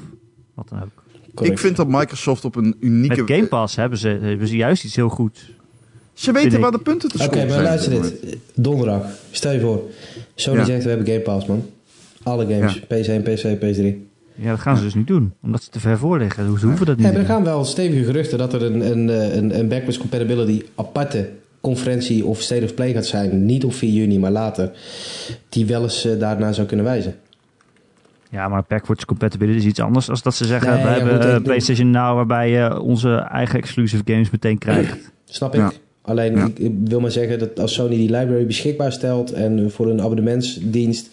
wat 0.53 0.69
dan 0.69 0.81
ook. 0.83 1.03
Correct. 1.33 1.55
Ik 1.55 1.59
vind 1.59 1.75
dat 1.75 1.87
Microsoft 1.87 2.45
op 2.45 2.55
een 2.55 2.75
unieke... 2.79 3.21
Met 3.21 3.31
Game 3.31 3.47
Pass 3.47 3.75
hebben 3.75 3.97
ze, 3.97 4.07
hebben 4.07 4.47
ze 4.47 4.55
juist 4.55 4.83
iets 4.83 4.95
heel 4.95 5.09
goed. 5.09 5.59
Ze 6.13 6.31
weten 6.31 6.59
waar 6.59 6.71
de 6.71 6.77
punten 6.79 7.09
te 7.09 7.15
Oké, 7.15 7.23
scoren 7.23 7.41
maar 7.43 7.49
zijn. 7.53 7.63
luister 7.63 7.95
op 7.95 8.01
dit 8.03 8.21
dit. 8.21 8.37
Donderdag. 8.55 9.05
Stel 9.31 9.51
je 9.51 9.59
voor. 9.59 9.81
Sony 10.35 10.57
Ja. 10.59 10.65
zegt 10.65 10.83
we 10.83 10.89
hebben 10.89 11.07
Game 11.07 11.19
Pass, 11.19 11.45
man. 11.45 11.65
Alle 12.23 12.45
games. 12.47 12.79
PC1, 12.79 13.21
PC, 13.23 13.57
PS3. 13.59 14.09
Ja, 14.35 14.49
dat 14.49 14.59
gaan 14.59 14.77
ze 14.77 14.83
dus 14.83 14.93
niet 14.93 15.07
doen, 15.07 15.33
omdat 15.43 15.63
ze 15.63 15.69
te 15.69 15.79
ver 15.79 15.97
voor 15.97 16.17
liggen. 16.17 16.59
Ze 16.59 16.65
hoeven 16.65 16.85
dat 16.85 16.95
niet 16.97 17.05
Ja, 17.05 17.11
er 17.11 17.17
doen. 17.17 17.25
gaan 17.27 17.43
wel 17.43 17.65
stevige 17.65 18.03
geruchten 18.03 18.37
dat 18.37 18.53
er 18.53 18.63
een, 18.63 18.91
een, 18.91 19.09
eh, 19.09 19.35
een, 19.35 19.59
een 19.59 19.67
backwards 19.67 19.97
compatibility 19.97 20.61
aparte 20.75 21.29
conferentie 21.61 22.25
of 22.25 22.41
state 22.41 22.63
of 22.63 22.73
play 22.73 22.93
gaat 22.93 23.05
zijn. 23.05 23.45
Niet 23.45 23.63
op 23.65 23.73
4 23.73 23.89
juni, 23.91 24.19
maar 24.19 24.31
later. 24.31 24.71
Die 25.49 25.65
wel 25.65 25.83
eens 25.83 26.05
eh, 26.05 26.19
daarna 26.19 26.51
zou 26.51 26.67
kunnen 26.67 26.85
wijzen. 26.85 27.15
Ja, 28.29 28.47
maar 28.47 28.63
backwards 28.67 29.05
compatibility 29.05 29.57
is 29.57 29.65
iets 29.65 29.79
anders 29.79 30.05
dan 30.05 30.17
dat 30.23 30.35
ze 30.35 30.45
zeggen, 30.45 30.73
Nee, 30.73 30.83
we 30.83 30.89
ja, 30.89 30.95
hebben 30.95 31.15
goed, 31.21 31.31
eh, 31.31 31.41
PlayStation 31.41 31.89
Now 31.89 32.15
waarbij 32.15 32.49
je 32.49 32.79
onze 32.79 33.15
eigen 33.15 33.59
exclusive 33.59 34.03
games 34.05 34.29
meteen 34.29 34.57
krijgt. 34.57 35.11
Snap 35.25 35.53
ik. 35.53 35.59
Ja. 35.59 35.71
Alleen, 36.01 36.35
Ja. 36.35 36.45
ik, 36.45 36.59
ik 36.59 36.71
wil 36.83 36.99
maar 36.99 37.11
zeggen 37.11 37.39
dat 37.39 37.59
als 37.59 37.73
Sony 37.73 37.95
die 37.95 38.09
library 38.11 38.45
beschikbaar 38.45 38.91
stelt 38.91 39.31
en 39.31 39.71
voor 39.71 39.89
een 39.89 40.01
abonnementsdienst, 40.01 41.07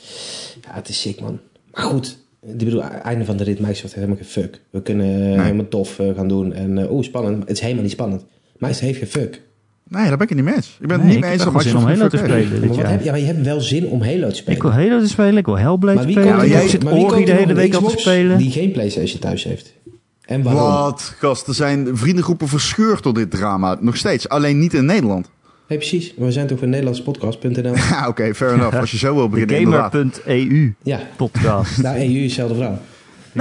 ja, 0.62 0.68
het 0.74 0.88
is 0.88 1.00
sick, 1.00 1.20
man. 1.20 1.38
Maar 1.72 1.84
goed, 1.84 2.18
ik 2.46 2.56
bedoel, 2.58 2.82
einde 2.82 3.24
van 3.24 3.36
de 3.36 3.44
rit, 3.44 3.58
Microsoft 3.58 3.82
heeft 3.82 3.94
helemaal 3.94 4.16
geen 4.16 4.42
fuck. 4.44 4.60
We 4.70 4.82
kunnen 4.82 5.34
eh, 5.34 5.42
helemaal 5.42 5.68
tof 5.68 5.98
eh, 5.98 6.06
gaan 6.16 6.28
doen 6.28 6.52
en 6.52 6.78
eh, 6.78 6.90
oeh, 6.92 7.04
spannend. 7.04 7.40
Het 7.40 7.50
is 7.50 7.60
helemaal 7.60 7.82
niet 7.82 7.92
spannend. 7.92 8.24
Microsoft 8.52 8.80
heeft 8.86 8.98
geen 8.98 9.08
fuck. 9.22 9.42
Nee, 9.90 10.02
daar 10.08 10.16
ben 10.16 10.20
ik 10.20 10.28
het 10.28 10.36
niet 10.38 10.46
mee 10.46 10.54
eens. 10.54 10.76
Ik 10.80 10.86
ben 10.88 10.98
Nee, 10.98 11.08
niet 11.08 11.20
mee 11.20 11.30
eens 11.30 11.38
dat 11.44 11.48
om 11.48 11.54
Halo 11.54 12.08
te 12.08 12.16
spelen 12.16 12.48
Maar, 12.50 12.68
wat 12.68 12.76
heb, 12.76 12.76
jaar. 12.76 13.04
ja, 13.04 13.10
maar 13.10 13.20
je 13.20 13.26
hebt 13.26 13.42
wel 13.44 13.60
zin 13.60 13.86
om 13.86 14.02
Halo 14.02 14.28
te 14.28 14.34
spelen. 14.34 14.56
Ik 14.56 14.62
wil 14.62 14.72
Halo 14.72 15.00
te 15.00 15.08
spelen, 15.08 15.36
ik 15.36 15.46
wil 15.46 15.58
Hellblade 15.58 15.96
maar 15.96 16.04
wie 16.06 16.12
spelen. 16.14 16.32
koopt 16.36 16.46
Ja, 16.46 16.52
maar 16.52 16.62
nog- 16.62 16.72
ik 16.74 16.80
zit 16.80 17.12
Ori 17.12 17.24
de 17.24 17.32
hele 17.32 17.52
week 17.54 17.74
al 17.74 17.88
te 17.88 17.98
spelen. 17.98 18.38
Die 18.38 18.50
geen 18.50 18.70
PlayStation 18.72 19.20
thuis 19.20 19.44
heeft. 19.44 19.74
En 20.28 20.42
waarom? 20.42 20.62
Wat, 20.62 21.14
gast, 21.18 21.46
er 21.46 21.54
zijn 21.54 21.96
vriendengroepen 21.96 22.48
verscheurd 22.48 23.02
door 23.02 23.14
dit 23.14 23.30
drama. 23.30 23.76
Nog 23.80 23.96
steeds, 23.96 24.28
alleen 24.28 24.58
niet 24.58 24.74
in 24.74 24.84
Nederland. 24.84 25.30
Nee, 25.68 25.78
precies. 25.78 26.14
We 26.16 26.32
zijn 26.32 26.46
toch 26.46 26.60
een 26.60 26.68
Nederlandse 26.68 27.02
podcast.nl. 27.02 27.74
Ja, 27.90 28.08
oké, 28.08 28.34
fair 28.34 28.52
enough. 28.52 28.76
Als 28.76 28.90
je 28.90 28.98
zo 28.98 29.14
wil 29.14 29.28
beginnen. 29.28 29.72
Gamer.eu 29.72 30.74
ja, 30.82 31.00
podcast. 31.16 31.82
daar 31.82 31.96
EU 31.96 32.02
is 32.02 32.28
dezelfde 32.28 32.54
vrouw. 32.54 32.78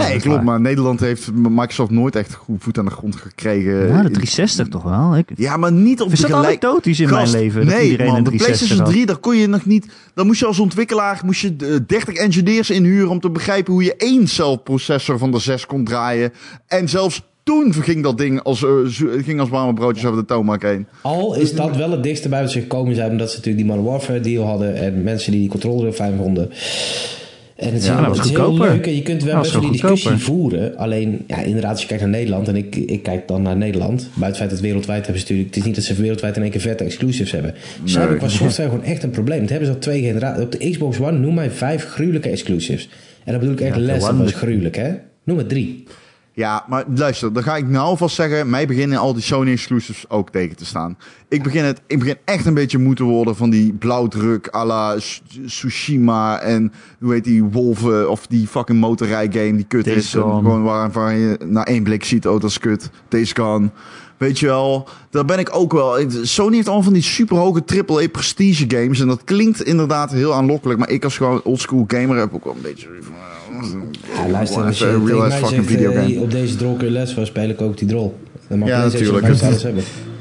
Nee, 0.05 0.15
is 0.15 0.21
klopt, 0.21 0.43
maar 0.43 0.61
Nederland 0.61 0.99
heeft 0.99 1.31
Microsoft 1.33 1.91
nooit 1.91 2.15
echt 2.15 2.33
goed 2.33 2.63
voet 2.63 2.77
aan 2.77 2.85
de 2.85 2.91
grond 2.91 3.15
gekregen. 3.15 3.71
Ja, 3.73 4.01
de 4.01 4.07
In- 4.07 4.13
360 4.13 4.67
toch 4.67 4.83
wel. 4.83 5.17
Ik 5.17 5.29
Ja, 5.35 5.57
maar 5.57 5.71
niet 5.71 6.01
op 6.01 6.11
is 6.11 6.19
dat 6.19 6.29
gelijk... 6.29 6.45
anekdotisch 6.45 6.99
in 6.99 7.07
Gast, 7.07 7.31
mijn 7.31 7.43
leven. 7.43 7.65
dat 7.65 7.75
nee, 7.75 7.83
iedereen 7.85 8.07
man, 8.07 8.17
een 8.17 8.23
de 8.23 8.29
360 8.29 8.67
PlayStation 8.67 8.79
had. 8.79 8.89
3, 8.93 9.05
daar 9.05 9.17
kon 9.17 9.35
je 9.37 9.47
nog 9.47 9.65
niet... 9.65 9.87
Dan 10.13 10.25
moest 10.25 10.39
je 10.39 10.45
als 10.45 10.59
ontwikkelaar 10.59 11.21
moest 11.25 11.41
je 11.41 11.55
eh, 11.59 11.67
30 11.87 12.13
engineers 12.15 12.69
inhuren 12.69 13.09
om 13.09 13.19
te 13.19 13.29
begrijpen 13.29 13.73
hoe 13.73 13.83
je 13.83 13.95
één 13.95 14.27
celprocessor 14.27 15.17
van 15.17 15.31
de 15.31 15.39
6 15.39 15.65
kon 15.65 15.83
draaien. 15.83 16.33
En 16.67 16.89
zelfs 16.89 17.21
toen 17.43 17.73
ging 17.73 18.03
dat 18.03 18.17
ding 18.17 18.43
als, 18.43 18.63
eh, 18.63 18.69
zo- 18.85 19.07
ging 19.23 19.39
als 19.39 19.49
warme 19.49 19.73
broodjes 19.73 20.05
over 20.05 20.19
de 20.19 20.25
toonbank 20.25 20.61
heen. 20.61 20.87
Al 21.01 21.35
is 21.35 21.53
dat 21.53 21.75
wel 21.75 21.91
het 21.91 22.03
dichtste 22.03 22.29
buiten 22.29 22.51
zich 22.51 22.61
gekomen 22.61 22.95
zijn, 22.95 23.11
omdat 23.11 23.29
ze 23.29 23.35
natuurlijk 23.37 23.65
die 23.65 23.73
Modern 23.75 23.91
Warfare 23.91 24.19
deal 24.19 24.45
hadden 24.45 24.75
en 24.75 25.03
mensen 25.03 25.31
die 25.31 25.39
die 25.41 25.49
controller 25.49 25.83
heel 25.83 25.91
fijn 25.93 26.17
vonden. 26.17 26.49
En 27.57 27.65
het 27.73 27.81
is, 27.81 27.85
Ja, 27.85 27.93
heel, 27.93 27.99
dat 27.99 28.07
was 28.07 28.17
het 28.17 28.25
is 28.25 28.31
heel 28.31 28.45
goedkoper. 28.45 28.71
leuk 28.73 28.85
en 28.87 28.95
je 28.95 29.01
kunt 29.01 29.23
wel 29.23 29.33
Dat 29.33 29.41
best 29.41 29.53
was 29.53 29.61
wel 29.63 29.71
die 29.71 29.81
discussie 29.81 30.11
goedkoper. 30.11 30.35
voeren. 30.35 30.77
Alleen, 30.77 31.23
ja, 31.27 31.41
inderdaad, 31.41 31.71
als 31.71 31.81
je 31.81 31.87
kijkt 31.87 32.03
naar 32.03 32.11
Nederland 32.11 32.47
en 32.47 32.55
ik, 32.55 32.75
ik 32.75 33.03
kijk 33.03 33.27
dan 33.27 33.41
naar 33.41 33.57
Nederland. 33.57 33.95
Buiten 34.01 34.25
het 34.27 34.37
feit 34.37 34.49
dat 34.49 34.59
wereldwijd 34.59 35.05
hebben 35.05 35.15
ze 35.21 35.21
natuurlijk. 35.27 35.47
Het 35.55 35.57
is 35.57 35.63
niet 35.65 35.75
dat 35.75 35.83
ze 35.83 35.93
wereldwijd 36.01 36.35
in 36.35 36.41
één 36.41 36.51
keer 36.51 36.61
vette 36.61 36.83
exclusives 36.83 37.31
hebben. 37.31 37.53
Ze 37.85 37.99
hebben 37.99 38.17
qua 38.17 38.27
software 38.27 38.69
gewoon 38.69 38.83
echt 38.83 39.03
een 39.03 39.09
probleem. 39.09 39.39
Dat 39.39 39.49
hebben 39.49 39.67
ze 39.67 39.73
al 39.73 39.79
twee 39.79 40.01
generaties. 40.01 40.43
Op 40.43 40.51
de 40.51 40.69
Xbox 40.69 40.99
One 40.99 41.17
noem 41.19 41.33
mij 41.33 41.49
vijf 41.51 41.85
gruwelijke 41.85 42.29
exclusives. 42.29 42.89
En 43.23 43.31
dan 43.31 43.39
bedoel 43.39 43.55
ik 43.55 43.61
echt 43.61 43.75
Ja, 43.75 43.81
lessen, 43.81 44.13
One- 44.13 44.23
was 44.23 44.33
gruwelijk 44.33 44.75
hè. 44.75 44.93
Noem 45.23 45.37
het 45.37 45.49
drie. 45.49 45.83
Ja, 46.37 46.65
maar 46.67 46.83
luister, 46.95 47.33
dan 47.33 47.43
ga 47.43 47.55
ik 47.55 47.67
nou 47.67 47.85
alvast 47.85 48.15
zeggen, 48.15 48.49
mij 48.49 48.67
beginnen 48.67 48.97
al 48.97 49.13
die 49.13 49.21
Sony 49.23 49.51
exclusives 49.51 50.09
ook 50.09 50.29
tegen 50.29 50.55
te 50.55 50.65
staan. 50.65 50.97
Ik 51.27 51.43
begin, 51.43 51.63
het, 51.63 51.81
ik 51.87 51.99
begin 51.99 52.15
echt 52.25 52.45
een 52.45 52.53
beetje 52.53 52.77
moe 52.77 52.95
te 52.95 53.03
worden 53.03 53.35
van 53.35 53.49
die 53.49 53.73
blauwdruk 53.73 54.49
à 54.55 54.65
la 54.65 54.99
Su- 54.99 55.21
Tsushima 55.45 56.39
en 56.39 56.71
hoe 56.99 57.13
heet 57.13 57.23
die 57.23 57.43
Wolven 57.43 58.09
of 58.09 58.27
die 58.27 58.47
fucking 58.47 58.79
motorrij 58.79 59.27
game 59.31 59.55
die 59.55 59.65
kut 59.67 59.85
Days 59.85 59.97
is. 59.97 60.13
Gone. 60.13 60.33
Gewoon 60.35 60.63
waarvan 60.63 61.17
je 61.17 61.37
na 61.45 61.65
één 61.65 61.83
blik 61.83 62.03
ziet, 62.03 62.27
oh 62.27 62.41
dat 62.41 62.49
is 62.49 62.59
kut. 62.59 62.89
Days 63.07 63.31
Gone. 63.31 63.69
Weet 64.17 64.39
je 64.39 64.45
wel, 64.45 64.87
daar 65.09 65.25
ben 65.25 65.39
ik 65.39 65.55
ook 65.55 65.73
wel. 65.73 65.97
Sony 66.21 66.55
heeft 66.55 66.67
allemaal 66.67 66.83
van 66.83 66.93
die 66.93 67.01
superhoge 67.01 67.63
AAA 67.65 68.07
prestige 68.07 68.65
games. 68.67 68.99
En 68.99 69.07
dat 69.07 69.23
klinkt 69.23 69.63
inderdaad 69.63 70.11
heel 70.11 70.33
aanlokkelijk. 70.33 70.79
Maar 70.79 70.89
ik 70.89 71.03
als 71.03 71.17
gewoon 71.17 71.41
oldschool 71.43 71.83
gamer 71.87 72.17
heb 72.17 72.33
ook 72.33 72.43
wel 72.43 72.53
een 72.53 72.61
beetje... 72.61 72.87
Ja, 74.15 74.29
luister, 74.29 74.63
als 74.63 74.77
je 74.77 75.03
real 75.05 75.29
fucking 75.29 75.49
zegt, 75.49 75.65
video 75.65 75.91
eh, 75.91 76.01
game. 76.01 76.19
op 76.19 76.31
deze 76.31 76.55
drol 76.55 76.75
kun 76.75 76.85
je 76.85 76.91
les 76.91 77.13
van 77.13 77.25
spelen, 77.25 77.55
koop 77.55 77.77
die 77.77 77.87
drol. 77.87 78.19
Dan 78.47 78.59
mag 78.59 78.69
Ja, 78.69 78.83
natuurlijk. 78.83 79.27
Max 79.27 79.65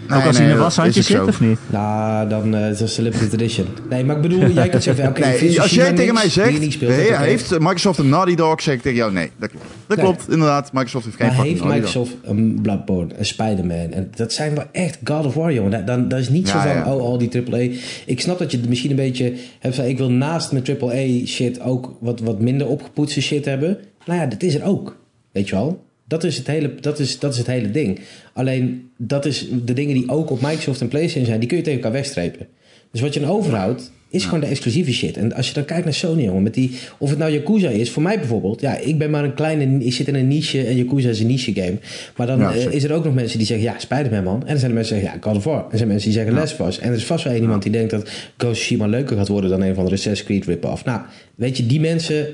hebben. 0.09 0.19
Ook 0.19 0.27
als 0.27 0.37
hij 0.37 0.45
in 0.45 0.51
een 0.51 0.57
dat 0.57 0.65
washandje 0.67 1.03
zit, 1.03 1.17
zo. 1.17 1.25
of 1.27 1.41
niet? 1.41 1.59
Nou, 1.67 2.29
dan 2.29 2.55
eh 2.55 2.61
het 2.61 2.81
is 2.81 2.95
de 2.95 3.03
limited 3.03 3.33
edition. 3.33 3.67
Nee, 3.91 4.05
maar 4.05 4.17
ik 4.17 4.23
bedoel, 4.23 4.51
jij 4.61 4.69
kunt 4.69 4.83
zeggen, 4.83 5.13
Nee, 5.21 5.61
als 5.61 5.71
jij 5.71 5.93
tegen 5.93 6.15
mij 6.15 6.29
zegt, 6.29 6.73
speelt, 6.73 6.93
heeft 7.17 7.59
Microsoft 7.59 7.99
een 7.99 8.09
Naughty 8.09 8.35
Dog, 8.35 8.63
zeg 8.63 8.75
ik 8.75 8.83
tegen 8.83 8.97
jou 8.99 9.13
nee. 9.13 9.31
Dat 9.39 9.51
klopt. 9.51 9.65
Dat 9.87 9.97
Nee. 9.97 10.07
klopt, 10.07 10.31
inderdaad. 10.31 10.73
Microsoft 10.73 11.05
heeft 11.05 11.17
geen 11.17 11.27
Maar 11.27 11.45
heeft. 11.45 11.65
Microsoft 11.65 12.13
een 12.23 12.59
Bloodborne, 12.63 13.15
een 13.19 13.27
Spider-Man? 13.27 13.93
En 13.93 14.11
dat 14.15 14.33
zijn 14.33 14.55
wel 14.55 14.65
echt 14.73 14.99
God 15.05 15.27
of 15.27 15.35
War, 15.35 15.53
jongen. 15.53 15.71
Dat, 15.71 15.87
dan, 15.87 16.09
dat 16.09 16.19
is 16.19 16.29
niet 16.29 16.49
zo 16.49 16.57
Ja, 16.57 16.63
van, 16.63 16.73
ja. 16.73 16.95
oh, 16.95 17.03
al 17.03 17.19
die 17.19 17.31
AAA. 17.51 17.69
Ik 18.07 18.21
snap 18.21 18.39
dat 18.39 18.51
je 18.51 18.61
misschien 18.69 18.91
een 18.91 18.97
beetje 18.97 19.33
hebt 19.59 19.75
van, 19.75 19.85
ik 19.85 19.99
wil 19.99 20.11
naast 20.11 20.53
mijn 20.53 20.65
AAA 20.81 21.27
shit 21.27 21.61
ook 21.61 21.97
wat, 22.01 22.21
wat 22.21 22.41
minder 22.41 22.67
opgepoetste 22.67 23.21
shit 23.21 23.45
hebben. 23.45 23.79
Nou 24.07 24.21
ja, 24.21 24.27
dat 24.27 24.43
is 24.43 24.55
er 24.55 24.65
ook. 24.65 24.97
Weet 25.33 25.49
je 25.49 25.55
wel? 25.55 25.85
Dat 26.09 26.25
is, 26.25 26.37
het 26.37 26.47
hele, 26.47 26.75
dat, 26.81 26.99
is, 26.99 27.19
dat 27.19 27.33
is 27.33 27.39
het 27.39 27.47
hele 27.47 27.71
ding. 27.71 28.01
Alleen, 28.37 28.91
dat 28.97 29.27
is 29.27 29.49
de 29.65 29.73
dingen 29.73 29.95
die 29.95 30.09
ook 30.09 30.31
op 30.31 30.41
Microsoft 30.41 30.81
en 30.81 30.89
PlayStation 30.89 31.27
zijn, 31.27 31.41
die 31.41 31.49
kun 31.49 31.57
je 31.57 31.63
tegen 31.63 31.79
elkaar 31.79 31.93
wegstrepen. 31.93 32.47
Dus 32.91 33.01
wat 33.01 33.15
je 33.15 33.21
dan 33.21 33.31
overhoudt, 33.31 33.91
is 34.11 34.25
gewoon 34.25 34.41
de 34.41 34.47
exclusieve 34.47 34.93
shit. 34.93 35.17
En 35.17 35.33
als 35.33 35.49
je 35.49 35.55
dan 35.55 35.65
kijkt 35.65 35.85
naar 35.85 35.95
Sony, 35.95 36.23
jongen, 36.23 36.43
met 36.43 36.55
die, 36.55 36.71
of 36.99 37.11
het 37.11 37.19
nou 37.19 37.33
Yakuza 37.33 37.69
is, 37.69 37.91
voor 37.91 38.03
mij 38.03 38.19
bijvoorbeeld, 38.19 38.61
ja, 38.61 38.77
ik 38.77 38.99
ben 38.99 39.11
maar 39.11 39.25
een 39.25 39.35
kleine, 39.35 39.85
ik 39.85 39.93
zit 39.93 40.09
in 40.09 40.15
een 40.15 40.29
niche 40.29 40.67
en 40.67 40.77
Yakuza 40.77 41.09
is 41.09 41.21
een 41.21 41.27
niche 41.27 41.55
game. 41.55 41.79
Maar 42.17 42.27
dan 42.27 42.39
Ja, 42.39 42.55
eh, 42.55 42.73
is 42.73 42.85
er 42.85 42.93
ook 42.93 43.05
nog 43.05 43.15
mensen 43.15 43.39
die 43.39 43.47
zeggen, 43.47 43.67
ja, 43.67 43.79
Spider-Man 43.79 44.25
man. 44.25 44.41
En 44.41 44.47
dan 44.47 44.59
zijn 44.59 44.71
er 44.71 44.77
mensen 44.77 44.95
die 44.95 45.05
zeggen, 45.05 45.21
ja, 45.23 45.29
God 45.31 45.37
of 45.37 45.45
War. 45.45 45.65
En 45.65 45.71
er 45.71 45.77
zijn 45.77 45.89
mensen 45.89 46.11
die 46.11 46.19
zeggen 46.19 46.43
of 46.43 46.69
Us. 46.69 46.79
En 46.79 46.89
er 46.89 46.97
is 46.97 47.05
vast 47.05 47.25
wel 47.25 47.35
iemand 47.35 47.63
die 47.63 47.73
denkt 47.73 47.91
dat 47.91 48.03
Ghost 48.03 48.53
of 48.53 48.53
Tsushima 48.53 48.87
leuker 48.87 49.17
gaat 49.17 49.29
worden 49.29 49.51
dan 49.51 49.63
een 49.63 49.75
van 49.75 49.85
de 49.85 49.91
Assassin's 49.91 50.25
Creed 50.25 50.45
rip-off. 50.45 50.85
Nou, 50.85 51.01
weet 51.35 51.57
je, 51.57 51.67
die 51.67 51.81
mensen, 51.81 52.27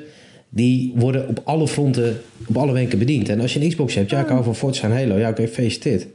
die 0.55 0.93
worden 0.97 1.29
op 1.29 1.41
alle 1.45 1.69
fronten, 1.69 2.21
op 2.47 2.57
alle 2.57 2.73
wenken 2.73 2.99
bediend. 2.99 3.29
En 3.29 3.41
als 3.41 3.53
je 3.53 3.61
een 3.61 3.69
Xbox 3.69 3.95
hebt, 3.95 4.11
ja, 4.11 4.21
ik 4.21 4.29
hou 4.29 4.45
van 4.45 4.57
Forza 4.57 4.85
en 4.85 4.93
Halo. 4.93 5.17
Ja, 5.17 5.29
oké, 5.29 5.49
feliciteerd. 5.49 6.07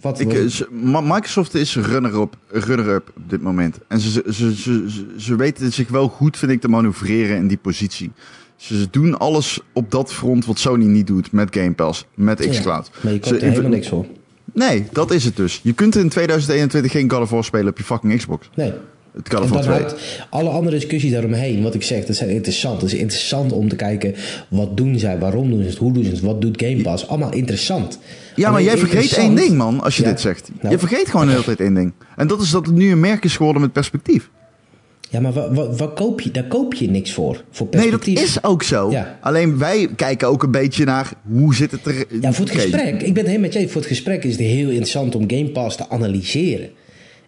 Wat, 0.00 0.20
Ik, 0.20 0.32
eh, 0.32 1.00
Microsoft 1.02 1.54
is 1.54 1.76
runner-up 1.76 2.36
runner 2.48 2.96
op 2.96 3.12
dit 3.28 3.42
moment. 3.42 3.78
En 3.88 4.00
ze, 4.00 4.24
ze, 4.28 4.54
ze, 4.54 5.06
ze, 5.18 5.36
weten 5.36 5.72
zich 5.72 5.88
wel 5.88 6.08
goed, 6.08 6.36
vind 6.36 6.52
ik, 6.52 6.60
te 6.60 6.68
manoeuvreren 6.68 7.36
in 7.36 7.48
die 7.48 7.56
positie. 7.56 8.10
Ze 8.56 8.78
ze 8.78 8.88
doen 8.90 9.18
alles 9.18 9.60
op 9.72 9.90
dat 9.90 10.12
front 10.12 10.46
wat 10.46 10.58
Sony 10.58 10.84
niet 10.84 11.06
doet 11.06 11.32
met 11.32 11.48
Game 11.56 11.72
Pass, 11.72 12.06
met 12.14 12.48
xCloud. 12.48 12.90
maar 13.00 13.12
je 13.12 13.20
er 13.20 13.42
helemaal 13.42 13.70
niks 13.70 13.88
voor. 13.88 14.06
Nee, 14.52 14.84
dat 14.92 15.10
is 15.10 15.24
het 15.24 15.36
dus. 15.36 15.60
Je 15.62 15.72
kunt 15.72 15.96
in 15.96 16.08
2021 16.08 16.92
geen 16.92 17.10
God 17.10 17.20
of 17.20 17.30
War 17.30 17.44
spelen 17.44 17.68
op 17.68 17.78
je 17.78 17.84
fucking 17.84 18.16
Xbox. 18.16 18.50
Nee. 18.54 18.72
Het 19.16 19.28
God 19.28 19.38
En 19.38 19.42
of 19.44 19.50
War 19.50 19.62
dan 19.62 19.72
2. 19.72 19.82
houdt 19.84 20.00
alle 20.30 20.48
andere 20.48 20.76
discussies 20.76 21.12
daaromheen, 21.12 21.62
wat 21.62 21.74
ik 21.74 21.82
zeg, 21.82 22.04
dat 22.04 22.16
zijn 22.16 22.30
interessant. 22.30 22.80
Het 22.80 22.92
is 22.92 22.98
interessant 22.98 23.52
om 23.52 23.68
te 23.68 23.76
kijken, 23.76 24.14
wat 24.48 24.76
doen 24.76 24.98
zij, 24.98 25.18
waarom 25.18 25.50
doen 25.50 25.62
ze 25.62 25.68
het, 25.68 25.76
hoe 25.78 25.92
doen 25.92 26.04
ze 26.04 26.10
het, 26.10 26.20
wat 26.20 26.40
doet 26.40 26.62
Game 26.62 26.82
Pass. 26.82 27.08
Allemaal 27.08 27.32
interessant. 27.32 27.98
Ja, 28.36 28.50
maar 28.50 28.62
jij 28.62 28.78
vergeet 28.78 29.12
één 29.12 29.34
ding, 29.34 29.56
man, 29.56 29.80
als 29.82 29.96
je 29.96 30.02
Ja. 30.02 30.08
dit 30.08 30.20
zegt. 30.20 30.50
Nou. 30.60 30.72
Je 30.74 30.78
vergeet 30.78 31.08
gewoon 31.08 31.26
de 31.26 31.32
hele 31.32 31.44
tijd 31.44 31.60
één 31.60 31.74
ding. 31.74 31.92
En 32.16 32.26
dat 32.26 32.40
is 32.40 32.50
dat 32.50 32.66
het 32.66 32.74
nu 32.74 32.90
een 32.92 33.00
merk 33.00 33.24
is 33.24 33.36
geworden 33.36 33.62
met 33.62 33.72
perspectief. 33.72 34.30
Ja, 35.10 35.20
maar 35.20 35.32
wat, 35.32 35.54
wat, 35.54 35.78
wat 35.78 35.94
koop 35.94 36.20
je? 36.20 36.30
daar 36.30 36.46
koop 36.46 36.74
je 36.74 36.90
niks 36.90 37.12
voor. 37.12 37.44
Voor 37.50 37.66
Nee, 37.70 37.90
dat 37.90 38.00
perspectief. 38.00 38.36
is 38.36 38.44
ook 38.44 38.62
zo. 38.62 38.90
Ja. 38.90 39.18
Alleen 39.20 39.58
wij 39.58 39.88
kijken 39.96 40.28
ook 40.28 40.42
een 40.42 40.50
beetje 40.50 40.84
naar 40.84 41.12
hoe 41.28 41.54
zit 41.54 41.70
het 41.70 41.86
er... 41.86 42.04
Ja, 42.20 42.32
voor 42.32 42.44
het 42.44 42.54
gesprek. 42.54 42.94
Ik 43.02 43.14
ben 43.14 43.16
het 43.16 43.26
helemaal 43.26 43.40
met 43.40 43.52
je. 43.52 43.68
Voor 43.68 43.80
het 43.80 43.90
gesprek 43.90 44.24
is 44.24 44.30
het 44.32 44.40
heel 44.40 44.68
interessant 44.68 45.14
om 45.14 45.24
Game 45.26 45.48
Pass 45.50 45.76
te 45.76 45.88
analyseren. 45.88 46.68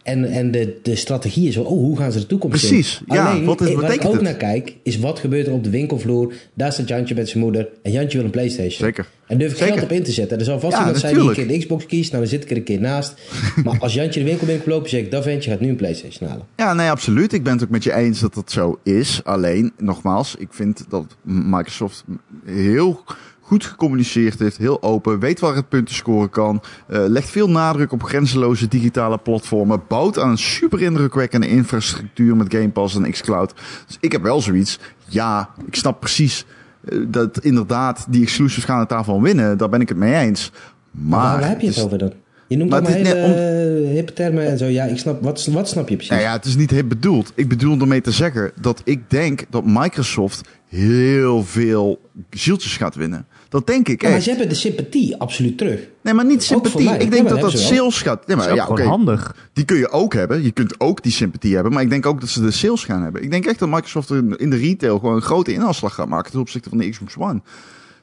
En, 0.02 0.24
en 0.32 0.50
de, 0.50 0.78
de 0.82 0.96
strategie 0.96 1.48
is 1.48 1.56
wel, 1.56 1.64
oh, 1.64 1.70
hoe 1.78 1.96
gaan 1.96 2.12
ze 2.12 2.18
de 2.18 2.26
toekomst 2.26 2.66
Precies, 2.66 3.02
in? 3.06 3.14
ja, 3.14 3.30
Alleen, 3.30 3.44
wat 3.44 3.60
is- 3.60 3.68
eh, 3.68 3.74
waar 3.80 3.92
ik 3.94 4.04
ook 4.04 4.12
het? 4.12 4.22
naar 4.22 4.34
kijk, 4.34 4.76
is 4.82 4.98
wat 4.98 5.18
gebeurt 5.18 5.46
er 5.46 5.52
op 5.52 5.64
de 5.64 5.70
winkelvloer. 5.70 6.32
Daar 6.54 6.72
staat 6.72 6.88
Jantje 6.88 7.14
met 7.14 7.28
zijn 7.28 7.42
moeder 7.42 7.68
en 7.82 7.92
Jantje 7.92 8.16
wil 8.16 8.26
een 8.26 8.32
Playstation. 8.32 8.70
Zeker. 8.86 9.06
En 9.26 9.38
durf 9.38 9.50
ik 9.50 9.56
Zeker. 9.56 9.72
geld 9.74 9.84
op 9.90 9.92
in 9.96 10.02
te 10.02 10.12
zetten. 10.12 10.38
Er 10.38 10.44
zal 10.44 10.60
vast 10.60 10.72
Ja, 10.72 10.78
iemand 10.78 10.98
zijn 10.98 11.14
die 11.14 11.22
een 11.28 11.34
keer 11.34 11.48
de 11.48 11.58
Xbox 11.58 11.86
kiest. 11.86 12.10
Nou, 12.12 12.22
dan 12.22 12.32
zit 12.32 12.42
ik 12.44 12.50
er 12.50 12.56
een 12.56 12.62
keer 12.62 12.80
naast. 12.80 13.14
maar 13.64 13.78
als 13.78 13.94
Jantje 13.94 14.20
de 14.20 14.26
winkel 14.26 14.46
binnenkomt 14.46 14.74
lopen, 14.74 14.90
zeg 14.90 15.00
ik, 15.00 15.10
dat 15.10 15.22
ventje 15.22 15.50
gaat 15.50 15.60
nu 15.60 15.68
een 15.68 15.76
Playstation 15.76 16.28
halen. 16.28 16.46
Ja, 16.56 16.74
nee, 16.74 16.90
absoluut. 16.90 17.32
Ik 17.32 17.42
ben 17.42 17.52
het 17.52 17.62
ook 17.62 17.70
met 17.70 17.84
je 17.84 17.94
eens 17.94 18.20
dat 18.20 18.34
dat 18.34 18.50
zo 18.50 18.78
is. 18.82 19.20
Alleen, 19.24 19.72
nogmaals, 19.78 20.34
ik 20.38 20.48
vind 20.50 20.84
dat 20.88 21.16
Microsoft 21.24 22.04
heel 22.44 23.04
goed 23.52 23.64
gecommuniceerd 23.64 24.38
heeft, 24.38 24.56
heel 24.56 24.82
open, 24.82 25.18
weet 25.18 25.40
waar 25.40 25.54
het 25.54 25.68
punten 25.68 25.94
scoren 25.94 26.30
kan, 26.30 26.62
eh, 26.86 27.00
legt 27.06 27.30
veel 27.30 27.50
nadruk 27.50 27.92
op 27.92 28.02
grenzeloze 28.02 28.68
digitale 28.68 29.18
platformen, 29.18 29.82
bouwt 29.88 30.18
aan 30.18 30.30
een 30.30 30.38
super 30.38 30.82
indrukwekkende 30.82 31.48
infrastructuur 31.48 32.36
met 32.36 32.54
Game 32.54 32.68
Pass 32.68 32.96
en 32.96 33.10
xCloud. 33.10 33.54
Dus 33.86 33.96
ik 34.00 34.12
heb 34.12 34.22
wel 34.22 34.40
zoiets, 34.40 34.78
ja, 35.08 35.50
ik 35.66 35.74
snap 35.74 36.00
precies 36.00 36.44
eh, 36.84 36.98
dat 37.08 37.38
inderdaad 37.38 38.06
die 38.08 38.22
exclusives 38.22 38.64
gaan 38.64 38.78
het 38.78 38.88
daarvan 38.88 39.22
winnen, 39.22 39.58
daar 39.58 39.68
ben 39.68 39.80
ik 39.80 39.88
het 39.88 39.98
mee 39.98 40.14
eens. 40.14 40.52
Maar, 40.90 41.20
waar 41.40 41.48
heb 41.48 41.60
je 41.60 41.66
het 41.66 41.76
is- 41.76 41.82
over 41.82 41.98
dan? 41.98 42.12
Je 42.48 42.56
noemt 42.56 42.70
Maar 42.70 42.86
hele 42.86 43.14
eh, 43.14 43.94
hippe 43.94 44.12
termen 44.12 44.46
en 44.46 44.58
zo. 44.58 44.64
Ja, 44.64 44.84
ik 44.84 44.98
snap, 44.98 45.22
wat, 45.22 45.46
wat 45.46 45.68
snap 45.68 45.88
je 45.88 45.94
precies? 45.94 46.12
Nou 46.14 46.22
ja, 46.24 46.32
het 46.32 46.44
is 46.44 46.56
niet 46.56 46.70
hip 46.70 46.88
bedoeld. 46.88 47.32
Ik 47.34 47.48
bedoel 47.48 47.78
ermee 47.80 48.00
te 48.00 48.10
zeggen 48.10 48.50
dat 48.60 48.80
ik 48.84 49.10
denk 49.10 49.44
dat 49.50 49.64
Microsoft 49.66 50.40
heel 50.68 51.44
veel 51.44 52.00
zieltjes 52.30 52.76
gaat 52.76 52.94
winnen. 52.94 53.26
Dat 53.48 53.66
denk 53.66 53.88
ik 53.88 54.02
Ja, 54.02 54.08
maar 54.10 54.20
ze 54.20 54.28
hebben 54.30 54.48
de 54.48 54.54
sympathie 54.54 55.16
absoluut 55.16 55.58
terug. 55.58 55.80
Nee, 56.02 56.14
maar 56.14 56.24
niet 56.26 56.42
sympathie. 56.42 56.90
Ik 56.90 56.98
denk 57.10 57.22
maar 57.22 57.32
dat 57.32 57.40
dat 57.40 57.52
wel. 57.52 57.62
sales 57.62 58.02
gaat. 58.02 58.26
Nee, 58.26 58.36
Dat 58.36 58.46
is 58.46 58.56
maar 58.56 58.68
ook 58.70 58.78
ja, 58.78 58.84
handig. 58.84 59.36
Die 59.52 59.64
kun 59.64 59.76
je 59.76 59.90
ook 59.90 60.14
hebben. 60.14 60.42
Je 60.42 60.50
kunt 60.50 60.80
ook 60.80 61.02
die 61.02 61.12
sympathie 61.12 61.54
hebben. 61.54 61.72
Maar 61.72 61.82
ik 61.82 61.90
denk 61.90 62.06
ook 62.06 62.20
dat 62.20 62.28
ze 62.28 62.40
de 62.42 62.50
sales 62.50 62.84
gaan 62.84 63.02
hebben. 63.02 63.22
Ik 63.22 63.30
denk 63.30 63.46
echt 63.46 63.58
dat 63.58 63.68
Microsoft 63.68 64.10
in 64.36 64.50
de 64.50 64.56
retail 64.56 64.98
gewoon 64.98 65.14
een 65.14 65.22
grote 65.22 65.52
inhaalslag 65.52 65.94
gaat 65.94 66.08
maken 66.08 66.30
ten 66.30 66.40
opzichte 66.40 66.68
van 66.68 66.78
de 66.78 66.88
Xbox 66.88 67.16
One. 67.18 67.40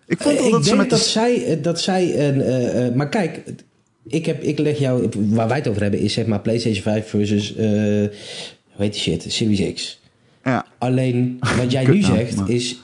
Ik 0.08 0.22
vond 0.22 0.36
wel 0.38 0.46
ik 0.46 0.52
dat 0.52 0.62
ze 0.64 0.68
denk 0.70 0.82
met 0.82 0.90
dat 0.90 1.00
de- 1.00 1.06
zij, 1.06 1.46
eh, 1.46 1.64
dat 1.64 1.82
zij 1.82 2.28
een. 2.30 2.42
eh, 2.42 2.88
eh, 2.88 2.96
maar 2.96 3.10
kijk, 3.10 3.42
ik, 4.10 4.26
heb, 4.26 4.44
ik 4.44 4.60
leg 4.60 4.80
jou. 4.80 5.10
Waar 5.18 5.48
wij 5.48 5.58
het 5.58 5.68
over 5.68 5.82
hebben 5.82 6.00
is 6.00 6.14
zeg 6.14 6.26
maar 6.26 6.40
PlayStation 6.40 6.84
5 6.84 7.08
versus. 7.08 7.56
eh 7.56 7.66
hoe 8.80 8.88
heet 8.88 8.94
die 8.94 9.02
shit? 9.02 9.26
Series 9.28 9.74
X. 9.74 10.00
Ja. 10.44 10.66
Alleen 10.78 11.38
wat 11.58 11.72
jij 11.72 11.86
nu 11.92 12.00
naam, 12.00 12.16
zegt 12.16 12.50
is. 12.50 12.80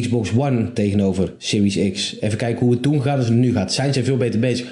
Xbox 0.00 0.30
One 0.36 0.72
tegenover 0.72 1.32
Series 1.38 1.92
X. 1.92 2.16
Even 2.20 2.38
kijken 2.38 2.60
hoe 2.64 2.70
het 2.74 2.82
toen 2.82 3.02
gaat 3.02 3.16
als 3.18 3.26
het 3.26 3.36
nu 3.36 3.52
gaat. 3.52 3.72
Zijn 3.72 3.92
ze 3.92 4.04
veel 4.04 4.16
beter 4.16 4.40
bezig? 4.40 4.66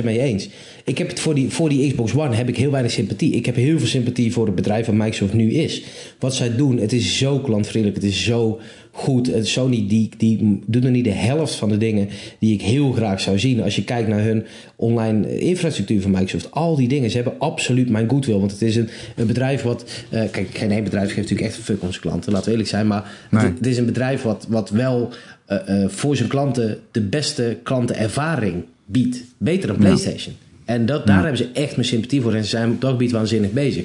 100% 0.00 0.04
mee 0.04 0.20
eens. 0.20 0.48
Ik 0.84 0.98
heb 0.98 1.08
het 1.08 1.20
voor 1.20 1.34
die, 1.34 1.50
voor 1.50 1.68
die 1.68 1.88
Xbox 1.90 2.14
One 2.14 2.34
heb 2.34 2.48
ik 2.48 2.56
heel 2.56 2.70
weinig 2.70 2.92
sympathie. 2.92 3.32
Ik 3.32 3.46
heb 3.46 3.54
heel 3.54 3.78
veel 3.78 3.86
sympathie 3.86 4.32
voor 4.32 4.46
het 4.46 4.54
bedrijf 4.54 4.86
wat 4.86 4.94
Microsoft 4.94 5.32
nu 5.32 5.52
is. 5.52 5.82
Wat 6.18 6.34
zij 6.34 6.56
doen, 6.56 6.78
het 6.78 6.92
is 6.92 7.18
zo 7.18 7.38
klantvriendelijk. 7.38 8.02
Het 8.02 8.10
is 8.12 8.24
zo 8.24 8.60
goed. 8.98 9.32
En 9.32 9.46
Sony 9.46 9.84
die, 9.88 10.10
die 10.16 10.60
doet 10.66 10.82
nog 10.82 10.92
niet 10.92 11.04
de 11.04 11.10
helft 11.10 11.54
van 11.54 11.68
de 11.68 11.76
dingen 11.76 12.08
die 12.38 12.54
ik 12.54 12.62
heel 12.62 12.92
graag 12.92 13.20
zou 13.20 13.38
zien. 13.38 13.62
Als 13.62 13.76
je 13.76 13.84
kijkt 13.84 14.08
naar 14.08 14.22
hun 14.22 14.44
online 14.76 15.38
infrastructuur 15.38 16.02
van 16.02 16.10
Microsoft. 16.10 16.50
Al 16.50 16.76
die 16.76 16.88
dingen, 16.88 17.10
ze 17.10 17.16
hebben 17.16 17.38
absoluut 17.38 17.90
mijn 17.90 18.08
goodwill. 18.08 18.38
Want 18.38 18.50
het 18.50 18.62
is 18.62 18.76
een, 18.76 18.88
een 19.16 19.26
bedrijf 19.26 19.62
wat... 19.62 19.84
eh, 20.10 20.22
kijk, 20.30 20.48
geen 20.52 20.70
één 20.70 20.84
bedrijf 20.84 21.06
geeft 21.06 21.16
natuurlijk 21.30 21.48
echt 21.48 21.56
een 21.56 21.64
fuck 21.64 21.78
zijn 21.80 22.00
klanten. 22.00 22.30
Laten 22.32 22.44
we 22.46 22.50
eerlijk 22.50 22.70
zijn. 22.70 22.86
Maar 22.86 23.26
Nee. 23.30 23.42
het, 23.44 23.58
het 23.58 23.66
is 23.66 23.76
een 23.76 23.86
bedrijf 23.86 24.22
wat, 24.22 24.46
wat 24.48 24.70
wel 24.70 25.08
eh, 25.46 25.82
eh, 25.82 25.88
voor 25.90 26.16
zijn 26.16 26.28
klanten 26.28 26.78
de 26.90 27.00
beste 27.00 27.58
klantenervaring 27.62 28.54
biedt. 28.86 29.24
Beter 29.38 29.68
dan 29.68 29.76
PlayStation. 29.76 30.34
En 30.64 30.86
dat, 30.86 31.06
daar 31.06 31.20
hebben 31.20 31.36
ze 31.38 31.48
echt 31.52 31.76
mijn 31.76 31.88
sympathie 31.88 32.20
voor. 32.20 32.34
En 32.34 32.42
ze 32.42 32.48
zijn 32.48 32.70
op 32.70 32.80
dat 32.80 32.90
gebied 32.90 33.10
waanzinnig 33.10 33.52
bezig. 33.52 33.84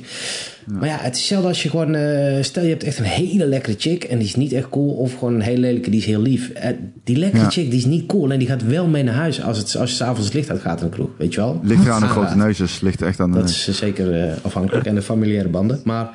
Maar 0.67 0.87
ja, 0.89 0.97
het 0.99 1.13
is 1.13 1.19
hetzelfde 1.19 1.47
als 1.47 1.63
je 1.63 1.69
gewoon... 1.69 1.95
eh, 1.95 2.43
stel 2.43 2.63
je 2.63 2.69
hebt 2.69 2.83
echt 2.83 2.97
een 2.99 3.03
hele 3.05 3.45
lekkere 3.45 3.75
chick 3.79 4.03
en 4.03 4.17
die 4.17 4.27
is 4.27 4.35
niet 4.35 4.53
echt 4.53 4.69
cool. 4.69 4.89
Of 4.93 5.13
gewoon 5.13 5.33
een 5.33 5.41
hele 5.41 5.59
lelijke, 5.59 5.89
die 5.89 5.99
is 5.99 6.05
heel 6.05 6.21
lief. 6.21 6.49
Eh, 6.49 6.69
die 7.03 7.15
lekkere 7.17 7.43
Ja. 7.43 7.49
chick, 7.49 7.69
die 7.69 7.79
is 7.79 7.85
niet 7.85 8.05
cool. 8.05 8.31
En 8.31 8.39
die 8.39 8.47
gaat 8.47 8.65
wel 8.65 8.87
mee 8.87 9.03
naar 9.03 9.13
huis 9.13 9.41
als, 9.41 9.57
het, 9.57 9.75
als 9.75 9.89
je 9.89 9.95
s'avonds 9.95 10.25
het 10.25 10.33
licht 10.33 10.49
uitgaat 10.49 10.79
in 10.81 10.85
de 10.89 10.91
kroeg. 10.95 11.09
Weet 11.17 11.33
je 11.33 11.39
wel? 11.39 11.59
Ligt 11.63 11.85
er 11.85 11.91
aan 11.91 12.01
de 12.01 12.07
grote 12.07 12.35
neuzes. 12.35 12.81
Ligt 12.81 13.01
echt 13.01 13.19
aan 13.19 13.31
de 13.31 13.37
Dat 13.37 13.45
neus. 13.45 13.67
is 13.67 13.77
zeker 13.77 14.21
eh, 14.21 14.33
afhankelijk. 14.41 14.85
En 14.85 14.95
de 14.95 15.01
familiaire 15.01 15.49
banden. 15.49 15.81
Maar 15.83 16.09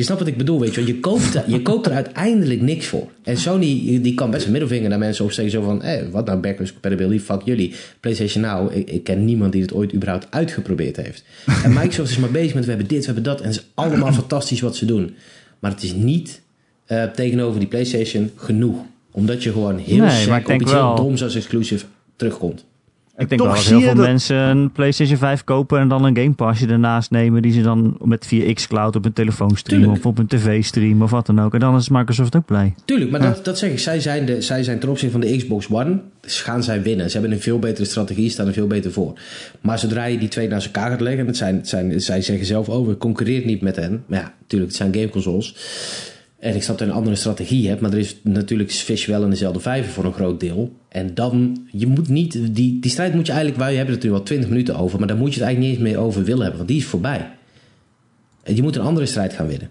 je 0.00 0.06
snapt 0.06 0.20
wat 0.20 0.28
ik 0.28 0.36
bedoel, 0.36 0.60
weet 0.60 0.74
je 0.74 0.80
wel. 0.80 0.86
Je 0.94 1.00
koopt, 1.00 1.34
er- 1.34 1.44
je 1.50 1.62
koopt 1.62 1.86
er 1.86 1.92
uiteindelijk 1.92 2.60
niks 2.60 2.86
voor. 2.86 3.08
En 3.22 3.36
Sony, 3.36 3.98
die 4.02 4.14
kan 4.14 4.30
best 4.30 4.44
een 4.46 4.50
middelvinger 4.52 4.88
naar 4.88 4.98
mensen 4.98 5.24
opsteken. 5.24 5.50
Zo 5.50 5.62
van, 5.62 5.82
eh, 5.82 6.02
wat 6.10 6.26
nou 6.26 6.38
backwards 6.38 6.72
compatibility, 6.72 7.22
fuck 7.24 7.40
jullie. 7.44 7.74
PlayStation 8.00 8.42
nou, 8.42 8.72
ik, 8.74 8.90
ik 8.90 9.04
ken 9.04 9.24
niemand 9.24 9.52
die 9.52 9.62
het 9.62 9.72
ooit 9.72 9.94
überhaupt 9.94 10.26
uitgeprobeerd 10.30 10.96
heeft. 10.96 11.24
En 11.64 11.72
Microsoft 11.72 12.10
is 12.10 12.18
maar 12.18 12.30
bezig 12.30 12.54
met, 12.54 12.62
we 12.64 12.70
hebben 12.70 12.88
dit, 12.88 12.98
we 12.98 13.04
hebben 13.04 13.22
dat. 13.24 13.40
En 13.40 13.46
het 13.46 13.56
is 13.56 13.64
allemaal 13.74 14.12
fantastisch 14.12 14.60
wat 14.60 14.76
ze 14.76 14.84
doen. 14.84 15.14
Maar 15.58 15.70
het 15.70 15.82
is 15.82 15.92
niet 15.94 16.40
eh, 16.86 17.02
tegenover 17.04 17.58
die 17.58 17.68
PlayStation 17.68 18.30
genoeg. 18.36 18.76
Omdat 19.10 19.42
je 19.42 19.52
gewoon 19.52 19.78
heel 19.78 19.96
Nee, 19.96 20.26
op 20.54 20.60
iets 20.62 20.72
heel 20.72 20.80
doms 20.96 21.22
als 21.22 21.34
exclusive 21.34 21.84
terugkomt. 22.16 22.64
Ik 23.20 23.28
denk 23.28 23.40
wel 23.40 23.50
dat 23.54 23.62
heel 23.64 23.80
veel 23.80 23.94
dat- 23.94 24.06
mensen 24.06 24.36
een 24.36 24.70
PlayStation 24.72 25.18
5 25.18 25.44
kopen 25.44 25.78
en 25.80 25.88
dan 25.88 26.04
een 26.04 26.16
Game 26.16 26.32
Passje 26.32 26.66
ernaast 26.66 27.10
nemen. 27.10 27.42
Die 27.42 27.52
ze 27.52 27.60
dan 27.62 27.96
met 28.04 28.26
via 28.26 28.52
xCloud 28.52 28.96
op 28.96 29.04
een 29.04 29.12
telefoon 29.12 29.56
streamen 29.56 29.84
Tuurlijk. 29.86 30.04
of 30.06 30.10
op 30.10 30.18
een 30.18 30.26
tv 30.26 30.64
streamen 30.64 31.02
of 31.02 31.10
wat 31.10 31.26
dan 31.26 31.40
ook. 31.40 31.54
En 31.54 31.60
dan 31.60 31.76
is 31.76 31.88
Microsoft 31.88 32.36
ook 32.36 32.44
blij. 32.46 32.74
Tuurlijk, 32.84 33.10
maar 33.10 33.20
dat, 33.20 33.44
dat 33.44 33.58
zeg 33.58 33.70
ik. 33.70 33.78
Zij 33.78 34.00
zijn, 34.00 34.26
de, 34.26 34.40
zij 34.40 34.62
zijn 34.62 34.78
ten 34.78 34.88
opzichte 34.88 35.18
van 35.20 35.28
de 35.28 35.36
Xbox 35.36 35.66
One, 35.70 36.00
dus 36.20 36.42
gaan 36.42 36.62
zij 36.62 36.82
winnen. 36.82 37.06
Ze 37.10 37.18
hebben 37.18 37.36
een 37.36 37.42
veel 37.42 37.58
betere 37.58 37.86
strategie, 37.86 38.30
staan 38.30 38.46
er 38.46 38.52
veel 38.52 38.66
beter 38.66 38.92
voor. 38.92 39.18
Maar 39.60 39.78
zodra 39.78 40.04
je 40.04 40.18
die 40.18 40.28
twee 40.28 40.48
naast 40.48 40.66
elkaar 40.66 40.90
gaat 40.90 41.00
leggen, 41.00 41.26
het 41.26 41.36
zijn, 41.36 41.56
het 41.56 41.68
zijn, 41.68 42.00
zij 42.00 42.22
zeggen 42.22 42.46
zelf 42.46 42.68
over, 42.68 42.96
concurreert 42.96 43.44
niet 43.44 43.60
met 43.60 43.76
hen. 43.76 44.02
Maar 44.06 44.18
ja, 44.18 44.32
natuurlijk, 44.40 44.70
het 44.70 44.80
zijn 44.80 44.94
gameconsoles. 44.94 45.54
En 46.40 46.54
ik 46.54 46.62
snap 46.62 46.78
dat 46.78 46.86
je 46.86 46.92
een 46.92 46.98
andere 46.98 47.16
strategie 47.16 47.68
hebt, 47.68 47.80
maar 47.80 47.92
er 47.92 47.98
is 47.98 48.16
natuurlijk 48.22 48.70
vis 48.70 49.06
wel 49.06 49.22
in 49.22 49.30
dezelfde 49.30 49.60
vijver 49.60 49.92
voor 49.92 50.04
een 50.04 50.12
groot 50.12 50.40
deel. 50.40 50.76
En 50.88 51.14
dan, 51.14 51.66
je 51.70 51.86
moet 51.86 52.08
niet, 52.08 52.54
die, 52.54 52.78
die 52.80 52.90
strijd 52.90 53.14
moet 53.14 53.26
je 53.26 53.32
eigenlijk, 53.32 53.62
wij 53.62 53.76
hebben 53.76 53.94
het 53.94 54.04
er 54.04 54.10
wel 54.10 54.22
20 54.22 54.48
minuten 54.48 54.76
over, 54.76 54.98
maar 54.98 55.08
daar 55.08 55.16
moet 55.16 55.34
je 55.34 55.40
het 55.40 55.42
eigenlijk 55.44 55.72
niet 55.72 55.86
eens 55.86 55.94
meer 55.94 56.04
over 56.04 56.24
willen 56.24 56.40
hebben, 56.40 56.56
want 56.56 56.68
die 56.68 56.78
is 56.78 56.86
voorbij. 56.86 57.30
En 58.42 58.56
je 58.56 58.62
moet 58.62 58.76
een 58.76 58.82
andere 58.82 59.06
strijd 59.06 59.32
gaan 59.32 59.46
winnen. 59.46 59.70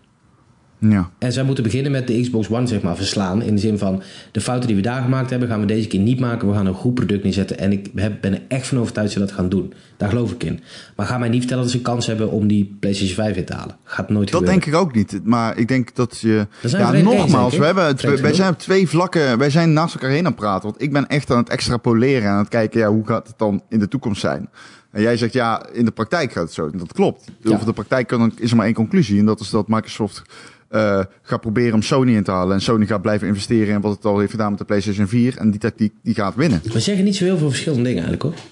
Ja. 0.80 1.10
En 1.18 1.32
zij 1.32 1.44
moeten 1.44 1.64
beginnen 1.64 1.92
met 1.92 2.08
de 2.08 2.22
Xbox 2.22 2.50
One, 2.50 2.68
zeg 2.68 2.82
maar, 2.82 2.96
verslaan. 2.96 3.42
In 3.42 3.56
de 3.56 3.62
zin 3.62 3.78
van, 3.78 4.02
de 4.32 4.42
fouten 4.42 4.68
die 4.68 4.76
we 4.76 4.82
daar 4.82 5.02
gemaakt 5.02 5.30
hebben, 5.30 5.50
gaan 5.50 5.60
we 5.60 5.66
deze 5.66 5.88
keer 5.88 6.00
niet 6.00 6.20
maken. 6.20 6.48
We 6.48 6.54
gaan 6.54 6.66
een 6.66 6.74
goed 6.74 6.94
product 6.94 7.24
neerzetten. 7.24 7.58
En 7.58 7.72
ik 7.72 7.90
heb, 7.96 8.22
ben 8.22 8.34
er 8.34 8.42
echt 8.48 8.68
van 8.68 8.78
overtuigd 8.80 9.14
dat 9.14 9.20
ze 9.22 9.26
dat 9.28 9.36
gaan 9.38 9.50
doen. 9.50 9.74
Daar 9.98 10.10
geloof 10.10 10.32
ik 10.32 10.44
in. 10.44 10.60
Maar 10.96 11.06
ga 11.06 11.18
mij 11.18 11.30
niet 11.30 11.40
vertellen 11.40 11.64
dat 11.64 11.72
ze 11.72 11.78
een 11.78 11.84
kans 11.84 12.08
hebben 12.08 12.32
om 12.32 12.48
die 12.48 12.76
PlayStation 12.80 13.16
5 13.16 13.36
in 13.38 13.46
te 13.46 13.54
halen. 13.54 13.76
Gaat 13.84 14.10
nooit 14.10 14.32
Dat 14.32 14.40
gebeuren. 14.40 14.62
denk 14.62 14.76
ik 14.76 14.82
ook 14.82 14.96
niet. 14.96 15.20
Maar 15.24 15.58
ik 15.58 15.68
denk 15.68 15.96
dat 15.96 16.20
je. 16.20 16.48
Ja, 16.62 16.94
eens, 16.94 17.04
nogmaals, 17.04 17.58
we 17.58 17.66
hebben 17.66 17.86
het, 17.86 18.20
wij 18.22 18.34
zijn 18.34 18.52
op 18.54 18.60
twee 18.60 18.88
vlakken. 18.90 19.38
Wij 19.38 19.50
zijn 19.50 19.74
naast 19.74 19.94
elkaar 19.94 20.10
heen 20.10 20.20
aan 20.20 20.26
het 20.26 20.36
praten. 20.36 20.70
Want 20.70 20.82
ik 20.82 20.94
ben 20.94 21.08
echt 21.08 21.32
aan 21.32 21.38
het 21.38 21.50
extrapoleren. 21.50 22.24
en 22.24 22.30
Aan 22.30 22.38
het 22.40 22.48
kijken, 22.50 22.80
ja, 22.80 22.88
hoe 22.90 23.06
gaat 23.08 23.28
het 23.28 23.38
dan 23.38 23.62
in 23.70 23.80
de 23.80 23.88
toekomst 23.88 24.22
zijn? 24.22 24.50
En 24.92 25.02
jij 25.02 25.18
zegt, 25.18 25.34
ja, 25.34 25.66
in 25.74 25.86
de 25.86 25.92
praktijk 25.92 26.32
gaat 26.32 26.44
het 26.44 26.54
zo. 26.54 26.70
En 26.72 26.78
dat 26.78 26.94
klopt. 26.94 27.26
Ja. 27.42 27.52
Over 27.54 27.66
de 27.66 27.74
praktijk 27.74 28.08
kan, 28.08 28.32
is 28.38 28.50
er 28.52 28.56
maar 28.56 28.66
één 28.66 28.74
conclusie. 28.76 29.20
En 29.20 29.26
dat 29.26 29.40
is 29.40 29.50
dat 29.50 29.68
Microsoft 29.68 30.22
eh, 30.70 31.04
gaat 31.22 31.42
proberen 31.42 31.74
om 31.74 31.82
Sony 31.82 32.16
in 32.16 32.24
te 32.24 32.32
halen. 32.32 32.54
En 32.56 32.62
Sony 32.62 32.86
gaat 32.86 33.02
blijven 33.02 33.28
investeren 33.28 33.74
in 33.74 33.82
wat 33.82 33.96
het 33.96 34.06
al 34.06 34.20
heeft 34.20 34.32
gedaan 34.32 34.50
met 34.50 34.60
de 34.60 34.66
PlayStation 34.66 35.08
4. 35.08 35.38
En 35.38 35.52
die 35.52 35.60
tactiek 35.60 35.94
die 36.04 36.14
gaat 36.14 36.36
winnen. 36.36 36.62
We 36.74 36.80
zeggen 36.80 37.04
niet 37.06 37.16
zo 37.16 37.24
heel 37.24 37.38
veel 37.38 37.50
verschillende 37.50 37.84
dingen 37.90 38.04
eigenlijk 38.04 38.36
hoor. 38.36 38.46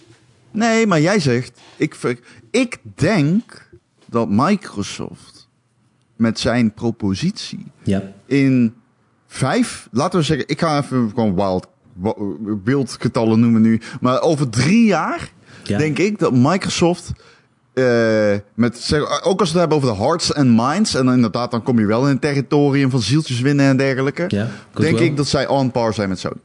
Nee, 0.51 0.87
maar 0.87 1.01
jij 1.01 1.19
zegt, 1.19 1.59
ik, 1.75 2.17
ik 2.51 2.77
denk 2.95 3.69
dat 4.05 4.29
Microsoft 4.29 5.47
met 6.15 6.39
zijn 6.39 6.73
propositie 6.73 7.65
Ja. 7.83 8.03
in 8.25 8.73
vijf, 9.27 9.87
laten 9.91 10.19
we 10.19 10.25
zeggen, 10.25 10.47
ik 10.47 10.59
ga 10.59 10.77
even 10.83 11.09
gewoon 11.13 11.35
wild, 11.35 11.67
wildgetallen 12.63 13.39
noemen 13.39 13.61
nu, 13.61 13.79
maar 14.01 14.21
over 14.21 14.49
drie 14.49 14.85
jaar 14.85 15.31
Ja. 15.63 15.77
denk 15.77 15.97
ik 15.97 16.19
dat 16.19 16.33
Microsoft 16.33 17.11
eh, 17.77 18.39
met, 18.53 18.77
zeg, 18.77 19.23
ook 19.23 19.39
als 19.39 19.51
we 19.51 19.59
het 19.59 19.69
hebben 19.69 19.77
over 19.77 19.89
de 19.89 20.03
hearts 20.03 20.33
and 20.33 20.55
minds, 20.55 20.95
en 20.95 21.05
dan 21.05 21.13
inderdaad, 21.13 21.51
dan 21.51 21.63
kom 21.63 21.79
je 21.79 21.85
wel 21.85 22.03
in 22.03 22.09
een 22.09 22.19
territorium 22.19 22.89
van 22.89 23.01
zieltjes 23.01 23.39
winnen 23.39 23.65
en 23.65 23.77
dergelijke, 23.77 24.25
Ja, 24.27 24.49
denk 24.73 24.99
ik 24.99 25.17
dat 25.17 25.27
zij 25.27 25.47
on 25.47 25.71
par 25.71 25.93
zijn 25.93 26.09
met 26.09 26.19
Sony. 26.19 26.35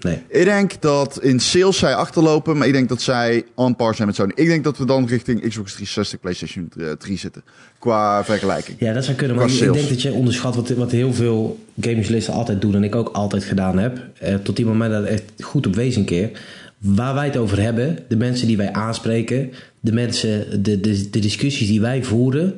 Nee. 0.00 0.22
Ik 0.28 0.44
denk 0.44 0.80
dat 0.80 1.18
in 1.22 1.40
sales 1.40 1.78
zij 1.78 1.94
achterlopen, 1.94 2.56
maar 2.56 2.66
ik 2.66 2.72
denk 2.72 2.88
dat 2.88 3.02
zij 3.02 3.44
on 3.54 3.76
par 3.76 3.94
zijn 3.94 4.06
met 4.06 4.16
Sony. 4.16 4.32
Ik 4.34 4.46
denk 4.46 4.64
dat 4.64 4.78
we 4.78 4.86
dan 4.86 5.06
richting 5.06 5.40
Xbox 5.48 5.72
360, 5.72 6.20
PlayStation 6.20 6.70
eh, 6.78 6.90
3 6.90 7.18
zitten. 7.18 7.42
Qua 7.78 8.24
vergelijking. 8.24 8.76
Ja, 8.80 8.92
dat 8.92 9.04
zou 9.04 9.16
kunnen. 9.16 9.36
Maar 9.36 9.50
ik 9.50 9.72
denk 9.72 9.88
dat 9.88 10.02
je 10.02 10.12
onderschat 10.12 10.54
wat, 10.54 10.68
wat 10.68 10.90
heel 10.90 11.12
veel 11.12 11.58
gamejournalisten 11.80 12.34
altijd 12.34 12.60
doen. 12.60 12.74
En 12.74 12.84
ik 12.84 12.94
ook 12.94 13.08
altijd 13.08 13.44
gedaan 13.44 13.78
heb. 13.78 13.98
Eh, 14.18 14.34
tot 14.34 14.56
die 14.56 14.66
moment 14.66 14.92
dat 14.92 15.02
het 15.02 15.10
echt 15.10 15.24
goed 15.42 15.66
op 15.66 15.74
wees 15.74 15.96
een 15.96 16.04
keer. 16.04 16.30
Waar 16.78 17.14
wij 17.14 17.24
het 17.24 17.36
over 17.36 17.60
hebben, 17.60 17.98
de 18.08 18.16
mensen 18.16 18.46
die 18.46 18.56
wij 18.56 18.72
aanspreken, 18.72 19.52
de 19.80 19.92
mensen, 19.92 20.62
de, 20.62 20.80
de, 20.80 21.10
de 21.10 21.18
discussies 21.18 21.68
die 21.68 21.80
wij 21.80 22.04
voeren. 22.04 22.54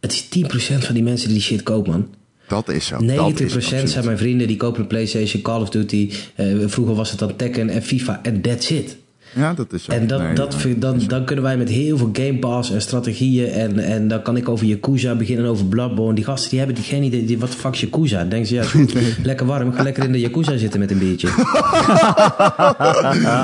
Het 0.00 0.12
is 0.12 0.24
10% 0.24 0.78
van 0.78 0.94
die 0.94 1.02
mensen 1.02 1.28
die 1.28 1.36
die 1.36 1.46
shit 1.46 1.62
kopen, 1.62 1.92
man. 1.92 2.08
Dat 2.48 2.68
is 2.68 2.86
zo. 2.86 2.96
90% 2.96 3.00
dat 3.00 3.40
is 3.40 3.54
absoluut. 3.54 3.90
zijn 3.90 4.04
mijn 4.04 4.18
vrienden 4.18 4.46
die 4.46 4.56
kopen 4.56 4.80
een 4.80 4.86
PlayStation, 4.86 5.42
Call 5.42 5.60
of 5.60 5.68
Duty. 5.68 6.10
eh, 6.34 6.46
vroeger 6.66 6.94
was 6.94 7.10
het 7.10 7.18
dan 7.18 7.36
Tekken 7.36 7.68
en 7.68 7.82
FIFA 7.82 8.20
en 8.22 8.40
that's 8.40 8.70
it. 8.70 8.96
Ja, 9.34 9.54
dat 9.54 9.72
is 9.72 9.84
zo. 9.84 9.92
En 9.92 10.06
dat, 10.06 10.20
Nee, 10.20 10.34
dat, 10.34 10.50
nee, 10.50 10.58
vind- 10.60 10.80
dan, 10.80 11.00
dan 11.06 11.24
kunnen 11.24 11.44
wij 11.44 11.56
met 11.56 11.68
heel 11.68 11.96
veel 11.98 12.10
Game 12.12 12.38
Pass 12.38 12.72
en 12.72 12.80
strategieën. 12.82 13.48
En, 13.50 13.78
en 13.78 14.08
dan 14.08 14.22
kan 14.22 14.36
ik 14.36 14.48
over 14.48 14.66
Yakuza 14.66 15.14
beginnen, 15.14 15.46
over 15.46 15.64
Bloodborne. 15.66 16.14
Die 16.14 16.24
gasten 16.24 16.50
die 16.50 16.58
hebben 16.58 16.76
die 16.76 16.84
geen 16.84 17.02
idee. 17.02 17.24
Die, 17.24 17.38
wat 17.38 17.50
de 17.50 17.56
fuck 17.56 17.72
is 17.74 17.80
Yakuza? 17.80 18.18
Dan 18.18 18.28
denken 18.28 18.48
ze, 18.48 18.54
ja. 18.54 18.64
Lekker 19.22 19.46
warm. 19.46 19.72
Ga 19.72 19.82
lekker 19.82 20.04
in 20.04 20.12
de 20.12 20.20
Yakuza 20.20 20.56
zitten 20.56 20.80
met 20.80 20.90
een 20.90 20.98
biertje. 20.98 21.28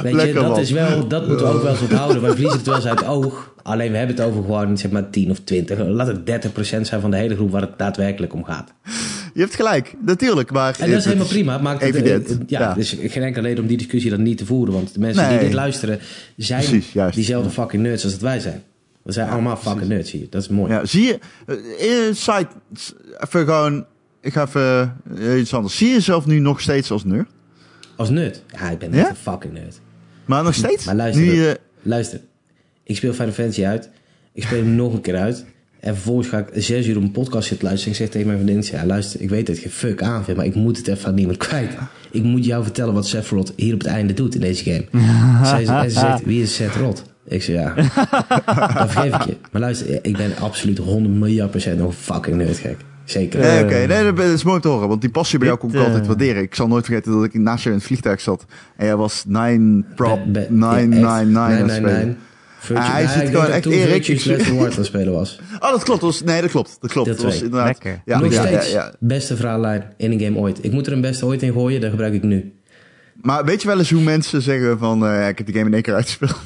Weet 0.02 0.22
je, 0.22 0.32
dat, 0.34 0.48
man. 0.48 0.58
is 0.58 0.70
wel, 0.70 1.08
dat 1.08 1.26
moeten 1.28 1.46
we 1.46 1.52
ook 1.52 1.62
wel 1.62 1.70
eens 1.72 1.80
onthouden. 1.80 2.20
Wij 2.22 2.30
verliezen 2.30 2.58
het 2.58 2.66
wel 2.66 2.76
eens 2.76 2.86
uit 2.86 2.98
het 3.00 3.08
oog. 3.08 3.54
Alleen 3.62 3.90
we 3.90 3.96
hebben 3.96 4.16
het 4.16 4.24
over 4.24 4.42
gewoon 4.42 4.78
zeg 4.78 4.90
maar 4.90 5.10
10 5.10 5.30
of 5.30 5.38
20. 5.44 5.78
Laat 5.86 6.06
het 6.06 6.46
30% 6.48 6.80
zijn 6.80 7.00
van 7.00 7.10
de 7.10 7.16
hele 7.16 7.34
groep 7.34 7.50
waar 7.50 7.60
het 7.60 7.78
daadwerkelijk 7.78 8.34
om 8.34 8.44
gaat. 8.44 8.72
Je 9.36 9.42
hebt 9.42 9.54
gelijk, 9.54 9.94
natuurlijk. 10.00 10.52
Maar 10.52 10.72
En 10.78 10.78
dat 10.78 10.88
is 10.88 10.94
het 10.94 11.04
helemaal 11.04 11.26
prima. 11.26 11.58
Maakt 11.58 11.80
het, 11.82 11.94
Evident. 11.94 12.28
eh, 12.28 12.36
ja, 12.46 12.74
dus 12.74 12.96
geen 13.00 13.22
enkele 13.22 13.46
reden 13.48 13.62
om 13.62 13.68
die 13.68 13.76
discussie 13.76 14.10
dan 14.10 14.22
niet 14.22 14.38
te 14.38 14.46
voeren. 14.46 14.74
Want 14.74 14.94
de 14.94 15.00
mensen 15.00 15.28
die 15.28 15.38
dit 15.38 15.52
luisteren 15.52 15.98
zijn 16.36 16.64
Precies, 16.64 16.92
diezelfde 17.14 17.50
fucking 17.50 17.82
nerds 17.82 18.02
als 18.04 18.12
dat 18.12 18.22
wij 18.22 18.40
zijn. 18.40 18.62
We 19.02 19.12
zijn 19.12 19.28
allemaal 19.28 19.56
fucking 19.56 19.88
nerds 19.88 20.10
hier. 20.10 20.26
Dat 20.30 20.42
is 20.42 20.48
mooi. 20.48 20.72
Ja, 20.72 20.84
zie 20.84 21.02
je, 21.04 22.10
side, 22.14 22.46
even 23.20 23.44
gewoon, 23.44 23.84
ik 24.20 24.32
ga 24.32 24.42
even 24.46 24.96
eh, 25.18 25.38
iets 25.38 25.54
anders. 25.54 25.76
Zie 25.76 25.86
je 25.88 25.94
jezelf 25.94 26.26
nu 26.26 26.38
nog 26.38 26.60
steeds 26.60 26.90
als 26.90 27.04
nerd? 27.04 27.28
Als 27.96 28.10
nerd. 28.10 28.42
Ja, 28.52 28.70
ik 28.70 28.78
ben 28.78 28.92
Ja? 28.92 28.98
echt 29.00 29.10
een 29.10 29.16
fucking 29.16 29.52
nerd. 29.52 29.80
Maar 30.24 30.42
nog 30.44 30.54
steeds? 30.54 30.84
Maar 30.84 30.94
luister, 30.96 31.22
nu, 31.24 31.54
luister. 31.82 32.20
Ik 32.82 32.96
speel 32.96 33.12
Final 33.12 33.32
Fantasy 33.32 33.64
uit. 33.64 33.90
Ik 34.32 34.42
speel 34.42 34.58
hem 34.58 34.74
nog 34.74 34.92
een 34.92 35.00
keer 35.00 35.16
uit. 35.16 35.44
En 35.80 35.94
vervolgens 35.94 36.28
ga 36.28 36.38
ik 36.38 36.46
zes 36.54 36.86
uur 36.86 36.96
op 36.96 37.02
een 37.02 37.10
podcast 37.10 37.48
zitten 37.48 37.66
luisteren. 37.68 37.94
En 37.96 38.00
ik 38.00 38.04
zeg 38.06 38.12
tegen 38.14 38.26
mijn 38.36 38.46
vriendin, 38.48 38.78
ja 38.78 38.86
luister, 38.86 39.20
ik 39.20 39.28
weet 39.28 39.46
dat 39.46 39.62
je 39.62 39.70
fuck 39.70 40.02
aan 40.02 40.24
vindt, 40.24 40.36
maar 40.40 40.48
ik 40.48 40.54
moet 40.54 40.76
het 40.76 40.88
even 40.88 41.08
aan 41.08 41.14
niemand 41.14 41.36
kwijt. 41.36 41.70
Ik 42.10 42.22
moet 42.22 42.44
jou 42.44 42.62
vertellen 42.62 42.94
wat 42.94 43.06
Sephiroth 43.06 43.52
hier 43.56 43.74
op 43.74 43.78
het 43.80 43.88
einde 43.88 44.12
doet 44.12 44.34
in 44.34 44.40
deze 44.40 44.64
game. 44.64 44.84
Zij, 45.44 45.66
en 45.66 45.90
ze 45.90 45.98
zegt, 45.98 46.24
wie 46.24 46.42
is 46.42 46.54
Sephiroth? 46.54 47.02
Ik 47.28 47.42
zeg, 47.42 47.56
ja, 47.56 47.74
dat 48.78 48.90
vergeef 48.90 49.14
ik 49.14 49.22
je. 49.22 49.36
Maar 49.52 49.60
luister, 49.60 49.98
ik 50.02 50.16
ben 50.16 50.36
absoluut 50.40 50.78
100 50.78 51.14
miljard 51.14 51.50
procent 51.50 51.78
nog 51.78 51.88
een 51.88 51.92
fucking 51.94 52.36
nerd 52.36 52.56
gek. 52.58 52.76
Zeker. 53.04 53.40
Nee, 53.40 53.64
oké. 53.64 53.86
Nee, 53.86 54.12
dat 54.12 54.18
is 54.24 54.42
mooi 54.44 54.56
om 54.56 54.62
te 54.62 54.68
horen. 54.68 54.88
Want 54.88 55.00
die 55.00 55.10
passie 55.10 55.38
bij 55.38 55.46
jou 55.48 55.60
kon 55.60 55.68
ik 55.68 55.74
Dit, 55.74 55.84
eh, 55.84 55.88
altijd 55.88 56.06
waarderen. 56.06 56.42
Ik 56.42 56.54
zal 56.54 56.66
nooit 56.68 56.84
vergeten 56.84 57.12
dat 57.12 57.24
ik 57.24 57.34
naast 57.34 57.62
jou 57.62 57.70
in 57.74 57.78
het 57.80 57.86
vliegtuig 57.88 58.20
zat. 58.20 58.44
En 58.76 58.86
jij 58.86 58.96
was 58.96 59.24
9 59.26 59.86
prop 59.94 60.20
Be- 60.24 60.30
be- 60.30 60.46
999 60.50 61.06
aan 61.06 61.18
het 61.18 61.28
999. 61.28 61.90
spelen. 62.00 62.16
Virtue- 62.66 62.84
Ah, 62.84 62.92
hij 62.92 63.06
zit 63.06 63.22
ik 63.22 63.28
gewoon 63.28 63.50
denk 63.50 63.62
dat 63.64 63.72
echt 63.72 63.82
Erik, 63.88 64.04
Virtue's 64.04 64.46
Reward 64.48 64.78
aan 64.78 64.84
spelen 64.84 65.12
was. 65.12 65.38
Oh, 65.60 65.70
dat 65.70 65.82
klopt. 65.82 66.00
Was, 66.02 66.22
nee, 66.22 66.40
dat 66.40 66.50
klopt. 66.50 66.76
Dat 66.80 66.90
klopt. 66.90 67.08
Dat 67.08 67.22
was 67.22 67.32
twee. 67.34 67.44
inderdaad. 67.44 67.68
Lekker. 67.68 68.02
Ja, 68.04 68.18
Nog 68.20 68.32
ja, 68.32 68.46
steeds 68.46 68.70
ja, 68.72 68.84
ja. 68.84 68.92
beste 68.98 69.36
verhaallijn 69.36 69.92
in 69.96 70.12
een 70.12 70.20
game 70.20 70.38
ooit. 70.38 70.64
Ik 70.64 70.72
moet 70.72 70.86
er 70.86 70.92
een 70.92 71.00
beste 71.00 71.26
ooit 71.26 71.42
in 71.42 71.52
gooien, 71.52 71.80
dat 71.80 71.90
gebruik 71.90 72.12
ik 72.14 72.22
nu. 72.22 72.52
Maar 73.22 73.44
weet 73.44 73.62
je 73.62 73.68
wel 73.68 73.78
eens 73.78 73.90
hoe 73.90 74.02
mensen 74.02 74.42
zeggen 74.42 74.78
van... 74.78 75.06
eh, 75.06 75.10
ja, 75.10 75.26
ik 75.28 75.38
heb 75.38 75.46
die 75.46 75.54
game 75.54 75.66
in 75.68 75.74
één 75.74 75.82
keer 75.82 75.94
uitgespeeld. 75.94 76.36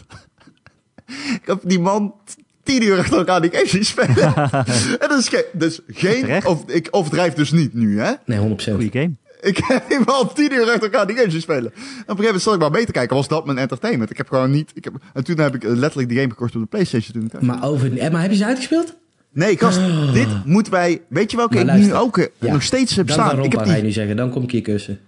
ik 1.40 1.42
heb 1.44 1.58
die 1.62 1.78
man 1.80 2.14
tien 2.62 2.82
uur 2.82 2.98
achter 2.98 3.18
elkaar 3.18 3.40
die 3.40 3.50
game 3.52 3.68
zien 3.68 3.84
spelen. 3.84 4.34
en 5.02 5.08
dat 5.08 5.18
is, 5.18 5.28
ge- 5.28 5.48
dus 5.52 5.80
geen... 5.88 6.46
Of, 6.46 6.64
ik 6.66 6.88
overdrijf 6.90 7.34
dus 7.34 7.50
niet 7.52 7.74
nu, 7.74 8.00
hè. 8.00 8.12
Nee, 8.26 8.38
100%. 8.38 8.42
Goeie 8.56 8.90
game. 8.92 9.10
Ik 9.40 9.56
heb 9.88 10.04
man 10.06 10.32
tien 10.34 10.52
uur 10.52 10.64
achter 10.64 10.82
elkaar 10.82 11.06
die 11.06 11.16
game 11.16 11.30
zien 11.30 11.40
spelen. 11.40 11.72
En 11.74 11.80
op 11.80 11.82
een 11.82 12.00
gegeven 12.00 12.24
moment 12.24 12.42
zat 12.42 12.54
ik 12.54 12.60
maar 12.60 12.70
mee 12.70 12.84
te 12.86 12.92
kijken. 12.92 13.16
Was 13.16 13.28
dat 13.28 13.46
mijn 13.46 13.58
entertainment? 13.58 14.10
Ik 14.10 14.16
heb 14.16 14.28
gewoon 14.28 14.50
niet... 14.50 14.70
Ik 14.74 14.84
heb, 14.84 14.94
en 15.12 15.24
toen 15.24 15.38
heb 15.38 15.54
ik 15.54 15.62
letterlijk 15.62 16.08
die 16.08 16.18
game 16.18 16.30
gekocht 16.30 16.54
op 16.54 16.60
de 16.60 16.66
Playstation. 16.66 17.12
Toen 17.28 17.40
ik 17.40 17.46
Maar, 17.46 17.64
over, 17.64 18.10
maar 18.12 18.22
heb 18.22 18.30
je 18.30 18.36
ze 18.36 18.44
uitgespeeld? 18.44 18.94
Nee, 19.32 19.56
gast, 19.58 19.80
dit 20.12 20.28
moeten 20.44 20.72
wij... 20.72 21.02
Weet 21.08 21.30
je 21.30 21.36
welke 21.36 21.52
Maar 21.54 21.62
ik 21.62 21.68
luister, 21.68 21.92
nu 21.92 21.98
ook 22.00 22.18
eh, 22.18 22.26
ja. 22.38 22.52
nog 22.52 22.62
steeds 22.62 22.96
heb 22.96 23.10
staan? 23.10 23.28
kan 23.36 23.44
Ik 23.44 23.52
heb 23.52 23.60
ga 23.60 23.66
je 23.68 23.74
die, 23.74 23.82
nu 23.82 23.90
zeggen, 23.90 24.16
dan 24.16 24.30
kom 24.30 24.42
ik 24.42 24.50
je 24.50 24.60
kussen. 24.60 24.98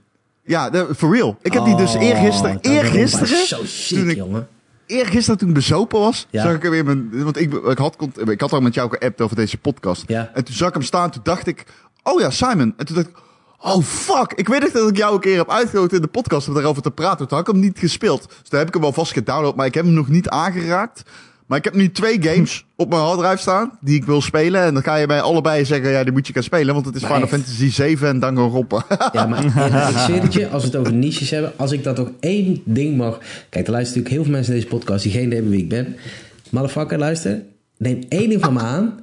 ja, 0.45 0.71
for 0.97 1.15
real. 1.17 1.39
Ik 1.43 1.53
heb 1.53 1.65
die 1.65 1.77
dus 1.77 1.95
Oh, 1.95 2.03
eergisteren... 2.03 2.59
Eergisteren... 2.61 3.47
Zo 3.47 3.65
sick, 3.65 3.99
toen 3.99 4.11
ik- 4.11 4.17
jongen. 4.17 4.49
Eergisteren 4.87 5.39
toen 5.39 5.49
ik 5.49 5.55
bezopen 5.55 6.01
was, 6.01 6.27
Ja. 6.31 6.43
zag 6.43 6.55
ik 6.55 6.63
hem 6.63 6.73
in 6.75 6.85
mijn... 6.85 7.25
Want 7.25 7.41
ik, 7.41 7.53
ik, 7.55 7.79
had, 7.79 7.97
ik 8.29 8.41
had 8.41 8.53
al 8.53 8.61
met 8.61 8.75
jou 8.75 8.91
geappt 8.91 9.21
over 9.21 9.37
deze 9.37 9.59
podcast. 9.59 10.05
Ja. 10.07 10.31
En 10.35 10.45
toen 10.45 10.55
zag 10.55 10.69
ik 10.69 10.75
hem 10.75 10.83
staan, 10.83 11.11
toen 11.11 11.23
dacht 11.25 11.47
ik... 11.47 11.65
Oh 12.03 12.21
ja, 12.21 12.31
Simon. 12.31 12.75
En 12.77 12.87
toen 12.87 12.97
dacht 12.97 13.09
ik... 13.09 13.15
Oh 13.63 13.83
fuck, 13.83 14.33
ik 14.35 14.49
weet 14.49 14.61
nog 14.61 14.71
dat 14.71 14.89
ik 14.89 14.97
jou 14.97 15.15
een 15.15 15.21
keer 15.21 15.37
heb 15.37 15.51
uitgenodigd 15.51 15.95
in 15.95 16.01
de 16.01 16.07
podcast 16.07 16.49
om 16.49 16.55
daarover 16.55 16.83
te 16.83 16.91
praten. 16.91 17.29
Toen 17.29 17.39
had 17.39 17.49
ik 17.49 17.53
hem 17.55 17.63
niet 17.63 17.79
gespeeld. 17.79 18.29
Dus 18.29 18.49
daar 18.49 18.59
heb 18.59 18.69
ik 18.69 18.75
hem 18.75 18.83
wel 18.83 18.93
vast 18.93 19.13
gedownload, 19.13 19.57
maar 19.57 19.67
ik 19.67 19.75
heb 19.75 19.85
hem 19.85 19.95
nog 19.95 20.09
niet 20.09 20.29
aangeraakt. 20.29 21.03
Maar 21.47 21.59
ik 21.59 21.65
heb 21.65 21.75
nu 21.75 21.93
twee 21.93 22.23
games 22.23 22.65
op 22.77 22.89
mijn 22.89 23.01
harddrive 23.01 23.37
staan 23.37 23.79
die 23.81 23.97
ik 23.97 24.05
wil 24.05 24.21
spelen. 24.21 24.63
En 24.63 24.75
dan 24.75 24.83
ga 24.83 24.97
je 24.97 25.07
bij 25.07 25.21
allebei 25.21 25.65
zeggen, 25.65 25.91
ja, 25.91 26.03
die 26.03 26.13
moet 26.13 26.27
je 26.27 26.33
gaan 26.33 26.43
spelen. 26.43 26.75
Want 26.75 26.87
het 26.87 26.95
is 26.95 27.01
Maar 27.01 27.11
Final 27.11 27.29
echt. 27.29 27.37
Fantasy 27.37 27.71
7 27.71 28.09
en 28.09 28.19
Danganronpa. 28.19 28.85
Ja, 29.13 29.27
maar 29.27 29.45
ik 29.91 29.97
zweer 29.97 30.23
het 30.23 30.33
je, 30.33 30.49
als 30.49 30.63
we 30.63 30.69
het 30.69 30.79
over 30.79 30.93
niches 30.93 31.31
hebben, 31.31 31.53
als 31.57 31.73
ik 31.73 31.85
dat 31.85 31.97
toch 31.97 32.11
één 32.21 32.63
ding 32.65 32.97
mag... 32.97 33.19
Kijk, 33.49 33.67
er 33.67 33.73
luisteren 33.73 34.03
natuurlijk 34.03 34.09
heel 34.09 34.23
veel 34.23 34.33
mensen 34.33 34.55
in 34.55 34.61
deze 34.61 34.75
podcast 34.75 35.03
die 35.03 35.13
geen 35.13 35.23
idee 35.23 35.35
hebben 35.35 35.53
wie 35.53 35.63
ik 35.63 35.69
ben. 35.69 35.97
Motherfucker, 36.51 36.99
luister. 36.99 37.43
Neem 37.77 38.01
één 38.09 38.29
ding 38.29 38.41
van 38.45 38.53
me 38.53 38.61
aan. 38.61 39.02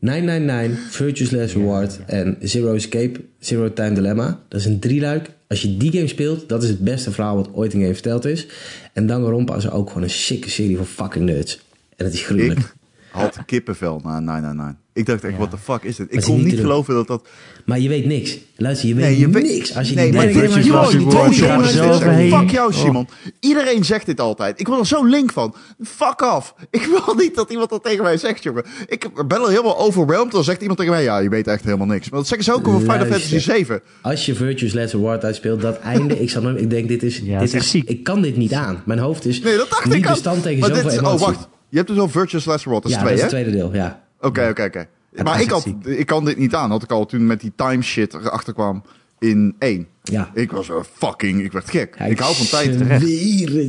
999, 0.00 0.90
Virtuous 0.90 1.30
Last 1.30 1.54
Reward 1.54 2.00
en 2.06 2.36
Zero 2.40 2.74
Escape, 2.74 3.20
Zero 3.38 3.72
Time 3.72 3.92
Dilemma. 3.92 4.40
Dat 4.48 4.60
is 4.60 4.66
een 4.66 4.80
drieluik. 4.80 5.30
Als 5.48 5.62
je 5.62 5.76
die 5.76 5.92
game 5.92 6.06
speelt, 6.06 6.48
dat 6.48 6.62
is 6.62 6.68
het 6.68 6.78
beste 6.78 7.10
verhaal 7.10 7.36
wat 7.36 7.48
ooit 7.52 7.74
een 7.74 7.80
game 7.80 7.94
verteld 7.94 8.24
is. 8.24 8.46
En 8.92 9.06
Danganronpa 9.06 9.56
is 9.56 9.70
ook 9.70 9.88
gewoon 9.88 10.02
een 10.02 10.10
sikke 10.10 10.50
serie 10.50 10.76
van 10.76 10.86
fucking 10.86 11.24
nerds. 11.24 11.60
En 11.96 12.04
het 12.04 12.14
is 12.14 12.22
gruwelijk. 12.22 12.58
ik 12.60 12.66
had 13.10 13.44
kippenvel 13.46 14.00
na 14.04 14.20
999. 14.20 14.79
Ik 14.92 15.06
dacht 15.06 15.24
echt, 15.24 15.32
Ja. 15.32 15.38
what 15.38 15.50
the 15.50 15.56
fuck 15.58 15.82
is 15.82 15.96
dit? 15.96 16.06
Ik 16.10 16.20
kon 16.20 16.44
niet 16.44 16.58
geloven 16.58 16.94
dat 16.94 17.06
dat... 17.06 17.28
Maar 17.64 17.78
je 17.80 17.88
weet 17.88 18.04
niks. 18.06 18.38
Luister, 18.56 18.88
je 18.88 18.94
weet 18.94 19.04
Nee, 19.04 19.18
je 19.18 19.28
weet- 19.28 19.42
niks. 19.42 19.74
Als 19.76 19.88
je 19.88 19.94
nee, 19.94 20.04
die 20.04 20.14
maar 20.14 20.24
derde 20.24 20.40
weet 20.40 20.50
game 20.50 20.64
je 20.64 20.72
uit 20.72 20.82
wel, 20.82 20.90
je 20.92 20.96
die 20.98 21.06
hoofd 21.06 21.16
tweede 21.16 21.34
ziet, 21.34 21.44
Last 21.44 21.50
game 21.50 21.62
of 21.62 21.68
is 21.68 21.74
Us 21.74 21.98
dit. 21.98 22.08
overheen. 22.08 22.30
Fuck 22.40 22.50
jou, 22.50 22.72
Oh. 22.74 22.78
Simon. 22.80 23.08
Iedereen 23.40 23.84
zegt 23.84 24.06
dit 24.06 24.20
altijd. 24.20 24.60
Ik 24.60 24.66
word 24.66 24.80
er 24.80 24.86
zo 24.86 25.04
link 25.04 25.32
van. 25.32 25.54
Fuck 25.82 26.20
off. 26.22 26.54
Ik 26.70 26.84
wil 26.84 27.14
niet 27.22 27.34
dat 27.34 27.50
iemand 27.50 27.70
dat 27.70 27.84
tegen 27.84 28.02
mij 28.02 28.16
zegt, 28.16 28.42
jongen. 28.42 28.64
Ik 28.86 29.26
ben 29.28 29.38
al 29.38 29.48
helemaal 29.48 29.78
overwhelmed. 29.78 30.32
Dan 30.32 30.44
zegt 30.44 30.60
iemand 30.60 30.78
tegen 30.78 30.94
mij, 30.94 31.02
ja, 31.02 31.18
je 31.18 31.28
weet 31.28 31.46
echt 31.46 31.64
helemaal 31.64 31.86
niks. 31.86 32.10
Maar 32.10 32.18
dat 32.18 32.28
zeggen 32.28 32.46
ze 32.46 32.52
ook 32.54 32.68
over 32.68 32.80
Final. 32.80 32.96
Fantasy 32.98 33.38
7. 33.38 33.80
Als 34.02 34.26
je 34.26 34.34
Virtuous 34.34 34.74
Last 34.74 34.92
Reward 34.92 35.24
uitspeelt, 35.24 35.60
dat 35.60 35.78
einde, 35.78 36.20
ik, 36.20 36.30
zal 36.30 36.42
nooit- 36.42 36.60
ik 36.60 36.70
denk, 36.70 36.88
dit 36.88 37.02
is, 37.02 37.20
Ja, 37.24 37.38
dit 37.38 37.48
is 37.48 37.54
is 37.54 37.70
ziek. 37.70 37.88
ik 37.88 38.04
kan 38.04 38.22
dit 38.22 38.36
niet 38.36 38.52
aan. 38.52 38.82
Mijn 38.86 38.98
hoofd 38.98 39.24
is 39.26 39.40
Nee, 39.40 39.56
dat 39.56 39.70
dacht 39.70 39.84
niet 39.84 39.94
ik 39.94 40.04
ook. 40.06 40.10
bestand 40.12 40.42
tegen 40.42 40.58
Maar 40.60 40.68
zoveel 40.68 40.90
dit, 40.90 40.98
emotie. 40.98 41.26
Oh, 41.26 41.32
wacht. 41.32 41.48
Je 41.68 41.76
hebt 41.76 41.88
dus 41.88 41.98
al 41.98 42.08
Virtuous 42.08 42.44
Last 42.44 42.64
Reward. 42.64 42.82
Dat 42.82 42.92
is 42.92 42.98
ja, 42.98 43.04
twee, 43.04 43.16
dat 43.16 43.22
hè? 43.22 43.28
is 43.28 43.32
het 43.42 43.42
tweede 43.50 43.58
deel, 43.70 43.74
ja. 43.82 44.08
Oké, 44.20 44.48
oké, 44.48 44.62
oké. 44.64 44.86
Maar 45.24 45.40
ik, 45.40 45.50
had, 45.50 45.62
ziek. 45.62 45.84
ik 45.84 46.06
kan 46.06 46.24
dit 46.24 46.36
niet 46.38 46.54
aan. 46.54 46.70
Had 46.70 46.82
ik 46.82 46.90
al 46.90 47.06
toen 47.06 47.26
met 47.26 47.40
die 47.40 47.52
time 47.56 47.82
shit 47.82 48.14
erachter 48.14 48.52
kwam 48.54 48.82
in 49.18 49.54
1. 49.58 49.86
Ja. 50.02 50.30
Ik 50.34 50.50
was 50.52 50.68
wel 50.68 50.84
fucking... 50.92 51.42
Ik 51.44 51.52
werd 51.52 51.70
gek. 51.70 51.94
Ja, 51.98 52.04
ik 52.04 52.18
hou 52.18 52.34
van 52.34 52.46
tijd. 52.46 52.78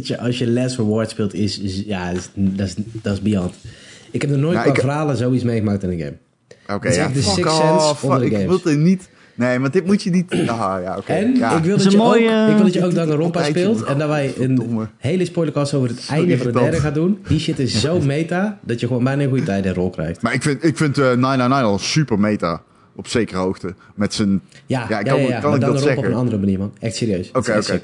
je, 0.08 0.18
als 0.20 0.38
je 0.38 0.52
Last 0.52 0.78
Reward 0.78 1.10
speelt, 1.10 1.34
is, 1.34 1.60
is- 1.60 1.84
ja, 1.86 2.12
dat 2.34 2.68
is, 2.68 2.76
dat 2.92 3.14
is 3.14 3.22
beyond. 3.22 3.54
Ik 4.12 4.22
heb 4.22 4.30
nog 4.30 4.40
nooit 4.40 4.54
Nou, 4.54 4.64
qua 4.66 4.74
ik- 4.76 4.82
verhalen 4.82 5.18
zoiets 5.18 5.44
meegemaakt 5.44 5.84
in 5.84 5.90
een 5.90 6.00
game. 6.00 6.18
Oké, 6.78 6.90
ja. 6.90 7.10
fuck 7.10 7.46
off. 7.46 8.04
Ik 8.22 8.48
wil 8.48 8.60
het 8.64 8.78
niet... 8.78 9.10
Nee, 9.36 9.60
maar 9.60 9.72
dit 9.72 9.86
moet 9.86 10.04
je 10.04 10.10
niet... 10.10 10.32
Ah, 10.50 10.76
ja, 10.84 10.96
oké. 10.98 11.12
En 11.14 11.36
ja. 11.36 11.58
ik, 11.58 11.64
wil 11.64 11.78
dat 11.78 11.92
je 11.92 11.98
mooie- 11.98 12.44
ook, 12.44 12.50
ik 12.50 12.56
wil 12.56 12.64
dat 12.64 12.74
je 12.74 12.86
ook 12.86 12.94
Danganronpa 12.94 13.44
speelt. 13.44 13.84
En 13.84 13.98
dat 13.98 14.08
wij 14.08 14.26
een 14.28 14.34
Verdomme. 14.34 14.88
hele 14.98 15.26
spoilercast 15.26 15.74
over 15.74 15.90
het 15.90 16.08
einde 16.10 16.38
van 16.38 16.48
de 16.52 16.60
derde 16.60 16.80
gaan 16.80 16.94
doen. 16.94 17.20
Die 17.28 17.40
shit 17.40 17.60
is 17.60 17.80
zo 17.82 18.00
meta, 18.00 18.60
dat 18.64 18.80
je 18.80 18.88
gewoon 18.88 19.04
bijna 19.04 19.24
een 19.24 19.30
goede 19.30 19.44
tijd 19.44 19.66
en 19.66 19.74
rol 19.74 19.90
krijgt. 19.90 20.22
Maar 20.22 20.34
ik 20.34 20.42
vind, 20.42 20.64
ik 20.64 20.78
vind 20.78 20.98
eh 20.98 21.04
999 21.04 21.64
al 21.72 21.80
super 21.80 22.20
meta. 22.20 22.62
Op 22.96 23.08
zekere 23.08 23.38
hoogte. 23.40 23.74
Met 23.96 24.14
zijn... 24.14 24.42
Ja, 24.66 24.86
Ja, 24.90 24.98
ja, 24.98 25.04
kan- 25.04 25.22
ja, 25.22 25.28
ja, 25.28 25.40
kan 25.40 25.50
maar 25.50 25.60
ik 25.60 25.66
dat 25.66 25.70
Danganronpa 25.70 25.78
op 25.78 25.80
zeggen? 25.88 26.06
een 26.12 26.14
andere 26.20 26.38
manier, 26.38 26.60
man. 26.60 26.74
Echt 26.80 26.96
serieus. 26.96 27.30
Oké, 27.34 27.54
is 27.58 27.70
oké. 27.72 27.80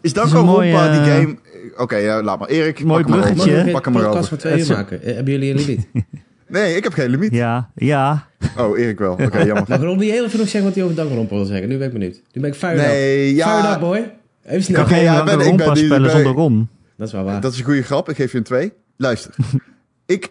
Is 0.00 0.10
een 0.10 0.16
Danganronpa 0.16 0.52
mooie, 0.52 0.90
die 0.90 1.00
eh, 1.00 1.16
game... 1.16 1.36
Oké, 1.76 1.96
ja, 1.96 2.22
laat 2.22 2.38
maar. 2.38 2.48
Erik, 2.48 2.84
Mooi 2.84 3.04
pak 3.04 3.10
hem 3.12 3.36
maar 3.36 3.46
over. 3.48 3.70
Pak 3.70 3.84
hem 3.84 3.92
maar 3.94 4.02
podcast 4.02 4.16
over. 4.24 4.28
van 4.28 4.38
twee 4.38 4.52
uur 4.52 4.58
Het 4.58 4.68
is- 4.68 4.76
maken? 4.76 5.02
Eh, 5.02 5.14
Hebben 5.14 5.32
jullie 5.32 5.50
een 5.50 5.56
limiet? 5.56 5.86
Nee, 6.52 6.76
ik 6.76 6.84
heb 6.84 6.92
geen 6.92 7.08
limiet. 7.10 7.32
Ja, 7.32 7.70
ja. 7.74 8.26
Oh, 8.58 8.78
Erik 8.78 8.98
wel. 8.98 9.12
Oké, 9.12 9.44
jammer. 9.44 9.64
Maar 9.68 9.80
Ron 9.80 9.98
die 9.98 10.10
heel 10.10 10.24
even 10.24 10.38
nog 10.38 10.48
zeggen 10.48 10.64
wat 10.64 10.74
hij 10.74 10.84
over 10.84 10.96
Danganronpa 10.96 11.34
wil 11.34 11.44
zeggen. 11.44 11.68
Nu 11.68 11.78
ben 11.78 11.86
ik 11.86 11.92
benieuwd. 11.92 12.20
Nu 12.32 12.40
ben 12.40 12.50
ik 12.50 12.56
fired 12.56 12.76
Nee, 12.76 13.30
up. 13.30 13.36
ja. 13.36 13.58
Fired 13.60 13.74
up, 13.74 13.80
boy. 13.80 14.12
Even 14.44 14.62
snel. 14.62 14.80
Ik 14.80 14.84
kan 14.84 14.84
Oké, 14.84 14.94
geen 14.94 15.02
ja, 15.02 15.18
ik 15.18 15.24
ben- 15.24 15.46
ik 15.46 15.56
ben 15.56 15.76
spellen 15.76 16.10
zonder 16.10 16.32
Ron. 16.32 16.68
Dat 16.96 17.06
is 17.06 17.12
wel 17.12 17.24
waar. 17.24 17.40
Dat 17.40 17.52
is 17.52 17.58
een 17.58 17.64
goede 17.64 17.82
grap. 17.82 18.08
Ik 18.08 18.16
geef 18.16 18.32
je 18.32 18.38
een 18.38 18.44
twee. 18.44 18.72
Luister. 18.96 19.34
ik 20.06 20.28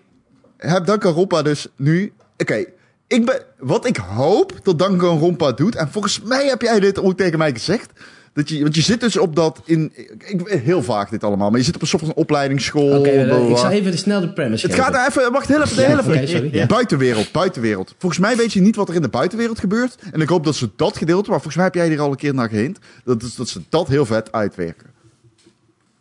heb 0.57 0.85
Danganronpa 0.85 1.41
dus 1.41 1.67
nu... 1.75 2.13
Oké, 2.37 2.65
ik 3.07 3.25
ben... 3.25 3.41
Wat 3.59 3.85
ik 3.85 3.97
hoop 3.97 4.53
dat 4.63 4.79
Danganronpa 4.79 5.51
doet... 5.51 5.75
En 5.75 5.89
volgens 5.91 6.21
mij 6.21 6.47
heb 6.47 6.61
jij 6.61 6.79
dit 6.79 6.99
ook 7.01 7.17
tegen 7.17 7.37
mij 7.37 7.51
gezegd... 7.51 7.91
Dat 8.33 8.49
je, 8.49 8.61
want 8.61 8.75
je 8.75 8.81
zit 8.81 8.99
dus 8.99 9.17
op 9.17 9.35
dat... 9.35 9.61
In, 9.65 9.91
ik, 10.17 10.61
heel 10.63 10.83
vaag 10.83 11.09
dit 11.09 11.23
allemaal. 11.23 11.49
Maar 11.49 11.59
je 11.59 11.65
zit 11.65 11.75
op 11.75 11.81
een 11.81 11.87
soort 11.87 12.03
van 12.03 12.13
opleidingsschool. 12.13 12.97
Oké, 12.99 13.09
ik 13.49 13.57
zal 13.57 13.69
even 13.69 13.91
de 13.91 13.97
snel 13.97 14.21
de 14.21 14.33
premise 14.33 14.65
Het 14.65 14.75
geven. 14.75 14.93
gaat 14.93 15.07
even... 15.07 15.31
Wacht, 15.31 15.47
heel 15.47 15.61
even. 15.61 15.75
De 15.75 15.81
Ja, 15.81 15.87
hele 15.87 16.01
oké, 16.01 16.27
sorry, 16.27 16.49
ja. 16.51 16.65
Buitenwereld, 16.65 17.31
buitenwereld. 17.31 17.95
Volgens 17.97 18.21
mij 18.21 18.35
weet 18.35 18.53
je 18.53 18.61
niet 18.61 18.75
wat 18.75 18.89
er 18.89 18.95
in 18.95 19.01
de 19.01 19.09
buitenwereld 19.09 19.59
gebeurt. 19.59 19.95
En 20.11 20.21
ik 20.21 20.29
hoop 20.29 20.43
dat 20.43 20.55
ze 20.55 20.69
dat 20.75 20.97
gedeelte... 20.97 21.29
Maar 21.29 21.41
volgens 21.41 21.55
mij 21.55 21.65
heb 21.65 21.75
jij 21.75 21.87
hier 21.87 21.99
al 21.99 22.11
een 22.11 22.17
keer 22.17 22.33
naar 22.33 22.49
gehint. 22.49 22.79
Dat, 23.03 23.23
is, 23.23 23.35
dat 23.35 23.49
ze 23.49 23.61
dat 23.69 23.87
heel 23.87 24.05
vet 24.05 24.31
uitwerken. 24.31 24.89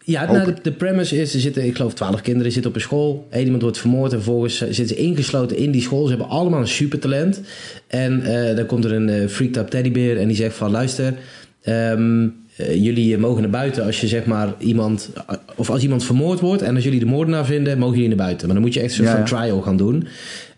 Ja, 0.05 0.33
nou, 0.33 0.45
de, 0.55 0.61
de 0.63 0.73
premise 0.73 1.17
is, 1.17 1.35
er 1.35 1.41
zitten, 1.41 1.65
ik 1.65 1.77
geloof, 1.77 1.95
twaalf 1.95 2.21
kinderen 2.21 2.53
zitten 2.53 2.71
op 2.71 2.77
een 2.77 2.83
school. 2.83 3.27
Eén 3.31 3.45
iemand 3.45 3.63
wordt 3.63 3.79
vermoord 3.79 4.13
en 4.13 4.23
vervolgens 4.23 4.61
eh, 4.61 4.67
zitten 4.67 4.97
ze 4.97 5.03
ingesloten 5.03 5.57
in 5.57 5.71
die 5.71 5.83
school. 5.83 6.03
Ze 6.03 6.09
hebben 6.09 6.29
allemaal 6.29 6.61
een 6.61 6.69
supertalent. 6.69 7.41
En 7.87 8.23
eh, 8.23 8.57
dan 8.57 8.67
komt 8.67 8.85
er 8.85 8.93
een 8.93 9.09
eh 9.09 9.29
freaked 9.29 9.57
up 9.57 9.69
teddybeer 9.69 10.19
en 10.19 10.27
die 10.27 10.37
zegt 10.37 10.57
van, 10.57 10.71
luister, 10.71 11.15
ehm, 11.63 12.29
eh, 12.57 12.85
jullie 12.85 13.19
mogen 13.19 13.43
naar 13.43 13.51
buiten 13.51 13.85
als 13.85 14.01
je 14.01 14.07
zeg 14.07 14.25
maar 14.27 14.55
iemand, 14.59 15.11
of 15.57 15.71
als 15.71 15.83
iemand 15.83 16.05
vermoord 16.05 16.41
wordt 16.41 16.63
en 16.63 16.75
als 16.75 16.85
jullie 16.85 16.99
de 16.99 17.07
moordenaar 17.07 17.45
vinden, 17.45 17.79
mogen 17.79 17.95
jullie 17.95 18.09
naar 18.09 18.27
buiten. 18.27 18.47
Maar 18.47 18.55
dan 18.55 18.65
moet 18.65 18.75
je 18.75 18.81
echt 18.81 18.91
een 18.91 18.97
soort 19.05 19.09
Ja, 19.09 19.27
van 19.27 19.39
trial 19.39 19.61
gaan 19.61 19.77
doen. 19.77 20.07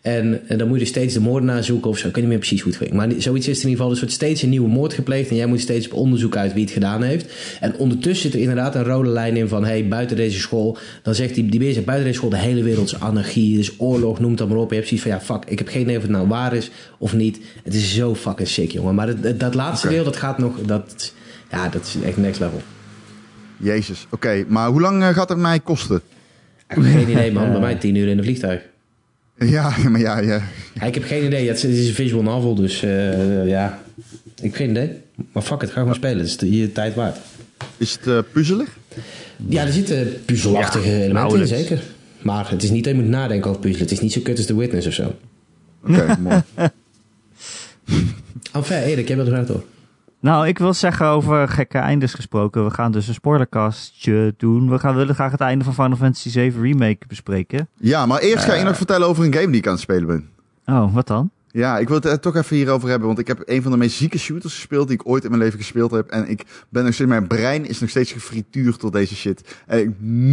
En, 0.02 0.48
en 0.48 0.58
dan 0.58 0.68
moet 0.68 0.78
je 0.78 0.84
steeds 0.84 1.14
de 1.14 1.20
moordenaar 1.20 1.64
zoeken 1.64 1.90
of 1.90 1.98
zo. 1.98 2.08
Ik 2.08 2.14
weet 2.14 2.22
niet 2.22 2.32
meer 2.32 2.42
precies 2.42 2.60
hoe 2.60 2.72
het 2.72 2.82
ging. 2.82 2.92
Maar 2.92 3.08
zoiets 3.18 3.48
is 3.48 3.58
er 3.58 3.62
in 3.62 3.68
ieder 3.68 3.84
geval. 3.84 3.88
Dus 3.88 3.96
er 3.96 4.04
wordt 4.04 4.14
steeds 4.14 4.42
een 4.42 4.48
nieuwe 4.48 4.68
moord 4.68 4.92
gepleegd. 4.92 5.30
En 5.30 5.36
jij 5.36 5.46
moet 5.46 5.60
steeds 5.60 5.86
op 5.86 5.92
onderzoek 5.92 6.36
uit 6.36 6.52
wie 6.52 6.62
het 6.62 6.72
gedaan 6.72 7.02
heeft. 7.02 7.32
En 7.60 7.74
ondertussen 7.76 8.22
zit 8.30 8.34
er 8.34 8.40
inderdaad 8.40 8.74
een 8.74 8.84
rode 8.84 9.08
lijn 9.08 9.36
in 9.36 9.48
van... 9.48 9.64
hey, 9.64 9.88
buiten 9.88 10.16
deze 10.16 10.38
school... 10.38 10.78
dan 11.02 11.14
zegt 11.14 11.34
die, 11.34 11.46
die 11.46 11.60
beer 11.60 11.72
zegt 11.72 11.86
buiten 11.86 12.06
deze 12.06 12.18
school... 12.18 12.30
de 12.30 12.38
hele 12.38 12.62
wereld 12.62 12.86
is 12.86 13.00
anarchie, 13.00 13.56
dus 13.56 13.72
oorlog, 13.78 14.20
noem 14.20 14.30
het 14.30 14.38
dan 14.38 14.48
maar 14.48 14.56
op. 14.56 14.70
En 14.70 14.76
je 14.76 14.82
hebt 14.82 14.88
zoiets 14.88 15.06
van, 15.06 15.16
ja, 15.16 15.40
fuck, 15.40 15.50
ik 15.50 15.58
heb 15.58 15.68
geen 15.68 15.82
idee 15.82 15.96
of 15.96 16.02
het 16.02 16.10
nou 16.10 16.28
waar 16.28 16.54
is 16.54 16.70
of 16.98 17.14
niet. 17.14 17.40
Het 17.64 17.74
is 17.74 17.94
zo 17.94 18.14
fucking 18.14 18.48
sick, 18.48 18.70
jongen. 18.70 18.94
Maar 18.94 19.22
dat, 19.22 19.40
dat, 19.40 19.54
laatste 19.54 19.88
deel, 19.88 20.04
dat 20.04 20.16
gaat 20.16 20.38
nog... 20.38 20.60
Dat, 20.66 21.12
ja, 21.50 21.68
dat 21.68 21.84
is 21.86 22.02
echt 22.02 22.16
next 22.16 22.40
level. 22.40 22.62
Jezus. 23.56 24.06
Oké, 24.10 24.44
maar 24.48 24.68
hoe 24.68 24.80
lang 24.80 25.02
eh, 25.02 25.08
gaat 25.08 25.28
het 25.28 25.38
mij 25.38 25.60
kosten? 25.60 26.00
Geen 26.68 27.08
idee, 27.10 27.32
man. 27.32 27.50
Bij 27.50 27.60
mij 27.60 27.74
tien 27.74 27.94
uur 27.94 28.08
in 28.08 28.18
een 28.18 28.24
vliegtuig. 28.24 28.70
Ja, 29.44 29.74
maar 29.90 30.00
ja, 30.00 30.18
ja. 30.18 30.42
Ja, 30.74 30.82
ik 30.82 30.94
heb 30.94 31.04
geen 31.04 31.24
idee. 31.24 31.48
Het 31.48 31.64
is, 31.64 31.88
een 31.88 31.94
visual 31.94 32.22
novel, 32.22 32.54
dus 32.54 32.82
eh, 32.82 33.48
ja... 33.48 33.82
Ik 34.36 34.42
heb 34.42 34.54
geen 34.54 34.70
idee. 34.70 34.90
Maar 35.32 35.42
fuck 35.42 35.60
het, 35.60 35.70
ga 35.70 35.80
gewoon 35.80 35.94
spelen. 35.94 36.18
Het 36.18 36.26
is 36.26 36.36
de, 36.36 36.58
je 36.58 36.72
tijd 36.72 36.94
waard. 36.94 37.18
Is 37.76 37.92
het 37.92 38.06
eh, 38.06 38.18
puzzelig? 38.32 38.76
Ja, 39.48 39.66
er 39.66 39.72
zitten 39.72 40.24
puzzelachtige 40.24 40.90
Ja, 40.90 41.00
elementen 41.00 41.40
in, 41.40 41.46
zeker. 41.46 41.82
Maar 42.22 42.50
het 42.50 42.62
is 42.62 42.70
niet 42.70 42.84
dat 42.84 42.94
je 42.94 43.00
moet 43.00 43.10
nadenken 43.10 43.50
over 43.50 43.62
puzzelen. 43.62 43.88
Het 43.88 43.96
is 43.96 44.00
niet 44.00 44.12
zo 44.12 44.20
kut 44.20 44.36
als 44.36 44.46
The 44.46 44.56
Witness 44.56 44.86
of 44.86 44.92
zo. 44.92 45.14
Oké, 45.86 46.16
mooi. 46.20 46.42
Enfin, 48.52 48.82
Erik, 48.82 49.08
jij 49.08 49.16
bent 49.16 49.28
er 49.28 49.34
graag 49.34 49.46
door. 49.46 49.64
Nou, 50.22 50.46
ik 50.46 50.58
wil 50.58 50.74
zeggen 50.74 51.06
over 51.06 51.48
gekke 51.48 51.78
eindes 51.78 52.14
gesproken. 52.14 52.64
We 52.64 52.70
gaan 52.70 52.92
dus 52.92 53.08
een 53.08 53.14
spoilercastje 53.14 54.34
doen. 54.36 54.70
We 54.70 54.78
gaan, 54.78 54.96
willen 54.96 55.14
graag 55.14 55.30
het 55.30 55.40
einde 55.40 55.64
van 55.64 55.74
Final 55.74 55.96
Fantasy 55.96 56.28
7 56.28 56.62
Remake 56.62 57.06
bespreken. 57.08 57.68
Ja, 57.76 58.06
maar 58.06 58.20
eerst 58.20 58.44
ga 58.44 58.52
ik 58.52 58.64
nog 58.64 58.76
vertellen 58.76 59.06
over 59.08 59.24
een 59.24 59.34
game 59.34 59.46
die 59.46 59.56
ik 59.56 59.66
aan 59.66 59.72
het 59.72 59.80
spelen 59.80 60.06
ben. 60.06 60.28
Oh, 60.66 60.94
wat 60.94 61.06
dan? 61.06 61.30
Ja, 61.50 61.78
ik 61.78 61.88
wil 61.88 61.96
het 61.96 62.04
er 62.04 62.20
toch 62.20 62.36
even 62.36 62.56
hierover 62.56 62.88
hebben, 62.88 63.06
want 63.06 63.18
ik 63.18 63.26
heb 63.26 63.42
een 63.44 63.62
van 63.62 63.70
de 63.70 63.76
meest 63.76 63.96
zieke 63.96 64.18
shooters 64.18 64.54
gespeeld 64.54 64.88
die 64.88 64.96
ik 64.96 65.08
ooit 65.08 65.24
in 65.24 65.30
mijn 65.30 65.42
leven 65.42 65.58
gespeeld 65.58 65.90
heb. 65.90 66.08
En 66.08 66.28
ik 66.28 66.44
ben 66.68 66.84
nog 66.84 66.94
steeds, 66.94 67.08
mijn 67.10 67.26
brein 67.26 67.66
is 67.66 67.80
nog 67.80 67.90
steeds 67.90 68.12
gefrituurd 68.12 68.80
door 68.80 68.90
deze 68.90 69.14
shit. 69.14 69.56
En 69.66 69.78
ik 69.78 69.90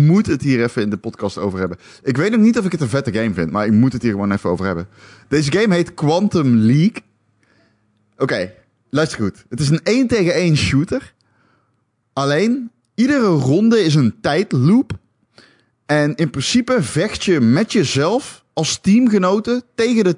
moet 0.07 0.25
het 0.25 0.41
hier 0.41 0.63
even 0.63 0.81
in 0.81 0.89
de 0.89 0.97
podcast 0.97 1.37
over 1.37 1.59
hebben. 1.59 1.77
Ik 2.03 2.17
weet 2.17 2.31
nog 2.31 2.39
niet 2.39 2.57
of 2.57 2.65
ik 2.65 2.71
het 2.71 2.81
een 2.81 2.89
vette 2.89 3.13
game 3.13 3.33
vind, 3.33 3.51
maar 3.51 3.65
ik 3.65 3.71
moet 3.71 3.93
het 3.93 4.01
hier 4.01 4.11
gewoon 4.11 4.31
even 4.31 4.49
over 4.49 4.65
hebben. 4.65 4.87
Deze 5.27 5.51
game 5.51 5.75
heet 5.75 5.93
Quantum 5.93 6.55
League. 6.55 7.03
Oké, 8.17 8.51
luister 8.89 9.19
goed. 9.19 9.45
Het 9.49 9.59
is 9.59 9.69
een 9.69 9.83
1 9.83 10.07
tegen 10.07 10.33
1 10.33 10.57
shooter. 10.57 11.13
Alleen, 12.13 12.71
iedere 12.95 13.27
ronde 13.27 13.83
is 13.83 13.95
een 13.95 14.15
tijdloop. 14.21 14.97
En 15.85 16.15
in 16.15 16.29
principe 16.29 16.83
vecht 16.83 17.23
je 17.23 17.39
met 17.39 17.71
jezelf 17.71 18.43
als 18.53 18.79
teamgenoten 18.81 19.63
tegen 19.75 20.03
de 20.03 20.15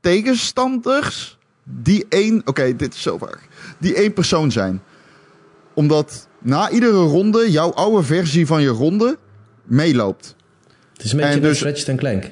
tegenstanders 0.00 1.38
die 1.62 2.06
één... 2.08 2.42
Oké, 2.44 2.76
dit 2.76 2.94
is 2.94 3.02
zo 3.02 3.18
vaag. 3.18 3.46
Die 3.78 3.94
één 3.94 4.12
persoon 4.12 4.52
zijn. 4.52 4.82
Omdat 5.74 6.28
na 6.38 6.70
iedere 6.70 7.02
ronde 7.02 7.50
jouw 7.50 7.72
oude 7.72 8.02
versie 8.02 8.46
van 8.46 8.62
je 8.62 8.68
ronde 8.68 9.18
meeloopt. 9.64 10.36
Het 10.92 11.04
is 11.04 11.12
een 11.12 11.18
beetje 11.18 11.32
En 11.32 11.40
dus... 11.40 11.50
dus- 11.50 11.62
Ratchet 11.62 11.88
en 11.88 11.96
Clank. 11.96 12.30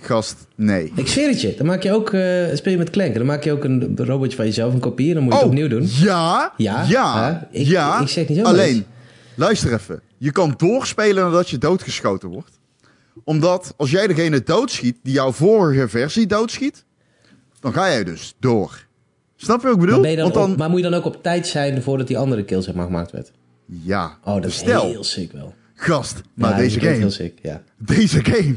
Gast, 0.00 0.36
nee. 0.54 0.92
Ik 0.94 1.06
zweer 1.08 1.28
het 1.28 1.40
je. 1.40 1.54
Dan 1.56 1.66
maak 1.66 1.82
je 1.82 1.92
ook, 1.92 2.12
eh, 2.12 2.20
speel 2.54 2.72
je 2.72 2.78
met 2.78 2.90
Clank. 2.90 3.14
Dan 3.14 3.26
maak 3.26 3.44
je 3.44 3.52
ook 3.52 3.64
een 3.64 3.96
robotje 3.96 4.36
van 4.36 4.44
jezelf, 4.46 4.72
een 4.74 4.80
kopie. 4.80 5.14
Dan 5.14 5.22
moet 5.22 5.32
je 5.32 5.38
het 5.38 5.48
opnieuw 5.48 5.68
doen. 5.68 5.86
Ja, 5.90 6.52
Ja, 6.56 6.84
ja? 6.88 7.48
Ik- 7.50 7.66
ja. 7.66 8.00
ik 8.00 8.08
zeg 8.08 8.28
niet 8.28 8.38
zo 8.38 8.44
Alleen, 8.44 8.74
eens. 8.74 8.82
luister 9.34 9.72
even. 9.72 10.00
Je 10.18 10.32
kan 10.32 10.54
doorspelen 10.56 11.24
nadat 11.24 11.50
je 11.50 11.58
doodgeschoten 11.58 12.28
wordt. 12.28 12.58
Omdat 13.24 13.74
als 13.76 13.90
jij 13.90 14.06
degene 14.06 14.42
doodschiet 14.42 14.96
die 15.02 15.12
jouw 15.12 15.32
vorige 15.32 15.88
versie 15.88 16.26
doodschiet, 16.26 16.84
dan 17.60 17.72
ga 17.72 17.88
jij 17.88 18.04
dus 18.04 18.34
door. 18.40 18.86
Snap 19.36 19.60
je 19.60 19.66
wat 19.66 19.74
ik 19.74 19.80
bedoel? 19.80 20.00
Maar, 20.00 20.10
dan 20.10 20.22
Want 20.22 20.34
dan, 20.34 20.50
op- 20.52 20.56
maar 20.58 20.70
moet 20.70 20.80
je 20.82 20.90
dan 20.90 20.94
ook 20.94 21.04
op 21.04 21.22
tijd 21.22 21.46
zijn 21.46 21.82
voordat 21.82 22.06
die 22.06 22.18
andere 22.18 22.44
kill 22.44 22.62
zeg 22.62 22.74
maar 22.74 22.86
gemaakt 22.86 23.10
werd? 23.12 23.32
ja. 23.82 24.18
Oh, 24.24 24.34
dat 24.34 24.44
is 24.44 24.54
stel, 24.56 24.86
heel 24.90 25.04
sick 25.04 25.32
wel. 25.32 25.54
gast, 25.74 26.20
maar 26.34 26.50
Ja, 26.50 26.56
deze 26.56 26.80
game, 26.80 26.92
heel 26.94 27.10
sick, 27.10 27.38
ja. 27.42 27.62
deze 27.76 28.24
game. 28.24 28.54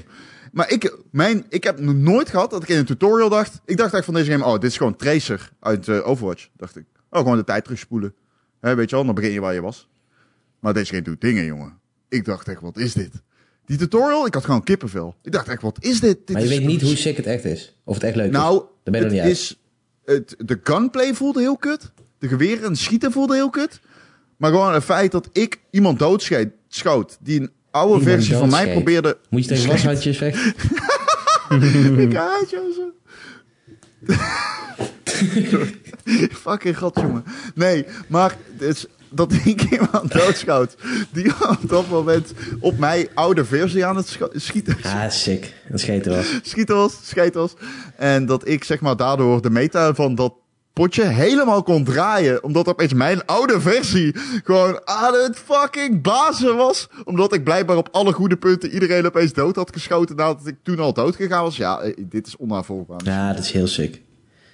Maar 0.54 0.72
ik, 0.72 0.98
mijn, 1.12 1.46
ik 1.50 1.64
heb 1.64 1.80
nog 1.80 1.96
nooit 1.96 2.30
gehad 2.30 2.50
dat 2.50 2.64
ik 2.64 2.70
in 2.70 2.78
een 2.78 2.86
tutorial 2.86 3.30
dacht. 3.30 3.62
Ik 3.66 3.78
dacht 3.78 3.94
echt 3.94 4.06
van 4.06 4.14
deze 4.14 4.32
game, 4.32 4.46
oh, 4.46 4.54
dit 4.54 4.70
is 4.70 4.78
gewoon 4.78 4.96
Tracer 4.96 5.52
uit 5.60 5.88
eh, 5.88 6.08
Overwatch. 6.08 6.50
Dacht 6.58 6.76
ik, 6.76 6.86
oh, 7.10 7.20
gewoon 7.20 7.38
de 7.38 7.44
tijd 7.44 7.64
terugspoelen. 7.64 8.14
Hè, 8.60 8.76
weet 8.76 8.90
je 8.90 8.96
wel, 8.96 9.06
dan 9.06 9.16
begin 9.16 9.32
je 9.32 9.40
waar 9.40 9.54
je 9.54 9.62
was. 9.62 9.90
Maar 10.60 10.74
deze 10.74 10.90
game 10.90 11.02
doet 11.02 11.22
dingen, 11.22 11.46
jongen. 11.46 11.80
Ik 12.10 12.26
dacht 12.26 12.48
echt, 12.48 12.62
wat 12.62 12.78
is 12.78 12.94
dit? 12.94 13.12
Die 13.66 13.78
tutorial, 13.78 14.26
ik 14.26 14.34
had 14.34 14.46
gewoon 14.46 14.64
kippenvel. 14.64 15.16
Ik 15.22 15.32
dacht 15.32 15.48
echt, 15.48 15.62
wat 15.62 15.84
is 15.84 16.00
dit? 16.00 16.18
dit 16.18 16.30
Maar 16.30 16.42
je 16.42 16.52
is 16.52 16.58
weet 16.58 16.68
niet 16.68 16.82
hoe 16.82 16.96
sick 16.96 17.18
het 17.18 17.26
echt 17.26 17.46
is. 17.46 17.78
Of 17.84 17.94
het 17.94 18.04
echt 18.04 18.16
leuk 18.16 18.26
is. 18.26 18.32
Nou, 18.32 18.64
ben 18.84 18.94
je 18.94 19.00
het 19.00 19.12
niet 19.12 19.24
is, 19.24 19.60
het, 20.06 20.36
de 20.38 20.60
gunplay 20.64 21.14
voelde 21.14 21.40
heel 21.40 21.58
kut. 21.58 21.92
De 22.18 22.28
geweren 22.28 22.70
en 22.70 22.76
schieten 22.76 23.12
voelde 23.12 23.36
heel 23.36 23.50
kut. 23.50 23.82
Maar 24.38 24.52
gewoon 24.52 24.74
het 24.74 24.84
feit 24.84 25.12
dat 25.12 25.30
ik 25.32 25.60
iemand 25.70 26.00
doodschoot, 26.00 26.48
schoot 26.68 27.18
die 27.22 27.42
een 27.42 27.52
oude 27.74 28.00
Iemand 28.00 28.16
versie 28.16 28.36
van 28.36 28.50
mij 28.50 28.72
probeerde... 28.72 29.18
Moet 29.30 29.42
je 29.44 29.48
tegen 29.48 29.70
washandjes 29.70 30.18
vechten? 30.18 30.54
ik 32.10 32.14
haat 32.14 32.50
jou 32.50 32.74
zo. 32.74 32.92
Fucking 36.50 36.78
god, 36.78 37.00
jongen. 37.00 37.24
Nee, 37.56 37.86
maar 38.08 38.36
het 38.58 38.62
is 38.62 38.86
dat 39.10 39.34
ik 39.44 39.62
iemand 39.62 40.12
doodschoot 40.12 40.76
die 41.12 41.32
op 41.50 41.70
dat 41.70 41.90
moment 41.90 42.34
op 42.60 42.78
mijn 42.78 43.08
oude 43.14 43.46
versie 43.46 43.86
aan 43.86 43.96
het 43.96 44.18
schieten, 44.34 44.78
Ah, 44.84 45.10
sick. 45.10 45.54
Dat 45.70 45.80
scheten 45.80 46.12
was. 46.12 46.40
schieten 46.44 46.76
was, 46.76 46.98
scheten 47.04 47.42
was. 47.42 47.54
En 47.96 48.26
dat 48.26 48.48
ik 48.48 48.64
zeg 48.64 48.80
maar 48.82 48.98
daardoor 48.98 49.42
de 49.42 49.50
meta 49.50 49.94
van 49.94 50.16
dat 50.16 50.34
potje 50.74 51.04
helemaal 51.04 51.64
kon 51.64 51.84
draaien. 51.84 52.44
Omdat 52.44 52.68
opeens 52.68 52.94
mijn 52.94 53.26
oude 53.26 53.62
versie 53.62 54.16
gewoon 54.44 54.82
aan 54.84 55.14
het 55.14 55.38
fucking 55.38 56.02
blazen 56.02 56.56
was. 56.56 56.90
Omdat 57.04 57.34
ik 57.34 57.44
blijkbaar 57.44 57.78
op 57.78 57.90
alle 57.92 58.14
goede 58.14 58.38
punten 58.38 58.72
iedereen 58.72 59.06
opeens 59.06 59.34
dood 59.34 59.56
had 59.56 59.74
geschoten 59.74 60.16
nadat 60.16 60.48
ik 60.48 60.56
toen 60.64 60.80
al 60.80 60.94
dood 60.94 61.16
gegaan 61.16 61.44
was. 61.44 61.58
Ja, 61.58 61.80
eh, 61.80 61.94
dit 62.10 62.28
is 62.28 62.38
onnavolgbaar. 62.38 63.02
Ja, 63.04 63.34
dat 63.34 63.44
is 63.44 63.52
heel 63.52 63.68
sick. 63.68 64.02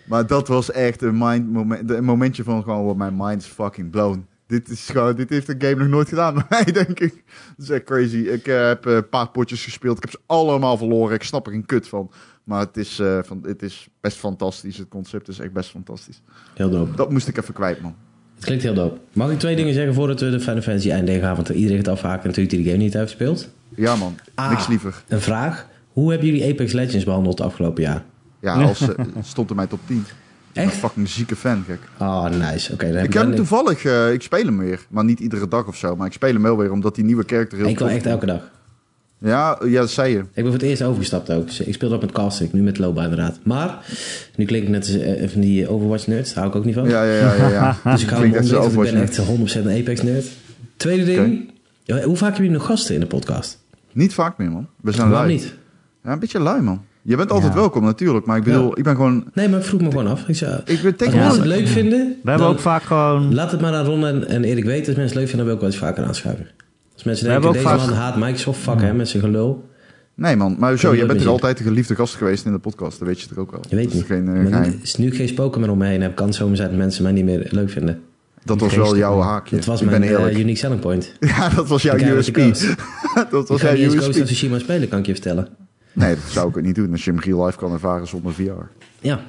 Maar 0.05 0.27
dat 0.27 0.47
was 0.47 0.71
echt 0.71 1.01
een, 1.01 1.17
mind 1.17 1.51
moment, 1.51 1.89
een 1.89 2.03
momentje 2.03 2.43
van 2.43 2.63
gewoon, 2.63 2.85
wat 2.85 2.95
mijn 2.95 3.15
mind 3.17 3.41
is 3.41 3.47
fucking 3.47 3.89
blown. 3.89 4.27
Dit 4.47 4.69
is 4.69 4.85
gewoon, 4.85 5.15
dit 5.15 5.29
heeft 5.29 5.47
een 5.47 5.61
game 5.61 5.75
nog 5.75 5.87
nooit 5.87 6.09
gedaan 6.09 6.33
bij 6.35 6.45
mij, 6.49 6.63
denk 6.63 6.99
ik. 6.99 7.23
Dat 7.57 7.65
is 7.65 7.69
echt 7.69 7.83
crazy. 7.83 8.17
Ik 8.17 8.47
eh, 8.47 8.67
heb 8.67 8.85
eh, 8.85 8.93
een 8.93 9.09
paar 9.09 9.29
potjes 9.29 9.63
gespeeld. 9.63 9.97
Ik 9.97 10.03
heb 10.03 10.11
ze 10.11 10.19
allemaal 10.25 10.77
verloren. 10.77 11.15
Ik 11.15 11.23
snap 11.23 11.45
er 11.45 11.51
geen 11.51 11.65
kut 11.65 11.87
van. 11.87 12.11
Maar 12.49 12.59
het 12.59 12.77
is, 12.77 12.99
eh, 12.99 13.19
van, 13.23 13.39
het 13.43 13.61
is 13.61 13.87
best 14.01 14.17
fantastisch. 14.17 14.77
Het 14.77 14.87
concept 14.87 15.27
is 15.27 15.39
echt 15.39 15.53
best 15.53 15.69
fantastisch. 15.69 16.21
Heel 16.53 16.69
dope. 16.69 16.95
Dat 16.95 17.11
moest 17.11 17.27
ik 17.27 17.37
even 17.37 17.53
kwijt, 17.53 17.81
man. 17.81 17.95
Het 18.35 18.45
klinkt 18.45 18.63
heel 18.63 18.73
dope. 18.73 18.99
Mag 19.13 19.31
ik 19.31 19.39
twee 19.39 19.55
dingen 19.55 19.73
zeggen 19.73 19.93
voordat 19.93 20.19
we 20.19 20.29
de 20.29 20.39
Final 20.39 20.61
Fantasy 20.61 20.91
eindelijk 20.91 21.23
gaan? 21.23 21.35
Want 21.35 21.49
iedereen 21.49 21.77
gaat 21.77 21.87
afhaken 21.87 22.27
natuurlijk 22.27 22.55
die 22.55 22.63
de 22.63 22.69
game 22.69 22.83
niet 22.83 22.93
heeft 22.93 23.05
gespeeld. 23.05 23.49
Ja, 23.75 23.95
man. 23.95 24.15
Ah. 24.35 24.49
Niks 24.49 24.67
liever. 24.67 25.03
Een 25.07 25.21
vraag. 25.21 25.67
Hoe 25.93 26.09
hebben 26.09 26.27
jullie 26.27 26.51
Apex 26.51 26.71
Legends 26.73 27.05
behandeld 27.05 27.41
afgelopen 27.41 27.83
jaar? 27.83 28.03
Ja, 28.39 28.53
als, 28.53 28.81
eh, 28.81 29.05
stond 29.21 29.49
in 29.49 29.55
mijn 29.55 29.67
top 29.67 29.79
10. 29.85 29.97
Ik 29.97 30.03
ben 30.53 30.63
Echt? 30.63 30.73
een 30.73 30.79
fucking 30.79 31.09
zieke 31.09 31.35
fan, 31.35 31.63
gek. 31.67 31.79
Oh, 31.99 32.29
nice. 32.29 32.73
Oké, 32.73 32.85
Ik 32.85 33.13
heb 33.13 33.23
hem 33.23 33.35
toevallig, 33.35 33.85
eh, 33.85 34.13
ik 34.13 34.21
speel 34.21 34.45
hem 34.45 34.57
weer. 34.57 34.85
Maar 34.89 35.05
niet 35.05 35.19
iedere 35.19 35.47
dag 35.47 35.67
of 35.67 35.75
zo. 35.75 35.95
Maar 35.95 36.07
ik 36.07 36.13
speel 36.13 36.33
hem 36.33 36.41
wel 36.41 36.57
weer, 36.57 36.71
omdat 36.71 36.95
die 36.95 37.03
nieuwe 37.03 37.23
character 37.27 37.57
heel 37.57 37.67
Ik 37.67 37.79
wil 37.79 37.89
echt 37.89 38.05
elke 38.05 38.25
dag. 38.25 38.41
Ja, 39.21 39.59
ja, 39.65 39.79
dat 39.79 39.89
zei 39.89 40.11
je. 40.11 40.17
Ik 40.19 40.27
ben 40.33 40.43
voor 40.43 40.53
het 40.53 40.61
eerst 40.61 40.81
overgestapt 40.81 41.31
ook. 41.31 41.45
Dus 41.47 41.59
ik 41.59 41.73
speel 41.73 41.89
dat 41.89 42.01
met 42.01 42.11
casting, 42.11 42.51
nu 42.53 42.61
met 42.61 42.77
Loba 42.79 43.03
inderdaad. 43.03 43.39
Maar, 43.43 43.77
nu 44.35 44.45
klink 44.45 44.63
ik 44.63 44.69
net 44.69 44.79
als 44.81 44.97
eh, 44.99 45.29
van 45.29 45.41
die 45.41 45.67
Overwatch 45.67 46.07
nerd. 46.07 46.25
Daar 46.25 46.35
hou 46.35 46.47
ik 46.47 46.55
ook 46.55 46.65
niet 46.65 46.73
van. 46.75 46.89
Ja, 46.89 47.03
ja, 47.03 47.13
ja, 47.13 47.33
ja. 47.35 47.49
ja. 47.49 47.77
Dus 47.91 48.01
ik 48.03 48.09
hou 48.09 48.21
hem 48.21 48.31
Klinkt 48.31 48.37
echt 48.37 48.47
zo 48.47 48.55
onder, 48.61 48.75
want 48.75 48.87
ik 48.87 48.93
ben 48.93 49.01
Overwatch 49.01 49.51
echt 49.53 49.63
100% 49.63 49.65
een 49.65 49.79
Apex 49.81 50.01
nerd. 50.01 50.25
Tweede 50.77 51.05
ding. 51.05 51.51
Ja, 51.83 52.01
hoe 52.01 52.15
vaak 52.15 52.27
hebben 52.29 52.43
jullie 52.43 52.57
nog 52.57 52.65
gasten 52.65 52.93
in 52.93 52.99
de 52.99 53.05
podcast? 53.07 53.57
Niet 53.91 54.13
vaak 54.13 54.37
meer, 54.37 54.51
man. 54.51 54.67
We 54.81 54.91
zijn 54.91 55.09
Waarom 55.09 55.27
lui. 55.27 55.39
niet? 55.39 55.53
Ja, 56.03 56.11
een 56.11 56.19
beetje 56.19 56.39
lui, 56.39 56.61
man. 56.61 56.81
Je 57.01 57.15
bent 57.15 57.31
altijd 57.31 57.53
Ja. 57.53 57.59
welkom, 57.59 57.83
natuurlijk. 57.83 58.25
Maar 58.25 58.37
ik 58.37 58.43
bedoel, 58.43 58.65
Ja. 58.69 58.75
ik 58.75 58.83
ben 58.83 58.95
gewoon... 58.95 59.25
Nee, 59.33 59.49
maar 59.49 59.59
ik 59.59 59.65
vroeg 59.65 59.81
me 59.81 59.89
gewoon 59.89 60.07
af. 60.07 60.27
Ik 60.27 60.35
zei, 60.35 60.51
Ik 60.51 60.65
ben 60.65 60.73
als 60.75 60.81
mensen 60.83 60.97
tegenwoordig... 60.97 61.37
het 61.37 61.45
leuk 61.45 61.67
vinden, 61.67 62.15
We 62.23 62.29
hebben 62.29 62.47
ook 62.47 62.59
vaak 62.59 62.83
gewoon... 62.83 63.33
laat 63.33 63.51
het 63.51 63.61
maar 63.61 63.73
aan 63.73 63.85
Ron 63.85 64.05
en, 64.05 64.27
en 64.27 64.43
Erik 64.43 64.63
weten. 64.63 64.87
Als 64.87 64.95
mensen 64.95 65.03
het 65.03 65.15
leuk 65.15 65.27
vinden, 65.29 65.37
dan 65.37 65.45
wil 65.45 65.53
ik 65.55 65.59
wel 65.61 65.69
eens 65.69 65.79
vaker 65.79 66.03
aanschuiven. 66.03 66.47
Als 66.99 67.07
mensen 67.07 67.25
We 67.25 67.31
denken, 67.31 67.51
hebben 67.51 67.71
deze 67.71 67.83
ook 67.83 67.89
man 67.89 68.05
haat 68.05 68.17
Microsoft, 68.17 68.59
fuck 68.59 68.81
hem 68.81 68.95
met 68.95 69.09
zijn 69.09 69.23
gelul. 69.23 69.69
Nee, 70.15 70.35
man. 70.35 70.55
Maar 70.59 70.77
zo, 70.77 70.95
je 70.95 71.05
bent 71.05 71.21
je. 71.21 71.27
altijd 71.27 71.57
de 71.57 71.63
geliefde 71.63 71.95
gast 71.95 72.15
geweest 72.15 72.45
in 72.45 72.51
de 72.51 72.57
podcast. 72.57 72.99
Dat 72.99 73.07
weet 73.07 73.21
je 73.21 73.27
toch 73.27 73.37
ook 73.37 73.51
wel. 73.51 73.61
Je 73.69 73.75
weet 73.75 73.85
dat 73.85 73.93
is 73.93 73.99
niet. 73.99 74.07
geen 74.07 74.27
eh, 74.27 74.53
er 74.53 74.73
is 74.81 74.95
nu 74.95 75.11
geen 75.11 75.27
spoken 75.27 75.61
meer 75.61 75.69
om 75.69 75.77
me 75.77 75.85
heen. 75.85 76.01
Het 76.01 76.13
kan 76.13 76.33
zomaar 76.33 76.55
zijn 76.55 76.69
dat 76.69 76.77
mensen 76.77 77.03
mij 77.03 77.11
niet 77.11 77.25
meer 77.25 77.47
leuk 77.49 77.69
vinden. 77.69 78.01
Dat 78.43 78.59
was 78.59 78.75
wel 78.75 78.97
jouw 78.97 79.19
haakje. 79.19 79.55
Dat 79.55 79.65
was 79.65 79.81
ik 79.81 79.89
mijn 79.89 80.01
ben 80.01 80.09
eerlijk. 80.09 80.37
unique 80.37 80.57
selling 80.57 80.79
point. 80.79 81.13
ja, 81.19 81.49
dat 81.49 81.67
was 81.67 81.81
jouw 81.81 81.95
Ik 81.95 82.05
ga 82.05 82.11
USP. 82.11 82.35
dat 83.31 83.47
was 83.47 83.61
Ik 83.61 83.67
ga 83.67 83.75
jouw 83.75 83.75
niet 83.75 83.83
eens 83.83 83.93
Ghost 83.93 84.07
of 84.09 84.15
USP. 84.15 84.25
Tsushima 84.25 84.59
spelen, 84.59 84.87
kan 84.87 84.99
ik 84.99 85.05
je 85.05 85.13
vertellen. 85.13 85.47
Nee, 85.93 86.15
dat 86.15 86.23
zou 86.27 86.49
ik 86.49 86.57
ook 86.57 86.63
niet 86.63 86.75
doen. 86.75 86.91
Als 86.91 87.05
je 87.05 87.11
hem 87.11 87.19
real 87.19 87.45
life 87.45 87.57
kan 87.57 87.71
ervaren 87.71 88.07
zonder 88.07 88.33
VR. 88.33 88.41
Ja, 88.99 89.21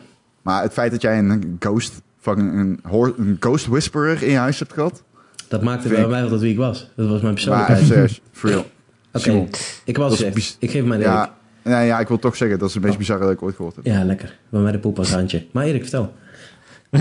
Maar 0.43 0.62
het 0.62 0.73
feit 0.73 0.91
dat 0.91 1.03
jij 1.03 1.18
een 1.18 1.57
ghost, 1.59 2.03
fucking 2.21 2.53
een, 2.53 2.81
een 3.16 3.37
ghost 3.41 3.66
whisperer 3.66 4.23
in 4.23 4.31
je 4.31 4.37
huis 4.37 4.59
hebt 4.59 4.73
gehad. 4.73 5.03
Dat 5.51 5.62
maakte 5.62 5.88
Vind 5.88 6.01
bij 6.01 6.09
mij 6.11 6.20
wel 6.20 6.30
dat 6.30 6.40
wie 6.40 6.51
ik 6.51 6.57
was. 6.57 6.78
Dat 6.96 7.09
was 7.09 7.20
mijn 7.20 7.22
Maar 7.22 7.32
persoonlijkheid. 7.32 7.78
even 7.80 7.92
serieus, 7.94 8.20
for 8.32 8.51
real. 8.51 8.61
Oké, 9.12 9.18
Simon, 9.24 9.48
ik 9.84 9.96
gezegd. 9.96 10.34
bis- 10.34 10.57
Ik 10.61 10.70
geef 10.70 10.82
hem 10.82 10.92
aan 10.92 10.98
Erik. 10.98 11.12
Ja, 11.12 11.34
nee, 11.62 11.86
ja, 11.86 11.98
ik 12.01 12.09
wil 12.09 12.18
toch 12.18 12.36
zeggen, 12.36 12.59
dat 12.59 12.68
is 12.68 12.74
het 12.74 12.84
meest 12.84 12.98
bizarre 12.98 13.22
dat 13.24 13.32
ik 13.32 13.42
ooit 13.42 13.57
gehoord 13.57 13.76
heb. 13.76 13.84
Ja, 13.86 14.05
lekker. 14.05 14.38
Bij 14.48 14.61
mij 14.61 14.72
de 14.72 14.78
poep 14.78 14.98
als 14.98 15.12
handje. 15.12 15.46
Maar 15.53 15.64
Erik, 15.64 15.80
vertel. 15.82 16.12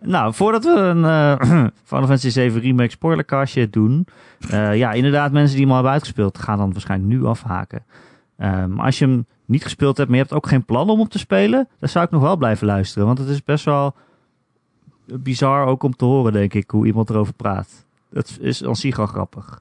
Nou, 0.00 0.34
voordat 0.34 0.64
we 0.64 0.70
een 0.70 1.04
eh 1.04 1.36
Final 1.84 2.06
Fantasy 2.06 2.28
7 2.30 2.60
Remake 2.60 2.90
spoilercastje 2.90 3.70
doen. 3.70 4.06
eh, 4.50 4.76
ja, 4.76 4.92
inderdaad, 4.92 5.32
mensen 5.32 5.50
die 5.52 5.60
hem 5.60 5.68
al 5.68 5.74
hebben 5.74 5.92
uitgespeeld, 5.92 6.38
gaan 6.38 6.58
dan 6.58 6.72
waarschijnlijk 6.72 7.10
nu 7.12 7.24
afhaken. 7.24 7.84
Eh, 8.36 8.64
maar 8.64 8.84
als 8.84 8.98
je 8.98 9.04
hem 9.04 9.26
niet 9.44 9.62
gespeeld 9.62 9.96
hebt, 9.96 10.08
maar 10.08 10.18
je 10.18 10.22
hebt 10.24 10.34
ook 10.36 10.48
geen 10.48 10.64
plan 10.64 10.90
om 10.90 11.00
op 11.00 11.08
te 11.10 11.18
spelen, 11.18 11.68
dan 11.78 11.88
zou 11.88 12.04
ik 12.04 12.10
nog 12.10 12.22
wel 12.22 12.36
blijven 12.36 12.66
luisteren. 12.66 13.06
Want 13.06 13.18
het 13.18 13.28
is 13.28 13.44
best 13.44 13.64
wel 13.64 13.94
bizar 15.12 15.66
ook 15.66 15.82
om 15.82 15.96
te 15.96 16.04
horen, 16.04 16.32
denk 16.32 16.54
ik, 16.54 16.70
hoe 16.70 16.86
iemand 16.86 17.10
erover 17.10 17.34
praat. 17.34 17.86
Het 18.12 18.38
is 18.40 18.64
aan 18.64 18.76
zich 18.76 18.98
al 18.98 19.06
grappig. 19.06 19.60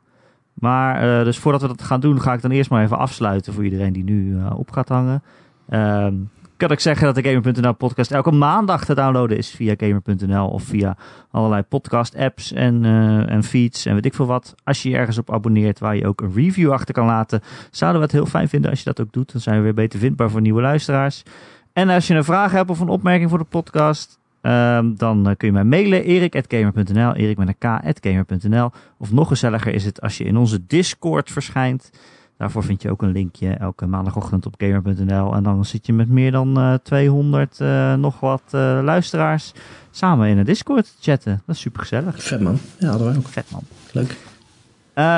Maar, 0.53 1.19
eh, 1.19 1.23
dus 1.23 1.37
voordat 1.37 1.61
we 1.61 1.67
dat 1.67 1.81
gaan 1.81 1.99
doen, 1.99 2.21
ga 2.21 2.33
ik 2.33 2.41
dan 2.41 2.51
eerst 2.51 2.69
maar 2.69 2.83
even 2.83 2.97
afsluiten 2.97 3.53
voor 3.53 3.63
iedereen 3.63 3.93
die 3.93 4.03
nu 4.03 4.37
eh, 4.37 4.59
op 4.59 4.71
gaat 4.71 4.89
hangen. 4.89 5.23
Ehm, 5.69 6.13
kan 6.57 6.71
ik 6.71 6.79
zeggen 6.79 7.05
dat 7.05 7.23
de 7.23 7.29
Gamer.nl 7.29 7.73
podcast 7.73 8.11
elke 8.11 8.31
maandag 8.31 8.85
te 8.85 8.95
downloaden 8.95 9.37
is 9.37 9.49
via 9.49 9.73
Gamer.nl 9.77 10.47
of 10.47 10.63
via 10.63 10.97
allerlei 11.31 11.61
podcast 11.61 12.15
apps 12.15 12.51
en, 12.51 12.85
eh, 12.85 13.31
en 13.31 13.43
feeds 13.43 13.85
en 13.85 13.93
weet 13.93 14.05
ik 14.05 14.13
veel 14.13 14.25
wat. 14.25 14.55
Als 14.63 14.83
je 14.83 14.89
je 14.89 14.97
ergens 14.97 15.17
op 15.17 15.33
abonneert 15.33 15.79
waar 15.79 15.95
je 15.95 16.07
ook 16.07 16.21
een 16.21 16.33
review 16.33 16.71
achter 16.71 16.93
kan 16.93 17.05
laten, 17.05 17.41
zouden 17.71 17.99
we 17.99 18.05
het 18.07 18.15
heel 18.15 18.25
fijn 18.25 18.49
vinden 18.49 18.69
als 18.69 18.79
je 18.79 18.85
dat 18.85 19.01
ook 19.01 19.13
doet. 19.13 19.31
Dan 19.31 19.41
zijn 19.41 19.57
we 19.57 19.63
weer 19.63 19.73
beter 19.73 19.99
vindbaar 19.99 20.29
voor 20.29 20.41
nieuwe 20.41 20.61
luisteraars. 20.61 21.23
En 21.73 21.89
als 21.89 22.07
je 22.07 22.13
een 22.13 22.23
vraag 22.23 22.51
hebt 22.51 22.69
of 22.69 22.79
een 22.79 22.89
opmerking 22.89 23.29
voor 23.29 23.39
de 23.39 23.45
podcast, 23.45 24.19
ehm, 24.41 24.95
dan 24.95 25.29
eh, 25.29 25.35
kun 25.37 25.47
je 25.47 25.53
mij 25.53 25.63
mailen 25.63 26.03
erik.gamer.nl, 26.03 27.13
erik 27.13 27.37
met 27.37 27.47
een 27.59 27.93
k.gamer.nl. 27.93 28.69
Of 28.97 29.11
nog 29.11 29.27
gezelliger 29.27 29.73
is 29.73 29.85
het 29.85 30.01
als 30.01 30.17
je 30.17 30.23
in 30.23 30.37
onze 30.37 30.59
Discord 30.67 31.31
verschijnt. 31.31 31.89
Daarvoor 32.37 32.63
vind 32.63 32.81
je 32.81 32.91
ook 32.91 33.01
een 33.01 33.11
linkje 33.11 33.49
elke 33.49 33.85
maandagochtend 33.85 34.45
op 34.45 34.53
gamer.nl. 34.57 35.33
En 35.33 35.43
dan 35.43 35.65
zit 35.65 35.85
je 35.85 35.93
met 35.93 36.09
meer 36.09 36.31
dan 36.31 36.57
eh 36.57 36.73
200 36.73 37.59
eh, 37.59 37.93
nog 37.93 38.19
wat 38.19 38.43
luisteraars 38.83 39.53
samen 39.91 40.27
in 40.27 40.37
een 40.37 40.45
Discord 40.45 40.85
te 40.85 40.91
chatten. 41.11 41.41
Dat 41.45 41.55
is 41.55 41.61
super 41.61 41.81
gezellig. 41.81 42.23
Vet 42.23 42.41
man. 42.41 42.59
Ja, 42.79 42.89
hadden 42.89 43.07
wij 43.07 43.17
ook. 43.17 43.27
Vet 43.27 43.51
man. 43.51 43.63
Leuk. 43.91 44.15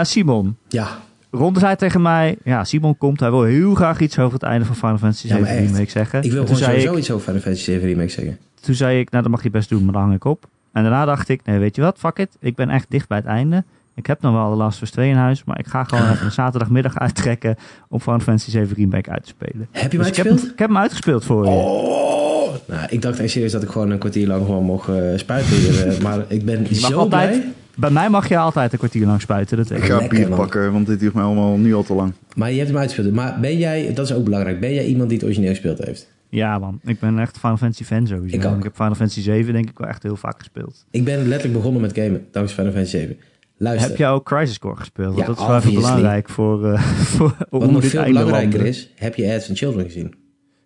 Simon, 0.05 0.57
Ja, 0.67 0.87
Ron 1.31 1.55
zei 1.55 1.75
tegen 1.75 2.01
mij, 2.01 2.37
ja 2.43 2.63
Simon 2.63 2.97
komt, 2.97 3.19
hij 3.19 3.29
wil 3.29 3.43
heel 3.43 3.75
graag 3.75 3.99
iets 3.99 4.19
over 4.19 4.33
het 4.33 4.43
einde 4.43 4.65
van 4.65 4.75
Final 4.75 4.97
Fantasy 4.97 5.27
Ja, 5.27 5.35
7 5.35 5.47
maar 5.47 5.57
echt. 5.57 5.71
Remake 5.71 5.89
zeggen. 5.89 6.23
ik 6.23 6.31
wil 6.31 6.43
gewoon 6.43 6.57
sowieso 6.57 6.91
ik, 6.91 6.97
iets 6.97 7.11
over 7.11 7.25
Final 7.25 7.41
Fantasy 7.41 7.63
7 7.63 7.87
Remake 7.87 8.09
zeggen. 8.09 8.37
Toen 8.61 8.75
zei 8.75 8.99
ik, 8.99 9.09
nou 9.11 9.23
dat 9.23 9.31
mag 9.31 9.43
je 9.43 9.49
best 9.49 9.69
doen, 9.69 9.83
maar 9.83 9.93
dan 9.93 10.01
hang 10.01 10.13
ik 10.15 10.25
op. 10.25 10.47
En 10.73 10.81
daarna 10.83 11.05
dacht 11.05 11.29
ik, 11.29 11.45
nee 11.45 11.59
weet 11.59 11.75
je 11.75 11.81
wat, 11.81 11.97
fuck 11.97 12.17
it. 12.17 12.37
Ik 12.39 12.55
ben 12.55 12.69
echt 12.69 12.85
dicht 12.89 13.07
bij 13.07 13.17
het 13.17 13.27
einde. 13.27 13.63
Ik 13.95 14.05
heb 14.05 14.21
dan 14.21 14.33
wel 14.33 14.49
de 14.49 14.55
Last 14.55 14.75
of 14.75 14.81
Us 14.83 14.91
2 14.91 15.09
in 15.09 15.15
huis, 15.15 15.43
maar 15.43 15.59
ik 15.59 15.67
ga 15.67 15.83
gewoon 15.83 16.09
even 16.11 16.25
een 16.25 16.31
zaterdagmiddag 16.31 16.97
uittrekken 16.99 17.55
om 17.89 17.99
Final 17.99 18.19
Fantasy 18.19 18.49
7 18.49 18.75
Remake 18.75 19.09
uit 19.09 19.23
te 19.23 19.29
spelen. 19.29 19.67
Heb 19.71 19.91
je 19.91 19.97
hem 19.97 20.07
Dus 20.07 20.07
ik, 20.07 20.15
heb, 20.15 20.25
uitgespeeld? 20.25 20.39
hem- 20.41 20.51
ik 20.51 20.59
heb 20.59 20.67
hem 20.67 20.77
uitgespeeld 20.77 21.25
voor 21.25 21.45
je. 21.45 21.49
Oh! 21.51 22.53
Nou, 22.65 22.87
ik 22.89 23.01
dacht 23.01 23.19
echt 23.19 23.31
serieus 23.31 23.51
dat 23.51 23.63
ik 23.63 23.69
gewoon 23.69 23.89
een 23.89 23.97
kwartier 23.97 24.27
lang 24.27 24.45
gewoon 24.45 24.63
mocht 24.63 24.89
eh, 24.89 24.95
spuiten 25.15 25.55
hier. 25.55 25.87
eh, 25.87 25.99
maar 26.05 26.25
ik 26.27 26.45
ben 26.45 26.65
Je 26.69 26.75
zo 26.75 26.97
altijd, 26.97 27.29
blij. 27.39 27.51
bij 27.75 27.89
mij 27.89 28.09
mag 28.09 28.27
je 28.29 28.37
altijd 28.37 28.71
een 28.73 28.77
kwartier 28.79 29.05
lang 29.05 29.21
spuiten, 29.21 29.57
dat 29.57 29.69
Ik 29.69 29.77
ik. 29.77 29.83
ga 29.83 29.97
Lekker, 29.97 30.17
bier 30.19 30.29
man. 30.29 30.37
pakken, 30.37 30.71
want 30.71 30.87
dit 30.87 30.99
duurt 30.99 31.13
mij 31.13 31.23
allemaal 31.23 31.57
nu 31.57 31.73
al 31.75 31.83
te 31.83 31.93
lang. 31.93 32.13
Maar 32.35 32.51
je 32.51 32.57
hebt 32.57 32.69
hem 32.69 32.77
uitgespeeld. 32.77 33.13
Maar 33.13 33.39
ben 33.39 33.57
jij, 33.57 33.93
dat 33.93 34.05
is 34.05 34.13
ook 34.13 34.23
belangrijk, 34.23 34.59
ben 34.59 34.73
jij 34.73 34.85
iemand 34.85 35.09
die 35.09 35.17
het 35.17 35.25
origineel 35.27 35.49
gespeeld 35.51 35.77
heeft? 35.85 36.07
Ja 36.29 36.59
man, 36.59 36.79
ik 36.83 36.99
ben 36.99 37.19
echt 37.19 37.37
Final 37.37 37.57
Fantasy 37.57 37.83
fan 37.83 38.07
sowieso. 38.07 38.35
Ik 38.35 38.45
ook. 38.45 38.57
Ik 38.57 38.63
heb 38.63 38.75
Final 38.75 38.95
Fantasy 38.95 39.21
7 39.21 39.53
denk 39.53 39.69
ik 39.69 39.77
wel 39.77 39.87
echt 39.87 40.03
heel 40.03 40.15
vaak 40.15 40.37
gespeeld. 40.37 40.85
Ik 40.91 41.03
ben 41.03 41.17
letterlijk 41.27 41.53
begonnen 41.53 41.81
met 41.81 41.93
gamen, 41.93 42.27
dankzij 42.31 42.57
Final 42.57 42.71
Fantasy 42.71 42.97
7. 42.97 43.17
Luister, 43.57 43.89
Heb 43.89 43.97
jij 43.97 44.09
ook 44.09 44.25
Crisis 44.25 44.59
Core 44.59 44.75
gespeeld? 44.75 45.15
Want 45.15 45.19
Ja, 45.19 45.25
dat 45.25 45.39
is 45.39 45.47
wel 45.65 45.73
belangrijk 45.73 46.29
voor, 46.29 46.71
eh 46.71 46.81
voor 47.15 47.35
wat 47.49 47.71
nog 47.71 47.85
veel 47.85 48.03
belangrijker 48.03 48.65
is, 48.65 48.93
heb 48.95 49.15
je 49.15 49.33
Ads 49.33 49.49
and 49.49 49.57
Children 49.57 49.85
gezien? 49.85 50.15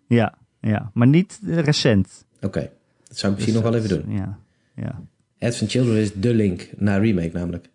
Ja, 0.08 0.34
ja, 0.60 0.90
maar 0.94 1.06
niet 1.06 1.40
recent. 1.44 2.26
Oké, 2.40 2.70
dat 3.08 3.18
zou 3.18 3.32
ik 3.32 3.38
misschien 3.38 3.62
Dus 3.62 3.62
nog 3.62 3.72
wel 3.72 3.74
even 3.74 4.02
doen. 4.02 4.16
Ja, 4.16 4.38
ja. 4.76 5.02
Ads 5.38 5.60
and 5.60 5.70
Children 5.70 5.96
is 5.96 6.12
de 6.14 6.34
link 6.34 6.68
naar 6.76 7.00
remake 7.00 7.30
namelijk. 7.32 7.70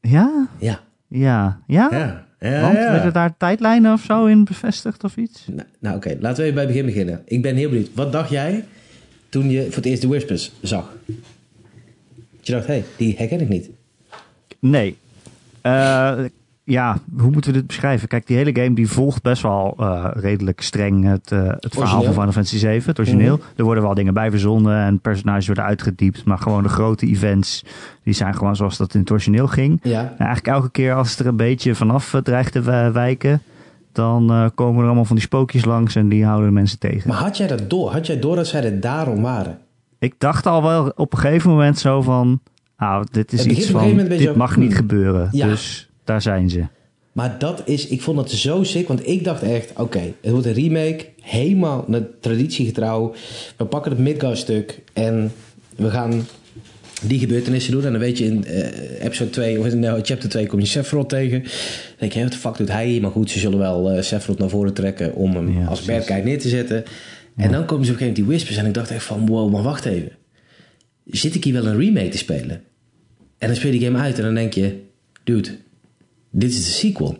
Ja? 0.00 0.48
Ja. 0.58 0.80
Ja. 1.08 1.60
Ja? 1.66 1.88
Ja. 1.90 2.26
Ja, 2.42 3.00
Want 3.02 3.14
daar 3.14 3.36
tijdlijnen 3.36 3.92
of 3.92 4.02
zo 4.02 4.26
in 4.26 4.44
bevestigd 4.44 5.04
of 5.04 5.16
iets? 5.16 5.46
Nou, 5.46 5.68
nou 5.78 5.96
oké, 5.96 6.16
laten 6.20 6.36
we 6.36 6.42
even 6.42 6.54
bij 6.54 6.64
het 6.64 6.72
begin 6.72 6.86
beginnen. 6.86 7.22
Ik 7.24 7.42
ben 7.42 7.56
heel 7.56 7.68
benieuwd. 7.68 7.88
Wat 7.94 8.12
dacht 8.12 8.30
jij 8.30 8.64
toen 9.28 9.50
je 9.50 9.64
voor 9.64 9.74
het 9.74 9.84
eerst 9.84 10.02
de 10.02 10.08
Whispers 10.08 10.52
zag? 10.60 10.92
Dat 12.36 12.46
je 12.46 12.52
dacht, 12.52 12.66
hé, 12.66 12.72
hey, 12.72 12.84
die 12.96 13.14
herken 13.16 13.40
ik 13.40 13.48
niet. 13.48 13.70
Nee. 14.58 14.96
Eh, 15.60 16.18
ja, 16.64 16.98
hoe 17.18 17.30
moeten 17.30 17.52
we 17.52 17.58
dit 17.58 17.66
beschrijven? 17.66 18.08
Kijk, 18.08 18.26
die 18.26 18.36
hele 18.36 18.54
game 18.54 18.74
die 18.74 18.88
volgt 18.88 19.22
best 19.22 19.42
wel 19.42 19.74
eh, 19.78 20.08
redelijk 20.12 20.60
streng 20.60 21.04
het, 21.04 21.32
eh, 21.32 21.38
het 21.38 21.74
verhaal 21.74 21.82
Origineel. 21.82 22.02
van 22.02 22.12
Final 22.12 22.32
Fantasy 22.32 22.58
7, 22.58 22.88
het 22.88 22.98
origineel. 22.98 23.36
Mhm. 23.36 23.46
Er 23.56 23.64
worden 23.64 23.82
wel 23.82 23.94
dingen 23.94 24.14
bij 24.14 24.30
verzonnen 24.30 24.84
en 24.84 25.00
personages 25.00 25.46
worden 25.46 25.64
uitgediept, 25.64 26.24
maar 26.24 26.38
gewoon 26.38 26.62
de 26.62 26.68
grote 26.68 27.06
events, 27.06 27.64
die 28.02 28.14
zijn 28.14 28.34
gewoon 28.34 28.56
zoals 28.56 28.76
dat 28.76 28.94
in 28.94 29.00
het 29.00 29.10
origineel 29.10 29.46
ging. 29.46 29.80
Ja. 29.82 30.14
Eigenlijk 30.18 30.46
elke 30.46 30.70
keer 30.70 30.94
als 30.94 31.10
het 31.10 31.18
er 31.18 31.26
een 31.26 31.36
beetje 31.36 31.74
vanaf 31.74 32.14
eh, 32.14 32.20
dreigt 32.20 32.52
te 32.52 32.60
wijken, 32.92 33.42
dan 33.92 34.50
komen 34.54 34.80
er 34.80 34.86
allemaal 34.86 35.04
van 35.04 35.16
die 35.16 35.24
spookjes 35.24 35.64
langs 35.64 35.94
en 35.94 36.08
die 36.08 36.24
houden 36.24 36.46
de 36.48 36.54
mensen 36.54 36.78
tegen. 36.78 37.08
Maar 37.08 37.18
had 37.18 37.36
jij 37.36 37.46
dat 37.46 37.70
door? 37.70 37.90
Had 37.90 38.06
jij 38.06 38.18
door 38.18 38.36
dat 38.36 38.46
zij 38.46 38.64
er 38.64 38.80
daarom 38.80 39.22
waren? 39.22 39.58
Ik 39.98 40.14
dacht 40.18 40.46
al 40.46 40.62
wel 40.62 40.92
op 40.96 41.12
een 41.12 41.18
gegeven 41.18 41.50
moment 41.50 41.78
zo 41.78 42.02
van, 42.02 42.40
nou, 42.76 43.06
dit 43.10 43.32
is 43.32 43.46
iets 43.46 43.70
van, 43.70 43.96
dit 43.96 44.36
mag 44.36 44.56
niet 44.56 44.74
gebeuren. 44.74 45.28
Ja. 45.30 45.46
Dus 45.46 45.91
daar 46.04 46.22
zijn 46.22 46.50
ze. 46.50 46.64
Maar 47.12 47.38
dat 47.38 47.62
is, 47.64 47.86
ik 47.86 48.02
vond 48.02 48.18
het 48.18 48.30
zo 48.30 48.62
sick, 48.62 48.88
want 48.88 49.08
ik 49.08 49.24
dacht 49.24 49.42
echt, 49.42 49.72
oké, 49.76 50.12
het 50.20 50.30
wordt 50.30 50.46
een 50.46 50.52
remake, 50.52 51.06
helemaal 51.20 51.84
naar 51.86 52.02
traditiegetrouw. 52.20 53.14
We 53.56 53.64
pakken 53.64 53.90
het 53.90 54.00
Midgard-stuk 54.00 54.78
en 54.92 55.32
we 55.76 55.90
gaan 55.90 56.26
die 57.02 57.18
gebeurtenissen 57.18 57.72
doen. 57.72 57.84
En 57.84 57.92
dan 57.92 58.00
weet 58.00 58.18
je 58.18 58.24
in 58.24 58.44
eh, 58.44 59.04
episode 59.04 59.30
2, 59.30 59.58
of 59.58 59.66
in 59.66 59.78
nou, 59.78 60.00
chapter 60.02 60.28
2 60.28 60.46
kom 60.46 60.60
je 60.60 60.66
Sephiroth 60.66 61.08
tegen. 61.08 61.42
Dan 61.42 61.50
denk 61.98 62.12
je, 62.12 62.22
wat 62.22 62.32
de 62.32 62.38
fuck 62.38 62.56
doet 62.56 62.68
hij 62.68 62.86
hier? 62.86 63.00
Maar 63.00 63.10
goed, 63.10 63.30
ze 63.30 63.38
zullen 63.38 63.58
wel 63.58 64.02
Sephiroth 64.02 64.38
naar 64.38 64.48
voren 64.48 64.74
trekken 64.74 65.14
om 65.14 65.34
hem 65.34 65.58
Ja, 65.58 65.66
als 65.66 65.80
guy 65.80 66.20
neer 66.24 66.38
te 66.38 66.48
zetten. 66.48 66.84
En 67.36 67.50
dan 67.50 67.64
komen 67.64 67.84
ze 67.86 67.92
op 67.92 67.98
een 68.00 68.04
gegeven 68.04 68.06
moment 68.06 68.16
die 68.16 68.24
whispers 68.24 68.56
en 68.56 68.66
ik 68.66 68.74
dacht 68.74 68.90
echt 68.90 69.04
van, 69.04 69.26
wow, 69.26 69.52
maar 69.52 69.62
wacht 69.62 69.84
even. 69.84 70.12
Zit 71.04 71.34
ik 71.34 71.44
hier 71.44 71.52
wel 71.52 71.66
een 71.66 71.78
remake 71.78 72.08
te 72.08 72.18
spelen? 72.18 72.62
En 73.38 73.46
dan 73.48 73.56
speel 73.56 73.72
je 73.72 73.78
die 73.78 73.86
game 73.86 73.98
uit 73.98 74.18
en 74.18 74.24
dan 74.24 74.34
denk 74.34 74.52
je, 74.52 74.78
dude, 75.24 75.48
dit 76.32 76.50
is 76.50 76.64
de 76.64 76.70
sequel. 76.70 77.18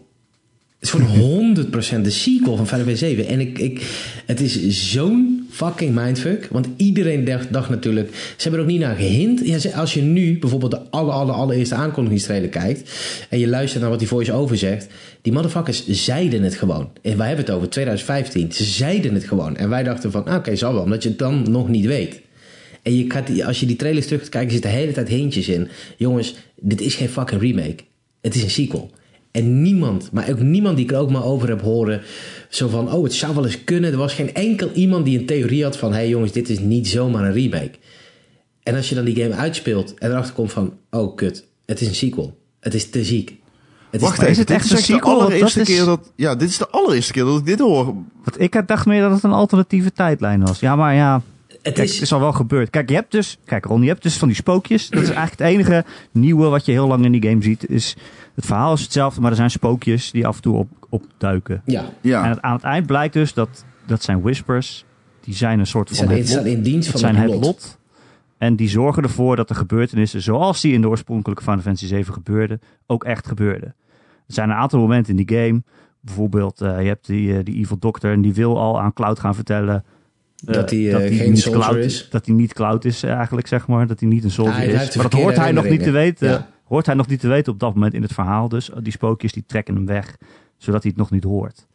Het 0.78 0.94
is 0.94 1.00
gewoon 1.00 1.56
100% 1.98 2.00
de 2.00 2.10
sequel 2.10 2.56
van 2.56 2.66
Final 2.66 2.84
Fantasy 2.84 3.04
7. 3.04 3.26
En 3.26 3.40
ik, 3.40 3.58
ik, 3.58 3.82
het 4.26 4.40
is 4.40 4.90
zo'n 4.92 5.46
fucking 5.50 5.94
mindfuck. 5.94 6.48
Want 6.50 6.68
iedereen 6.76 7.24
dacht, 7.24 7.52
dacht 7.52 7.70
natuurlijk... 7.70 8.14
Ze 8.14 8.42
hebben 8.42 8.60
er 8.60 8.66
ook 8.66 8.72
niet 8.72 8.80
naar 8.80 8.96
gehint. 8.96 9.40
Ja, 9.44 9.70
als 9.74 9.94
je 9.94 10.02
nu 10.02 10.38
bijvoorbeeld 10.38 10.70
de 10.70 10.90
alle, 10.90 11.12
alle, 11.12 11.32
allereerste 11.32 11.74
aankondigingstrailer 11.74 12.48
kijkt... 12.48 12.90
en 13.28 13.38
je 13.38 13.48
luistert 13.48 13.80
naar 13.80 13.90
wat 13.90 13.98
die 13.98 14.08
voice-over 14.08 14.56
zegt... 14.56 14.86
die 15.22 15.32
motherfuckers 15.32 15.86
zeiden 15.86 16.42
het 16.42 16.54
gewoon. 16.54 16.90
En 17.02 17.16
wij 17.16 17.26
hebben 17.26 17.44
het 17.44 17.54
over 17.54 17.68
2015. 17.68 18.52
Ze 18.52 18.64
zeiden 18.64 19.14
het 19.14 19.24
gewoon. 19.24 19.56
En 19.56 19.68
wij 19.68 19.82
dachten 19.82 20.10
van, 20.10 20.24
ah, 20.24 20.34
oké, 20.34 20.56
zal 20.56 20.72
wel. 20.72 20.82
Omdat 20.82 21.02
je 21.02 21.08
het 21.08 21.18
dan 21.18 21.50
nog 21.50 21.68
niet 21.68 21.86
weet. 21.86 22.20
En 22.82 22.96
je 22.96 23.04
gaat, 23.08 23.42
als 23.42 23.60
je 23.60 23.66
die 23.66 23.76
trailers 23.76 24.06
terug 24.06 24.28
kijken, 24.28 24.52
zitten 24.52 24.70
de 24.70 24.76
hele 24.76 24.92
tijd 24.92 25.08
hintjes 25.08 25.48
in. 25.48 25.68
Jongens, 25.96 26.34
dit 26.60 26.80
is 26.80 26.94
geen 26.94 27.08
fucking 27.08 27.40
remake. 27.40 27.84
Het 28.20 28.34
is 28.34 28.42
een 28.42 28.50
sequel. 28.50 28.90
En 29.32 29.62
niemand, 29.62 30.12
maar 30.12 30.30
ook 30.30 30.38
niemand 30.40 30.76
die 30.76 30.84
ik 30.84 30.92
er 30.92 30.98
ook 30.98 31.10
maar 31.10 31.24
over 31.24 31.48
heb 31.48 31.60
horen... 31.60 32.00
zo 32.48 32.68
van, 32.68 32.92
oh, 32.92 33.02
het 33.02 33.12
zou 33.14 33.34
wel 33.34 33.44
eens 33.44 33.64
kunnen. 33.64 33.92
Er 33.92 33.98
was 33.98 34.14
geen 34.14 34.34
enkel 34.34 34.70
iemand 34.72 35.04
die 35.04 35.18
een 35.18 35.26
theorie 35.26 35.62
had 35.62 35.76
van... 35.76 35.90
hé 35.90 35.96
hey 35.98 36.08
jongens, 36.08 36.32
dit 36.32 36.48
is 36.48 36.58
niet 36.58 36.88
zomaar 36.88 37.24
een 37.24 37.32
remake. 37.32 37.70
En 38.62 38.74
als 38.74 38.88
je 38.88 38.94
dan 38.94 39.04
die 39.04 39.16
game 39.22 39.34
uitspeelt 39.34 39.94
en 39.98 40.10
erachter 40.10 40.34
komt 40.34 40.52
van... 40.52 40.74
oh, 40.90 41.16
kut, 41.16 41.46
het 41.66 41.80
is 41.80 41.88
een 41.88 41.94
sequel. 41.94 42.38
Het 42.60 42.74
is 42.74 42.90
te 42.90 43.04
ziek. 43.04 43.34
Het 43.90 44.00
Wacht 44.00 44.18
even, 44.18 44.30
is 44.30 44.38
het 44.38 44.50
echt 44.50 44.64
is 44.64 44.70
een 44.70 44.78
sequel? 44.78 45.18
de 45.18 45.24
allereerste 45.24 45.58
dat 45.58 45.68
is- 45.68 45.74
keer 45.76 45.84
dat... 45.84 46.12
Ja, 46.16 46.34
dit 46.34 46.48
is 46.48 46.58
de 46.58 46.68
allereerste 46.68 47.12
keer 47.12 47.24
dat 47.24 47.38
ik 47.38 47.46
dit 47.46 47.58
hoor. 47.58 47.84
Want 48.24 48.40
ik 48.40 48.62
dacht 48.66 48.86
meer 48.86 49.00
dat 49.02 49.12
het 49.12 49.22
een 49.22 49.32
alternatieve 49.32 49.92
tijdlijn 49.92 50.40
was. 50.44 50.60
Ja, 50.60 50.76
maar 50.76 50.94
ja, 50.94 51.22
Het 51.48 51.60
Kijk, 51.74 51.88
is, 51.88 51.92
het 51.92 52.02
is 52.02 52.12
al 52.12 52.20
wel 52.20 52.32
gebeurd. 52.32 52.70
Kijk, 52.70 52.88
je 52.88 52.94
hebt 52.94 53.12
dus, 53.12 53.38
kijk 53.44 53.64
Ron, 53.64 53.82
je 53.82 53.88
hebt 53.88 54.02
dus 54.02 54.16
van 54.16 54.28
die 54.28 54.36
spookjes. 54.36 54.88
Dat 54.88 55.02
is 55.02 55.10
eigenlijk 55.18 55.38
het 55.38 55.48
enige 55.48 55.84
nieuwe 56.12 56.48
wat 56.48 56.64
je 56.64 56.72
heel 56.72 56.86
lang 56.86 57.04
in 57.04 57.12
die 57.12 57.28
game 57.30 57.42
ziet. 57.42 57.68
Is, 57.70 57.96
het 58.34 58.46
verhaal 58.46 58.72
is 58.72 58.80
hetzelfde, 58.82 59.20
maar 59.20 59.30
er 59.30 59.36
zijn 59.36 59.50
spookjes 59.50 60.10
die 60.10 60.26
af 60.26 60.36
en 60.36 60.42
toe 60.42 60.56
op, 60.56 60.68
opduiken. 60.88 61.62
ja, 61.64 61.80
En 61.80 61.88
Ja, 62.00 62.28
het, 62.28 62.42
aan 62.42 62.54
het 62.54 62.62
eind 62.64 62.86
blijkt 62.86 63.12
dus 63.14 63.34
dat 63.34 63.64
dat 63.86 64.02
zijn 64.02 64.20
whispers. 64.20 64.84
Die 65.20 65.34
zijn 65.34 65.58
een 65.58 65.66
soort 65.66 65.88
van 65.88 65.96
zijn, 65.96 66.18
het 66.18 66.34
lot. 66.34 66.44
in 66.44 66.62
dienst 66.62 66.82
Het 66.82 66.90
van 66.90 67.00
zijn 67.00 67.14
het 67.14 67.24
het 67.24 67.34
lot. 67.34 67.44
lot. 67.44 67.78
En 68.38 68.56
die 68.56 68.68
zorgen 68.68 69.02
ervoor 69.02 69.36
dat 69.36 69.48
de 69.48 69.54
gebeurtenissen 69.54 70.22
zoals 70.22 70.60
die 70.60 70.72
in 70.72 70.80
de 70.80 70.88
oorspronkelijke 70.88 71.42
Final 71.42 71.60
Fantasy 71.60 71.86
7 71.86 72.12
gebeurden, 72.14 72.60
ook 72.86 73.04
echt 73.04 73.26
gebeurden. 73.26 73.74
Er 74.26 74.34
zijn 74.34 74.50
een 74.50 74.56
aantal 74.56 74.80
momenten 74.80 75.16
in 75.18 75.24
die 75.24 75.36
game. 75.38 75.62
Bijvoorbeeld, 76.00 76.60
eh, 76.60 76.80
je 76.80 76.86
hebt 76.88 77.06
die, 77.06 77.36
eh, 77.36 77.44
die 77.44 77.54
evil 77.56 77.78
dokter 77.78 78.12
en 78.12 78.22
die 78.22 78.34
wil 78.34 78.58
al 78.58 78.80
aan 78.80 78.92
Cloud 78.92 79.18
gaan 79.18 79.34
vertellen 79.34 79.84
eh, 80.46 80.54
Dat 80.54 80.70
hij, 80.70 80.78
geen 80.78 81.30
niet 81.30 81.40
soldier 81.40 81.60
Cloud, 81.62 81.84
is. 81.84 82.08
Dat 82.10 82.26
hij 82.26 82.34
niet 82.34 82.52
Cloud 82.52 82.84
is 82.84 83.02
eigenlijk, 83.02 83.46
zeg 83.46 83.66
maar. 83.66 83.86
Dat 83.86 84.00
hij 84.00 84.08
niet 84.08 84.24
een 84.24 84.30
soldier 84.30 84.68
is. 84.68 84.94
Maar 84.96 85.08
dat 85.10 85.20
hoort 85.20 85.36
hij 85.36 85.52
nog 85.52 85.68
niet 85.68 85.82
te 85.82 85.90
weten. 85.90 86.26
herinneringen. 86.28 86.46
Hoort 86.72 86.86
hij 86.86 86.94
nog 86.94 87.06
niet 87.06 87.20
te 87.20 87.28
weten 87.28 87.52
op 87.52 87.58
dat 87.58 87.74
moment 87.74 87.94
in 87.94 88.02
het 88.02 88.12
verhaal. 88.12 88.48
Dus 88.48 88.70
die 88.82 88.92
spookjes 88.92 89.32
die 89.32 89.44
trekken 89.46 89.74
hem 89.74 89.86
weg, 89.86 90.16
zodat 90.56 90.82
hij 90.82 90.90
het 90.90 91.00
nog 91.00 91.10
niet 91.10 91.24
hoort. 91.24 91.66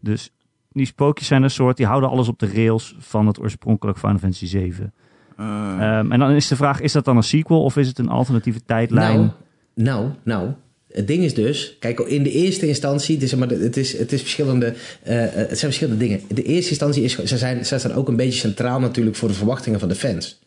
Dus 0.00 0.32
die 0.72 0.86
spookjes 0.86 1.26
zijn 1.26 1.42
een 1.42 1.50
soort, 1.50 1.76
die 1.76 1.86
houden 1.86 2.10
alles 2.10 2.28
op 2.28 2.38
de 2.38 2.52
rails 2.54 2.96
van 2.98 3.26
het 3.26 3.40
oorspronkelijk 3.40 3.98
Final 3.98 4.18
Fantasy 4.18 4.46
7. 4.46 4.92
eh, 5.36 5.98
Ehm, 5.98 6.12
en 6.12 6.18
dan 6.18 6.30
is 6.30 6.48
de 6.48 6.56
vraag, 6.56 6.80
is 6.80 6.92
dat 6.92 7.04
dan 7.04 7.16
een 7.16 7.22
sequel 7.22 7.62
of 7.62 7.76
is 7.76 7.88
het 7.88 7.98
een 7.98 8.08
alternatieve 8.08 8.60
tijdlijn? 8.64 9.18
Nou, 9.18 9.30
nou, 9.74 10.10
nou. 10.22 10.50
Het 10.92 11.06
ding 11.06 11.22
is 11.24 11.34
dus, 11.34 11.76
kijk, 11.78 12.00
in 12.00 12.22
de 12.22 12.30
eerste 12.30 12.68
instantie, 12.68 13.14
het 13.14 13.24
is, 13.24 13.34
maar 13.34 13.48
het 13.48 13.76
is, 13.76 13.98
het 13.98 14.12
is 14.12 14.20
verschillende, 14.20 14.74
eh, 15.02 15.24
eh, 15.24 15.32
het 15.34 15.58
zijn 15.58 15.72
verschillende 15.72 15.98
dingen. 15.98 16.20
In 16.26 16.34
de 16.34 16.42
eerste 16.42 16.70
instantie 16.70 17.02
is, 17.02 17.24
ze 17.24 17.38
zijn, 17.38 17.66
ze 17.66 17.78
staan 17.78 17.92
ook 17.92 18.08
een 18.08 18.16
beetje 18.16 18.38
centraal 18.38 18.80
natuurlijk 18.80 19.16
voor 19.16 19.28
de 19.28 19.34
verwachtingen 19.34 19.80
van 19.80 19.88
de 19.88 19.94
fans. 19.94 20.40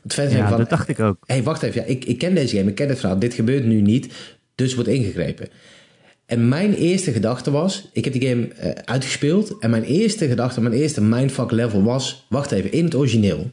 Want 0.00 0.14
fans 0.14 0.32
ja, 0.32 0.48
van, 0.48 0.58
dat 0.58 0.70
dacht 0.70 0.88
ik 0.88 1.00
ook. 1.00 1.16
hé, 1.26 1.34
hey, 1.34 1.42
wacht 1.42 1.62
even, 1.62 1.80
ja, 1.80 1.86
ik, 1.86 2.04
ik 2.04 2.18
ken 2.18 2.34
deze 2.34 2.56
game, 2.56 2.68
ik 2.68 2.74
ken 2.74 2.88
het 2.88 2.98
verhaal, 2.98 3.18
dit 3.18 3.34
gebeurt 3.34 3.64
nu 3.64 3.80
niet, 3.80 4.12
dus 4.54 4.74
wordt 4.74 4.90
ingegrepen. 4.90 5.48
En 6.26 6.48
mijn 6.48 6.74
eerste 6.74 7.12
gedachte 7.12 7.50
was, 7.50 7.88
ik 7.92 8.04
heb 8.04 8.12
die 8.12 8.28
game 8.28 8.48
eh, 8.48 8.70
uitgespeeld 8.84 9.56
en 9.60 9.70
mijn 9.70 9.84
eerste 9.84 10.28
gedachte, 10.28 10.60
mijn 10.60 10.74
eerste 10.74 11.02
mindfuck 11.02 11.50
level 11.50 11.82
was, 11.82 12.26
wacht 12.28 12.50
even, 12.50 12.72
in 12.72 12.84
het 12.84 12.94
origineel 12.94 13.50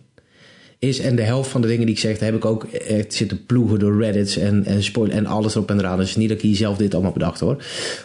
is, 0.79 0.99
en 0.99 1.15
de 1.15 1.21
helft 1.21 1.49
van 1.49 1.61
de 1.61 1.67
dingen 1.67 1.85
die 1.85 1.95
ik 1.95 2.01
zeg, 2.01 2.17
daar 2.17 2.27
heb 2.27 2.37
ik 2.37 2.45
ook 2.45 2.63
echt 2.63 3.13
zitten 3.13 3.45
ploegen 3.45 3.79
door 3.79 4.01
Reddits 4.01 4.37
en, 4.37 4.65
en 4.65 4.83
spoil 4.83 5.09
en 5.09 5.25
alles 5.25 5.55
erop 5.55 5.69
en 5.69 5.79
eraan. 5.79 5.97
Dus 5.97 6.15
niet 6.15 6.29
dat 6.29 6.37
ik 6.37 6.43
hier 6.43 6.55
zelf 6.55 6.77
dit 6.77 6.93
allemaal 6.93 7.11
bedacht 7.11 7.39
hoor. 7.39 7.63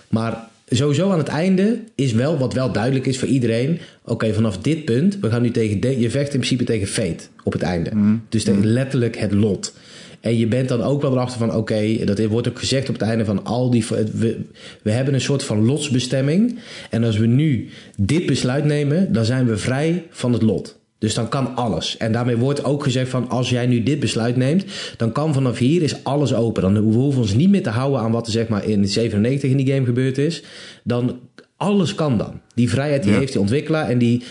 Maar 0.09 0.49
sowieso 0.71 1.11
aan 1.11 1.19
het 1.19 1.29
einde 1.29 1.79
is 1.95 2.13
wel, 2.13 2.39
wat 2.39 2.55
wel 2.55 2.73
duidelijk 2.73 3.07
is 3.07 3.19
voor 3.19 3.29
iedereen, 3.29 3.79
oké, 4.05 4.35
vanaf 4.35 4.59
dit 4.59 4.85
punt, 4.85 5.19
we 5.21 5.31
gaan 5.31 5.43
nu 5.43 5.51
tegen, 5.51 5.81
de, 5.81 6.01
je 6.01 6.11
vecht 6.11 6.33
in 6.33 6.39
principe 6.39 6.65
tegen 6.65 6.87
fate 6.87 7.25
op 7.45 7.53
het 7.53 7.63
einde. 7.63 7.91
Dus 8.29 8.45
tegen 8.45 8.67
letterlijk 8.67 9.17
het 9.17 9.33
lot. 9.33 9.73
En 10.21 10.39
je 10.39 10.47
bent 10.47 10.69
dan 10.69 10.83
ook 10.83 11.03
wel 11.03 11.13
erachter 11.13 11.39
van, 11.39 11.55
oké, 11.55 12.05
dat 12.05 12.25
wordt 12.25 12.49
ook 12.49 12.59
gezegd 12.59 12.89
op 12.89 12.95
het 12.95 13.09
einde 13.09 13.25
van 13.25 13.45
al 13.45 13.71
die... 13.71 13.85
We, 14.15 14.41
we 14.83 14.91
hebben 14.91 15.15
een 15.15 15.21
soort 15.21 15.45
van 15.45 15.65
lotsbestemming. 15.65 16.59
En 16.91 17.05
als 17.05 17.17
we 17.17 17.27
nu 17.27 17.69
dit 17.97 18.27
besluit 18.27 18.65
nemen, 18.65 19.13
dan 19.13 19.25
zijn 19.25 19.47
we 19.47 19.57
vrij 19.57 20.05
van 20.11 20.33
het 20.33 20.43
lot. 20.43 20.80
Dus 21.01 21.15
dan 21.15 21.29
kan 21.29 21.57
alles. 21.57 21.97
En 21.97 22.13
daarmee 22.13 22.37
wordt 22.37 22.65
ook 22.65 22.83
gezegd 22.83 23.11
van, 23.11 23.29
als 23.29 23.51
jij 23.51 23.67
nu 23.67 23.83
dit 23.83 24.01
besluit 24.01 24.37
neemt, 24.37 24.65
dan 24.97 25.13
kan 25.13 25.35
vanaf 25.35 25.59
hier 25.59 25.83
is 25.83 26.05
alles 26.05 26.35
open. 26.35 26.63
Dan 26.63 26.75
we 26.75 26.97
hoeven 26.97 27.21
ons 27.21 27.35
niet 27.35 27.51
meer 27.51 27.63
te 27.63 27.71
houden 27.71 28.01
aan 28.01 28.13
wat 28.13 28.27
er 28.27 28.33
zeg 28.33 28.49
maar 28.49 28.69
in 28.69 28.89
97 28.89 29.51
in 29.51 29.57
die 29.57 29.73
game 29.73 29.87
gebeurd 29.87 30.19
is. 30.19 30.43
Dan, 30.85 31.19
alles 31.57 31.95
kan 31.95 32.19
dan. 32.19 32.41
Die 32.55 32.71
vrijheid 32.71 33.03
die 33.03 33.13
Ja. 33.13 33.19
heeft 33.19 33.33
die 33.33 33.41
ontwikkelaar 33.41 33.89
en 33.89 33.99
die 33.99 34.23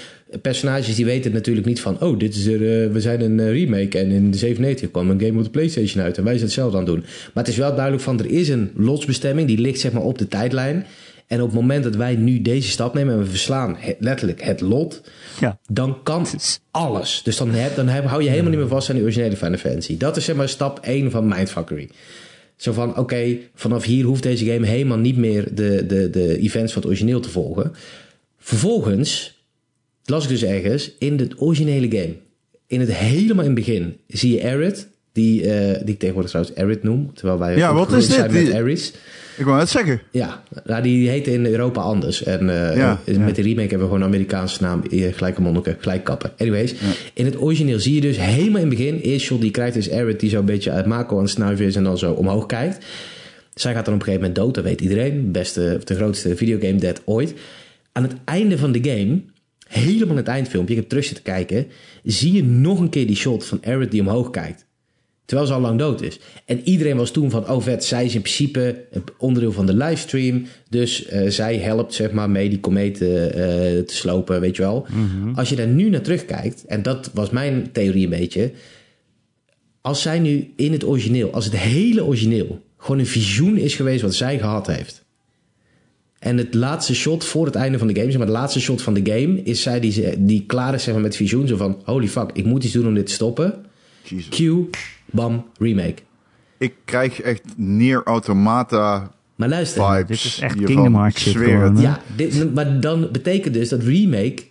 personages 0.41 0.95
die 0.95 1.05
weten 1.05 1.31
natuurlijk 1.31 1.65
niet 1.65 1.81
van... 1.81 2.01
oh, 2.01 2.19
dit 2.19 2.35
is 2.35 2.45
er, 2.45 2.53
eh, 2.53 2.91
we 2.91 3.01
zijn 3.01 3.21
een 3.21 3.39
eh, 3.39 3.51
remake 3.51 3.97
en 3.97 4.09
in 4.11 4.31
de 4.31 4.37
97 4.37 4.91
kwam 4.91 5.09
een 5.09 5.21
game 5.21 5.37
op 5.37 5.43
de 5.43 5.49
Playstation 5.49 6.03
uit... 6.03 6.17
en 6.17 6.23
wij 6.23 6.33
zijn 6.33 6.45
hetzelfde 6.45 6.77
aan 6.77 6.83
het 6.83 6.93
doen. 6.93 7.03
Maar 7.33 7.43
het 7.43 7.47
is 7.53 7.57
wel 7.59 7.73
duidelijk 7.73 8.03
van, 8.03 8.19
er 8.19 8.31
is 8.31 8.49
een 8.49 8.71
lotsbestemming... 8.75 9.47
die 9.47 9.57
ligt 9.57 9.79
zeg 9.79 9.91
maar 9.91 10.03
op 10.03 10.17
de 10.17 10.27
tijdlijn. 10.27 10.85
En 11.29 11.41
op 11.41 11.45
het 11.47 11.55
moment 11.55 11.83
dat 11.83 11.95
wij 11.95 12.15
nu 12.15 12.41
deze 12.41 12.69
stap 12.69 12.93
nemen... 12.93 13.13
en 13.13 13.19
we 13.19 13.25
verslaan 13.25 13.75
het- 13.79 13.95
letterlijk 13.99 14.41
het 14.41 14.61
lot... 14.61 15.01
Ja. 15.39 15.59
dan 15.71 16.03
kan 16.03 16.27
alles. 16.71 17.21
Dus 17.23 17.37
dan, 17.37 17.51
heb, 17.51 17.75
dan 17.75 17.87
heb, 17.87 18.05
hou 18.05 18.23
je 18.23 18.29
helemaal 18.29 18.49
niet 18.49 18.59
meer 18.59 18.67
vast 18.67 18.89
aan 18.89 18.95
die 18.95 19.03
originele 19.03 19.35
Final 19.35 19.57
Fantasy. 19.57 19.97
Dat 19.97 20.17
is 20.17 20.25
zeg 20.25 20.35
maar 20.35 20.49
stap 20.49 20.79
1 20.79 21.11
van 21.11 21.27
Mindfuckery. 21.27 21.89
Zo 22.55 22.71
van, 22.71 22.97
oké, 22.97 23.37
vanaf 23.55 23.83
hier 23.83 24.05
hoeft 24.05 24.23
deze 24.23 24.45
game 24.45 24.65
helemaal 24.67 24.97
niet 24.97 25.17
meer 25.17 25.55
de, 25.55 25.85
de, 25.85 26.09
de 26.09 26.37
events 26.39 26.73
van 26.73 26.81
het 26.81 26.91
origineel 26.91 27.19
te 27.19 27.29
volgen. 27.29 27.71
Vervolgens 28.37 29.37
las 30.05 30.23
ik 30.23 30.29
dus 30.29 30.43
ergens 30.43 30.91
in 30.99 31.17
de 31.17 31.27
originele 31.37 31.97
game, 31.97 32.15
in 32.67 32.79
het 32.79 32.93
helemaal 32.93 33.45
in 33.45 33.55
het 33.55 33.65
begin, 33.65 33.97
zie 34.07 34.35
je 34.35 34.43
Aerith, 34.43 34.87
die, 35.13 35.41
eh, 35.51 35.79
die 35.83 35.93
ik 35.93 35.99
tegenwoordig 35.99 36.31
trouwens 36.31 36.57
Aerith 36.57 36.83
noem, 36.83 37.13
terwijl 37.13 37.39
wij 37.39 37.57
Ja, 37.57 37.73
wat 37.73 37.91
is 37.93 38.07
dit? 38.07 38.15
zijn 38.15 38.31
met. 38.33 38.93
Ik 39.39 39.45
wou 39.45 39.57
net 39.57 39.69
zeggen. 39.69 40.01
Ja, 40.11 40.43
nou, 40.63 40.81
die 40.81 41.09
heette 41.09 41.31
in 41.31 41.45
Europa 41.45 41.81
anders. 41.81 42.23
En 42.23 42.39
eh, 42.49 42.77
Ja, 42.77 42.99
met 43.05 43.15
ja. 43.15 43.31
de 43.31 43.41
remake 43.41 43.69
hebben 43.69 43.79
we 43.79 43.83
gewoon 43.85 44.01
een 44.01 44.07
Amerikaanse 44.07 44.61
naam, 44.61 44.83
eh, 44.83 45.13
gelijke 45.13 45.41
monniken, 45.41 45.77
gelijk 45.79 46.03
kappen. 46.03 46.31
Anyways, 46.37 46.75
in 47.13 47.25
het 47.25 47.41
origineel 47.41 47.79
zie 47.79 47.93
je 47.93 48.01
dus 48.01 48.17
helemaal 48.17 48.61
in 48.61 48.67
het 48.67 48.77
begin, 48.77 48.99
eerst 48.99 49.25
shot 49.25 49.41
die 49.41 49.51
krijgt 49.51 49.75
is 49.75 49.91
Aerith 49.91 50.19
die 50.19 50.29
zo 50.29 50.39
een 50.39 50.45
beetje 50.45 50.71
uit 50.71 50.85
Mako 50.85 51.15
aan 51.15 51.21
het 51.21 51.31
snuiven 51.31 51.65
is 51.65 51.75
en 51.75 51.83
dan 51.83 51.97
zo 51.97 52.11
omhoog 52.11 52.45
kijkt. 52.45 52.85
Zij 53.53 53.73
gaat 53.73 53.85
dan 53.85 53.93
op 53.93 53.99
een 53.99 54.05
gegeven 54.05 54.27
moment 54.27 54.45
dood, 54.45 54.55
dat 54.55 54.63
weet 54.63 54.81
iedereen. 54.81 55.31
Beste, 55.31 55.73
of 55.77 55.83
de 55.83 55.95
grootste 55.95 56.35
videogame 56.35 56.79
dead 56.79 57.01
ooit. 57.05 57.33
Aan 57.91 58.03
het 58.03 58.13
einde 58.25 58.57
van 58.57 58.71
de 58.71 58.89
game, 58.89 59.21
helemaal 59.67 60.09
in 60.09 60.17
het 60.17 60.27
eindfilmpje, 60.27 60.73
ik 60.73 60.79
heb 60.79 60.89
terug 60.89 61.05
zitten 61.05 61.23
kijken, 61.23 61.67
zie 62.03 62.33
je 62.33 62.43
nog 62.43 62.79
een 62.79 62.89
keer 62.89 63.07
die 63.07 63.15
shot 63.15 63.45
van 63.45 63.59
Aerith 63.63 63.91
die 63.91 64.01
omhoog 64.01 64.29
kijkt. 64.29 64.67
Terwijl 65.29 65.49
ze 65.49 65.55
al 65.55 65.61
lang 65.61 65.79
dood 65.79 66.01
is. 66.01 66.19
En 66.45 66.61
iedereen 66.63 66.97
was 66.97 67.11
toen 67.11 67.29
van, 67.29 67.49
oh 67.49 67.61
vet, 67.61 67.83
zij 67.83 68.05
is 68.05 68.15
in 68.15 68.21
principe 68.21 68.85
een 68.91 69.03
onderdeel 69.17 69.51
van 69.51 69.65
de 69.65 69.73
livestream. 69.73 70.45
Dus 70.69 71.05
eh, 71.05 71.29
zij 71.29 71.57
helpt 71.57 71.93
zeg 71.93 72.11
maar 72.11 72.29
mee 72.29 72.49
die 72.49 72.59
kometen 72.59 73.33
eh, 73.33 73.39
te 73.83 73.95
slopen, 73.95 74.41
weet 74.41 74.55
je 74.55 74.61
wel. 74.61 74.87
Als 75.35 75.49
je 75.49 75.55
daar 75.55 75.67
nu 75.67 75.89
naar 75.89 76.01
terugkijkt, 76.01 76.65
en 76.65 76.81
dat 76.81 77.09
was 77.13 77.29
mijn 77.29 77.69
theorie 77.71 78.03
een 78.03 78.09
beetje. 78.09 78.51
Als 79.81 80.01
zij 80.01 80.19
nu 80.19 80.53
in 80.55 80.71
het 80.71 80.85
origineel, 80.85 81.33
als 81.33 81.45
het 81.45 81.57
hele 81.57 82.03
origineel 82.03 82.61
gewoon 82.77 82.99
een 82.99 83.07
visioen 83.07 83.57
is 83.57 83.75
geweest 83.75 84.01
wat 84.01 84.15
zij 84.15 84.39
gehad 84.39 84.67
heeft. 84.67 85.05
En 86.19 86.37
het 86.37 86.53
laatste 86.53 86.95
shot 86.95 87.23
voor 87.23 87.45
het 87.45 87.55
einde 87.55 87.77
van 87.77 87.87
de 87.87 87.95
game, 87.95 88.09
zeg 88.09 88.17
maar 88.17 88.27
het 88.27 88.37
laatste 88.37 88.59
shot 88.59 88.81
van 88.81 88.93
de 88.93 89.11
game, 89.11 89.41
is 89.43 89.61
zij 89.61 89.79
die, 89.79 90.25
die 90.25 90.43
klaar 90.45 90.73
is 90.73 90.83
zeg 90.83 90.93
maar, 90.93 91.03
met 91.03 91.15
visioen. 91.15 91.47
Zo 91.47 91.57
van, 91.57 91.81
holy 91.83 92.07
fuck, 92.07 92.29
ik 92.33 92.45
moet 92.45 92.63
iets 92.63 92.73
doen 92.73 92.87
om 92.87 92.93
dit 92.93 93.05
te 93.05 93.11
stoppen. 93.11 93.65
Jesus. 94.03 94.29
Q, 94.29 94.77
bam, 95.11 95.45
remake. 95.57 96.01
Ik 96.57 96.73
krijg 96.85 97.21
echt 97.21 97.41
Nier 97.55 98.01
Automata 98.03 99.11
Maar 99.35 99.49
luister, 99.49 99.85
vibes. 99.85 100.07
dit 100.07 100.31
is 100.31 100.39
echt 100.39 100.53
hiervan. 100.53 100.75
Kingdom 100.75 100.95
Hearts 100.95 101.21
shit 101.21 101.35
gewoon, 101.35 101.77
ja, 101.77 102.01
dit, 102.15 102.53
maar 102.53 102.79
dan 102.79 103.09
betekent 103.11 103.53
dus 103.53 103.69
dat 103.69 103.83
remake 103.83 104.43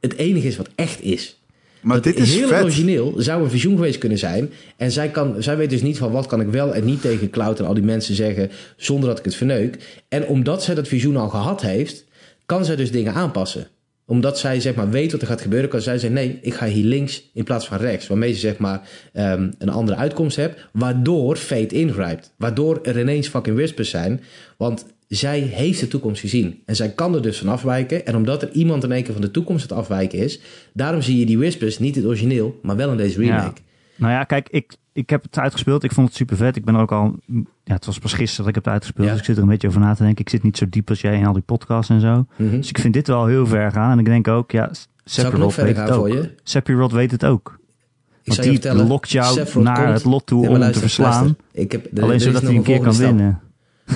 het 0.00 0.16
enige 0.16 0.46
is 0.46 0.56
wat 0.56 0.68
echt 0.74 1.02
is. 1.02 1.40
Maar 1.80 1.94
dat 1.94 2.04
dit 2.04 2.18
is 2.18 2.34
heel 2.34 2.48
vet. 2.48 2.62
origineel 2.62 3.14
zou 3.16 3.42
een 3.42 3.50
visioen 3.50 3.74
geweest 3.74 3.98
kunnen 3.98 4.18
zijn. 4.18 4.50
En 4.76 4.90
zij, 4.90 5.08
kan, 5.08 5.34
zij 5.38 5.56
weet 5.56 5.70
dus 5.70 5.82
niet 5.82 5.98
van 5.98 6.10
wat 6.10 6.26
kan 6.26 6.40
ik 6.40 6.48
wel 6.48 6.74
en 6.74 6.84
niet 6.84 7.00
tegen 7.00 7.30
Cloud 7.30 7.58
en 7.58 7.66
al 7.66 7.74
die 7.74 7.82
mensen 7.82 8.14
zeggen 8.14 8.50
zonder 8.76 9.08
dat 9.08 9.18
ik 9.18 9.24
het 9.24 9.34
verneuk. 9.34 10.02
En 10.08 10.26
omdat 10.26 10.62
zij 10.62 10.74
dat 10.74 10.88
visioen 10.88 11.16
al 11.16 11.28
gehad 11.28 11.62
heeft, 11.62 12.04
kan 12.46 12.64
zij 12.64 12.76
dus 12.76 12.90
dingen 12.90 13.14
aanpassen. 13.14 13.66
Omdat 14.10 14.38
zij 14.38 14.60
zeg 14.60 14.74
maar 14.74 14.90
weet 14.90 15.12
wat 15.12 15.20
er 15.20 15.26
gaat 15.26 15.40
gebeuren, 15.40 15.68
kan 15.70 15.80
zij 15.80 15.98
zeggen 15.98 16.20
nee, 16.20 16.38
ik 16.42 16.54
ga 16.54 16.66
hier 16.66 16.84
links 16.84 17.30
in 17.34 17.44
plaats 17.44 17.66
van 17.66 17.78
rechts. 17.78 18.06
Waarmee 18.06 18.32
ze 18.32 18.38
zeg 18.38 18.58
maar 18.58 18.88
ehm, 19.12 19.50
een 19.58 19.68
andere 19.68 19.98
uitkomst 19.98 20.36
hebt, 20.36 20.68
waardoor 20.72 21.36
Fate 21.36 21.74
ingrijpt. 21.74 22.34
Waardoor 22.36 22.80
er 22.82 23.00
ineens 23.00 23.28
fucking 23.28 23.56
whispers 23.56 23.90
zijn. 23.90 24.20
Want 24.56 24.86
zij 25.08 25.40
heeft 25.40 25.80
de 25.80 25.88
toekomst 25.88 26.20
gezien. 26.20 26.62
En 26.66 26.76
zij 26.76 26.90
kan 26.90 27.14
er 27.14 27.22
dus 27.22 27.38
van 27.38 27.48
afwijken. 27.48 28.06
En 28.06 28.16
omdat 28.16 28.42
er 28.42 28.50
iemand 28.52 28.84
in 28.84 28.92
één 28.92 29.02
keer 29.02 29.12
van 29.12 29.22
de 29.22 29.30
toekomst 29.30 29.62
het 29.62 29.72
afwijken 29.72 30.18
is, 30.18 30.40
daarom 30.72 31.02
zie 31.02 31.18
je 31.18 31.26
die 31.26 31.38
whispers 31.38 31.78
niet 31.78 31.96
in 31.96 32.00
het 32.00 32.10
origineel, 32.10 32.58
maar 32.62 32.76
wel 32.76 32.90
in 32.90 32.96
deze 32.96 33.20
remake. 33.20 33.60
Ja. 33.60 33.68
Nou 33.96 34.12
ja, 34.12 34.24
kijk, 34.24 34.48
ik, 34.48 34.72
ik 34.92 35.10
heb 35.10 35.22
het 35.22 35.38
uitgespeeld. 35.38 35.84
Ik 35.84 35.92
vond 35.92 36.06
het 36.08 36.16
super 36.16 36.36
vet. 36.36 36.56
Ik 36.56 36.64
ben 36.64 36.74
er 36.74 36.80
ook 36.80 36.92
al... 36.92 37.16
Ja, 37.64 37.74
het 37.74 37.86
was 37.86 37.98
pas 37.98 38.12
gisteren 38.12 38.36
dat 38.44 38.48
ik 38.48 38.54
heb 38.54 38.64
het 38.64 38.72
uitgespeeld. 38.72 39.06
Ja. 39.06 39.10
Dus 39.12 39.20
ik 39.20 39.26
zit 39.26 39.36
er 39.36 39.42
een 39.42 39.48
beetje 39.48 39.68
over 39.68 39.80
na 39.80 39.94
te 39.94 40.02
denken. 40.02 40.20
Ik 40.24 40.30
zit 40.30 40.42
niet 40.42 40.56
zo 40.56 40.66
diep 40.70 40.88
als 40.88 41.00
jij 41.00 41.16
in 41.18 41.26
al 41.26 41.32
die 41.32 41.42
podcasts 41.42 41.90
en 41.90 42.00
zo. 42.00 42.26
Mhm. 42.36 42.50
Dus 42.56 42.68
ik 42.68 42.78
vind 42.78 42.94
dit 42.94 43.06
wel 43.06 43.26
heel 43.26 43.46
ver 43.46 43.72
gaan. 43.72 43.90
En 43.92 43.98
ik 43.98 44.04
denk 44.04 44.28
ook, 44.28 44.50
ja, 44.50 44.70
verder 45.04 45.64
weet 45.64 45.76
het 45.76 45.90
ook. 45.90 45.94
voor 45.94 46.08
je? 46.08 46.34
Sephiroth 46.42 46.92
weet 46.92 47.10
het 47.10 47.24
ook. 47.24 47.58
Ik 48.22 48.32
Want 48.32 48.42
die 48.42 48.52
vertellen, 48.52 48.86
lokt 48.86 49.10
jou 49.10 49.34
Sephiroth 49.34 49.64
naar 49.64 49.76
komt- 49.84 49.88
het 49.94 50.04
lot 50.04 50.26
toe 50.26 50.38
om 50.38 50.44
hem 50.44 50.52
te 50.54 50.58
luister, 50.58 50.80
verslaan. 50.82 51.10
luister. 51.12 51.36
Ik 51.52 51.72
heb, 51.72 51.96
er- 51.96 52.02
Alleen 52.02 52.14
er 52.14 52.20
zodat 52.20 52.42
hij 52.42 52.54
een 52.54 52.62
keer 52.62 52.80
kan 52.80 52.94
stap. 52.94 53.06
winnen. 53.06 53.40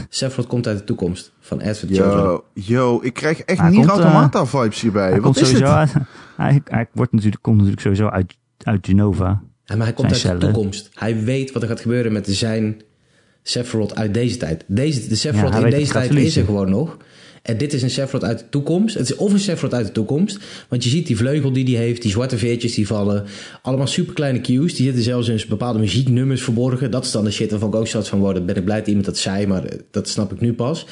Sephiroth 0.08 0.46
komt 0.46 0.66
uit 0.66 0.78
de 0.78 0.84
toekomst 0.84 1.32
van 1.40 1.60
Children. 1.60 1.96
Yo, 1.96 2.44
yo, 2.54 2.98
ik 3.02 3.12
krijg 3.14 3.40
echt 3.40 3.58
Hij 3.60 3.70
komt, 3.72 3.84
eh, 3.84 3.90
Automata 3.90 4.46
vibes 4.46 4.80
hierbij. 4.80 5.02
Hij 5.02 5.12
Wat 5.12 5.22
komt 5.22 5.36
is 5.40 5.48
sowieso 5.48 5.72
uit, 5.72 5.92
hij, 6.36 6.60
hij 6.64 6.86
wordt 6.92 7.12
natuurlijk, 7.12 7.42
komt 7.42 7.56
natuurlijk 7.56 7.82
sowieso 7.82 8.08
uit, 8.08 8.36
uit 8.62 8.86
Genova. 8.86 9.42
Ja, 9.64 9.76
maar 9.76 9.86
hij 9.86 9.94
komt 9.94 10.12
uit 10.12 10.40
de 10.40 10.46
toekomst. 10.46 10.90
Hij 10.94 11.24
weet 11.24 11.52
wat 11.52 11.62
er 11.62 11.68
gaat 11.68 11.80
gebeuren 11.80 12.12
met 12.12 12.26
zijn 12.28 12.82
Sephiroth 13.42 13.94
uit 13.94 14.14
deze 14.14 14.36
tijd. 14.36 14.64
Deze, 14.66 15.08
de 15.08 15.14
Sephiroth 15.14 15.54
in 15.54 15.70
deze 15.70 15.92
tijd 15.92 16.14
is 16.14 16.36
er 16.36 16.44
gewoon 16.44 16.70
nog. 16.70 16.96
En 17.42 17.58
dit 17.58 17.72
is 17.72 17.82
een 17.82 17.90
Sephiroth 17.90 18.24
uit 18.24 18.38
de 18.38 18.48
toekomst. 18.48 18.94
Het 18.94 19.10
is 19.10 19.16
of 19.16 19.32
een 19.32 19.40
Sephiroth 19.40 19.74
uit 19.74 19.86
de 19.86 19.92
toekomst. 19.92 20.38
Want 20.68 20.84
je 20.84 20.90
ziet 20.90 21.06
die 21.06 21.16
vleugel 21.16 21.52
die 21.52 21.76
hij 21.76 21.84
heeft, 21.84 22.02
die 22.02 22.10
zwarte 22.10 22.38
veertjes 22.38 22.74
die 22.74 22.86
vallen. 22.86 23.24
Allemaal 23.62 23.86
superkleine 23.86 24.40
cues. 24.40 24.74
Die 24.74 24.84
zitten 24.84 25.02
zelfs 25.02 25.28
in 25.28 25.40
bepaalde 25.48 25.78
muzieknummers 25.78 26.42
verborgen. 26.42 26.90
Dat 26.90 27.04
is 27.04 27.10
dan 27.10 27.24
de 27.24 27.30
shit 27.30 27.50
waarvan 27.50 27.68
ik 27.68 27.74
ook 27.74 27.86
zat 27.86 28.08
van... 28.08 28.18
Wow, 28.18 28.44
ben 28.44 28.56
ik 28.56 28.64
blij 28.64 28.78
dat 28.78 28.86
iemand 28.86 29.06
dat 29.06 29.18
zei, 29.18 29.46
maar 29.46 29.64
eh, 29.64 29.78
dat 29.90 30.08
snap 30.08 30.32
ik 30.32 30.40
nu 30.40 30.52
pas. 30.52 30.86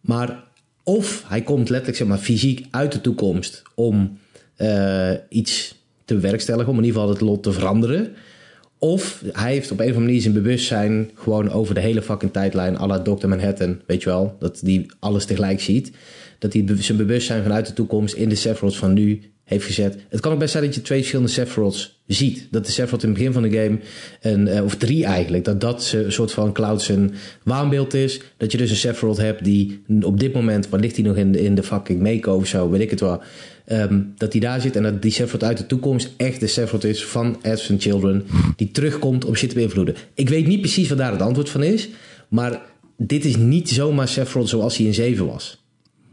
Maar 0.00 0.44
of 0.82 1.24
hij 1.26 1.42
komt 1.42 1.68
letterlijk 1.68 1.98
zeg 1.98 2.08
maar, 2.08 2.18
fysiek 2.18 2.66
uit 2.70 2.92
de 2.92 3.00
toekomst... 3.00 3.62
om 3.74 4.18
eh, 4.56 5.12
iets 5.28 5.74
te 6.14 6.20
bewerkstelligen, 6.20 6.70
om 6.70 6.78
in 6.78 6.84
ieder 6.84 7.00
geval 7.00 7.14
het 7.14 7.22
lot 7.22 7.42
te 7.42 7.52
veranderen... 7.52 8.12
Of 8.82 9.22
hij 9.32 9.52
heeft 9.52 9.70
op 9.70 9.78
een 9.78 9.84
of 9.84 9.90
andere 9.90 10.06
manier 10.06 10.20
zijn 10.20 10.34
bewustzijn 10.34 11.10
gewoon 11.14 11.50
over 11.50 11.74
de 11.74 11.80
hele 11.80 12.02
fucking 12.02 12.32
tijdlijn, 12.32 12.78
à 12.78 12.86
la 12.86 13.02
Dr. 13.02 13.28
Manhattan, 13.28 13.80
weet 13.86 14.02
je 14.02 14.08
wel, 14.08 14.36
dat 14.38 14.60
die 14.62 14.86
alles 14.98 15.24
tegelijk 15.24 15.60
ziet. 15.60 15.92
Dat 16.38 16.52
hij 16.52 16.64
zijn 16.78 16.98
bewustzijn 16.98 17.42
vanuit 17.42 17.66
de 17.66 17.72
toekomst 17.72 18.14
in 18.14 18.28
de 18.28 18.34
Sephiroths 18.34 18.78
van 18.78 18.92
nu 18.92 19.31
heeft 19.52 19.66
gezet. 19.66 19.96
Het 20.08 20.20
kan 20.20 20.32
ook 20.32 20.38
best 20.38 20.52
zijn 20.52 20.64
dat 20.64 20.74
je 20.74 20.82
twee 20.82 20.98
verschillende 20.98 21.30
Sephiroths 21.30 22.00
ziet. 22.06 22.46
Dat 22.50 22.66
de 22.66 22.72
Sephiroth 22.72 23.02
in 23.02 23.08
het 23.08 23.18
begin 23.18 23.32
van 23.32 23.42
de 23.42 23.50
game, 23.50 23.78
een, 24.20 24.48
eh, 24.48 24.64
of 24.64 24.76
drie 24.76 25.04
eigenlijk, 25.04 25.44
dat 25.44 25.60
dat 25.60 25.92
een 25.94 26.12
soort 26.12 26.32
van 26.32 26.52
Cloud 26.52 26.82
zijn 26.82 27.14
waanbeeld 27.42 27.94
is. 27.94 28.20
Dat 28.36 28.52
je 28.52 28.58
dus 28.58 28.70
een 28.70 28.76
Sephiroth 28.76 29.16
hebt 29.16 29.44
die 29.44 29.82
op 30.00 30.20
dit 30.20 30.32
moment, 30.32 30.68
waar 30.68 30.80
ligt 30.80 30.96
hij 30.96 31.04
nog 31.04 31.16
in 31.16 31.34
in 31.34 31.54
de 31.54 31.62
fucking 31.62 32.00
Mako 32.00 32.34
of 32.34 32.46
zo, 32.46 32.70
weet 32.70 32.80
ik 32.80 32.90
het 32.90 33.00
wel. 33.00 33.22
ehm, 33.64 34.00
dat 34.16 34.32
hij 34.32 34.40
daar 34.40 34.60
zit 34.60 34.76
en 34.76 34.82
dat 34.82 35.02
die 35.02 35.10
Sephiroth 35.10 35.44
uit 35.44 35.58
de 35.58 35.66
toekomst 35.66 36.10
echt 36.16 36.40
de 36.40 36.46
Sephiroth 36.46 36.84
is 36.84 37.04
van 37.04 37.38
Advent 37.42 37.82
Children. 37.82 38.24
Die 38.56 38.70
terugkomt 38.70 39.24
om 39.24 39.34
shit 39.34 39.48
te 39.48 39.54
beïnvloeden. 39.54 39.94
Ik 40.14 40.28
weet 40.28 40.46
niet 40.46 40.60
precies 40.60 40.88
wat 40.88 40.98
daar 40.98 41.12
het 41.12 41.22
antwoord 41.22 41.48
van 41.48 41.62
is. 41.62 41.88
Maar 42.28 42.60
dit 42.96 43.24
is 43.24 43.36
niet 43.36 43.68
zomaar 43.68 44.08
Sephiroth 44.08 44.48
zoals 44.48 44.76
hij 44.76 44.86
in 44.86 44.94
7 44.94 45.26
was. 45.26 45.61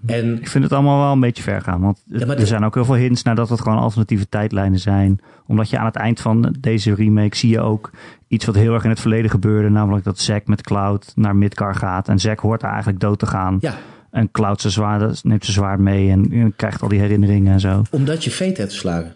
En 0.05 0.37
Ik 0.39 0.47
vind 0.47 0.63
het 0.63 0.73
allemaal 0.73 0.99
wel 1.03 1.11
een 1.11 1.19
beetje 1.19 1.43
ver 1.43 1.61
gaan. 1.61 1.81
Want 1.81 2.01
Ja, 2.05 2.27
er 2.27 2.47
zijn 2.47 2.63
ook 2.63 2.73
heel 2.73 2.85
veel 2.85 2.95
hints 2.95 3.23
naar 3.23 3.35
dat 3.35 3.49
het 3.49 3.61
gewoon 3.61 3.77
alternatieve 3.77 4.29
tijdlijnen 4.29 4.79
zijn. 4.79 5.19
Omdat 5.47 5.69
je 5.69 5.77
aan 5.77 5.85
het 5.85 5.95
eind 5.95 6.19
van 6.21 6.55
deze 6.59 6.93
remake 6.95 7.35
zie 7.37 7.49
je 7.49 7.59
ook 7.59 7.91
iets 8.27 8.45
wat 8.45 8.55
heel 8.55 8.73
erg 8.73 8.83
in 8.83 8.89
het 8.89 8.99
verleden 8.99 9.29
gebeurde. 9.31 9.69
Namelijk 9.69 10.03
dat 10.05 10.19
Zack 10.19 10.47
met 10.47 10.61
Cloud 10.61 11.11
naar 11.15 11.35
Midgar 11.35 11.75
gaat. 11.75 12.07
En 12.07 12.19
Zack 12.19 12.39
hoort 12.39 12.61
daar 12.61 12.71
eigenlijk 12.71 12.99
dood 13.01 13.19
te 13.19 13.25
gaan. 13.25 13.57
ja, 13.61 13.77
En 14.11 14.31
Cloud 14.31 14.61
zijn 14.61 14.73
zwaard, 14.73 15.23
neemt 15.23 15.43
zijn 15.43 15.55
zwaard 15.57 15.79
mee 15.79 16.09
en, 16.11 16.31
en 16.31 16.53
krijgt 16.55 16.81
al 16.81 16.87
die 16.87 16.99
herinneringen 16.99 17.53
en 17.53 17.59
zo. 17.59 17.81
omdat 17.91 18.23
je 18.23 18.31
Fate 18.31 18.59
hebt 18.59 18.69
verslagen. 18.71 19.13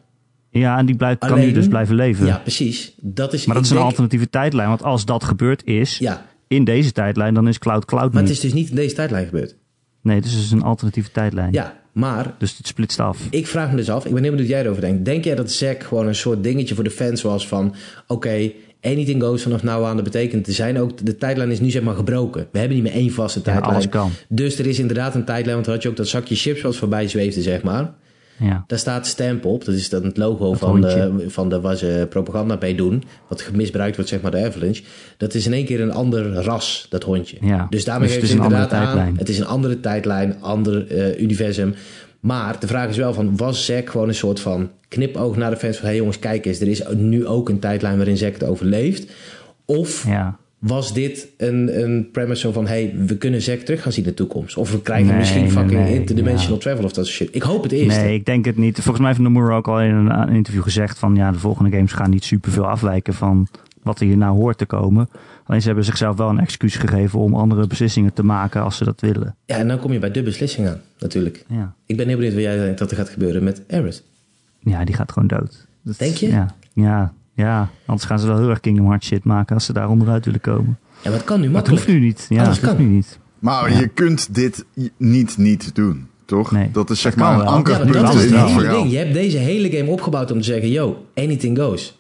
Ja, 0.50 0.78
en 0.78 0.86
die 0.86 0.96
blijft, 0.96 1.20
kan 1.26 1.40
nu 1.40 1.52
dus 1.52 1.68
blijven 1.68 1.96
leven. 1.96 2.26
Ja, 2.26 2.38
precies. 2.38 2.94
Dat 3.02 3.34
is, 3.34 3.46
maar 3.46 3.56
dat 3.56 3.64
is 3.64 3.70
een 3.70 3.76
denk- 3.76 3.88
alternatieve 3.90 4.30
tijdlijn. 4.30 4.68
Want 4.68 4.84
als 4.84 5.06
dat 5.06 5.24
gebeurd 5.24 5.64
is 5.66 5.98
Ja, 5.98 6.26
in 6.48 6.64
deze 6.64 6.92
tijdlijn, 6.92 7.34
dan 7.34 7.48
is 7.48 7.60
Cloud 7.60 7.86
Cloud 7.86 8.14
maar 8.14 8.22
niet. 8.22 8.32
het 8.32 8.38
is 8.44 8.44
dus 8.52 8.54
niet 8.62 8.70
in 8.70 8.76
deze 8.76 8.96
tijdlijn 8.96 9.26
gebeurd. 9.26 9.56
Nee, 10.04 10.16
het 10.16 10.26
is 10.26 10.36
dus 10.36 10.52
een 10.52 10.62
alternatieve 10.64 11.12
tijdlijn. 11.12 11.54
Ja, 11.54 11.78
maar 11.92 12.34
Dus 12.38 12.58
het 12.58 12.68
splitst 12.68 13.00
af. 13.00 13.20
ik 13.30 13.48
vraag 13.48 13.70
me 13.70 13.76
dus 13.76 13.90
af, 13.90 14.06
ik 14.06 14.14
ben 14.14 14.22
heel 14.24 14.32
benieuwd 14.32 14.48
wat 14.50 14.58
jij 14.58 14.62
erover 14.66 14.82
denkt. 14.82 15.06
Denk 15.06 15.24
jij 15.24 15.36
dat 15.36 15.52
Zack 15.52 15.84
gewoon 15.84 16.08
een 16.08 16.16
soort 16.16 16.44
dingetje 16.44 16.76
voor 16.76 16.84
de 16.84 16.90
fans 16.92 17.22
was 17.22 17.48
van... 17.48 17.76
Oké, 18.08 18.52
anything 18.82 19.24
goes 19.24 19.44
vanaf 19.44 19.64
nou 19.64 19.86
aan. 19.86 19.96
Dat 19.96 20.04
betekent, 20.04 20.48
er 20.48 20.54
zijn 20.54 20.80
ook, 20.80 21.06
de 21.06 21.16
tijdlijn 21.18 21.52
is 21.52 21.60
nu 21.60 21.70
zeg 21.70 21.82
maar 21.84 21.96
gebroken. 21.96 22.48
We 22.52 22.58
hebben 22.60 22.76
niet 22.78 22.86
meer 22.86 22.96
één 22.96 23.12
vaste 23.12 23.40
Ja, 23.40 23.46
tijdlijn. 23.46 23.72
alles 23.74 23.90
kan. 23.90 24.12
Dus 24.30 24.60
er 24.60 24.66
is 24.68 24.80
inderdaad 24.80 25.16
een 25.16 25.26
tijdlijn, 25.26 25.54
want 25.54 25.66
dan 25.66 25.74
had 25.74 25.84
je 25.84 25.90
ook 25.90 25.96
dat 25.98 26.08
zakje 26.08 26.36
chips 26.36 26.62
wat 26.62 26.76
voorbij 26.76 27.08
zweefde, 27.08 27.42
zeg 27.42 27.64
maar. 27.64 27.94
Ja. 28.38 28.64
Daar 28.68 28.80
staat 28.80 29.08
stamp 29.08 29.46
op. 29.46 29.66
Dat 29.66 29.76
is 29.76 29.90
dan 29.90 30.04
het 30.04 30.18
logo 30.18 30.50
Dat 30.50 30.60
van 30.60 30.82
de, 30.82 31.26
van 31.28 31.50
de 31.50 31.62
waar 31.62 31.76
ze 31.76 32.08
propaganda 32.10 32.58
mee 32.60 32.76
doen. 32.76 33.04
Wat 33.28 33.50
misbruikt 33.54 33.96
wordt, 33.96 34.12
zeg 34.12 34.22
maar, 34.22 34.32
de 34.32 34.46
Avalanche. 34.46 34.84
Dat 35.18 35.34
is 35.34 35.46
in 35.46 35.54
één 35.54 35.66
keer 35.66 35.82
een 35.82 35.94
ander 35.94 36.34
ras, 36.34 36.86
dat 36.90 37.04
hondje. 37.04 37.38
Ja, 37.42 37.68
Dus 37.70 37.86
daarmee 37.86 38.08
dus 38.08 38.16
het 38.16 38.32
een 38.32 38.40
andere 38.40 38.62
inderdaad 38.62 38.98
aan. 38.98 39.18
Het 39.18 39.30
is 39.30 39.40
een 39.40 39.46
andere 39.46 39.80
tijdlijn, 39.80 40.42
ander 40.42 40.88
eh, 40.88 41.22
universum. 41.22 41.76
Maar 42.20 42.60
de 42.60 42.68
vraag 42.68 42.90
is 42.90 42.98
wel 42.98 43.14
van, 43.14 43.38
was 43.38 43.66
Zack 43.66 43.90
gewoon 43.90 44.08
een 44.08 44.16
soort 44.16 44.40
van 44.40 44.70
knipoog 44.88 45.36
naar 45.36 45.50
de 45.50 45.58
fans 45.58 45.76
van... 45.76 45.86
hé 45.86 45.90
hey 45.90 46.00
jongens, 46.00 46.20
kijk 46.20 46.46
eens, 46.46 46.60
er 46.60 46.68
is 46.68 46.84
nu 46.96 47.28
ook 47.28 47.50
een 47.50 47.60
tijdlijn 47.60 47.96
waarin 47.96 48.18
Zack 48.18 48.34
het 48.34 48.44
overleeft. 48.44 49.12
Of 49.66 50.08
ja. 50.08 50.38
Was 50.64 50.94
dit 50.94 51.28
een, 51.38 51.82
een 51.84 52.10
premise 52.12 52.42
zo 52.42 52.52
van... 52.52 52.68
hé, 52.68 52.72
hey, 52.74 53.06
we 53.06 53.18
kunnen 53.18 53.42
Zack 53.42 53.60
terug 53.60 53.82
gaan 53.82 53.92
zien 53.92 54.04
in 54.04 54.10
de 54.10 54.16
toekomst. 54.16 54.58
Of 54.58 54.72
we 54.72 54.82
krijgen 54.82 55.08
Nee, 55.08 55.18
misschien 55.18 55.52
fucking 55.52 55.80
nee, 55.82 55.94
interdimensional 55.96 56.56
ja. 56.56 56.62
travel 56.62 56.84
of 56.86 56.92
dat 56.94 57.06
soort 57.06 57.18
shit. 57.18 57.36
Ik 57.36 57.42
hoop 57.42 57.64
het 57.64 57.72
eerste. 57.72 58.00
Nee, 58.02 58.14
ik 58.14 58.26
denk 58.26 58.46
het 58.46 58.58
niet. 58.58 58.76
Volgens 58.76 59.00
mij 59.00 59.08
heeft 59.08 59.20
Nomura 59.22 59.56
ook 59.56 59.68
al 59.68 59.82
in 59.82 59.96
een, 59.96 60.30
interview 60.30 60.64
gezegd 60.64 61.00
van 61.00 61.16
ja, 61.16 61.32
de 61.32 61.40
volgende 61.40 61.72
games 61.72 61.92
gaan 61.94 62.10
niet 62.10 62.24
superveel 62.24 62.68
afwijken 62.68 63.14
van 63.14 63.48
wat 63.82 64.00
er 64.00 64.06
hier 64.06 64.18
nou 64.18 64.36
hoort 64.36 64.58
te 64.58 64.66
komen. 64.66 65.10
Alleen 65.46 65.62
ze 65.62 65.68
hebben 65.68 65.86
zichzelf 65.86 66.18
wel 66.18 66.30
een 66.30 66.40
excuus 66.40 66.76
gegeven 66.76 67.20
om 67.20 67.36
andere 67.36 67.68
beslissingen 67.68 68.14
te 68.14 68.24
maken 68.24 68.62
als 68.64 68.78
ze 68.78 68.84
dat 68.84 69.02
willen. 69.02 69.36
Ja, 69.46 69.58
en 69.58 69.68
dan 69.68 69.80
kom 69.80 69.92
je 69.94 70.00
bij 70.00 70.12
de 70.12 70.24
beslissing 70.24 70.68
aan, 70.68 70.82
natuurlijk. 71.00 71.46
Ja, 71.48 71.74
Ik 71.86 71.98
ben 71.98 72.08
heel 72.08 72.16
benieuwd 72.16 72.34
wat 72.34 72.44
jij 72.44 72.58
denkt 72.58 72.80
dat 72.80 72.92
er 72.92 72.98
gaat 72.98 73.10
gebeuren 73.10 73.44
met 73.44 73.62
Aerith. 73.70 74.04
ja 74.60 74.86
die 74.86 74.96
gaat 74.96 75.12
gewoon 75.12 75.28
dood. 75.28 75.68
Dat- 75.82 75.98
Denk 75.98 76.16
je? 76.16 76.28
Ja, 76.30 76.56
ja, 76.74 77.14
ja, 77.34 77.70
anders 77.86 78.08
gaan 78.08 78.20
ze 78.20 78.28
wel 78.28 78.38
heel 78.38 78.50
erg 78.50 78.60
Kingdom 78.60 78.86
Hearts 78.86 79.08
shit 79.08 79.24
maken 79.24 79.56
als 79.56 79.66
ze 79.66 79.74
daar 79.74 79.90
onderuit 79.90 80.26
willen 80.26 80.42
komen. 80.42 80.78
Ja, 81.02 81.10
maar 81.10 81.14
het 81.20 81.24
kan 81.24 81.40
nu 81.42 81.50
makkelijk. 81.50 81.84
hoeft 81.86 81.98
nu 82.00 82.06
niet. 82.06 82.26
Ja, 82.30 82.44
Alles 82.44 82.60
hoeft 82.60 82.74
kan. 82.76 82.86
nu 82.88 82.92
niet. 82.94 83.20
Maar 83.40 83.78
je 83.80 83.88
kunt 83.88 84.36
dit 84.36 84.66
niet 84.98 85.38
niet 85.38 85.76
doen, 85.76 86.08
toch? 86.26 86.52
Nee. 86.52 86.70
Dat 86.72 86.90
is 86.90 87.02
zeg 87.02 87.14
Dat 87.16 87.24
maar 87.24 87.32
een 87.32 87.38
wel. 87.38 87.46
Ja, 87.46 87.52
maar 87.52 87.58
ankerpunt 87.74 87.94
dat 88.06 88.14
is 88.16 88.26
in 88.26 88.32
het 88.34 88.40
het 88.42 88.48
hele 88.50 88.60
verhaal. 88.60 88.82
ding. 88.82 88.92
Je 88.92 88.98
hebt 88.98 89.14
deze 89.14 89.38
hele 89.38 89.70
game 89.78 89.90
opgebouwd 89.92 90.32
om 90.32 90.38
te 90.38 90.44
zeggen... 90.44 90.70
yo, 90.70 91.06
anything 91.16 91.58
goes. 91.60 91.98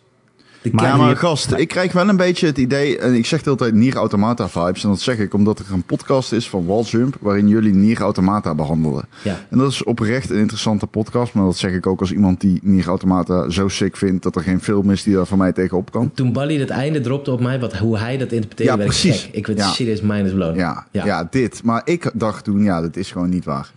De 0.63 0.69
Maar- 0.73 0.97
maar 0.97 1.15
gast, 1.17 1.51
ik 1.51 1.67
krijg 1.67 1.91
wel 1.91 2.09
een 2.09 2.17
beetje 2.17 2.47
het 2.47 2.57
idee, 2.57 2.97
en 2.97 3.13
ik 3.13 3.25
zeg 3.25 3.39
de 3.41 3.45
hele 3.49 3.61
tijd 3.61 3.73
Nier 3.73 3.95
Automata 3.95 4.49
vibes, 4.49 4.83
en 4.83 4.89
dat 4.89 5.01
zeg 5.01 5.17
ik 5.17 5.33
omdat 5.33 5.59
er 5.59 5.65
een 5.71 5.83
podcast 5.83 6.31
is 6.31 6.49
van 6.49 6.65
Waljump, 6.65 7.15
waarin 7.19 7.47
jullie 7.47 7.73
Nier 7.73 8.01
Automata 8.01 8.55
behandelen. 8.55 9.05
Ja. 9.23 9.39
En 9.49 9.57
dat 9.57 9.71
is 9.71 9.83
oprecht 9.83 10.29
een 10.29 10.37
interessante 10.37 10.87
podcast, 10.87 11.33
maar 11.33 11.43
dat 11.45 11.57
zeg 11.57 11.71
ik 11.71 11.87
ook 11.87 11.99
als 11.99 12.11
iemand 12.11 12.41
die 12.41 12.59
Nier 12.63 12.87
Automata 12.87 13.49
zo 13.49 13.67
sick 13.67 13.97
vindt 13.97 14.23
dat 14.23 14.35
er 14.35 14.41
geen 14.43 14.61
film 14.61 14.91
is 14.91 15.03
die 15.03 15.15
daar 15.15 15.25
van 15.25 15.37
mij 15.37 15.51
tegenop 15.51 15.91
kan. 15.91 16.11
Toen 16.13 16.33
Bali 16.33 16.59
het 16.59 16.69
einde 16.69 17.01
dropte 17.01 17.31
op 17.31 17.41
mij, 17.41 17.59
wat, 17.59 17.77
hoe 17.77 17.97
hij 17.97 18.17
dat 18.17 18.31
interpreteerde, 18.31 18.77
Ja, 18.77 18.83
precies. 18.83 19.21
gek. 19.21 19.33
Ik 19.35 19.47
werd 19.47 19.59
Ja. 19.59 19.67
serieus 19.69 20.01
minus 20.01 20.33
blown. 20.33 20.57
Ja, 20.57 20.85
ja. 20.91 21.05
ja. 21.05 21.27
dit. 21.31 21.63
Maar 21.63 21.81
ik 21.85 22.11
dacht 22.13 22.43
toen, 22.43 22.63
ja, 22.63 22.81
dat 22.81 22.95
is 22.95 23.11
gewoon 23.11 23.29
niet 23.29 23.45
waar. 23.45 23.71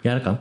Ja, 0.00 0.12
dat 0.14 0.22
kan. 0.22 0.38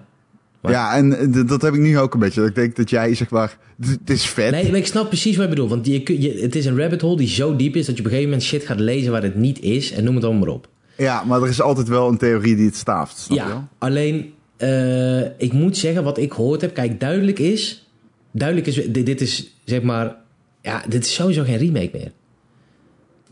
Maar- 0.62 0.72
Ja, 0.72 0.96
en 0.96 1.34
eh, 1.34 1.48
dat 1.48 1.62
heb 1.62 1.74
ik 1.74 1.80
nu 1.80 2.00
ook 2.00 2.14
een 2.14 2.20
beetje. 2.20 2.40
Dat 2.40 2.50
ik 2.50 2.56
denk 2.56 2.76
dat 2.76 2.90
jij, 2.90 3.16
zeg 3.16 3.30
maar, 3.30 3.58
het 3.82 4.10
is 4.10 4.26
vet. 4.26 4.52
Nee, 4.52 4.70
maar 4.70 4.80
ik 4.80 4.86
snap 4.86 5.08
precies 5.08 5.36
wat 5.36 5.44
je 5.44 5.50
bedoelt. 5.50 5.70
Want 5.70 5.86
je, 5.86 6.22
je, 6.22 6.40
het 6.42 6.56
is 6.56 6.66
een 6.66 6.78
rabbit 6.78 7.02
hole 7.02 7.18
die 7.18 7.28
zo 7.28 7.56
diep 7.56 7.76
is... 7.76 7.86
dat 7.86 7.96
je 7.96 8.00
op 8.02 8.06
een 8.08 8.12
gegeven 8.12 8.32
moment 8.32 8.48
shit 8.50 8.64
gaat 8.66 8.80
lezen 8.80 9.12
waar 9.12 9.24
het 9.24 9.36
niet 9.36 9.60
is. 9.62 9.92
En 9.92 10.04
noem 10.04 10.16
het 10.16 10.24
allemaal 10.24 10.46
maar 10.46 10.54
op. 10.56 10.68
Ja, 10.98 11.24
maar 11.24 11.42
er 11.42 11.50
is 11.50 11.62
altijd 11.62 11.88
wel 11.88 12.08
een 12.08 12.18
theorie 12.18 12.56
die 12.56 12.66
het 12.66 12.76
staaft. 12.76 13.18
Snap 13.18 13.38
je 13.38 13.44
wel? 13.44 13.54
Ja, 13.54 13.68
alleen 13.78 14.34
eh, 14.58 15.22
ik 15.22 15.54
moet 15.54 15.78
zeggen 15.78 16.04
wat 16.04 16.18
ik 16.18 16.34
gehoord 16.34 16.62
heb. 16.62 16.74
Kijk, 16.74 17.00
duidelijk 17.00 17.40
is, 17.40 17.90
duidelijk 18.32 18.68
is, 18.68 18.76
dit, 18.76 19.06
dit 19.06 19.22
is 19.22 19.56
zeg 19.66 19.82
maar, 19.82 20.16
ja, 20.62 20.84
dit 20.90 21.06
is 21.06 21.14
sowieso 21.14 21.44
geen 21.44 21.58
remake 21.58 21.90
meer. 21.94 22.12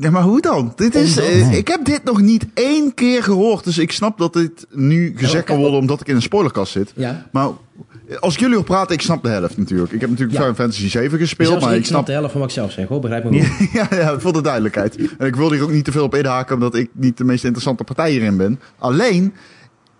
Ja, 0.01 0.09
maar 0.09 0.21
hoe 0.23 0.41
dan? 0.41 0.73
Dit 0.75 0.95
is, 0.95 1.09
Omdat- 1.17 1.31
eh, 1.31 1.53
ik 1.57 1.67
heb 1.67 1.85
dit 1.85 2.03
nog 2.03 2.21
niet 2.21 2.45
één 2.53 2.93
keer 2.93 3.23
gehoord. 3.23 3.63
Dus 3.63 3.77
ik 3.77 3.91
snap 3.91 4.17
dat 4.17 4.33
dit 4.33 4.65
nu 4.71 5.13
gezegd 5.15 5.43
kan 5.45 5.57
worden 5.57 5.79
omdat 5.79 6.01
ik 6.01 6.07
in 6.07 6.15
een 6.15 6.21
spoilerkast 6.21 6.71
zit. 6.71 6.91
Ja. 6.95 7.27
Maar 7.31 7.49
als 8.19 8.33
ik 8.33 8.39
jullie 8.39 8.57
op 8.57 8.65
praten, 8.65 8.95
ik 8.95 9.01
snap 9.01 9.23
de 9.23 9.29
helft 9.29 9.57
natuurlijk. 9.57 9.91
Ik 9.91 10.01
heb 10.01 10.09
natuurlijk 10.09 10.37
Ja. 10.37 10.43
Final 10.43 10.55
Fantasy 10.59 10.89
7 10.89 11.19
gespeeld, 11.19 11.49
Zelfs 11.49 11.63
maar 11.65 11.73
ik 11.73 11.79
ik 11.79 11.85
snap 11.85 12.05
de 12.05 12.11
helft 12.11 12.31
van 12.31 12.39
wat 12.39 12.49
ik 12.49 12.55
zelf 12.55 12.71
zeg, 12.71 12.87
hoor. 12.87 12.99
Begrijp 12.99 13.23
me 13.23 13.43
goed. 13.43 13.69
ja, 13.73 13.87
ja, 13.91 14.19
voor 14.19 14.33
de 14.33 14.41
duidelijkheid. 14.41 14.95
En 15.17 15.27
ik 15.27 15.35
wil 15.35 15.51
hier 15.51 15.63
ook 15.63 15.71
niet 15.71 15.85
te 15.85 15.91
veel 15.91 16.03
op 16.03 16.15
inhaken, 16.15 16.55
omdat 16.55 16.75
ik 16.75 16.89
niet 16.93 17.17
de 17.17 17.23
meest 17.23 17.43
interessante 17.43 17.83
partij 17.83 18.11
hierin 18.11 18.37
ben. 18.37 18.59
Alleen, 18.77 19.33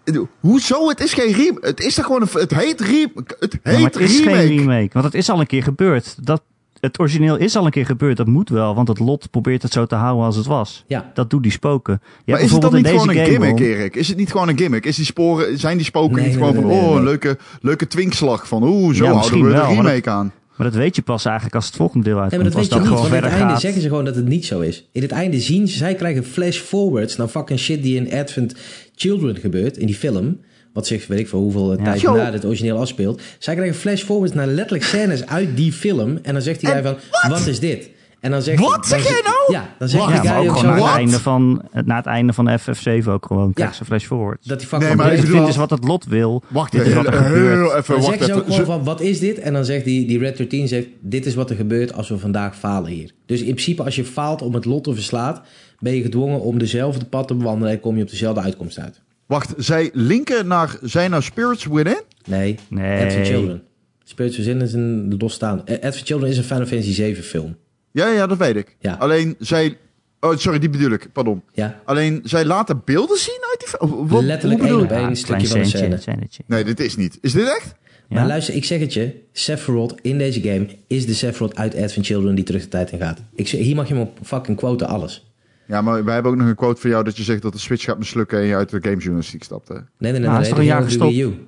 eh, 0.04 0.20
hoezo? 0.40 0.90
Het 0.90 1.02
is 1.04 1.14
geen 1.14 1.34
remake. 1.34 1.68
Het 1.68 1.80
is 1.80 1.98
er 1.98 2.04
gewoon 2.04 2.22
een... 2.22 2.28
Het 2.32 2.56
heet, 2.56 2.82
re, 2.82 3.08
het 3.40 3.58
Ja, 3.64 3.72
heet 3.72 3.80
maar 3.82 3.92
het 3.92 4.00
is 4.00 4.18
remake. 4.20 4.38
geen 4.38 4.58
remake, 4.58 4.90
want 4.94 5.06
het 5.06 5.14
is 5.14 5.30
al 5.30 5.40
een 5.40 5.48
keer 5.48 5.64
gebeurd. 5.64 6.16
Dat, 6.26 6.42
het 6.82 7.00
origineel 7.00 7.36
is 7.36 7.56
al 7.56 7.66
een 7.66 7.72
keer 7.72 7.86
gebeurd, 7.86 8.18
dat 8.18 8.28
moet 8.28 8.50
wel, 8.50 8.76
want 8.76 8.88
het 8.88 9.00
lot 9.00 9.32
probeert 9.32 9.62
het 9.62 9.72
zo 9.74 9.86
te 9.86 9.96
houden 9.96 10.26
als 10.26 10.36
het 10.36 10.46
was. 10.46 10.84
Ja. 10.88 11.12
Dat 11.14 11.30
doet 11.30 11.44
die 11.44 11.52
spoken. 11.52 12.02
Ja, 12.26 12.34
maar 12.34 12.44
is 12.44 12.52
het 12.52 12.62
dan 12.62 12.74
niet 12.76 12.88
gewoon 12.88 13.10
een 13.10 13.26
gimmick, 13.26 13.60
Erik? 13.60 13.96
Is 13.96 14.08
het 14.08 14.18
niet 14.18 14.32
gewoon 14.32 14.50
een 14.50 14.58
gimmick? 14.58 14.86
Is 14.86 14.96
die 14.96 15.06
sporen, 15.06 15.58
zijn 15.60 15.78
die 15.78 15.86
spoken 15.86 16.16
Nee, 16.16 16.26
niet 16.26 16.36
nee, 16.36 16.44
gewoon 16.46 16.54
nee, 16.54 16.64
van... 16.64 16.72
nee, 16.72 16.82
oh, 16.82 16.90
nee. 16.90 16.98
een 16.98 17.04
leuke, 17.04 17.38
leuke 17.62 17.88
twinkslag 17.88 18.48
van... 18.48 18.64
Oeh, 18.64 18.96
zo 18.96 19.04
Ja, 19.04 19.12
houden 19.12 19.16
misschien 19.16 19.42
we 19.44 19.50
de 19.50 19.56
wel, 19.56 19.66
maar 19.76 19.86
remake 19.86 20.10
aan. 20.10 20.32
Maar 20.56 20.68
dat 20.68 20.78
weet 20.78 20.96
je 20.96 21.02
pas 21.02 21.26
eigenlijk 21.26 21.56
als 21.56 21.66
het 21.66 21.76
volgende 21.76 22.04
deel 22.04 22.14
Nee, 22.14 22.24
uitkomt. 22.24 22.44
maar 22.44 22.52
dat 22.52 22.62
weet 22.62 22.70
je 22.70 22.80
dat 22.80 22.90
niet, 22.90 23.00
want 23.00 23.14
in 23.14 23.24
het 23.24 23.34
einde 23.34 23.50
gaat. 23.52 23.62
zeggen 23.62 23.82
ze 23.82 23.88
gewoon 23.88 24.06
dat 24.06 24.16
het 24.16 24.28
niet 24.28 24.46
zo 24.46 24.60
is. 24.60 24.90
In 24.92 25.02
het 25.02 25.12
einde 25.12 25.40
zien 25.40 25.68
ze, 25.68 25.78
zij 25.78 25.96
krijgen 25.96 26.24
flash-forwards 26.26 27.16
naar 27.16 27.28
fucking 27.28 27.60
shit 27.60 27.84
die 27.84 27.96
in 27.96 28.14
Advent 28.14 28.56
Children 28.96 29.36
gebeurt, 29.36 29.78
in 29.78 29.86
die 29.86 29.96
film. 29.96 30.40
Wat 30.74 30.88
zich, 30.88 31.08
weet 31.08 31.20
ik 31.20 31.28
veel 31.28 31.40
hoeveel 31.40 31.78
Ja. 31.78 31.84
tijd 31.84 32.02
Yo. 32.02 32.16
na 32.16 32.32
het 32.32 32.46
origineel 32.46 32.78
afspeelt. 32.78 33.22
Zij 33.40 33.56
krijgen 33.56 33.76
flash-forwards 33.76 34.34
naar 34.34 34.48
letterlijk 34.48 34.84
scènes 34.84 35.26
uit 35.28 35.58
die 35.58 35.72
film. 35.74 36.20
En 36.22 36.34
dan 36.34 36.42
zegt 36.42 36.60
die 36.60 36.70
En 36.72 36.84
guy 36.84 36.96
van, 37.22 37.30
wat 37.32 37.48
is 37.48 37.60
dit? 37.60 37.90
En 38.20 38.32
dan 38.32 38.42
zegt 38.42 38.60
Wat 38.60 38.88
zeg 38.88 39.02
zegt- 39.02 39.14
jij 39.14 39.22
nou? 39.26 39.52
Ja, 39.62 39.70
dan 39.80 39.88
zegt 39.90 40.04
Ja, 40.04 40.10
guy 40.16 40.30
ook 40.30 40.50
ook 40.50 40.58
gewoon 40.58 40.78
zo... 40.78 40.82
naar 40.84 40.88
het, 40.90 40.98
einde 40.98 41.20
van, 41.20 41.62
na 41.86 41.96
het 41.96 42.06
einde 42.06 42.34
van 42.34 42.60
FF7 42.60 43.08
ook 43.08 43.26
gewoon. 43.26 43.54
Krijg 43.54 43.76
ze 43.76 43.86
flash 43.86 44.06
forward. 44.06 44.48
Dat 44.48 44.60
die 44.60 44.68
fucking 44.68 44.90
Nee, 44.96 45.06
maar 45.08 45.16
Dit 45.16 45.48
is 45.48 45.56
wat 45.56 45.70
het 45.70 45.84
lot 45.84 46.06
wil. 46.06 46.44
Wacht 46.48 46.72
dit 46.72 46.86
is 46.88 46.94
wat 46.94 47.06
er 47.08 47.14
gebeurt. 47.14 47.74
even, 47.76 47.94
Dan 47.94 48.04
zeggen 48.04 48.26
ze 48.26 48.34
ook 48.34 48.46
gewoon 48.46 48.66
van, 48.66 48.84
wat 48.84 49.02
is 49.02 49.20
dit? 49.20 49.40
En 49.40 49.54
dan 49.54 49.66
zegt 49.66 49.86
die, 49.86 50.08
die 50.08 50.20
Red 50.20 50.38
13 50.38 50.68
zegt, 50.68 50.88
dit 51.02 51.26
is 51.26 51.36
wat 51.36 51.50
er 51.50 51.56
gebeurt 51.56 51.94
als 51.94 52.10
we 52.10 52.18
vandaag 52.18 52.56
falen 52.58 52.92
hier. 52.92 53.12
Dus 53.26 53.40
in 53.40 53.46
principe, 53.54 53.84
als 53.84 53.96
je 53.96 54.06
faalt 54.06 54.42
om 54.42 54.54
het 54.54 54.66
lot 54.66 54.84
te 54.84 54.94
verslaat, 54.94 55.42
ben 55.80 55.96
je 55.96 56.02
gedwongen 56.02 56.42
om 56.42 56.58
dezelfde 56.60 57.06
pad 57.06 57.28
te 57.28 57.36
bewandelen 57.36 57.74
en 57.74 57.80
kom 57.80 57.96
je 57.98 58.04
op 58.04 58.10
dezelfde 58.10 58.42
uitkomst 58.42 58.80
uit. 58.80 59.02
Wacht, 59.30 59.54
zij 59.58 59.90
linken 59.94 60.48
naar... 60.48 60.78
Zijn 60.82 61.10
nou 61.10 61.24
Spirits 61.24 61.66
Within? 61.66 62.02
Nee, 62.26 62.56
Nee. 62.70 63.06
Advent 63.06 63.28
Children. 63.28 63.64
Spirits 64.04 64.38
Within 64.38 64.62
is 64.62 64.74
een 64.74 65.16
losstaan. 65.18 65.66
Eh, 65.66 65.76
Advent 65.76 66.06
Children 66.08 66.30
is 66.30 66.38
een 66.38 66.44
Final 66.44 66.66
Fantasy 66.66 66.94
7 66.94 67.24
film. 67.24 67.56
Ja, 67.92 68.08
ja, 68.12 68.28
dat 68.28 68.38
weet 68.38 68.56
ik. 68.56 68.76
Ja. 68.80 68.94
Alleen 69.00 69.36
zij... 69.40 69.78
Oh, 70.20 70.38
sorry, 70.38 70.60
die 70.60 70.70
bedoel 70.70 70.92
ik. 70.92 71.10
Pardon. 71.14 71.42
Ja, 71.54 71.82
Alleen 71.86 72.20
zij 72.24 72.46
laten 72.46 72.82
beelden 72.86 73.18
zien 73.18 73.40
uit 73.50 73.60
die... 73.60 73.68
film? 73.68 74.08
Wat- 74.08 74.24
Letterlijk 74.24 74.62
één 74.64 74.80
op 74.80 74.92
één. 74.92 75.04
een 75.04 75.16
stukje 75.16 75.48
klein 75.48 75.70
van 75.70 75.90
de 75.90 75.98
scène. 75.98 76.18
Nee, 76.48 76.64
dit 76.64 76.80
is 76.80 76.96
niet. 76.96 77.18
Is 77.22 77.32
dit 77.32 77.48
echt? 77.48 77.74
maar 78.10 78.28
luister, 78.28 78.56
ik 78.56 78.66
zeg 78.66 78.80
het 78.80 78.94
je. 78.94 79.16
Sephiroth 79.32 79.96
in 80.02 80.18
deze 80.18 80.42
game 80.42 80.68
is 80.88 81.06
de 81.06 81.14
Sephiroth 81.14 81.56
uit 81.56 81.76
Advent 81.76 82.06
Children 82.06 82.36
die 82.36 82.44
terug 82.44 82.62
de 82.62 82.68
tijd 82.68 82.92
in 82.92 83.00
gaat. 83.00 83.20
Ik, 83.36 83.48
zeg- 83.48 83.60
hier 83.62 83.76
mag 83.76 83.88
je 83.88 83.94
me 83.94 84.02
op 84.02 84.18
fucking 84.24 84.58
quoten 84.58 84.88
alles. 84.88 85.29
Ja, 85.70 85.82
maar 85.82 86.04
wij 86.04 86.14
hebben 86.14 86.32
ook 86.32 86.38
nog 86.38 86.48
een 86.48 86.56
quote 86.56 86.82
van 86.82 86.90
jou 86.90 87.04
dat 87.04 87.18
je 87.18 87.24
zegt 87.24 87.42
dat 87.42 87.54
de 87.54 87.60
Switch 87.60 87.84
gaat 87.84 87.98
mislukken 87.98 88.40
en 88.40 88.46
je 88.46 88.56
uit 88.56 88.70
de 88.70 88.80
gamejournalistiek 88.82 89.44
stapt. 89.44 89.68
Hè? 89.68 89.74
Nee, 89.74 89.84
nee, 89.98 90.12
nee. 90.12 90.22
Nou, 90.22 90.32
nee, 90.34 90.42
is 90.42 90.48
toch 90.48 90.58
dat 90.58 90.66
een 90.68 91.04
jaar 91.06 91.10
Wii 91.10 91.22
U. 91.22 91.48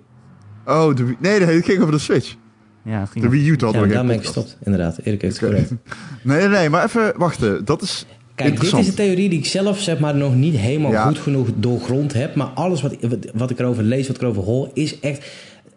Oh, 0.66 0.96
de, 0.96 1.04
nee, 1.20 1.40
nee, 1.40 1.56
het 1.56 1.66
ging 1.66 1.80
over 1.80 1.92
de 1.92 2.00
Switch. 2.00 2.36
Ja, 2.84 3.00
het 3.00 3.10
ging 3.10 3.24
De 3.26 3.30
Wii 3.32 3.50
U 3.50 3.56
hadden 3.60 3.88
Ja, 3.88 3.94
daar 3.94 4.06
ben 4.06 4.16
ik 4.16 4.22
gestopt, 4.22 4.58
inderdaad. 4.64 4.98
Erik 5.04 5.22
heeft 5.22 5.40
het 5.40 5.50
Oké. 5.50 5.58
correct. 5.60 5.74
Nee, 6.24 6.38
nee, 6.40 6.48
nee, 6.48 6.70
maar 6.70 6.84
even 6.84 7.14
wachten. 7.18 7.66
Dat 7.66 7.82
is 7.82 8.06
Kijk, 8.36 8.60
dit 8.62 8.74
is 8.74 8.88
een 8.88 8.94
theorie 8.94 9.30
die 9.30 9.40
ik 9.40 9.46
zelf 9.46 9.80
zeg 9.80 10.00
maar, 10.00 10.16
nog 10.16 10.36
niet 10.36 10.56
helemaal 10.56 10.92
Ja. 10.92 11.06
goed 11.08 11.20
genoeg 11.20 11.48
doorgrond 11.56 12.14
heb. 12.14 12.36
Maar 12.36 12.48
alles 12.48 12.82
wat, 12.82 12.96
wat, 13.02 13.18
wat 13.34 13.50
ik 13.50 13.60
erover 13.60 13.84
lees, 13.84 14.08
wat 14.08 14.16
ik 14.16 14.22
erover 14.22 14.44
hoor, 14.44 14.70
is 14.74 15.00
echt... 15.00 15.26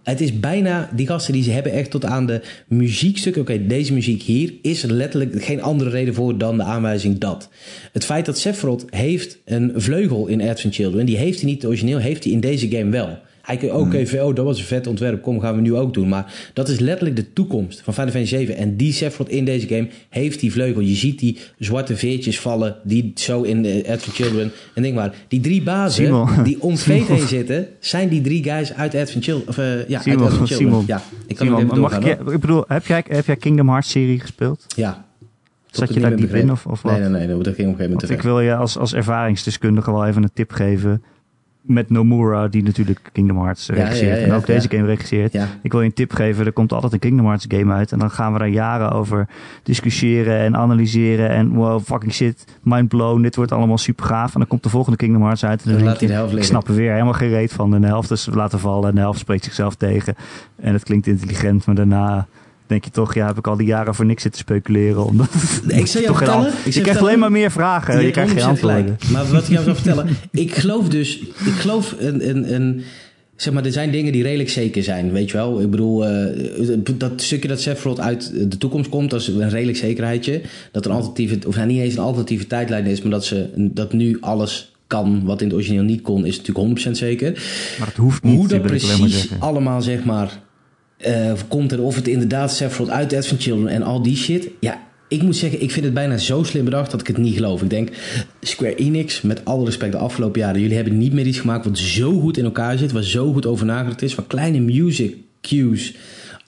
Het 0.05 0.21
is 0.21 0.41
bijna... 0.41 0.91
Die 0.95 1.07
gasten 1.07 1.33
die 1.33 1.43
ze 1.43 1.51
hebben 1.51 1.73
echt 1.73 1.91
tot 1.91 2.05
aan 2.05 2.27
de 2.27 2.41
muziekstukken... 2.69 3.43
Oké, 3.43 3.67
deze 3.67 3.93
muziek 3.93 4.23
hier 4.23 4.53
is 4.63 4.83
er 4.83 4.93
letterlijk 4.93 5.45
geen 5.45 5.63
andere 5.63 5.91
reden 5.91 6.15
voor 6.15 6.39
dan 6.39 6.57
de 6.57 6.63
aanwijzing 6.63 7.19
dat. 7.19 7.49
Het 7.93 8.05
feit 8.05 8.27
dat 8.27 8.39
Sephiroth 8.39 8.85
heeft 8.91 9.39
een 9.45 9.73
vleugel 9.75 10.27
in 10.27 10.41
Advent 10.41 10.75
Children... 10.75 11.07
die 11.07 11.17
heeft 11.17 11.41
hij 11.41 11.51
niet 11.51 11.67
origineel, 11.67 11.99
heeft 11.99 12.25
hij 12.25 12.33
in 12.33 12.41
deze 12.41 12.69
game 12.69 12.91
wel. 12.91 13.19
Hij 13.45 13.57
kan 13.57 13.71
ook 13.71 13.93
even, 13.93 14.27
oh, 14.27 14.35
dat 14.35 14.45
was 14.45 14.59
een 14.59 14.65
vet 14.65 14.87
ontwerp, 14.87 15.23
kom, 15.23 15.41
gaan 15.41 15.55
we 15.55 15.61
nu 15.61 15.75
ook 15.75 15.95
doen. 15.95 16.09
Maar 16.09 16.51
dat 16.53 16.69
is 16.69 16.79
letterlijk 16.79 17.17
de 17.17 17.33
toekomst 17.33 17.81
van 17.81 17.95
Final 17.95 18.11
Fantasy 18.11 18.35
7. 18.35 18.57
En 18.57 18.77
die 18.77 18.93
Sephiroth 18.93 19.29
in 19.29 19.45
deze 19.45 19.69
game 19.69 19.89
heeft 20.09 20.41
die 20.41 20.53
vleugel. 20.53 20.81
Je 20.81 20.95
ziet 20.95 21.19
die 21.19 21.39
zwarte 21.59 21.97
veertjes 21.97 22.41
vallen, 22.41 22.77
die 22.85 23.13
zo 23.15 23.43
in 23.43 23.63
de 23.63 23.85
Advent 23.89 24.15
Children. 24.17 24.53
En 24.75 24.83
denk 24.83 24.95
maar, 24.95 25.15
die 25.29 25.41
drie 25.41 25.63
bazen 25.63 26.05
Simon. 26.05 26.29
die 26.45 26.63
om 26.63 26.77
Fate 26.77 27.13
heen 27.13 27.29
zitten, 27.29 27.69
zijn 27.81 28.09
die 28.09 28.21
drie 28.21 28.43
guys 28.43 28.73
uit 28.73 28.95
Advent 28.95 29.25
Children. 29.25 29.49
Of, 29.49 29.59
eh, 29.59 29.89
ja, 29.89 30.01
Simon, 30.01 30.23
uit 30.23 30.31
Advent 30.31 30.49
Children. 30.49 30.69
Simon. 30.69 30.85
Ja, 30.87 31.03
ik 31.27 31.37
kan 31.37 31.47
Simon, 31.47 31.65
even 31.65 31.81
mag 31.81 31.99
ik, 31.99 32.21
ik 32.21 32.41
bedoel, 32.41 32.65
heb 32.69 32.87
jij, 32.87 33.05
heb 33.09 33.27
jij 33.27 33.37
Kingdom 33.37 33.69
Hearts 33.69 33.91
serie 33.91 34.21
gespeeld? 34.21 34.67
Ja. 34.77 35.05
Zat 35.71 35.95
je 35.95 36.01
daar 36.01 36.11
niet 36.11 36.19
diep 36.19 36.35
in 36.35 36.51
of, 36.51 36.67
of 36.67 36.83
wat? 36.83 36.99
Nee, 36.99 37.09
nee, 37.09 37.27
nee, 37.27 37.37
dat 37.37 37.37
ging 37.37 37.49
op 37.49 37.59
een 37.59 37.65
gegeven 37.65 37.85
moment 37.85 38.07
te 38.07 38.13
ik 38.13 38.23
wil 38.23 38.41
je 38.41 38.55
als, 38.55 38.79
als 38.79 38.95
ervaringsdeskundige 38.95 39.93
wel 39.93 40.07
even 40.07 40.23
een 40.23 40.31
tip 40.35 40.53
geven. 40.53 41.03
Met 41.67 41.91
Nomura, 41.91 42.49
die 42.49 42.63
natuurlijk 42.63 43.01
Kingdom 43.13 43.43
Hearts 43.43 43.69
eh, 43.69 43.77
Ja, 43.77 43.83
regisseert. 43.83 44.11
ja, 44.15 44.21
ja, 44.21 44.25
en 44.27 44.33
ook 44.33 44.47
deze 44.47 44.69
game 44.71 44.87
regisseert. 44.87 45.35
Ik 45.63 45.73
wil 45.73 45.81
je 45.81 45.87
een 45.87 45.93
tip 45.93 46.13
geven. 46.13 46.47
Er 46.47 46.53
komt 46.53 46.73
altijd 46.73 46.93
een 46.93 46.99
Kingdom 46.99 47.27
Hearts 47.27 47.45
game 47.49 47.73
uit. 47.73 47.93
En 47.93 47.99
dan 47.99 48.11
gaan 48.11 48.33
we 48.33 48.39
daar 48.39 48.49
jaren 48.49 48.91
over 48.91 49.29
discussiëren 49.63 50.39
en 50.39 50.57
analyseren. 50.57 51.29
En 51.29 51.49
wow, 51.53 51.81
fucking 51.81 52.13
shit, 52.13 52.45
mind 52.63 52.89
blown. 52.89 53.23
Dit 53.23 53.37
wordt 53.37 53.53
allemaal 53.53 53.79
super 53.79 54.05
gaaf. 54.05 54.33
En 54.35 54.39
dan 54.39 54.49
komt 54.49 54.63
de 54.63 54.69
volgende 54.69 54.97
Kingdom 54.99 55.23
Hearts 55.23 55.45
uit. 55.45 55.63
En 55.65 55.65
dan 55.65 55.73
Dan 55.73 55.83
denk 55.83 55.91
laat 55.91 55.99
hij 56.01 56.09
de 56.09 56.15
helft 56.15 56.37
ik 56.37 56.45
snap 56.45 56.69
er 56.69 56.75
weer 56.75 56.93
helemaal 56.93 57.13
geen 57.13 57.29
reet 57.29 57.53
van. 57.53 57.75
En 57.75 57.81
de 57.81 57.87
helft 57.87 58.11
is 58.11 58.29
laten 58.33 58.59
vallen. 58.59 58.89
En 58.89 58.95
de 58.95 59.01
helft 59.01 59.19
spreekt 59.19 59.45
zichzelf 59.45 59.75
tegen. 59.75 60.15
En 60.57 60.73
het 60.73 60.85
klinkt 60.85 61.07
intelligent. 61.07 61.67
Maar 61.67 61.75
daarna 61.75 62.27
denk 62.67 62.85
je 62.85 62.91
toch, 62.91 63.15
ja, 63.15 63.27
heb 63.27 63.39
ik 63.39 63.47
al 63.47 63.57
die 63.57 63.67
jaren 63.67 63.95
voor 63.95 64.05
niks 64.07 64.23
zitten 64.23 64.41
speculeren. 64.41 65.05
Omdat 65.07 65.29
Nee, 65.65 65.79
ik 65.81 65.87
zal 65.87 66.01
je 66.01 66.07
vertellen. 66.07 66.47
ant- 66.47 66.55
ik 66.65 66.73
Je 66.75 66.81
krijgt 66.81 67.01
alleen 67.01 67.19
maar 67.19 67.31
meer 67.33 67.51
vragen. 67.51 67.99
Je, 68.01 68.07
Je 68.07 68.11
krijgt 68.13 68.33
geen 68.33 68.41
100% 68.43 68.45
antwoorden. 68.45 68.83
gelijk. 68.85 69.09
Maar 69.11 69.27
wat 69.33 69.43
ik 69.43 69.49
jou 69.51 69.65
zou 69.65 69.77
vertellen, 69.77 70.09
ik 70.31 70.55
geloof 70.55 70.89
dus, 70.89 71.19
ik 71.21 71.53
geloof 71.59 71.95
een, 71.99 72.29
een, 72.29 72.55
een, 72.55 72.83
zeg 73.37 73.53
maar, 73.55 73.65
er 73.65 73.73
zijn 73.73 73.91
dingen 73.91 74.13
die 74.13 74.23
redelijk 74.23 74.51
zeker 74.51 74.83
zijn, 74.83 75.13
weet 75.13 75.31
je 75.31 75.37
wel. 75.37 75.61
Ik 75.61 75.71
bedoel, 75.71 76.07
eh, 76.07 76.77
dat 76.97 77.23
stukje 77.23 77.49
dat 77.49 77.61
Sephiroth 77.61 78.01
uit 78.01 78.33
de 78.51 78.59
toekomst 78.59 78.89
komt, 78.91 79.11
dat 79.11 79.21
is 79.21 79.27
een 79.29 79.49
redelijk 79.51 79.79
zekerheidje. 79.79 80.41
Dat 80.73 80.85
er 80.85 80.91
een 80.91 80.97
alternatieve, 80.97 81.39
of 81.47 81.57
nou, 81.57 81.67
niet 81.69 81.81
eens 81.81 81.95
een 81.95 82.03
alternatieve 82.03 82.47
tijdlijn 82.47 82.87
is, 82.87 83.03
maar 83.03 83.11
dat, 83.11 83.25
ze, 83.25 83.51
dat 83.57 83.93
nu 83.93 84.17
alles 84.21 84.73
kan 84.87 85.25
wat 85.25 85.41
in 85.41 85.47
het 85.47 85.57
origineel 85.57 85.83
niet 85.83 86.03
kon, 86.03 86.27
is 86.27 86.41
natuurlijk 86.43 86.87
100% 86.87 86.91
zeker. 86.91 87.33
Maar 87.79 87.89
het 87.89 87.97
hoeft 87.97 88.23
niet, 88.23 88.37
Hoe 88.37 88.49
dat 88.49 88.63
precies 88.63 89.29
allemaal, 89.39 89.83
zeg 89.83 90.05
maar, 90.05 90.43
eh, 90.97 91.33
komt 91.49 91.73
en 91.73 91.81
of 91.81 91.95
het 91.95 92.09
inderdaad 92.09 92.53
Sephiroth 92.53 92.91
uit 92.91 93.15
Advent 93.15 93.43
Children 93.43 93.69
en 93.69 93.83
al 93.83 94.03
die 94.03 94.17
shit. 94.17 94.49
Ja, 94.61 94.83
ik 95.09 95.23
moet 95.23 95.37
zeggen, 95.37 95.63
ik 95.63 95.71
vind 95.71 95.85
het 95.85 95.95
bijna 95.95 96.17
zo 96.17 96.43
slim 96.43 96.65
bedacht 96.65 96.91
dat 96.91 97.01
ik 97.01 97.07
het 97.07 97.17
niet 97.17 97.35
geloof. 97.35 97.63
Ik 97.63 97.71
denk, 97.71 97.89
Square 98.41 98.75
Enix, 98.75 99.23
met 99.23 99.45
alle 99.45 99.65
respect 99.65 99.93
de 99.93 99.99
afgelopen 99.99 100.41
jaren, 100.41 100.61
jullie 100.61 100.77
hebben 100.77 100.99
niet 100.99 101.13
meer 101.13 101.27
iets 101.27 101.41
gemaakt 101.41 101.65
wat 101.65 101.79
zo 101.79 102.21
goed 102.21 102.37
in 102.37 102.45
elkaar 102.45 102.79
zit, 102.79 102.93
waar 102.93 103.03
zo 103.03 103.33
goed 103.33 103.47
over 103.47 103.67
nagedacht 103.67 104.03
is, 104.03 104.15
waar 104.15 104.27
kleine 104.27 104.61
music 104.61 105.17
cues 105.41 105.95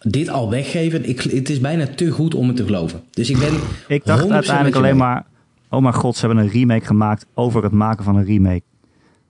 dit 0.01 0.29
al 0.29 0.51
weggeven. 0.51 1.09
Ik, 1.09 1.21
het 1.21 1.51
is 1.51 1.61
bijna 1.61 1.87
te 1.87 2.11
goed 2.11 2.35
om 2.35 2.47
het 2.47 2.57
te 2.57 2.65
geloven. 2.65 3.03
Dus 3.11 3.31
ik 3.31 3.39
ben 3.39 3.55
Ik 3.89 4.05
dacht 4.05 4.25
100% 4.25 4.29
uiteindelijk 4.29 4.77
alleen 4.77 4.97
maar... 4.97 5.27
Oh 5.71 5.83
mijn 5.83 5.95
god, 5.95 6.17
ze 6.17 6.27
hebben 6.27 6.45
een 6.45 6.51
remake 6.51 6.87
gemaakt 6.87 7.27
over 7.35 7.63
het 7.63 7.73
maken 7.73 8.05
van 8.05 8.17
een 8.17 8.25
remake. 8.25 8.63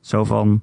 Zo 0.01 0.25
van... 0.25 0.63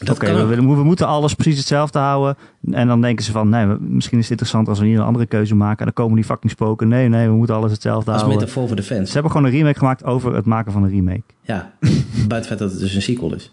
Dat 0.00 0.16
Oké, 0.16 0.46
we, 0.46 0.56
we 0.56 0.84
moeten 0.84 1.06
alles 1.06 1.34
precies 1.34 1.58
hetzelfde 1.58 1.98
houden. 1.98 2.36
En 2.70 2.86
dan 2.86 3.00
denken 3.00 3.24
ze 3.24 3.32
van... 3.32 3.48
Nee, 3.48 3.66
misschien 3.80 4.18
is 4.18 4.22
het 4.28 4.30
interessant 4.30 4.68
als 4.68 4.78
we 4.78 4.86
hier 4.86 4.98
een 4.98 5.04
andere 5.04 5.26
keuze 5.26 5.54
maken. 5.54 5.78
En 5.78 5.84
dan 5.84 5.92
komen 5.94 6.14
die 6.16 6.24
fucking 6.24 6.52
spoken. 6.52 6.88
Nee, 6.88 7.08
nee, 7.08 7.28
we 7.28 7.34
moeten 7.34 7.54
alles 7.54 7.72
hetzelfde 7.72 8.10
Als 8.10 8.20
houden. 8.20 8.40
metafoor 8.40 8.66
voor 8.66 8.76
de 8.76 8.82
fans. 8.82 9.06
Ze 9.06 9.12
hebben 9.14 9.30
gewoon 9.32 9.46
een 9.46 9.52
remake 9.52 9.78
gemaakt 9.78 10.04
over 10.04 10.34
het 10.34 10.44
maken 10.44 10.72
van 10.72 10.82
een 10.82 10.90
remake. 10.90 11.22
Ja, 11.42 11.72
buiten 11.80 12.36
het 12.36 12.46
feit 12.46 12.58
dat 12.58 12.70
het 12.70 12.80
dus 12.80 12.94
een 12.94 13.02
sequel 13.02 13.34
is. 13.34 13.52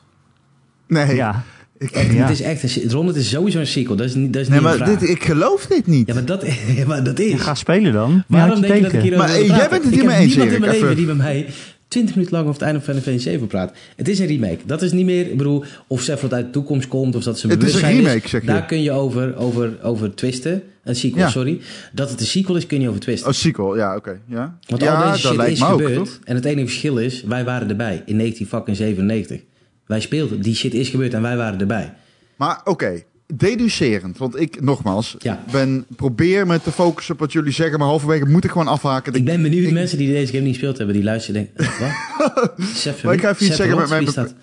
Nee, 0.87 1.15
Ja, 1.15 1.43
Echt, 1.77 1.93
Ja. 2.11 2.21
Het 2.21 2.29
is 2.29 2.41
echt 2.41 2.83
een, 2.83 2.91
Ron, 2.91 3.07
het 3.07 3.15
is 3.15 3.29
sowieso 3.29 3.59
een 3.59 3.67
sequel. 3.67 3.95
Dat 3.95 4.05
is 4.05 4.15
niet, 4.15 4.33
dat 4.33 4.41
is 4.41 4.47
nee 4.47 4.59
niet 4.59 4.67
een 4.69 4.77
maar 4.77 4.87
vraag. 4.87 4.99
dit, 4.99 5.09
ik 5.09 5.23
geloof 5.23 5.65
dit 5.65 5.87
niet. 5.87 6.07
Ja, 6.07 6.13
maar 6.13 6.25
dat, 6.25 6.45
maar 6.87 7.03
dat 7.03 7.19
is. 7.19 7.31
Ja, 7.31 7.37
ga 7.37 7.55
spelen 7.55 7.93
dan. 7.93 8.23
Waarom 8.27 8.61
denk 8.61 8.73
je 8.75 8.81
dat 8.81 8.93
ik 8.93 9.17
Maar, 9.17 9.29
eh, 9.29 9.47
jij 9.47 9.69
bent 9.69 9.83
het 9.83 9.85
Ik 9.85 9.89
hier 9.91 9.97
heb 9.99 10.07
mee 10.11 10.17
eens, 10.21 10.35
niemand 10.35 10.53
in 10.53 10.59
mijn 10.59 10.71
leven 10.71 10.85
even. 10.87 10.97
die 10.97 11.05
met 11.07 11.17
mij 11.17 11.49
20 11.91 12.15
minuten 12.15 12.35
lang 12.35 12.47
over 12.47 12.59
het 12.61 12.69
einde 12.69 12.81
van 12.81 12.93
Final 12.93 13.01
Fantasy 13.01 13.29
7 13.29 13.47
praat. 13.47 13.73
Het 13.95 14.07
is 14.07 14.19
een 14.19 14.25
remake. 14.27 14.57
Dat 14.65 14.81
is 14.81 14.91
niet 14.91 15.05
meer, 15.05 15.29
ik 15.29 15.37
bedoel, 15.37 15.63
of 15.87 16.01
Sephiroth 16.01 16.33
uit 16.33 16.45
de 16.45 16.51
toekomst 16.51 16.87
komt 16.87 17.15
of 17.15 17.23
dat 17.23 17.39
ze 17.39 17.47
Het 17.47 17.63
is 17.63 17.73
een 17.73 17.89
remake, 17.89 18.27
zeg 18.27 18.41
je. 18.41 18.47
Daar 18.47 18.65
kun 18.65 18.81
je 18.81 18.91
over, 18.91 19.35
over, 19.37 19.77
over 19.81 20.15
twisten. 20.15 20.63
Een 20.83 20.95
sequel, 20.95 21.23
Ja. 21.23 21.29
sorry. 21.29 21.61
Dat 21.93 22.09
het 22.09 22.19
een 22.19 22.25
sequel 22.25 22.55
is, 22.55 22.65
kun 22.65 22.81
je 22.81 22.87
over 22.89 23.01
twisten. 23.01 23.29
Oh, 23.29 23.33
sequel, 23.33 23.77
ja, 23.77 23.95
oké. 23.95 24.19
Ja, 24.27 24.57
Want 24.65 24.81
ja 24.81 25.01
al 25.03 25.11
deze 25.11 25.27
shit 25.27 25.37
lijkt 25.37 25.51
is 25.53 25.63
ook, 25.63 25.81
gebeurd. 25.81 26.19
En 26.23 26.35
het 26.35 26.45
enige 26.45 26.67
verschil 26.67 26.97
is, 26.97 27.23
wij 27.23 27.43
waren 27.43 27.69
erbij 27.69 28.03
in 28.05 28.17
1997. 28.17 29.41
Wij 29.85 29.99
speelden. 29.99 30.41
Die 30.41 30.55
shit 30.55 30.73
is 30.73 30.89
gebeurd 30.89 31.13
en 31.13 31.21
wij 31.21 31.37
waren 31.37 31.59
erbij. 31.59 31.93
Maar 32.35 32.61
oké, 32.63 33.03
deducerend. 33.33 34.17
Want 34.17 34.39
ik, 34.39 34.61
nogmaals, 34.61 35.15
Ja. 35.19 35.43
ben, 35.51 35.85
probeer 35.95 36.47
me 36.47 36.61
te 36.61 36.71
focussen 36.71 37.13
op 37.13 37.19
wat 37.19 37.31
jullie 37.31 37.51
zeggen. 37.51 37.79
Maar 37.79 37.87
halverwege 37.87 38.25
moet 38.25 38.43
ik 38.43 38.51
gewoon 38.51 38.67
afhaken. 38.67 39.13
Ik 39.13 39.25
ben 39.25 39.41
benieuwd, 39.41 39.67
ik- 39.67 39.73
mensen 39.73 39.97
die 39.97 40.07
deze 40.13 40.31
game 40.31 40.43
niet 40.43 40.53
gespeeld 40.53 40.77
hebben, 40.77 40.95
die 40.95 41.03
luisteren 41.03 41.41
en 41.41 41.49
denken, 41.55 41.79
wat? 41.79 42.53
Sef, 42.75 43.03
Maar 43.03 43.13
ik 43.13 43.21
ga 43.21 43.29
even 43.29 43.45
iets 43.45 43.55
zeggen 43.55 43.75
met 43.77 43.89
wie 43.89 43.95
mijn 43.95 44.07
is 44.07 44.13
dat? 44.13 44.33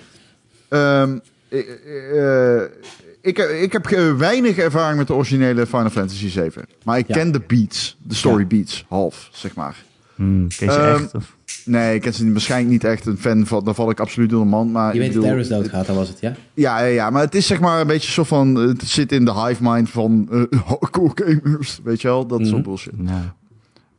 Ehm, 0.69 1.19
ik, 1.48 1.66
eh, 2.15 2.62
ik, 3.20 3.39
ik 3.62 3.73
heb 3.73 3.86
eh, 3.86 4.15
weinig 4.16 4.56
ervaring 4.56 4.98
met 4.98 5.06
de 5.06 5.15
originele 5.15 5.66
Final 5.66 5.90
Fantasy 5.90 6.28
7. 6.28 6.65
Maar 6.85 6.98
ik 6.98 7.06
Ja. 7.09 7.15
ken 7.15 7.32
de 7.32 7.40
beats, 7.47 7.97
de 8.02 8.15
story 8.15 8.40
Ja. 8.40 8.47
beats, 8.47 8.85
half, 8.89 9.28
zeg 9.32 9.55
maar. 9.55 9.77
Hmm, 10.15 10.48
ken 10.56 10.66
je 10.66 10.73
Ehm, 10.78 11.02
echt? 11.02 11.15
Of? 11.15 11.36
Nee, 11.69 11.95
ik 11.95 12.05
niet, 12.05 12.32
waarschijnlijk 12.32 12.70
niet 12.73 12.85
echt 12.85 13.07
een 13.07 13.19
fan 13.19 13.47
van. 13.47 13.65
Daar 13.65 13.74
val 13.74 13.90
ik 13.90 14.01
absoluut 14.01 14.31
door 14.31 14.43
de 14.43 14.49
man. 14.49 14.70
Maar 14.73 14.95
Je 14.95 14.99
weet 15.01 15.15
dat 15.15 15.24
Ares 15.24 15.49
doodgaat, 15.49 15.86
dat 15.86 15.97
was 15.97 16.09
het, 16.09 16.20
ja? 16.20 16.32
Ja, 16.55 16.78
ja, 16.81 16.86
ja, 16.86 17.11
maar 17.11 17.23
het 17.23 17.35
is 17.35 17.47
zeg 17.47 17.61
maar 17.61 17.81
een 17.81 17.86
beetje 17.86 18.11
zo 18.12 18.24
van. 18.24 18.55
Het 18.55 18.82
zit 18.82 19.12
in 19.12 19.24
de 19.24 19.32
hive 19.45 19.62
mind 19.62 19.90
van. 19.90 20.28
eh 20.31 20.61
hardcore 20.69 21.12
gamers. 21.15 21.81
Weet 21.85 22.01
je 22.01 22.09
wel? 22.09 22.27
Dat 22.27 22.40
is 22.40 22.45
Mhm. 22.47 22.55
zo'n 22.55 22.62
bullshit. 22.65 22.93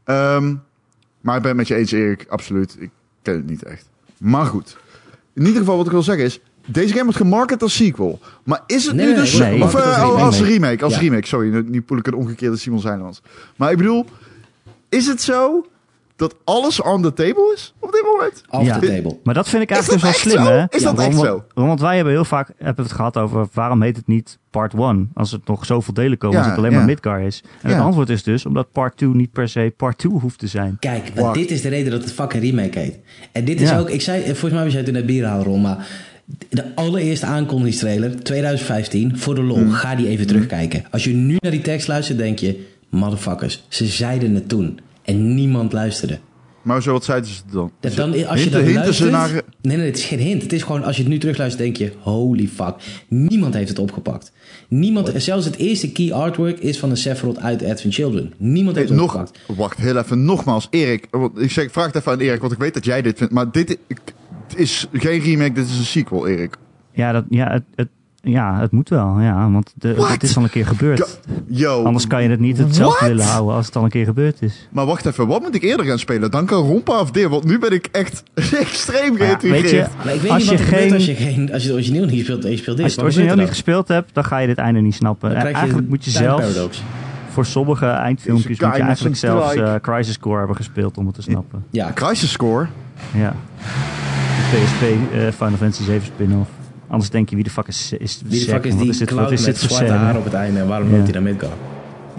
Ehm, 0.04 0.56
maar 1.22 1.36
ik 1.36 1.41
ben 1.41 1.48
het 1.52 1.56
met 1.56 1.68
je 1.68 1.76
eens, 1.76 1.91
Erik. 1.91 2.26
Absoluut. 2.30 2.76
Ik 2.80 2.90
ken 3.22 3.34
het 3.36 3.50
niet 3.50 3.64
echt. 3.64 3.90
Maar 4.18 4.46
goed. 4.46 4.78
In 5.34 5.41
ieder 5.46 5.60
geval, 5.60 5.78
wat 5.78 5.86
ik 5.86 5.91
wil 5.91 6.04
zeggen 6.04 6.26
is. 6.26 6.40
Deze 6.66 6.90
game 6.91 7.04
wordt 7.04 7.18
gemarket 7.18 7.62
als 7.62 7.76
sequel. 7.76 8.20
Maar 8.44 8.64
is 8.68 8.86
het 8.86 8.96
Nee, 8.96 9.06
nu 9.06 9.16
dus... 9.16 9.38
nee, 9.38 9.64
of 9.64 9.74
nee, 9.74 9.82
eh, 9.84 9.96
het 10.02 10.06
oh, 10.12 10.24
als 10.24 10.36
remake. 10.38 10.54
remake. 10.54 10.84
Als 10.84 10.94
Ja. 10.94 11.00
remake, 11.00 11.28
sorry. 11.28 11.50
Nu, 11.50 11.64
nu 11.70 11.82
poel 11.82 11.98
ik 11.98 12.08
een 12.08 12.14
omgekeerde 12.14 12.58
Simon 12.58 12.80
Zijnlands. 12.80 13.22
Maar 13.56 13.72
ik 13.72 13.78
bedoel... 13.78 14.06
Is 14.90 15.08
het 15.08 15.22
zo 15.22 15.66
dat 16.20 16.36
alles 16.44 16.82
on 16.82 17.02
the 17.02 17.14
table 17.14 17.52
is 17.56 17.74
op 17.80 17.91
dit 17.91 18.04
moment? 18.14 18.44
Off 18.50 18.66
Ja. 18.66 18.80
the 18.80 18.88
table. 18.88 19.18
Maar 19.24 19.34
dat 19.34 19.50
vind 19.50 19.64
ik 19.64 19.70
eigenlijk 19.72 20.02
best 20.04 20.24
wel 20.24 20.34
slim, 20.34 20.46
zo? 20.46 20.52
hè? 20.52 20.66
Is 20.70 20.84
dat 20.84 21.00
echt 21.00 21.20
zo? 21.20 21.44
Want 21.54 21.80
wij 21.82 21.96
hebben 21.96 22.14
heel 22.14 22.26
vaak 22.26 22.52
hebben 22.58 22.84
het 22.86 22.94
gehad 22.94 23.18
over 23.18 23.48
waarom 23.54 23.82
heet 23.82 23.96
het 23.96 24.08
niet 24.08 24.38
part 24.50 24.74
1 24.74 25.10
als 25.14 25.32
het 25.32 25.48
nog 25.48 25.66
zoveel 25.66 25.94
delen 25.94 26.18
komen, 26.18 26.36
Ja, 26.38 26.41
als 26.44 26.50
het 26.50 26.60
alleen 26.60 26.72
ja. 26.72 26.78
maar 26.78 26.86
Midgar 26.86 27.22
is. 27.22 27.44
En 27.62 27.70
Ja. 27.70 27.76
het 27.76 27.86
antwoord 27.86 28.10
is 28.10 28.24
dus 28.24 28.46
omdat 28.46 28.72
part 28.72 28.98
2 28.98 29.10
niet 29.10 29.32
per 29.32 29.50
se 29.50 29.74
part 29.78 29.98
2 29.98 30.12
hoeft 30.12 30.40
te 30.40 30.48
zijn. 30.48 30.78
Kijk, 30.80 31.12
want 31.16 31.34
dit 31.36 31.52
is 31.52 31.62
de 31.62 31.70
reden 31.70 31.91
dat 31.91 32.02
het 32.04 32.12
fucking 32.14 32.44
remake 32.44 32.80
heet. 32.80 33.00
En 33.32 33.46
dit 33.46 33.62
is 33.62 33.70
Ja. 33.70 33.80
ook, 33.80 33.90
ik 33.90 34.02
zei, 34.02 34.24
volgens 34.24 34.52
mij 34.54 34.64
was 34.64 34.74
jij 34.74 34.84
toen 34.84 34.94
net 34.94 35.06
bierhaalrol, 35.06 35.58
maar 35.58 35.88
de 36.50 36.76
allereerste 36.76 37.26
aankondigingstrailer, 37.26 38.24
2015, 38.24 39.18
voor 39.18 39.36
de 39.36 39.41
lol, 39.44 39.58
Hmm. 39.58 39.72
ga 39.72 39.96
die 39.96 40.08
even 40.08 40.28
terugkijken. 40.28 40.84
Als 40.91 41.04
je 41.04 41.14
nu 41.14 41.36
naar 41.40 41.52
die 41.52 41.62
tekst 41.62 41.88
luistert, 41.88 42.18
denk 42.18 42.40
je, 42.40 42.66
motherfuckers, 42.90 43.64
ze 43.68 43.86
zeiden 43.86 44.36
het 44.36 44.50
toen. 44.50 44.80
En 45.10 45.34
niemand 45.36 45.73
luisterde. 45.73 46.19
Maar 46.61 46.81
zo, 46.81 46.91
wat 46.91 47.03
zeiden 47.03 47.30
ze 47.30 47.41
dan? 47.52 47.72
Dan, 47.95 48.26
als 48.27 48.44
je 48.44 48.49
Hinten- 48.49 48.73
luistert... 48.73 48.95
ze 48.95 49.10
naar... 49.10 49.31
Nee, 49.61 49.77
nee, 49.77 49.86
het 49.86 49.98
is 49.98 50.06
geen 50.06 50.19
hint. 50.19 50.41
Het 50.41 50.53
is 50.53 50.64
gewoon, 50.64 50.84
als 50.84 50.95
je 50.95 51.02
het 51.02 51.11
nu 51.11 51.18
terugluistert, 51.18 51.64
denk 51.64 51.77
je... 51.77 51.91
Holy 51.99 52.48
fuck. 52.48 52.73
Niemand 53.07 53.53
heeft 53.53 53.69
het 53.69 53.80
opgepakt. 53.80 54.31
Niemand, 54.68 55.11
zelfs 55.15 55.45
het 55.45 55.56
eerste 55.56 55.91
key 55.91 56.14
artwork 56.14 56.60
is 56.60 56.80
van 56.80 56.90
een 56.90 56.98
Sephiroth 56.98 57.40
uit 57.40 57.64
Advent 57.64 57.94
Children. 57.94 58.34
Niemand 58.38 58.76
heeft 58.76 58.90
Hey, 58.90 58.98
het 58.98 59.06
nog, 59.07 59.15
opgepakt. 59.22 59.57
wacht, 59.57 59.77
heel 59.77 59.98
even. 59.98 60.26
Nogmaals, 60.26 60.68
Erik. 60.69 61.07
Ik, 61.36 61.52
zeg, 61.52 61.64
ik 61.65 61.72
vraag 61.72 61.86
het 61.86 61.95
even 61.95 62.11
aan 62.11 62.19
Erik, 62.19 62.40
want 62.41 62.52
ik 62.53 62.60
weet 62.60 62.73
dat 62.73 62.86
jij 62.86 63.02
dit 63.02 63.18
vindt. 63.18 63.34
Maar 63.34 63.52
dit 63.52 63.77
is 64.56 64.88
geen 64.94 65.19
remake, 65.22 65.52
dit 65.52 65.65
is 65.69 65.77
een 65.77 65.86
sequel, 65.86 66.27
Erik. 66.27 66.57
Ja, 66.94 67.11
dat, 67.11 67.26
ja, 67.30 67.52
het, 67.52 67.64
het, 67.76 67.88
ja, 68.22 68.60
het 68.60 68.72
moet 68.72 68.90
wel, 68.90 69.20
ja, 69.20 69.52
want 69.52 69.74
de, 69.76 70.06
het 70.12 70.24
is 70.24 70.38
al 70.38 70.44
een 70.44 70.50
keer 70.50 70.66
gebeurd. 70.66 71.20
Yo. 71.48 71.84
Anders 71.84 72.08
kan 72.08 72.24
je 72.24 72.30
het 72.30 72.40
niet 72.40 72.58
hetzelfde 72.58 72.98
What? 73.00 73.08
willen 73.10 73.26
houden 73.26 73.56
als 73.56 73.66
het 73.66 73.76
al 73.76 73.84
een 73.84 73.90
keer 73.90 74.06
gebeurd 74.06 74.41
is. 74.41 74.68
Maar 74.72 74.86
wacht 74.86 75.06
even, 75.06 75.28
wat 75.28 75.41
moet 75.41 75.56
ik 75.56 75.64
eerder 75.64 75.86
gaan 75.86 76.00
spelen? 76.00 76.32
Dan 76.32 76.46
kan 76.46 76.64
Rompa 76.66 77.00
of 77.00 77.12
Deer, 77.12 77.30
want 77.30 77.44
nu 77.44 77.60
ben 77.60 77.72
ik 77.72 77.88
echt 77.91 78.24
extreem 78.60 79.18
ja, 79.18 79.26
geïntegreerd. 79.26 79.62
weet 79.62 79.72
je, 79.72 79.86
Maar 80.06 80.14
ik 80.14 80.22
weet 80.22 80.32
Als 80.32 80.41
niet 80.41 80.50
wat 80.50 80.60
je 80.60 80.66
geen- 80.66 80.94
als 80.94 81.06
je, 81.06 81.16
geen, 81.16 81.52
als 81.54 81.62
je 81.62 81.68
het 81.68 81.78
origineel 81.78 82.06
niet 82.06 82.24
speelt 82.24 82.46
en 82.46 82.52
je 82.52 82.58
speelt 82.58 82.76
dit. 82.78 82.86
Als 82.86 82.96
je 82.96 83.02
het 83.02 83.10
origineel 83.16 83.36
niet 83.36 83.48
gespeeld 83.50 83.88
hebt, 83.88 84.14
dan 84.14 84.24
ga 84.24 84.38
je 84.38 84.48
dit 84.48 84.58
einde 84.58 84.80
niet 84.80 84.94
snappen. 84.96 85.30
dan? 85.30 85.38
En 85.38 85.44
Dan 85.44 85.54
krijg 85.54 85.56
je 85.56 85.72
eigenlijk 85.80 85.90
moet 85.90 86.14
je 86.14 86.52
Paradox. 86.54 86.84
voor 87.30 87.46
sommige 87.46 87.86
eindfilmpjes, 87.86 88.60
moet 88.60 88.74
je 88.76 88.82
eigenlijk 88.82 89.16
zelfs 89.16 89.54
eh, 89.56 89.74
Crisis 89.82 90.20
Core 90.20 90.38
hebben 90.38 90.56
gespeeld 90.56 90.98
om 90.98 91.06
het 91.06 91.16
te 91.16 91.22
snappen. 91.22 91.64
Ja, 91.72 91.91
Crisis 91.94 92.32
Score. 92.32 92.68
Ja. 93.14 93.36
De 94.52 94.58
PSP 94.64 94.82
eh, 95.14 95.20
Final 95.32 95.58
Fantasy 95.58 95.84
7 95.84 96.06
spin-off. 96.06 96.50
Anders 96.90 97.10
denk 97.10 97.30
je, 97.30 97.36
wie 97.36 97.44
de 97.44 97.49
fuck 97.49 97.68
is, 97.68 97.94
is 97.99 98.22
wie 98.26 98.40
de 98.45 98.52
fuck 98.52 98.64
is 98.66 98.74
Wat 98.74 98.82
die 98.84 98.91
dit- 98.98 99.07
cloud 99.07 99.24
wat 99.24 99.32
is 99.32 99.45
met 99.45 99.56
dit 99.56 99.64
voor 99.66 99.70
zwarte 99.78 99.94
haar 99.94 100.18
op 100.18 100.24
het 100.24 100.34
einde 100.34 100.60
en 100.60 100.68
waarom 100.68 100.88
Ja. 100.90 100.94
loopt 100.95 101.03
hij 101.03 101.14
naar 101.22 101.32
Midgar? 101.32 101.52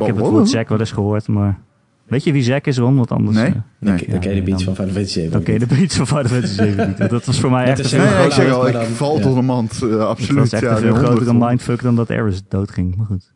Ik 0.01 0.07
heb 0.07 0.17
het 0.17 0.27
woord 0.27 0.49
Zack 0.49 0.69
wel 0.69 0.79
eens 0.79 0.93
gehoord, 0.93 1.29
maar... 1.29 1.59
Weet 2.07 2.25
je 2.25 2.33
wie 2.33 2.43
Zack 2.43 2.67
is, 2.67 2.79
Ron? 2.79 2.97
Want 2.97 3.11
anders... 3.11 3.37
Nee? 3.37 3.47
eh, 3.47 3.53
Nee. 3.79 4.05
Dan 4.09 4.19
ken 4.21 4.35
je 4.35 4.37
de 4.37 4.51
beats 4.51 4.65
van 4.65 4.75
Final 4.75 4.91
Fantasy 4.93 5.13
7. 5.13 5.39
Oké, 5.41 5.59
de 5.59 5.67
beats 5.67 5.97
van 5.97 6.07
Final 6.07 6.25
Fantasy 6.25 6.55
7 6.55 6.89
niet. 6.89 6.99
want 6.99 7.11
Dat 7.11 7.25
was 7.25 7.41
voor 7.41 7.51
mij 7.51 7.65
echt 7.65 7.89
te 7.89 7.97
Nee, 7.97 8.25
ik 8.27 8.33
zeg 8.33 8.53
al, 8.53 8.67
ik 8.67 8.73
dan- 8.73 8.85
val 8.85 9.21
door 9.21 9.35
de 9.35 9.43
mand. 9.43 9.73
eh, 9.83 9.91
Het 9.91 10.01
absoluut. 10.01 10.39
was 10.41 10.53
echt 10.53 10.63
ja, 10.63 10.75
te 10.75 10.81
veel 10.81 10.93
de 10.93 10.99
groter 10.99 11.15
dan 11.25 11.27
honderd. 11.29 11.49
Mindfuck 11.51 11.83
dan 11.83 11.97
dat 11.97 12.11
Ares 12.11 12.43
doodging. 12.49 12.97
Maar 12.97 13.07
goed. 13.07 13.33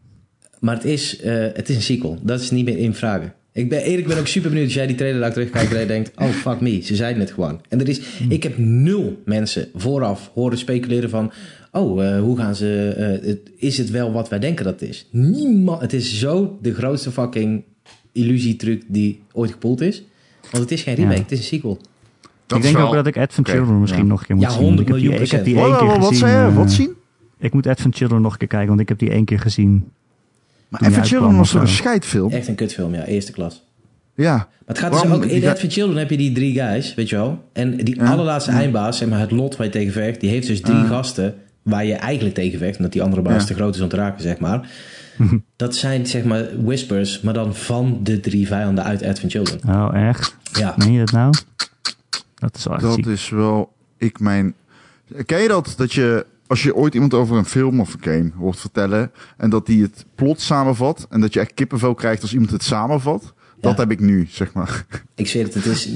Maar 0.61 0.74
het 0.74 0.85
is, 0.85 1.20
eh, 1.20 1.32
het 1.52 1.69
is 1.69 1.77
een 1.77 1.82
sequel. 1.82 2.19
Dat 2.23 2.40
is 2.40 2.51
niet 2.51 2.65
meer 2.65 2.78
in 2.78 2.94
vragen. 2.94 3.32
Ik 3.56 3.68
ben, 3.68 3.82
Erik, 3.82 4.06
ben 4.06 4.18
ook 4.18 4.26
super 4.26 4.48
benieuwd 4.48 4.66
als 4.66 4.74
jij 4.74 4.86
die 4.86 4.97
trailer 4.97 5.20
laat 5.20 5.32
terugkijkt 5.32 5.72
en 5.72 5.81
je 5.81 5.86
denkt, 5.86 6.10
oh 6.16 6.28
fuck 6.28 6.60
me, 6.60 6.81
ze 6.81 6.97
zeiden 6.97 7.20
het 7.20 7.31
gewoon. 7.31 7.60
En 7.68 7.81
er 7.81 7.89
is, 7.89 8.01
ik 8.28 8.43
heb 8.43 8.59
nul 8.59 9.22
mensen 9.24 9.68
vooraf 9.74 10.31
horen 10.35 10.59
speculeren 10.59 11.10
van, 11.10 11.32
oh, 11.72 12.06
eh, 12.06 12.20
hoe 12.20 12.36
gaan 12.36 12.55
ze, 12.55 12.94
eh, 12.97 13.28
het- 13.28 13.51
is 13.56 13.78
het 13.78 13.90
wel 13.90 14.12
wat 14.12 14.28
wij 14.28 14.39
denken 14.39 14.64
dat 14.64 14.81
het 14.81 14.89
is? 14.89 15.09
Niemand, 15.10 15.81
het 15.81 15.93
is 15.93 16.18
zo 16.18 16.59
de 16.62 16.74
grootste 16.74 17.10
fucking 17.10 17.64
illusietruc 18.12 18.82
die 18.89 19.20
ooit 19.32 19.51
gepoeld 19.51 19.81
is. 19.81 20.05
Want 20.51 20.62
het 20.62 20.72
is 20.72 20.82
geen 20.82 20.94
remake, 20.94 21.16
Ja. 21.16 21.22
het 21.22 21.32
is 21.32 21.39
een 21.39 21.44
sequel. 21.44 21.78
Dat 22.47 22.59
ik 22.59 22.64
denk 22.64 22.76
wel- 22.76 22.86
ook 22.86 22.94
dat 22.94 23.06
ik 23.06 23.16
Advent 23.16 23.48
Oké, 23.48 23.56
Children 23.56 23.81
misschien 23.81 24.02
ja. 24.02 24.09
nog 24.09 24.20
een 24.20 24.26
keer 24.26 24.35
moet 24.36 24.44
Ja, 24.44 24.51
zien. 24.51 24.60
want 24.62 24.68
100 24.78 24.89
ik 24.89 24.94
heb 24.94 25.02
die, 25.02 25.09
miljoen 25.10 25.24
ik 25.26 25.31
heb 25.31 25.44
die 25.44 25.55
procent. 25.55 25.78
één 25.81 25.86
Wat, 25.89 25.93
keer 25.93 26.01
wat, 26.01 26.09
gezien. 26.09 26.28
zei 26.28 26.48
eh, 26.51 26.56
Wat 26.56 26.72
zien? 26.72 26.93
Ik 27.39 27.52
moet 27.52 27.66
Advent 27.66 27.97
Children 27.97 28.22
nog 28.22 28.32
een 28.32 28.39
keer 28.39 28.48
kijken, 28.48 28.68
want 28.68 28.81
ik 28.81 28.89
heb 28.89 28.98
die 28.98 29.10
één 29.10 29.24
keer 29.24 29.39
gezien. 29.40 29.85
Maar 30.80 30.90
Even 30.90 31.05
Children 31.05 31.36
was 31.36 31.51
toch 31.51 31.60
een 31.60 31.68
zo. 31.68 31.74
scheidfilm? 31.74 32.30
Echt 32.30 32.48
een 32.48 32.55
kutfilm, 32.55 32.94
ja, 32.94 33.05
eerste 33.05 33.32
klas. 33.32 33.62
Ja. 34.14 34.36
Maar 34.36 34.46
het 34.66 34.78
gaat 34.78 34.92
dus 34.92 35.05
ook 35.12 35.24
in 35.24 35.40
ga- 35.40 35.51
Advent 35.51 35.72
Children 35.72 35.98
heb 35.98 36.10
je 36.10 36.16
die 36.16 36.32
drie 36.32 36.60
guys, 36.60 36.94
weet 36.94 37.09
je 37.09 37.16
wel. 37.16 37.44
En 37.52 37.76
die 37.76 37.96
Ja. 37.96 38.05
allerlaatste 38.12 38.51
eindbaas, 38.51 38.98
zeg 38.98 39.09
maar 39.09 39.20
het 39.20 39.30
lot 39.30 39.56
waar 39.56 39.66
je 39.66 39.72
tegen 39.72 39.92
vecht, 39.92 40.20
die 40.20 40.30
heeft 40.30 40.46
dus 40.46 40.60
drie 40.60 40.84
gasten 40.84 41.34
waar 41.62 41.84
je 41.84 41.94
eigenlijk 41.94 42.34
tegen 42.34 42.59
vecht, 42.59 42.76
omdat 42.76 42.92
die 42.92 43.02
andere 43.02 43.22
baas 43.22 43.40
Ja. 43.42 43.46
te 43.48 43.55
groot 43.55 43.74
is 43.74 43.80
om 43.80 43.88
te 43.88 43.96
raken, 43.96 44.22
zeg 44.22 44.38
maar. 44.38 44.68
dat 45.56 45.76
zijn 45.76 46.06
zeg 46.06 46.24
maar 46.24 46.44
whispers, 46.64 47.20
maar 47.20 47.34
dan 47.34 47.55
van 47.55 47.98
de 48.02 48.20
drie 48.20 48.46
vijanden 48.46 48.84
uit 48.84 49.02
Advent 49.02 49.32
Children. 49.32 49.60
Oh, 49.68 49.90
echt? 50.09 50.36
Ja. 50.52 50.74
Meen 50.76 50.92
je 50.92 50.98
dat 50.98 51.12
nou? 51.12 51.34
Dat 52.34 52.56
is 52.56 52.64
wel 52.64 52.78
Dat 52.78 52.94
ziek. 52.94 53.06
is 53.06 53.28
wel, 53.28 53.72
ik 53.98 54.20
mijn... 54.20 54.55
Ken 55.26 55.40
je 55.42 55.48
dat, 55.48 55.74
dat 55.76 55.92
je, 55.92 56.26
als 56.46 56.62
je 56.62 56.74
ooit 56.74 56.94
iemand 56.94 57.14
over 57.14 57.36
een 57.36 57.44
film 57.44 57.80
of 57.80 57.94
een 57.94 58.02
game 58.02 58.30
hoort 58.36 58.60
vertellen... 58.60 59.10
en 59.36 59.50
dat 59.50 59.66
die 59.66 59.82
het 59.82 60.04
plot 60.14 60.40
samenvat... 60.40 61.06
en 61.10 61.20
dat 61.20 61.32
je 61.34 61.40
echt 61.40 61.54
kippenvel 61.54 61.94
krijgt 61.94 62.22
als 62.22 62.32
iemand 62.32 62.50
het 62.50 62.62
samenvat... 62.62 63.34
dat 63.60 63.78
heb 63.78 63.90
ik 63.90 64.00
nu, 64.00 64.26
zeg 64.30 64.52
maar. 64.52 64.86
Ik 65.14 65.26
zweer 65.26 65.44
het, 65.44 65.54
het 65.54 65.64
is... 65.64 65.88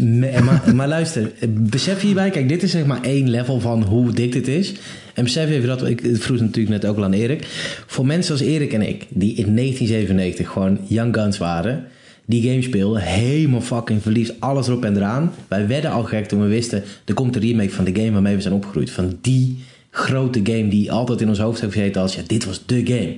maar, 0.45 0.75
maar 0.75 0.89
luister, 0.89 1.33
besef 1.49 2.01
hierbij, 2.01 2.31
kijk, 2.31 2.49
dit 2.49 2.63
is 2.63 2.71
zeg 2.71 2.87
maar 2.87 3.03
één 3.03 3.31
level 3.31 3.61
van 3.61 3.83
hoe 3.83 4.13
dik 4.13 4.33
dit 4.33 4.49
is. 4.49 4.75
En 5.15 5.25
besef 5.25 5.51
even 5.51 5.69
dat, 5.69 5.87
ik 5.87 6.01
vroeg 6.01 6.37
het 6.37 6.47
natuurlijk 6.47 6.83
net 6.83 6.91
ook 6.91 6.97
al 6.97 7.05
aan 7.05 7.13
Erik. 7.13 7.45
Voor 7.87 8.07
mensen 8.07 8.33
als 8.33 8.43
Erik 8.43 8.73
en 8.73 8.89
ik, 8.89 9.07
die 9.09 9.35
in 9.35 9.57
1997 9.57 10.49
gewoon 10.49 10.79
young 10.87 11.15
guns 11.15 11.39
waren... 11.39 11.85
die 12.27 12.51
game 12.51 12.63
speelden, 12.63 13.03
helemaal 13.03 13.61
fucking 13.61 14.03
verliefd, 14.03 14.41
alles 14.41 14.69
erop 14.69 14.85
en 14.85 14.97
eraan. 14.97 15.33
Wij 15.49 15.67
werden 15.67 15.91
al 15.91 16.03
gek 16.03 16.27
toen 16.27 16.41
we 16.41 16.47
wisten, 16.47 16.83
er 17.05 17.15
komt 17.15 17.37
een 17.37 17.43
remake 17.43 17.71
van 17.71 17.85
de 17.85 17.95
game 17.95 18.13
waarmee 18.13 18.35
we 18.35 18.41
zijn 18.41 18.55
opgegroeid. 18.55 18.91
Van 18.91 19.19
die 19.21 19.59
grote 19.99 20.41
game 20.43 20.69
die 20.69 20.93
altijd 20.93 21.21
in 21.21 21.29
ons 21.29 21.39
hoofd 21.39 21.61
heeft 21.61 21.73
gezeten 21.73 22.03
als, 22.03 22.15
ja, 22.15 22.23
dit 22.27 22.45
was 22.45 22.63
de 22.67 22.87
game. 22.87 23.15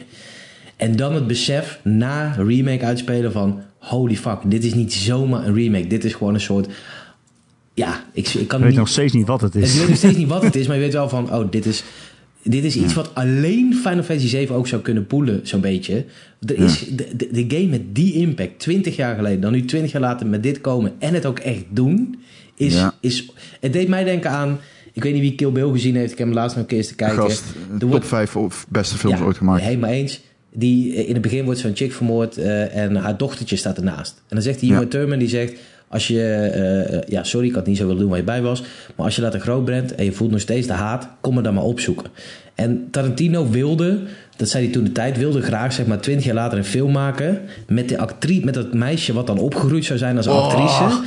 En 0.76 0.96
dan 0.96 1.14
het 1.14 1.26
besef 1.26 1.80
na 1.84 2.34
remake 2.38 2.84
uitspelen 2.84 3.32
van... 3.32 3.60
holy 3.78 4.16
fuck, 4.16 4.38
dit 4.46 4.64
is 4.64 4.74
niet 4.74 4.92
zomaar 4.92 5.46
een 5.46 5.54
remake. 5.54 5.86
Dit 5.86 6.04
is 6.04 6.14
gewoon 6.14 6.34
een 6.34 6.40
soort... 6.40 6.68
Ja, 7.74 8.04
ik, 8.12 8.28
ik 8.28 8.48
kan 8.48 8.58
Ik 8.58 8.64
weet 8.64 8.70
niet... 8.72 8.78
nog 8.78 8.88
steeds 8.88 9.12
niet 9.12 9.26
wat 9.26 9.40
het 9.40 9.54
Ik 9.54 9.62
is. 9.62 9.78
weet 9.78 9.88
nog 9.88 9.96
steeds 9.96 10.16
niet 10.16 10.28
wat 10.28 10.42
het 10.42 10.56
is, 10.56 10.66
maar 10.66 10.76
je 10.76 10.82
weet 10.82 10.92
wel 10.92 11.08
van... 11.08 11.34
oh, 11.34 11.50
dit 11.50 11.66
is, 11.66 11.82
dit 12.42 12.64
is 12.64 12.76
iets 12.76 12.94
wat 12.94 13.14
alleen 13.14 13.74
Final 13.74 14.02
Fantasy 14.02 14.28
7 14.28 14.54
ook 14.54 14.66
zou 14.68 14.82
kunnen 14.82 15.06
poelen, 15.06 15.40
zo'n 15.42 15.60
beetje. 15.60 16.04
Er 16.46 16.58
is 16.58 16.84
de, 16.90 17.08
de, 17.16 17.28
de 17.32 17.44
game 17.56 17.66
met 17.68 17.94
die 17.94 18.12
impact, 18.14 18.58
20 18.58 18.96
jaar 18.96 19.14
geleden... 19.16 19.40
dan 19.40 19.52
nu 19.52 19.64
20 19.64 19.92
jaar 19.92 20.00
later 20.02 20.26
met 20.26 20.42
dit 20.42 20.60
komen 20.60 20.92
en 20.98 21.14
het 21.14 21.26
ook 21.26 21.38
echt 21.38 21.64
doen... 21.68 22.18
is, 22.56 22.74
Ja. 22.74 22.94
is 23.00 23.30
het 23.60 23.72
deed 23.72 23.88
mij 23.88 24.04
denken 24.04 24.30
aan... 24.30 24.58
ik 25.00 25.12
weet 25.12 25.20
niet 25.20 25.28
wie 25.30 25.34
Kill 25.34 25.52
Bill 25.52 25.70
gezien 25.72 25.96
heeft... 25.96 26.12
ik 26.12 26.18
heb 26.18 26.26
hem 26.26 26.36
laatst 26.36 26.54
nog 26.56 26.64
een 26.64 26.70
keer 26.70 26.78
eens 26.78 26.88
te 26.88 26.94
kijken. 26.94 27.18
Gast, 27.18 27.42
Er 27.72 27.78
top 27.78 27.90
wordt- 27.90 28.06
5 28.06 28.36
of 28.36 28.66
beste 28.68 28.96
films 28.98 29.18
ja, 29.18 29.24
ooit 29.24 29.36
gemaakt. 29.36 29.62
Helemaal 29.62 29.90
eens. 29.90 30.20
Die, 30.52 30.94
eh, 30.94 31.06
in 31.08 31.12
het 31.12 31.22
begin 31.22 31.44
wordt 31.44 31.60
zo'n 31.60 31.74
chick 31.76 31.92
vermoord 31.92 32.36
eh, 32.38 32.76
en 32.76 32.96
haar 32.96 33.16
dochtertje 33.16 33.56
staat 33.56 33.76
ernaast. 33.76 34.14
En 34.16 34.34
dan 34.34 34.42
zegt 34.42 34.60
die 34.60 34.68
jonge 34.68 34.82
Ja. 34.82 34.88
Thurman, 34.88 35.18
die 35.18 35.28
zegt... 35.28 35.52
Als 35.88 36.06
je, 36.08 36.22
eh, 36.32 37.08
ja, 37.08 37.24
sorry, 37.24 37.48
ik 37.48 37.54
had 37.54 37.66
niet 37.66 37.76
zo 37.76 37.84
willen 37.86 38.00
doen 38.00 38.08
waar 38.08 38.18
je 38.18 38.24
bij 38.24 38.42
was. 38.42 38.62
Maar 38.96 39.06
als 39.06 39.16
je 39.16 39.22
later 39.22 39.40
groot 39.40 39.64
bent 39.64 39.94
en 39.94 40.04
je 40.04 40.12
voelt 40.12 40.30
nog 40.30 40.40
steeds 40.40 40.66
de 40.66 40.72
haat, 40.72 41.08
kom 41.20 41.34
me 41.34 41.40
dan 41.42 41.54
maar 41.54 41.62
opzoeken. 41.64 42.06
En 42.54 42.88
Tarantino 42.90 43.48
wilde, 43.48 43.98
dat 44.36 44.48
zei 44.48 44.64
hij 44.64 44.72
toen 44.72 44.84
de 44.84 44.92
tijd, 44.92 45.18
wilde 45.18 45.42
graag 45.42 45.72
zeg 45.72 45.86
maar 45.86 46.00
twintig 46.00 46.24
jaar 46.24 46.34
later 46.34 46.58
een 46.58 46.64
film 46.64 46.92
maken. 46.92 47.40
Met, 47.66 47.88
de 47.88 47.98
actrice, 47.98 48.44
met 48.44 48.54
dat 48.54 48.74
meisje 48.74 49.12
wat 49.12 49.26
dan 49.26 49.38
opgegroeid 49.38 49.84
zou 49.84 49.98
zijn 49.98 50.16
als 50.16 50.26
Oh, 50.26 50.44
actrice. 50.46 51.00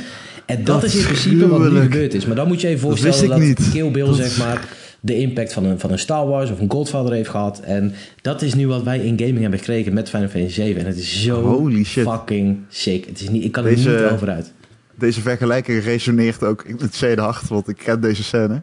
En 0.46 0.56
dat, 0.56 0.66
dat 0.66 0.82
is 0.82 0.96
in 0.96 1.04
principe 1.04 1.48
wat 1.48 1.70
nu 1.72 1.80
gebeurd 1.80 2.14
is. 2.14 2.26
Maar 2.26 2.36
dan 2.36 2.48
moet 2.48 2.60
je 2.60 2.68
je 2.68 2.74
even 2.74 2.88
Dat 2.88 2.98
voorstellen 3.00 3.38
dat, 3.38 3.46
niet. 3.48 3.70
Kill 3.72 3.90
Bill, 3.90 4.06
Dat 4.06 4.16
zeg 4.16 4.38
maar, 4.38 4.68
de 5.00 5.16
impact 5.18 5.52
van 5.52 5.64
een, 5.64 5.78
van 5.80 5.90
een 5.92 5.98
Star 5.98 6.26
Wars 6.26 6.50
of 6.50 6.60
een 6.60 6.70
Godfather 6.70 7.12
heeft 7.14 7.28
gehad. 7.28 7.60
En 7.60 7.92
dat 8.22 8.42
is 8.42 8.54
nu 8.54 8.66
wat 8.68 8.82
wij 8.82 8.98
in 8.98 9.18
gaming 9.18 9.40
hebben 9.40 9.58
gekregen 9.58 9.94
met 9.94 10.08
Final 10.10 10.28
Fantasy 10.28 10.54
7. 10.54 10.80
En 10.80 10.86
het 10.86 10.96
is 10.96 11.22
zo 11.22 11.42
Holy 11.42 11.84
shit. 11.84 12.04
fucking 12.08 12.58
sick. 12.68 13.04
Het 13.06 13.20
is 13.20 13.28
niet, 13.28 13.44
ik 13.44 13.52
kan 13.52 13.64
er 13.64 13.74
Deze- 13.74 13.88
niet 13.90 14.10
over 14.12 14.30
uit. 14.30 14.52
Deze 14.98 15.20
vergelijking 15.20 15.82
resoneert 15.84 16.42
ook 16.42 16.62
in 16.64 16.76
het 16.80 16.92
tweede 16.92 17.20
hart, 17.22 17.48
want 17.48 17.68
ik 17.68 17.76
ken 17.76 18.00
deze 18.00 18.22
scène. 18.22 18.62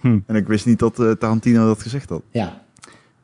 Hm. 0.00 0.18
En 0.26 0.34
ik 0.36 0.46
wist 0.46 0.66
niet 0.66 0.78
dat 0.78 1.00
eh, 1.00 1.10
Tarantino 1.10 1.66
dat 1.66 1.82
gezegd 1.82 2.08
had. 2.08 2.22
Ja, 2.30 2.62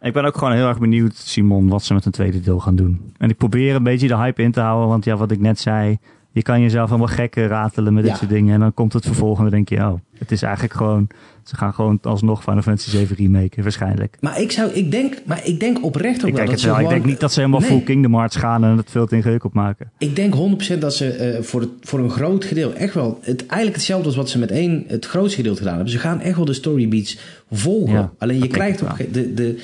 Ik 0.01 0.13
ben 0.13 0.25
ook 0.25 0.39
gewoon 0.39 0.53
heel 0.53 0.69
erg 0.69 0.79
benieuwd, 0.79 1.17
Simon, 1.17 1.69
wat 1.69 1.85
ze 1.85 1.95
met 1.95 2.05
een 2.05 2.13
tweede 2.13 2.41
deel 2.41 2.59
gaan 2.61 2.77
doen. 2.77 3.13
En 3.19 3.31
ik 3.31 3.37
probeer 3.37 3.75
een 3.75 3.83
beetje 3.83 4.09
de 4.09 4.17
hype 4.17 4.43
in 4.43 4.53
te 4.53 4.61
houden, 4.61 4.89
want 4.89 5.05
ja, 5.05 5.17
wat 5.17 5.31
ik 5.31 5.41
net 5.41 5.59
zei, 5.61 5.99
je 6.37 6.43
kan 6.43 6.61
jezelf 6.61 6.89
helemaal 6.89 7.15
gekken 7.15 7.47
ratelen 7.47 7.95
met 7.95 8.03
dit 8.03 8.13
Ja. 8.13 8.19
soort 8.19 8.31
dingen. 8.31 8.55
En 8.55 8.61
dan 8.61 8.75
komt 8.75 8.93
het 8.93 9.05
vervolg 9.07 9.37
en 9.37 9.43
dan 9.43 9.53
denk 9.53 9.69
je, 9.69 9.77
oh, 9.77 9.95
het 10.19 10.33
is 10.33 10.43
eigenlijk 10.43 10.75
gewoon, 10.75 11.09
ze 11.43 11.57
gaan 11.57 11.75
gewoon 11.75 11.99
alsnog 12.03 12.43
Final 12.43 12.63
Fantasy 12.63 12.91
7 12.91 13.17
remaken, 13.17 13.63
waarschijnlijk. 13.63 14.17
maar 14.21 14.41
ik, 14.41 14.53
zou, 14.53 14.71
ik, 14.71 14.91
denk, 14.91 15.15
maar 15.25 15.41
ik 15.45 15.61
denk 15.61 15.85
oprecht 15.85 16.21
ook 16.21 16.29
Ik 16.29 16.35
wel 16.35 16.47
denk, 16.47 16.47
dat 16.47 16.51
het 16.51 16.61
ze 16.61 16.67
wel. 16.67 16.81
ik 16.81 16.89
denk 16.89 17.05
niet 17.05 17.21
dat 17.21 17.33
ze 17.33 17.41
helemaal 17.41 17.61
Nee. 17.61 17.69
full 17.69 17.83
Kingdom 17.83 18.15
Hearts 18.15 18.37
gaan 18.37 18.65
en 18.65 18.77
het 18.77 18.91
veel 18.91 19.07
te 19.07 19.17
ingewikkeld 19.17 19.53
maken. 19.53 19.91
Ik 19.99 20.17
denk 20.17 20.35
100% 20.75 20.79
dat 20.79 20.95
ze 20.95 21.11
eh, 21.11 21.43
voor, 21.43 21.61
het, 21.61 21.71
voor 21.81 21.99
een 21.99 22.11
groot 22.11 22.45
gedeelte 22.45 22.77
echt 22.77 22.95
wel... 22.95 23.19
Het, 23.23 23.47
eigenlijk 23.47 23.77
hetzelfde 23.77 24.07
als 24.07 24.17
wat 24.17 24.31
ze 24.31 24.39
met 24.39 24.51
één, 24.51 24.85
het 24.87 25.07
grootste 25.07 25.37
gedeelte 25.37 25.59
gedaan 25.59 25.75
hebben. 25.75 25.93
Ze 25.93 25.99
gaan 25.99 26.21
echt 26.21 26.37
wel 26.37 26.45
de 26.45 26.53
storybeats 26.53 27.19
volgen. 27.51 27.95
Ja, 27.95 28.13
Alleen 28.19 28.39
je 28.39 28.47
krijgt, 28.47 28.83
op, 28.83 28.97
de, 29.13 29.35
de, 29.35 29.59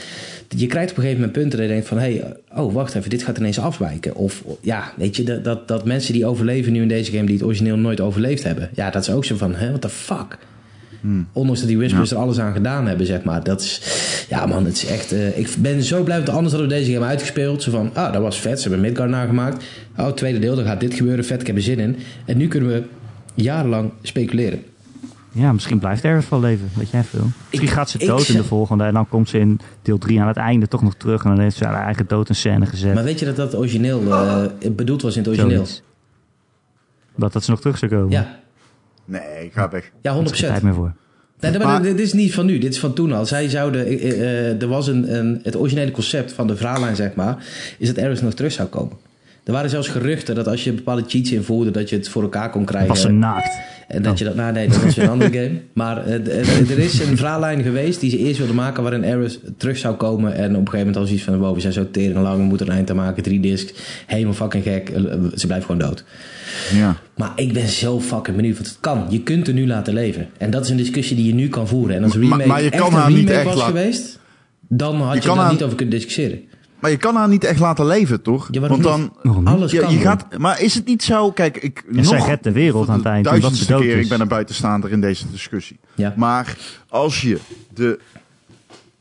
je 0.49 0.66
krijgt 0.66 0.91
op 0.91 0.97
een 0.97 1.03
gegeven 1.03 1.20
moment 1.24 1.33
punten 1.33 1.59
dat 1.59 1.69
je 1.69 1.73
denkt 1.73 1.89
van... 1.89 1.99
Hey, 1.99 2.37
oh, 2.55 2.73
wacht 2.73 2.95
even, 2.95 3.11
dit 3.11 3.23
gaat 3.23 3.39
ineens 3.39 3.59
afwijken. 3.59 4.15
Of 4.15 4.45
ja, 4.61 4.93
weet 4.97 5.16
je, 5.16 5.23
dat, 5.23 5.45
dat, 5.45 5.69
dat 5.69 5.85
mensen 5.85 6.12
die 6.12 6.27
overleven 6.27 6.73
nu 6.73 6.83
in 6.83 6.89
deze 6.89 7.12
game... 7.12 7.27
die 7.27 7.35
het 7.35 7.45
origineel 7.45 7.77
nooit 7.77 8.01
overleefd 8.01 8.43
hebben. 8.43 8.70
Ja, 8.74 8.91
dat 8.91 9.03
is 9.03 9.11
ook 9.11 9.24
zo 9.24 9.37
van, 9.37 9.55
hè, 9.55 9.69
what 9.69 9.81
the 9.81 9.89
fuck? 9.89 10.39
Ondanks 11.33 11.61
dat 11.61 11.69
die 11.69 11.79
Whispers 11.79 12.11
er 12.11 12.16
alles 12.16 12.39
aan 12.41 12.53
gedaan 12.53 12.87
hebben, 12.87 13.07
zeg 13.07 13.23
maar. 13.23 13.45
Dat 13.45 13.61
is, 13.61 13.81
ja 14.29 14.47
man, 14.47 14.65
het 14.65 14.74
is 14.74 14.87
echt... 14.87 15.12
eh, 15.12 15.39
ik 15.39 15.55
ben 15.59 15.83
zo 15.83 16.03
blij, 16.03 16.16
want 16.16 16.29
anders 16.29 16.53
hadden 16.53 16.70
we 16.70 16.77
deze 16.77 16.93
game 16.93 17.07
uitgespeeld. 17.07 17.62
Zo 17.62 17.70
van, 17.70 17.91
ah, 17.95 18.12
dat 18.12 18.23
was 18.23 18.41
vet, 18.41 18.61
ze 18.61 18.69
hebben 18.69 18.87
Midgard 18.89 19.11
nagemaakt. 19.11 19.65
Oh, 19.97 20.09
tweede 20.09 20.39
deel, 20.39 20.55
dan 20.57 20.65
gaat 20.65 20.81
dit 20.81 20.95
gebeuren, 20.95 21.24
vet, 21.24 21.41
ik 21.41 21.47
heb 21.47 21.57
er 21.57 21.62
zin 21.62 21.79
in. 21.79 21.97
En 22.24 22.37
nu 22.37 22.49
kunnen 22.49 22.69
we 22.69 22.83
jarenlang 23.35 23.91
speculeren. 24.03 24.62
Ja, 25.35 25.53
misschien 25.53 25.79
blijft 25.79 26.05
Aerith 26.05 26.29
wel 26.29 26.41
leven, 26.41 26.69
weet 26.74 26.91
jij 26.91 27.05
veel. 27.05 27.27
Misschien 27.49 27.69
Ik- 27.69 27.74
gaat 27.74 27.91
ze 27.91 27.99
dood 27.99 28.29
in 28.29 28.37
de 28.37 28.45
volgende 28.45 28.85
en 28.85 28.95
dan 28.95 29.09
komt 29.09 29.29
ze 29.29 29.39
in 29.39 29.61
deel 29.83 29.99
3 29.99 30.20
aan 30.20 30.27
het 30.29 30.37
einde 30.37 30.69
toch 30.69 30.83
nog 30.83 30.95
terug 30.95 31.24
en 31.24 31.31
dan 31.31 31.41
heeft 31.41 31.57
ze 31.57 31.65
haar 31.65 31.85
eigen 31.85 32.05
dood 32.09 32.29
een 32.29 32.35
scène 32.35 32.66
gezet. 32.66 32.95
Maar 32.95 33.05
weet 33.05 33.19
je 33.19 33.24
dat 33.24 33.37
dat 33.37 33.57
origineel 33.57 34.12
eh, 34.12 34.45
bedoeld 34.73 35.03
was 35.03 35.12
in 35.16 35.19
het 35.23 35.29
origineel? 35.29 35.55
Zoiets. 35.57 35.83
Dat 37.16 37.33
dat 37.33 37.45
ze 37.45 37.51
nog 37.51 37.61
terug 37.61 37.79
zou 37.79 37.91
komen. 37.91 38.11
Ja, 38.11 38.39
Nee, 39.05 39.51
ga 39.53 39.69
weg. 39.70 39.91
ja 40.03 40.12
100%. 40.15 40.15
Daar 40.24 40.33
is 40.33 40.41
geen 40.41 40.49
tijd 40.51 40.62
meer 40.62 40.74
voor. 40.74 40.93
Nee, 41.41 41.51
maar 41.59 41.66
Maar- 41.66 41.83
dit 41.83 42.01
is 42.01 42.12
niet 42.12 42.35
van 42.35 42.47
nu, 42.47 42.59
dit 42.59 42.73
is 42.73 42.79
van 42.81 42.93
toen 42.93 43.12
al. 43.12 43.27
Zij 43.27 43.49
zouden, 43.49 43.87
eh, 43.87 44.11
eh, 44.20 44.62
er 44.62 44.69
was 44.69 44.87
een, 44.87 45.15
een, 45.16 45.41
het 45.43 45.57
originele 45.57 45.91
concept 45.91 46.33
van 46.33 46.47
de 46.47 46.57
verhaallijn, 46.57 46.97
zeg 46.97 47.15
maar, 47.15 47.45
is 47.79 47.87
dat 47.89 47.99
Aerith 47.99 48.23
nog 48.23 48.35
terug 48.35 48.53
zou 48.53 48.69
komen. 48.69 48.97
Er 49.45 49.53
waren 49.53 49.70
zelfs 49.70 49.89
geruchten 49.89 50.35
dat 50.35 50.49
als 50.49 50.65
je 50.65 50.73
bepaalde 50.73 51.05
cheats 51.07 51.33
invoerde, 51.33 51.70
dat 51.70 51.89
je 51.91 51.97
het 51.97 52.09
voor 52.09 52.23
elkaar 52.23 52.51
kon 52.51 52.65
krijgen. 52.65 52.89
Was 52.89 53.01
ze 53.01 53.11
naakt. 53.11 53.59
En 53.89 54.03
dat 54.03 54.19
je 54.19 54.25
dat, 54.25 54.35
nee, 54.35 54.69
dat 54.69 54.83
weer 54.95 54.99
een 55.05 55.09
andere 55.19 55.33
game. 55.33 55.53
Maar 55.73 56.07
eh, 56.07 56.15
eh, 56.41 56.71
er 56.71 56.79
is 56.79 56.99
een 57.01 57.17
verhaallijn 57.17 57.63
geweest 57.63 58.01
die 58.01 58.11
ze 58.11 58.19
eerst 58.19 58.39
wilden 58.39 58.57
maken 58.57 58.83
waarin 58.83 59.05
Aerith 59.05 59.41
terug 59.57 59.77
zou 59.79 59.95
komen. 59.95 60.35
En 60.35 60.45
op 60.45 60.51
een 60.51 60.57
gegeven 60.57 60.79
moment 60.79 60.97
al 60.97 61.05
zoiets 61.07 61.25
van, 61.25 61.39
wow, 61.39 61.55
we 61.55 61.61
zijn 61.61 61.73
zo 61.73 61.91
tering 61.91 62.19
lang, 62.19 62.37
we 62.37 62.43
moeten 62.43 62.67
een 62.67 62.73
eind 62.73 62.91
aan 62.91 62.97
maken. 62.97 63.23
Drie 63.23 63.41
discs, 63.41 63.73
helemaal 64.07 64.35
fucking 64.35 64.63
gek. 64.65 64.89
Eh, 64.91 65.03
Ze 65.35 65.47
blijft 65.47 65.67
gewoon 65.67 65.81
dood. 65.81 66.05
Ja. 66.75 66.97
Maar 67.17 67.33
ik 67.37 67.53
ben 67.53 67.69
zo 67.69 68.01
fucking 68.01 68.37
benieuwd, 68.37 68.55
want 68.57 68.69
het 68.69 68.77
kan. 68.81 69.07
Je 69.09 69.21
kunt 69.23 69.49
er 69.49 69.55
nu 69.55 69.67
laten 69.67 69.95
leven. 69.95 70.29
En 70.39 70.51
dat 70.51 70.65
is 70.65 70.71
een 70.71 70.77
discussie 70.77 71.17
die 71.17 71.27
je 71.27 71.35
nu 71.35 71.49
kan 71.49 71.69
voeren. 71.69 71.97
En 71.97 72.03
als 72.03 72.13
Maar- 72.13 72.23
remake 72.23 72.47
maar 72.49 72.63
je 72.63 72.71
kan 72.71 72.93
haar 72.93 73.11
niet 73.13 73.31
echt 73.31 73.45
was 73.45 73.55
laten- 73.57 73.77
geweest, 73.77 74.19
dan 74.69 75.01
had 75.01 75.23
Je 75.23 75.29
je, 75.31 75.37
daar 75.37 75.51
niet 75.53 75.63
over 75.63 75.77
kunnen 75.77 75.95
discussiëren. 75.95 76.41
Maar 76.83 76.91
je 76.91 76.97
kan 76.97 77.15
haar 77.17 77.29
niet 77.29 77.45
echt 77.45 77.59
laten 77.61 77.87
leven, 77.87 78.23
toch? 78.23 78.49
Ja, 78.51 78.61
Want 78.69 78.83
dan... 78.83 79.13
Alles 79.45 79.73
Ja, 79.73 79.81
kan. 79.83 79.91
je 79.91 79.97
hoor. 79.97 80.07
gaat, 80.07 80.39
maar 80.39 80.61
is 80.61 80.75
het 80.75 80.87
niet 80.87 81.03
zo... 81.03 81.31
Kijk, 81.33 81.57
ik... 81.57 81.85
En 81.97 82.05
zij 82.05 82.19
nog 82.19 82.27
redt 82.27 82.45
de 82.45 82.53
wereld 82.53 82.89
aan 82.89 82.97
het 82.97 83.07
eind, 83.07 83.25
De 83.25 83.31
omdat 83.31 83.41
ze 83.43 83.49
duizendste 83.49 83.73
dood 83.73 83.83
keer, 83.83 83.97
is. 83.97 84.03
ik 84.03 84.09
ben 84.09 84.21
een 84.21 84.29
buitenstaander 84.29 84.91
in 84.91 85.01
deze 85.01 85.31
discussie. 85.31 85.79
Ja. 85.95 86.15
Maar 86.17 86.57
als 86.89 87.21
je 87.21 87.39
de... 87.75 87.99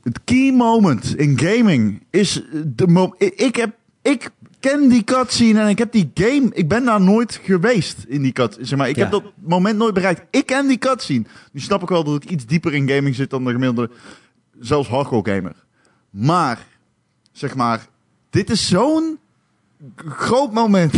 Het 0.04 0.20
key 0.24 0.52
moment 0.52 1.16
in 1.18 1.40
gaming 1.40 2.04
is 2.10 2.42
de 2.66 2.88
mo 2.88 3.14
ik, 3.18 3.34
ik 3.34 3.56
heb... 3.56 3.72
Ik 4.02 4.30
ken 4.60 4.90
die 4.90 5.04
cutscene 5.04 5.60
en 5.62 5.68
ik 5.68 5.78
heb 5.78 5.92
die 5.92 6.12
game... 6.14 6.50
Ik 6.54 6.68
ben 6.68 6.86
daar 6.86 7.02
nooit 7.02 7.40
geweest 7.44 8.06
in 8.08 8.22
die 8.22 8.32
cutscene. 8.32 8.66
Zeg 8.66 8.78
maar, 8.78 8.90
ik 8.90 8.96
Ja. 8.96 9.02
heb 9.02 9.12
dat 9.12 9.24
moment 9.44 9.78
nooit 9.78 9.94
bereikt. 9.94 10.22
Ik 10.30 10.46
ken 10.46 10.68
die 10.68 10.78
cutscene. 10.78 11.24
Nu 11.52 11.60
snap 11.60 11.82
ik 11.82 11.90
wel 11.90 12.04
dat 12.04 12.24
ik 12.24 12.30
iets 12.30 12.46
dieper 12.46 12.74
in 12.74 12.90
gaming 12.90 13.16
zit 13.16 13.30
dan 13.30 13.44
de 13.44 13.52
gemiddelde... 13.52 13.90
Zelfs 14.60 14.90
hardcore 14.90 15.32
gamer. 15.36 15.54
Maar, 16.10 16.66
zeg 17.32 17.56
maar... 17.56 17.90
Dit 18.30 18.50
is 18.50 18.68
zo'n 18.68 19.20
groot 19.96 20.54
moment. 20.54 20.94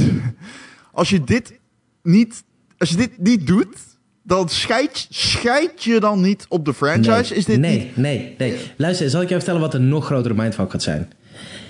Als 0.92 1.10
je 1.10 1.24
dit 1.24 1.60
niet, 2.04 2.44
als 2.78 2.90
je 2.90 2.96
dit 2.96 3.18
niet 3.18 3.48
doet, 3.48 3.78
dan 4.24 4.50
scheid, 4.50 5.08
scheid 5.10 5.84
je 5.84 6.00
dan 6.00 6.22
niet 6.22 6.46
op 6.50 6.66
de 6.66 6.74
franchise? 6.74 7.10
Nee, 7.10 7.40
is 7.40 7.46
dit 7.46 7.60
nee, 7.60 7.80
niet? 7.80 7.98
nee, 7.98 8.36
nee. 8.38 8.58
Luister, 8.78 9.10
zal 9.10 9.22
ik 9.22 9.28
jou 9.28 9.42
vertellen 9.42 9.66
wat 9.66 9.74
een 9.74 9.88
nog 9.88 10.06
grotere 10.06 10.34
mindfuck 10.34 10.72
gaat 10.72 10.84
zijn? 10.84 11.12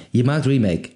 Je 0.10 0.24
maakt 0.24 0.46
remake. 0.46 0.90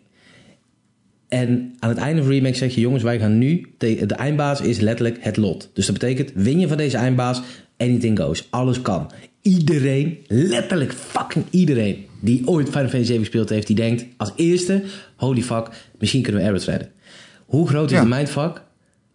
En 1.28 1.76
aan 1.80 1.90
het 1.90 1.98
einde 1.98 2.22
van 2.22 2.32
remake 2.32 2.56
zeg 2.56 2.76
je... 2.76 2.82
jongens, 2.82 3.04
wij 3.04 3.20
gaan 3.20 3.38
nu... 3.38 3.74
De, 3.78 4.06
de 4.06 4.16
eindbaas 4.16 4.62
is 4.62 4.80
letterlijk 4.80 5.18
het 5.20 5.38
lot. 5.38 5.70
Dus 5.74 5.86
dat 5.86 6.00
betekent, 6.00 6.32
win 6.34 6.60
je 6.60 6.68
van 6.68 6.78
deze 6.78 6.98
eindbaas... 6.98 7.42
anything 7.78 8.20
goes. 8.20 8.48
Alles 8.50 8.82
kan. 8.82 9.12
Iedereen, 9.42 10.18
letterlijk 10.28 10.94
fucking 10.94 11.46
iedereen... 11.50 12.07
die 12.20 12.48
ooit 12.48 12.66
Final 12.68 12.82
Fantasy 12.82 13.06
7 13.06 13.20
gespeeld 13.24 13.50
heeft... 13.50 13.68
die 13.68 13.76
denkt 13.76 14.06
als 14.18 14.32
eerste... 14.36 14.84
holy 15.16 15.42
fuck, 15.42 15.70
misschien 16.00 16.22
kunnen 16.22 16.42
we 16.42 16.48
Aerith 16.48 16.64
redden. 16.66 16.90
Hoe 17.46 17.68
groot 17.68 17.92
is 17.92 17.98
Ja. 17.98 18.04
de 18.04 18.10
mindfuck... 18.10 18.66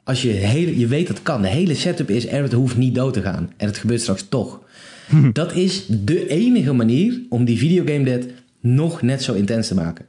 Als 0.04 0.22
je, 0.22 0.28
hele, 0.28 0.78
je 0.78 0.86
weet 0.86 1.06
dat 1.06 1.16
het 1.16 1.24
kan. 1.24 1.42
De 1.42 1.48
hele 1.48 1.74
setup 1.74 2.10
is 2.10 2.28
Aerith 2.28 2.52
hoeft 2.52 2.76
niet 2.76 2.94
dood 2.94 3.12
te 3.12 3.22
gaan. 3.22 3.52
En 3.56 3.66
het 3.66 3.78
gebeurt 3.78 4.00
straks 4.00 4.26
toch. 4.28 4.60
Dat 5.32 5.54
is 5.54 5.84
de 5.88 6.28
enige 6.28 6.72
manier 6.72 7.20
om 7.28 7.44
die 7.44 7.58
videogame 7.58 8.04
dead 8.04 8.26
nog 8.60 9.02
net 9.02 9.22
zo 9.22 9.32
intens 9.32 9.68
te 9.68 9.74
maken. 9.74 10.04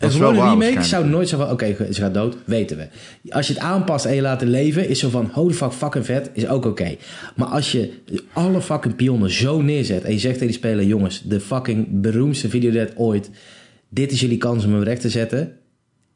Een 0.00 0.10
gewone 0.10 0.50
remake 0.50 0.82
zou 0.82 1.08
nooit 1.08 1.28
zo 1.28 1.36
van... 1.36 1.50
Oké, 1.50 1.76
ze 1.92 2.00
gaat 2.00 2.14
dood, 2.14 2.36
weten 2.44 2.76
we. 2.76 2.88
Als 3.28 3.46
je 3.46 3.52
het 3.52 3.62
aanpast 3.62 4.04
en 4.04 4.14
je 4.14 4.20
laat 4.20 4.40
het 4.40 4.48
leven... 4.48 4.88
is 4.88 4.98
zo 4.98 5.08
van, 5.08 5.30
holy 5.32 5.54
fuck, 5.54 5.72
fucking 5.72 6.04
vet, 6.04 6.30
is 6.32 6.48
ook 6.48 6.64
oké. 6.64 6.96
Maar 7.36 7.48
als 7.48 7.72
je 7.72 7.92
alle 8.32 8.60
fucking 8.60 8.96
pionnen 8.96 9.30
zo 9.30 9.62
neerzet... 9.62 10.04
en 10.04 10.12
je 10.12 10.18
zegt 10.18 10.34
tegen 10.34 10.46
die 10.46 10.56
speler... 10.56 10.84
jongens, 10.84 11.22
de 11.22 11.40
fucking 11.40 11.86
beroemdste 11.90 12.48
videodead 12.48 12.96
ooit... 12.96 13.30
dit 13.88 14.12
is 14.12 14.20
jullie 14.20 14.38
kans 14.38 14.64
om 14.64 14.72
hem 14.72 14.82
recht 14.82 15.00
te 15.00 15.10
zetten... 15.10 15.52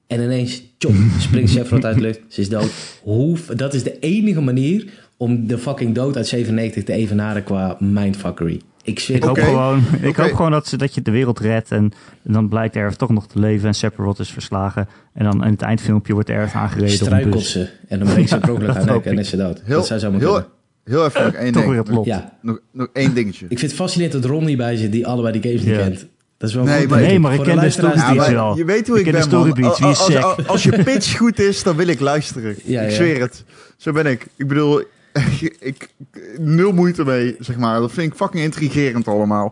En 0.06 0.20
ineens, 0.20 0.62
chop, 0.78 0.94
springt 1.18 1.50
Sephiroth 1.50 1.84
uit 1.84 1.94
de 1.94 2.00
lucht. 2.00 2.20
Ze 2.28 2.40
is 2.40 2.48
dood. 2.48 2.70
Hoe, 3.02 3.38
dat 3.56 3.74
is 3.74 3.82
de 3.82 3.98
enige 3.98 4.40
manier 4.40 4.84
om 5.16 5.46
de 5.46 5.58
fucking 5.58 5.94
dood 5.94 6.16
uit 6.16 6.26
97 6.26 6.84
te 6.84 6.92
evenaren 6.92 7.44
qua 7.44 7.76
mindfuckery. 7.80 8.60
Ik 8.84 8.98
het. 8.98 9.24
hoop 9.24 9.38
gewoon, 9.38 9.82
ik 10.00 10.16
hoop 10.16 10.32
gewoon 10.32 10.50
dat, 10.50 10.66
ze, 10.66 10.76
dat 10.76 10.94
je 10.94 11.02
de 11.02 11.10
wereld 11.10 11.38
redt 11.38 11.70
en 11.70 11.92
dan 12.22 12.48
blijkt 12.48 12.76
Aerith 12.76 12.98
toch 12.98 13.10
nog 13.10 13.26
te 13.26 13.38
leven 13.38 13.68
en 13.68 13.74
Sephiroth 13.74 14.18
is 14.18 14.30
verslagen. 14.32 14.88
En 15.12 15.24
dan 15.24 15.44
in 15.44 15.50
het 15.50 15.62
eindfilmpje 15.62 16.12
wordt 16.12 16.30
Aerith 16.30 16.52
aangereden 16.52 16.84
op 16.94 17.00
een 17.00 17.06
Struikelt 17.06 17.32
bus. 17.34 17.50
ze. 17.52 17.68
En 17.88 17.98
dan 17.98 18.08
breekt 18.08 18.28
ze 18.28 18.38
krokodil 18.38 18.72
haar 18.74 18.84
nek 18.84 19.04
en 19.04 19.18
is 19.18 19.28
ze 19.28 19.36
dood. 19.36 19.60
Heel, 19.64 19.76
dat 19.76 19.86
zou 19.86 20.00
zomaar 20.00 20.20
heel, 20.20 20.32
kunnen. 20.32 20.48
heel 20.84 21.04
even 21.06 21.24
nog 21.24 21.32
één 21.44 21.52
Toch 21.52 21.62
ding. 21.62 21.74
weer 21.74 21.82
het 21.82 21.90
lot. 21.94 22.04
Ja, 22.06 22.32
Nog, 22.42 22.58
nog 22.72 22.88
één 22.92 23.14
dingetje. 23.14 23.46
ik 23.48 23.58
vind 23.58 23.70
het 23.70 23.80
fascinerend 23.80 24.22
dat 24.22 24.30
Ron 24.30 24.46
hierbij 24.46 24.76
zit 24.76 24.92
die 24.92 25.06
allebei 25.06 25.40
die 25.40 25.50
games 25.50 25.66
niet 25.66 25.74
Ja. 25.76 25.80
kent. 25.82 26.06
Dat 26.38 26.48
is 26.48 26.54
wel 26.54 26.64
Nee, 26.64 26.80
goed, 26.80 26.88
maar- 26.90 27.00
Nee, 27.00 27.18
maar 27.18 27.32
ik 27.34 27.40
ken 27.40 27.48
de 27.48 27.54
luisteraars 27.56 27.94
story 28.00 28.06
die- 28.10 28.16
beats 28.18 28.30
maar 28.34 28.44
wel. 28.46 28.56
Je 28.56 28.64
weet 28.64 28.86
hoe 28.88 29.00
Ik 29.00 29.06
ik, 29.06 29.12
ken 29.12 29.22
de 29.22 29.28
ben, 29.28 29.38
man. 29.38 29.46
storybeats, 29.48 29.78
wie 29.78 29.88
is 29.88 29.98
Als, 29.98 30.06
als, 30.06 30.14
sec? 30.14 30.22
als, 30.38 30.46
als 30.46 30.62
je 30.62 30.82
pitch 30.84 31.16
goed 31.16 31.38
is, 31.40 31.62
dan 31.62 31.76
wil 31.76 31.86
ik 31.88 32.00
luisteren. 32.00 32.54
Ja, 32.64 32.80
ik 32.82 32.88
ja. 32.90 32.94
zweer 32.94 33.20
het. 33.20 33.44
Zo 33.76 33.92
ben 33.92 34.06
ik. 34.06 34.26
Ik 34.36 34.48
bedoel, 34.48 34.82
ik, 35.40 35.56
ik 35.70 35.88
nul 36.38 36.72
moeite 36.72 37.04
mee, 37.04 37.36
zeg 37.38 37.56
maar. 37.56 37.80
Dat 37.80 37.92
vind 37.92 38.10
ik 38.12 38.16
fucking 38.18 38.42
intrigerend 38.42 39.08
allemaal. 39.08 39.46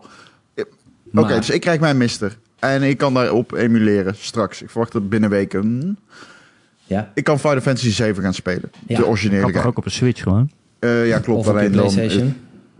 Oké, 0.55 0.65
Maar- 1.11 1.27
dus 1.35 1.49
ik 1.49 1.61
krijg 1.61 1.79
mijn 1.79 1.97
mister. 1.97 2.37
En 2.59 2.83
ik 2.83 2.97
kan 2.97 3.13
daarop 3.13 3.51
emuleren 3.53 4.15
straks. 4.17 4.61
Ik 4.61 4.69
verwacht 4.69 4.93
het 4.93 5.09
binnen 5.09 5.29
weken. 5.29 5.97
Ja, 6.85 7.11
Ik 7.13 7.23
kan 7.23 7.39
Final 7.39 7.61
Fantasy 7.61 7.91
7 7.91 8.23
gaan 8.23 8.33
spelen. 8.33 8.71
Ja. 8.87 8.97
De 8.97 9.05
originele 9.05 9.51
Kan 9.51 9.63
ook 9.63 9.77
op 9.77 9.85
een 9.85 9.91
Switch 9.91 10.21
gewoon? 10.21 10.51
Eh, 10.79 11.07
ja, 11.07 11.19
klopt. 11.19 11.39
of 11.39 11.47
op 11.47 11.53
je 11.53 11.59
alleen 11.59 11.71
dan, 11.71 11.93
Playstation. 11.93 12.35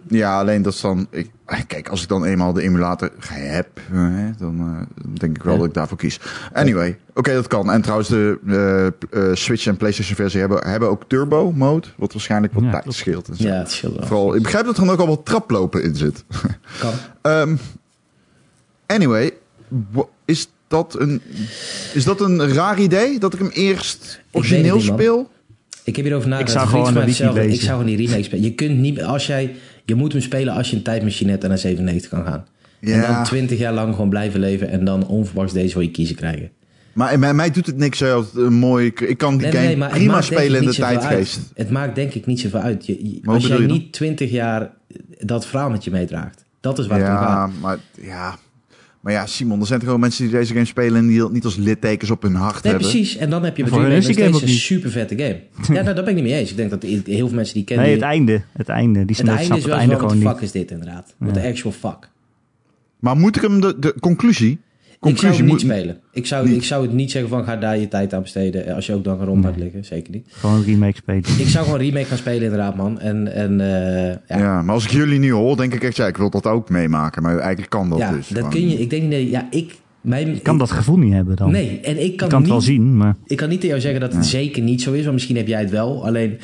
ja, 0.07 0.39
alleen 0.39 0.61
dat 0.61 0.73
is 0.73 0.81
dan... 0.81 1.07
Ik, 1.09 1.25
eh, 1.25 1.29
kijk, 1.67 1.89
als 1.89 2.01
ik 2.01 2.07
dan 2.07 2.25
eenmaal 2.25 2.53
de 2.53 2.61
emulator 2.61 3.11
heb, 3.29 3.67
eh, 3.91 4.07
dan 4.37 4.59
eh, 4.59 5.03
denk 5.19 5.35
ik 5.37 5.43
wel 5.43 5.53
Ja. 5.53 5.59
dat 5.59 5.67
ik 5.67 5.73
daarvoor 5.73 5.97
kies. 5.97 6.19
Anyway, 6.53 6.97
oké, 7.13 7.33
dat 7.33 7.47
kan. 7.47 7.71
En 7.71 7.81
trouwens, 7.81 8.09
de 8.09 8.39
eh, 8.47 8.85
eh, 9.29 9.35
Switch 9.35 9.65
en 9.65 9.77
PlayStation 9.77 10.15
versie 10.15 10.39
hebben, 10.39 10.67
hebben 10.69 10.89
ook 10.89 11.03
turbo 11.07 11.51
mode, 11.51 11.87
wat 11.97 12.13
waarschijnlijk 12.13 12.53
wat 12.53 12.63
Ja, 12.63 12.71
tijd 12.71 12.93
scheelt. 12.93 13.27
En 13.27 13.35
zo. 13.35 13.47
ja, 13.47 13.53
het 13.53 13.71
scheelt 13.71 13.95
wel. 13.97 14.07
Vooral, 14.07 14.35
ik 14.35 14.41
begrijp 14.43 14.65
dat 14.65 14.77
er 14.77 14.83
dan 14.85 14.93
ook 14.93 14.99
al 14.99 15.07
wat 15.07 15.25
traplopen 15.25 15.83
in 15.83 15.95
zit. 15.95 16.23
Kan. 16.79 16.91
Ehm, 17.21 17.55
anyway, 18.85 19.31
wa- 19.91 20.05
is 20.25 20.47
dat, 20.67 20.95
een, 20.99 21.21
is 21.93 22.03
dat 22.03 22.21
een 22.21 22.53
raar 22.53 22.79
idee? 22.79 23.19
Dat 23.19 23.33
ik 23.33 23.39
hem 23.39 23.49
eerst 23.49 24.21
origineel 24.31 24.75
niet, 24.75 24.87
man. 24.87 24.97
speel? 24.97 25.31
Ik 25.83 25.95
heb 25.95 26.05
hierover 26.05 26.29
nagedacht. 26.29 26.51
zou 26.53 26.63
Een 26.65 26.69
vriend 26.71 26.87
gewoon 26.87 27.33
wiki. 27.33 27.53
Ik 27.53 27.61
zou 27.61 27.71
gewoon 27.79 27.85
die 27.95 28.05
remake 28.07 28.23
spelen. 28.23 28.43
Je 28.43 28.53
kunt 28.53 28.77
niet... 28.77 29.01
Als 29.03 29.27
jij 29.27 29.55
Je 29.85 29.95
moet 29.95 30.11
hem 30.11 30.21
spelen 30.21 30.53
als 30.53 30.69
je 30.69 30.75
een 30.75 30.81
tijdmachine 30.83 31.31
hebt 31.31 31.43
en 31.43 31.49
naar 31.49 31.57
97 31.57 32.09
kan 32.09 32.25
gaan. 32.25 32.45
En 32.81 32.89
dan 33.01 33.09
Ja, 33.09 33.23
20 33.23 33.59
jaar 33.59 33.73
lang 33.73 33.93
gewoon 33.93 34.09
blijven 34.09 34.39
leven 34.39 34.69
en 34.69 34.85
dan 34.85 35.07
onverwachts 35.07 35.53
deze 35.53 35.73
voor 35.73 35.83
je 35.83 35.91
kiezen 35.91 36.15
krijgen. 36.15 36.49
maar 36.93 37.19
mij, 37.19 37.33
mij 37.33 37.51
doet 37.51 37.65
het 37.65 37.77
niks 37.77 37.97
zo 37.97 38.15
als 38.15 38.35
een 38.35 38.53
mooi... 38.53 38.91
Ik 38.95 39.17
kan 39.17 39.37
die 39.37 39.47
Nee, 39.47 39.51
game 39.67 39.75
nee, 39.75 39.89
prima 39.89 40.21
spelen 40.21 40.61
in 40.61 40.67
de 40.67 40.73
tijdgeest. 40.75 41.37
uit. 41.37 41.51
Het 41.55 41.69
maakt 41.69 41.95
denk 41.95 42.13
ik 42.13 42.25
niet 42.25 42.39
zoveel 42.39 42.59
uit. 42.59 42.85
Je, 42.85 43.09
je- 43.09 43.19
hoe 43.23 43.33
als 43.33 43.47
jij 43.47 43.59
je 43.61 43.67
niet 43.67 43.93
20 43.93 44.31
jaar 44.31 44.71
dat 45.19 45.45
verhaal 45.47 45.69
met 45.69 45.83
je 45.83 45.91
meedraagt. 45.91 46.45
Dat 46.59 46.79
is 46.79 46.87
waar 46.87 46.99
het 46.99 47.07
om 47.07 47.13
Ja, 47.13 47.21
gaat. 47.25 47.51
maar 47.61 47.77
ja... 48.01 48.35
Maar 49.03 49.13
ja, 49.13 49.25
Simon, 49.25 49.59
er 49.59 49.65
zijn 49.65 49.79
toch 49.79 49.87
gewoon 49.87 50.01
mensen 50.03 50.23
die 50.23 50.33
deze 50.33 50.53
game 50.53 50.65
spelen 50.65 50.97
en 51.01 51.07
die 51.07 51.29
niet 51.29 51.45
als 51.45 51.55
littekens 51.55 52.09
op 52.11 52.21
hun 52.21 52.35
hart 52.35 52.63
Nee, 52.63 52.73
hebben. 52.73 52.91
precies. 52.91 53.15
En 53.17 53.29
dan 53.29 53.43
heb 53.43 53.57
je 53.57 53.63
die 53.63 53.73
nog 53.73 53.81
game 54.05 54.41
een 54.41 54.47
super 54.47 54.91
vette 54.91 55.17
game. 55.17 55.39
ja, 55.77 55.81
nou, 55.83 55.95
dat 55.95 56.05
ben 56.05 56.07
ik 56.07 56.13
niet 56.15 56.23
mee 56.23 56.33
eens. 56.39 56.49
Ik 56.49 56.55
denk 56.57 56.69
dat 56.69 56.83
heel 56.83 57.03
veel 57.27 57.29
mensen 57.35 57.53
die 57.53 57.63
kennen... 57.63 57.85
Nee, 57.85 57.95
het 57.95 58.03
die- 58.03 58.11
einde. 58.11 58.41
Het 58.51 58.69
einde. 58.69 59.05
Die 59.05 59.15
het 59.15 59.27
einde 59.27 59.43
is 59.43 59.49
het 59.49 59.63
wel 59.63 59.75
einde 59.75 59.91
van, 59.93 60.01
wat 60.01 60.11
gewoon 60.11 60.23
de 60.23 60.25
niet. 60.27 60.33
fuck 60.33 60.41
is 60.43 60.51
dit 60.51 60.71
inderdaad? 60.71 61.15
What 61.17 61.33
the 61.33 61.41
actual 61.41 61.71
fuck? 61.71 62.09
Maar 62.99 63.17
moet 63.17 63.35
ik 63.35 63.41
hem 63.41 63.61
de, 63.61 63.79
de 63.79 63.95
conclusie? 63.99 64.59
Ik 65.11 65.17
zou 65.17 65.31
hem 65.33 65.41
niet 65.41 65.51
moet- 65.51 65.61
spelen. 65.61 65.97
Ik 66.11 66.25
zou, 66.25 66.47
Niet. 66.47 66.55
ik 66.55 66.63
zou 66.63 66.81
het 66.85 66.93
niet 66.93 67.11
zeggen 67.11 67.29
van 67.29 67.43
ga 67.43 67.55
daar 67.55 67.77
je 67.77 67.87
tijd 67.87 68.13
aan 68.13 68.21
besteden. 68.21 68.65
eh, 68.65 68.75
Als 68.75 68.85
je 68.85 68.93
ook 68.93 69.03
dan 69.03 69.23
rond 69.23 69.45
gaat 69.45 69.57
liggen. 69.57 69.85
Zeker 69.85 70.11
niet. 70.13 70.25
Gewoon 70.31 70.55
een 70.55 70.63
remake 70.63 70.95
spelen. 70.95 71.23
Ik 71.37 71.47
zou 71.47 71.65
gewoon 71.65 71.79
remake 71.79 72.05
gaan 72.05 72.17
spelen 72.17 72.41
inderdaad 72.43 72.75
man. 72.75 72.99
En, 72.99 73.33
en 73.33 73.61
eh, 73.61 74.07
Ja. 74.27 74.37
ja, 74.37 74.61
maar 74.61 74.73
als 74.75 74.83
ik 74.83 74.91
jullie 74.91 75.19
nu 75.19 75.31
hoor, 75.31 75.57
denk 75.57 75.73
ik 75.73 75.83
echt, 75.83 75.95
ja, 75.95 76.07
ik 76.07 76.17
wil 76.17 76.29
dat 76.29 76.45
ook 76.47 76.69
meemaken. 76.69 77.21
Maar 77.23 77.37
eigenlijk 77.37 77.69
kan 77.69 77.89
dat 77.89 77.97
ja, 77.99 78.11
dus. 78.11 78.27
dat 78.27 78.37
gewoon. 78.37 78.51
kun 78.51 78.69
je. 78.69 78.79
Ik 78.79 78.89
denk 78.89 79.03
nee, 79.03 79.29
ja, 79.29 79.47
ik... 79.49 79.75
Mijn, 80.01 80.27
Je 80.33 80.39
kan 80.39 80.57
dat 80.57 80.71
gevoel 80.71 80.97
niet 80.97 81.13
hebben 81.13 81.35
dan. 81.35 81.51
Nee, 81.51 81.79
en 81.79 82.03
ik 82.03 82.17
kan, 82.17 82.27
kan 82.27 82.37
het 82.37 82.39
niet, 82.39 82.49
wel 82.49 82.61
zien, 82.61 82.97
maar... 82.97 83.15
Ik 83.25 83.37
kan 83.37 83.49
niet 83.49 83.59
tegen 83.61 83.69
jou 83.77 83.81
zeggen 83.81 84.01
dat 84.01 84.13
het 84.13 84.25
zeker 84.25 84.61
niet 84.61 84.81
zo 84.81 84.91
is, 84.91 85.01
want 85.01 85.13
misschien 85.13 85.35
heb 85.35 85.47
jij 85.47 85.59
het 85.59 85.69
wel. 85.69 86.05
Alleen, 86.05 86.37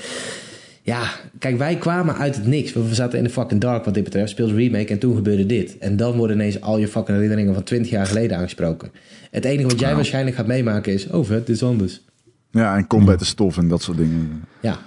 ja, 0.81 1.01
kijk, 1.39 1.57
wij 1.57 1.75
kwamen 1.75 2.15
uit 2.15 2.35
het 2.35 2.45
niks. 2.45 2.73
We 2.73 2.93
zaten 2.95 3.17
in 3.17 3.23
de 3.23 3.29
fucking 3.29 3.61
dark 3.61 3.85
wat 3.85 3.93
dit 3.93 4.03
betreft. 4.03 4.29
Speels 4.29 4.51
remake 4.51 4.87
en 4.87 4.99
toen 4.99 5.15
gebeurde 5.15 5.45
dit. 5.45 5.77
En 5.77 5.97
dan 5.97 6.15
worden 6.17 6.35
ineens 6.35 6.61
al 6.61 6.77
je 6.77 6.87
fucking 6.87 7.15
herinneringen 7.17 7.53
van 7.53 7.63
20 7.63 7.91
jaar 7.91 8.05
geleden 8.05 8.37
aangesproken. 8.37 8.91
Het 9.31 9.45
enige 9.45 9.67
wat 9.67 9.79
jij 9.79 9.95
waarschijnlijk 9.95 10.35
gaat 10.35 10.47
meemaken 10.47 10.93
is, 10.93 11.07
oh 11.07 11.25
vet, 11.25 11.45
dit 11.47 11.55
is 11.55 11.63
anders. 11.63 12.01
Ja, 12.51 12.75
en 12.77 12.87
combat 12.87 13.21
is 13.21 13.27
stof 13.27 13.57
en 13.57 13.67
dat 13.67 13.81
soort 13.81 13.97
dingen. 13.97 14.43
Ja, 14.61 14.77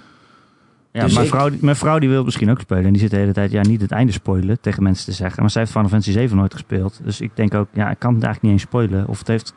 Ja, 0.91 1.03
Dus 1.03 1.13
mijn, 1.13 1.25
ik- 1.25 1.31
vrouw, 1.31 1.49
mijn 1.59 1.75
vrouw 1.75 1.99
die 1.99 2.07
wil 2.07 2.17
het 2.17 2.25
misschien 2.25 2.49
ook 2.49 2.59
spelen. 2.59 2.85
En 2.85 2.91
die 2.91 3.01
zit 3.01 3.11
de 3.11 3.17
hele 3.17 3.33
tijd 3.33 3.51
ja, 3.51 3.61
niet 3.61 3.81
het 3.81 3.91
einde 3.91 4.11
spoilen 4.11 4.59
tegen 4.61 4.83
mensen 4.83 5.05
te 5.05 5.11
zeggen. 5.11 5.41
Maar 5.41 5.49
zij 5.51 5.61
heeft 5.61 5.73
Final 5.73 5.89
Fantasy 5.89 6.11
7 6.11 6.37
nooit 6.37 6.53
gespeeld. 6.53 6.99
Dus 7.03 7.21
ik 7.21 7.31
denk 7.35 7.53
ook, 7.53 7.67
ja, 7.73 7.89
ik 7.91 7.99
kan 7.99 8.13
het 8.13 8.23
eigenlijk 8.23 8.41
niet 8.41 8.51
eens 8.51 8.61
spoilen. 8.69 9.07
Of 9.07 9.19
het 9.19 9.27
heeft... 9.27 9.53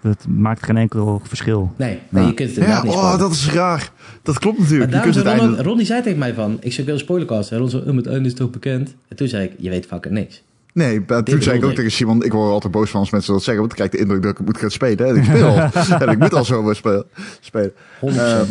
Het 0.00 0.26
maakt 0.28 0.64
geen 0.64 0.76
enkel 0.76 1.20
verschil. 1.24 1.72
nee, 1.76 1.98
nee 2.08 2.22
Ja. 2.22 2.28
je 2.28 2.34
kunt 2.34 2.48
het 2.48 2.58
Ja, 2.58 2.62
inderdaad 2.64 2.84
niet 2.84 2.94
oh, 2.94 3.18
dat 3.18 3.32
is 3.32 3.52
raar. 3.52 3.90
Dat 4.22 4.38
klopt 4.38 4.58
Maar 4.58 4.66
natuurlijk. 4.66 4.90
Je 4.90 4.96
daarom 4.96 5.12
kunt 5.12 5.24
zei 5.24 5.34
het 5.34 5.44
Ron, 5.44 5.54
einde... 5.54 5.68
Ron 5.68 5.76
die 5.76 5.86
zei 5.86 6.02
tegen 6.02 6.18
mij 6.18 6.34
van, 6.34 6.56
ik 6.60 6.72
zeg, 6.72 6.84
wil 6.84 6.94
een 6.94 7.00
spoilercast. 7.00 7.52
En 7.52 7.58
Ron 7.58 7.70
zei, 7.70 7.82
oh, 7.88 7.96
het 7.96 8.06
einde 8.06 8.28
is 8.28 8.34
toch 8.34 8.50
bekend? 8.50 8.94
En 9.08 9.16
toen 9.16 9.28
zei 9.28 9.44
ik, 9.44 9.52
je 9.58 9.70
weet 9.70 9.86
fucking 9.86 10.14
niks. 10.14 10.42
Nee, 10.72 11.02
maar 11.06 11.22
toen 11.22 11.42
zei 11.42 11.56
ik 11.56 11.64
ook 11.64 11.70
ik. 11.70 11.76
tegen 11.76 11.92
Simon, 11.92 12.24
ik 12.24 12.32
word 12.32 12.52
altijd 12.52 12.72
boos 12.72 12.90
van 12.90 13.00
als 13.00 13.10
mensen 13.10 13.32
dat 13.32 13.42
zeggen, 13.42 13.62
want 13.62 13.72
ik 13.72 13.78
krijg 13.78 13.90
de 13.90 13.98
indruk 13.98 14.22
dat 14.22 14.30
ik 14.30 14.36
het 14.36 14.46
moet 14.46 14.58
gaan 14.58 14.70
spelen. 14.70 15.06
En 15.06 15.16
ik 15.16 15.24
speel 15.24 15.46
al. 15.46 15.58
en 16.06 16.08
ik 16.08 16.18
moet 16.18 16.34
al 16.34 16.44
zo 16.44 16.62
maar 16.62 16.76
spelen. 16.76 17.04
spelen. 17.40 17.72
100%. 17.72 17.76
Ehm, 18.00 18.44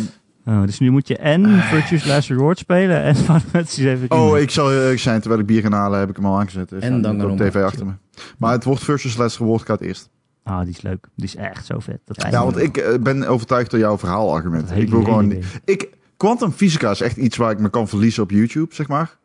Oh, 0.46 0.62
dus 0.64 0.78
nu 0.78 0.90
moet 0.90 1.08
je 1.08 1.16
en 1.16 1.62
Virtue's 1.62 2.04
Last 2.04 2.28
Reward 2.28 2.58
spelen 2.58 3.02
en 3.02 3.16
Final 3.26 3.40
Fantasy 3.40 3.80
7 3.80 4.10
oh, 4.10 4.38
ik 4.38 4.50
zal 4.50 4.72
eerlijk 4.72 4.98
zijn, 4.98 5.20
terwijl 5.20 5.40
ik 5.40 5.46
bier 5.46 5.62
gaan 5.62 5.72
halen, 5.72 5.98
heb 5.98 6.10
ik 6.10 6.16
hem 6.16 6.24
al 6.24 6.38
aangezet. 6.38 6.68
Dus 6.68 6.82
En 6.82 6.94
ja, 6.94 7.00
dan 7.00 7.36
de 7.36 7.50
tv 7.50 7.56
achter 7.62 7.86
me. 7.86 7.92
Maar 8.38 8.52
het 8.52 8.64
wordt 8.64 8.84
Versus 8.84 9.16
Last 9.16 9.38
Reward 9.38 9.62
gaat 9.62 9.80
eerst. 9.80 10.08
Ah, 10.50 10.60
die 10.60 10.68
is 10.70 10.80
leuk. 10.82 11.06
Die 11.14 11.26
is 11.26 11.36
echt 11.36 11.66
zo 11.66 11.78
vet. 11.78 11.98
Dat. 12.04 12.26
Ja, 12.30 12.44
want 12.44 12.58
ik 12.58 12.76
eh, 12.76 12.98
ben 13.00 13.26
overtuigd 13.26 13.70
door 13.70 13.80
jouw 13.80 13.98
verhaalargument. 13.98 14.68
Dat 14.68 14.78
Ik 14.78 14.90
wil 14.90 15.02
gewoon... 15.04 15.24
idee. 15.24 15.42
Ik, 15.64 15.88
quantum 16.16 16.52
fysica 16.52 16.90
is 16.90 17.00
echt 17.00 17.16
iets 17.16 17.36
waar 17.36 17.50
ik 17.50 17.58
me 17.58 17.70
kan 17.70 17.88
verliezen 17.88 18.22
op 18.22 18.30
YouTube, 18.30 18.74
zeg 18.74 18.88
maar. 18.88 19.16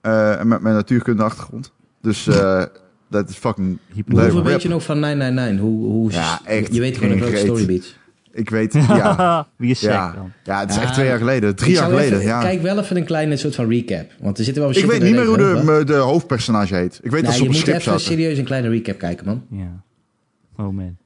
Eh, 0.00 0.40
en 0.40 0.48
met 0.48 0.60
mijn 0.60 0.74
natuurkunde 0.74 1.22
achtergrond. 1.22 1.72
Dus 2.02 2.26
eh, 2.26 2.62
dat 3.10 3.28
is 3.28 3.36
fucking... 3.36 3.78
Hoeveel 4.08 4.42
weet 4.44 4.62
je 4.62 4.68
nog 4.68 4.82
van 4.84 4.98
999? 5.00 5.60
Hoe, 5.60 5.92
hoe, 5.92 6.10
Ja, 6.12 6.40
echt 6.44 6.74
Je 6.74 6.80
weet 6.80 6.96
gewoon 6.96 7.12
een 7.12 7.18
grote 7.18 7.32
reet. 7.34 7.44
storybeats. 7.44 7.98
Ik 8.32 8.50
weet, 8.50 8.72
ja. 9.02 9.46
Wie 9.56 9.70
is 9.70 9.80
Ja, 9.80 10.12
dan? 10.12 10.32
ja, 10.44 10.60
het 10.60 10.70
is 10.70 10.76
Ja, 10.76 10.82
echt 10.82 10.92
twee 10.92 11.06
jaar 11.06 11.18
geleden. 11.18 11.56
Drie 11.56 11.70
Ik 11.70 11.76
jaar 11.76 11.88
geleden, 11.88 12.12
even- 12.18 12.26
ja. 12.26 12.40
Kijk 12.40 12.62
wel 12.62 12.78
even 12.78 12.96
een 12.96 13.04
kleine 13.04 13.36
soort 13.36 13.54
van 13.54 13.68
recap. 13.68 14.10
Want 14.20 14.38
er 14.38 14.44
zitten 14.44 14.62
wel 14.62 14.76
Ik 14.76 14.84
weet 14.84 15.02
niet 15.02 15.14
meer 15.14 15.26
hoe 15.26 15.36
de, 15.36 15.82
de 15.84 15.94
hoofdpersonage 15.94 16.74
heet. 16.74 16.98
Ik 17.02 17.10
weet 17.10 17.12
dat 17.12 17.22
Nou, 17.22 17.32
ze 17.34 17.38
je 17.38 17.40
op 17.42 17.48
een 17.48 17.52
moet 17.54 17.56
schip 17.56 17.68
even 17.74 17.82
zaten. 17.84 18.00
serieus 18.00 18.38
een 18.38 18.44
kleine 18.44 18.68
recap 18.68 18.98
kijken, 18.98 19.26
man. 19.26 19.44
Ja. 19.50 19.84
Oh 20.56 20.68
man. 20.74 20.96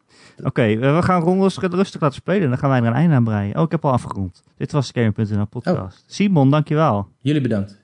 Oké, 0.43 0.63
eh, 0.63 0.97
we 0.97 1.03
gaan 1.03 1.23
Ron 1.23 1.41
rustig, 1.41 1.71
rustig 1.73 2.01
laten 2.01 2.17
spelen. 2.17 2.49
Dan 2.49 2.59
gaan 2.59 2.71
wij 2.71 2.79
er 2.81 2.87
een 2.87 2.93
einde 2.93 3.15
aan 3.15 3.25
breien. 3.25 3.57
Oh, 3.57 3.63
ik 3.63 3.71
heb 3.71 3.85
al 3.85 3.93
afgerond. 3.93 4.43
Dit 4.57 4.73
was 4.73 4.93
de 4.93 5.01
Gamer.nl 5.15 5.45
podcast. 5.47 6.05
Simon, 6.07 6.51
dankjewel. 6.51 7.09
Jullie 7.21 7.41
bedankt. 7.41 7.79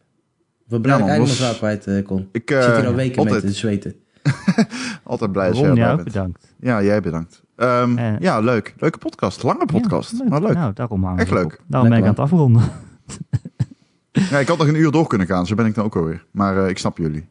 We 0.67 0.81
blij 0.81 0.99
Ja, 0.99 1.07
eindelijk 1.07 1.41
mijn 1.41 1.57
kwijt 1.57 1.87
eh, 1.87 2.05
kon. 2.07 2.29
Ik 2.33 2.51
Ik 2.51 2.57
zit 2.63 2.65
hier 2.65 2.75
eh, 2.83 2.87
al 2.87 2.95
weken 2.95 3.19
altijd, 3.19 3.43
met 3.43 3.53
te 3.53 3.59
zweten. 3.59 3.95
altijd 5.05 5.33
blij 5.33 5.49
als 5.49 5.59
jij 5.59 5.69
Ron, 5.69 5.77
erbij 5.79 5.85
jij 5.85 5.93
ook 5.93 6.03
bent. 6.03 6.13
bedankt. 6.13 6.55
Ja, 6.61 6.83
jij 6.83 7.01
bedankt. 7.01 7.43
Ehm, 7.57 7.99
Eh. 7.99 8.19
ja, 8.19 8.41
leuk. 8.41 8.75
Leuke 8.79 8.99
podcast. 8.99 9.43
Lange 9.43 9.67
podcast. 9.67 10.11
Ja, 10.19 10.25
maar 10.29 10.41
leuk. 10.43 10.55
Nou, 10.55 10.73
daarom 10.75 11.05
hangen 11.05 11.19
Echt 11.21 11.29
we 11.29 11.35
leuk. 11.35 11.45
op. 11.53 11.61
Daarom 11.67 11.89
ben 11.89 11.99
ik 11.99 12.05
aan 12.05 12.11
het 12.11 12.19
afronden. 12.19 12.63
Ja, 14.31 14.39
ik 14.39 14.49
had 14.49 14.59
nog 14.59 14.67
een 14.69 14.75
uur 14.77 14.91
door 14.91 15.07
kunnen 15.07 15.27
gaan. 15.27 15.47
Zo 15.47 15.55
ben 15.55 15.67
ik 15.67 15.75
dan 15.75 15.85
ook 15.85 15.97
alweer. 15.97 16.25
Maar 16.31 16.63
eh, 16.63 16.69
ik 16.69 16.79
snap 16.79 16.99
jullie. 16.99 17.27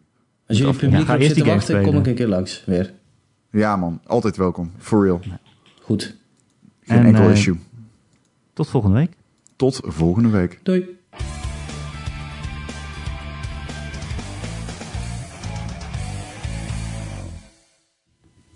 Als 0.48 0.58
jullie 0.58 0.74
Ja, 0.74 0.80
publiek 0.80 1.10
op 1.10 1.16
eerst 1.16 1.36
zitten 1.36 1.54
wachten, 1.54 1.74
kom 1.76 1.84
spelen. 1.84 2.00
ik 2.02 2.08
een 2.08 2.16
keer 2.16 2.28
langs 2.28 2.64
weer. 2.66 2.94
Ja 3.56 3.76
man, 3.76 4.02
altijd 4.06 4.38
welkom. 4.38 4.72
For 4.80 5.04
real. 5.04 5.20
Goed. 5.82 6.16
Geen 6.82 6.98
En, 6.98 7.06
enkel 7.06 7.24
eh, 7.24 7.32
issue. 7.32 7.56
Tot 8.54 8.70
volgende 8.70 8.98
week. 8.98 9.12
Tot 9.56 9.80
volgende 9.84 10.30
week. 10.30 10.60
Doei. 10.64 10.98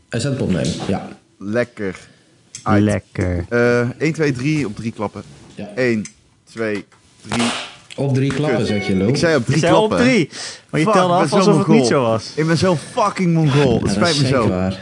Hij 0.09 0.19
staat 0.19 0.31
het 0.31 0.41
opnemen, 0.41 0.73
ja. 0.87 1.07
Lekker. 1.37 1.99
Uit. 2.63 2.83
Lekker. 2.83 3.45
Eh 3.49 3.89
1, 3.97 4.13
2, 4.13 4.31
3 4.31 4.65
op 4.65 4.75
drie 4.75 4.91
klappen. 4.91 5.23
Ja. 5.55 5.67
1, 5.75 6.05
2, 6.43 6.85
3. 7.29 7.43
Op 7.95 8.13
drie 8.13 8.33
klappen, 8.33 8.57
Kut. 8.57 8.67
zeg 8.67 8.87
je, 8.87 8.95
lul. 8.95 9.07
Ik 9.07 9.17
zei 9.17 9.35
op 9.35 9.41
Ik 9.41 9.47
drie 9.47 9.59
zei 9.59 9.71
klappen. 9.71 9.97
op 9.97 10.03
drie. 10.03 10.29
Maar 10.69 10.79
je 10.79 10.85
Fuck, 10.85 10.95
telde 10.95 11.13
ik 11.13 11.19
af 11.21 11.33
alsof 11.33 11.57
het 11.57 11.67
niet 11.67 11.85
zo 11.85 12.01
was. 12.01 12.31
Ik 12.35 12.47
ben 12.47 12.57
zo 12.57 12.75
fucking 12.75 13.33
mongool. 13.33 13.73
Ja, 13.73 13.79
dat 13.79 13.89
spijt 13.91 14.15
is 14.15 14.21
me 14.21 14.27
zeker 14.27 14.41
zo. 14.43 14.49
waar. 14.49 14.79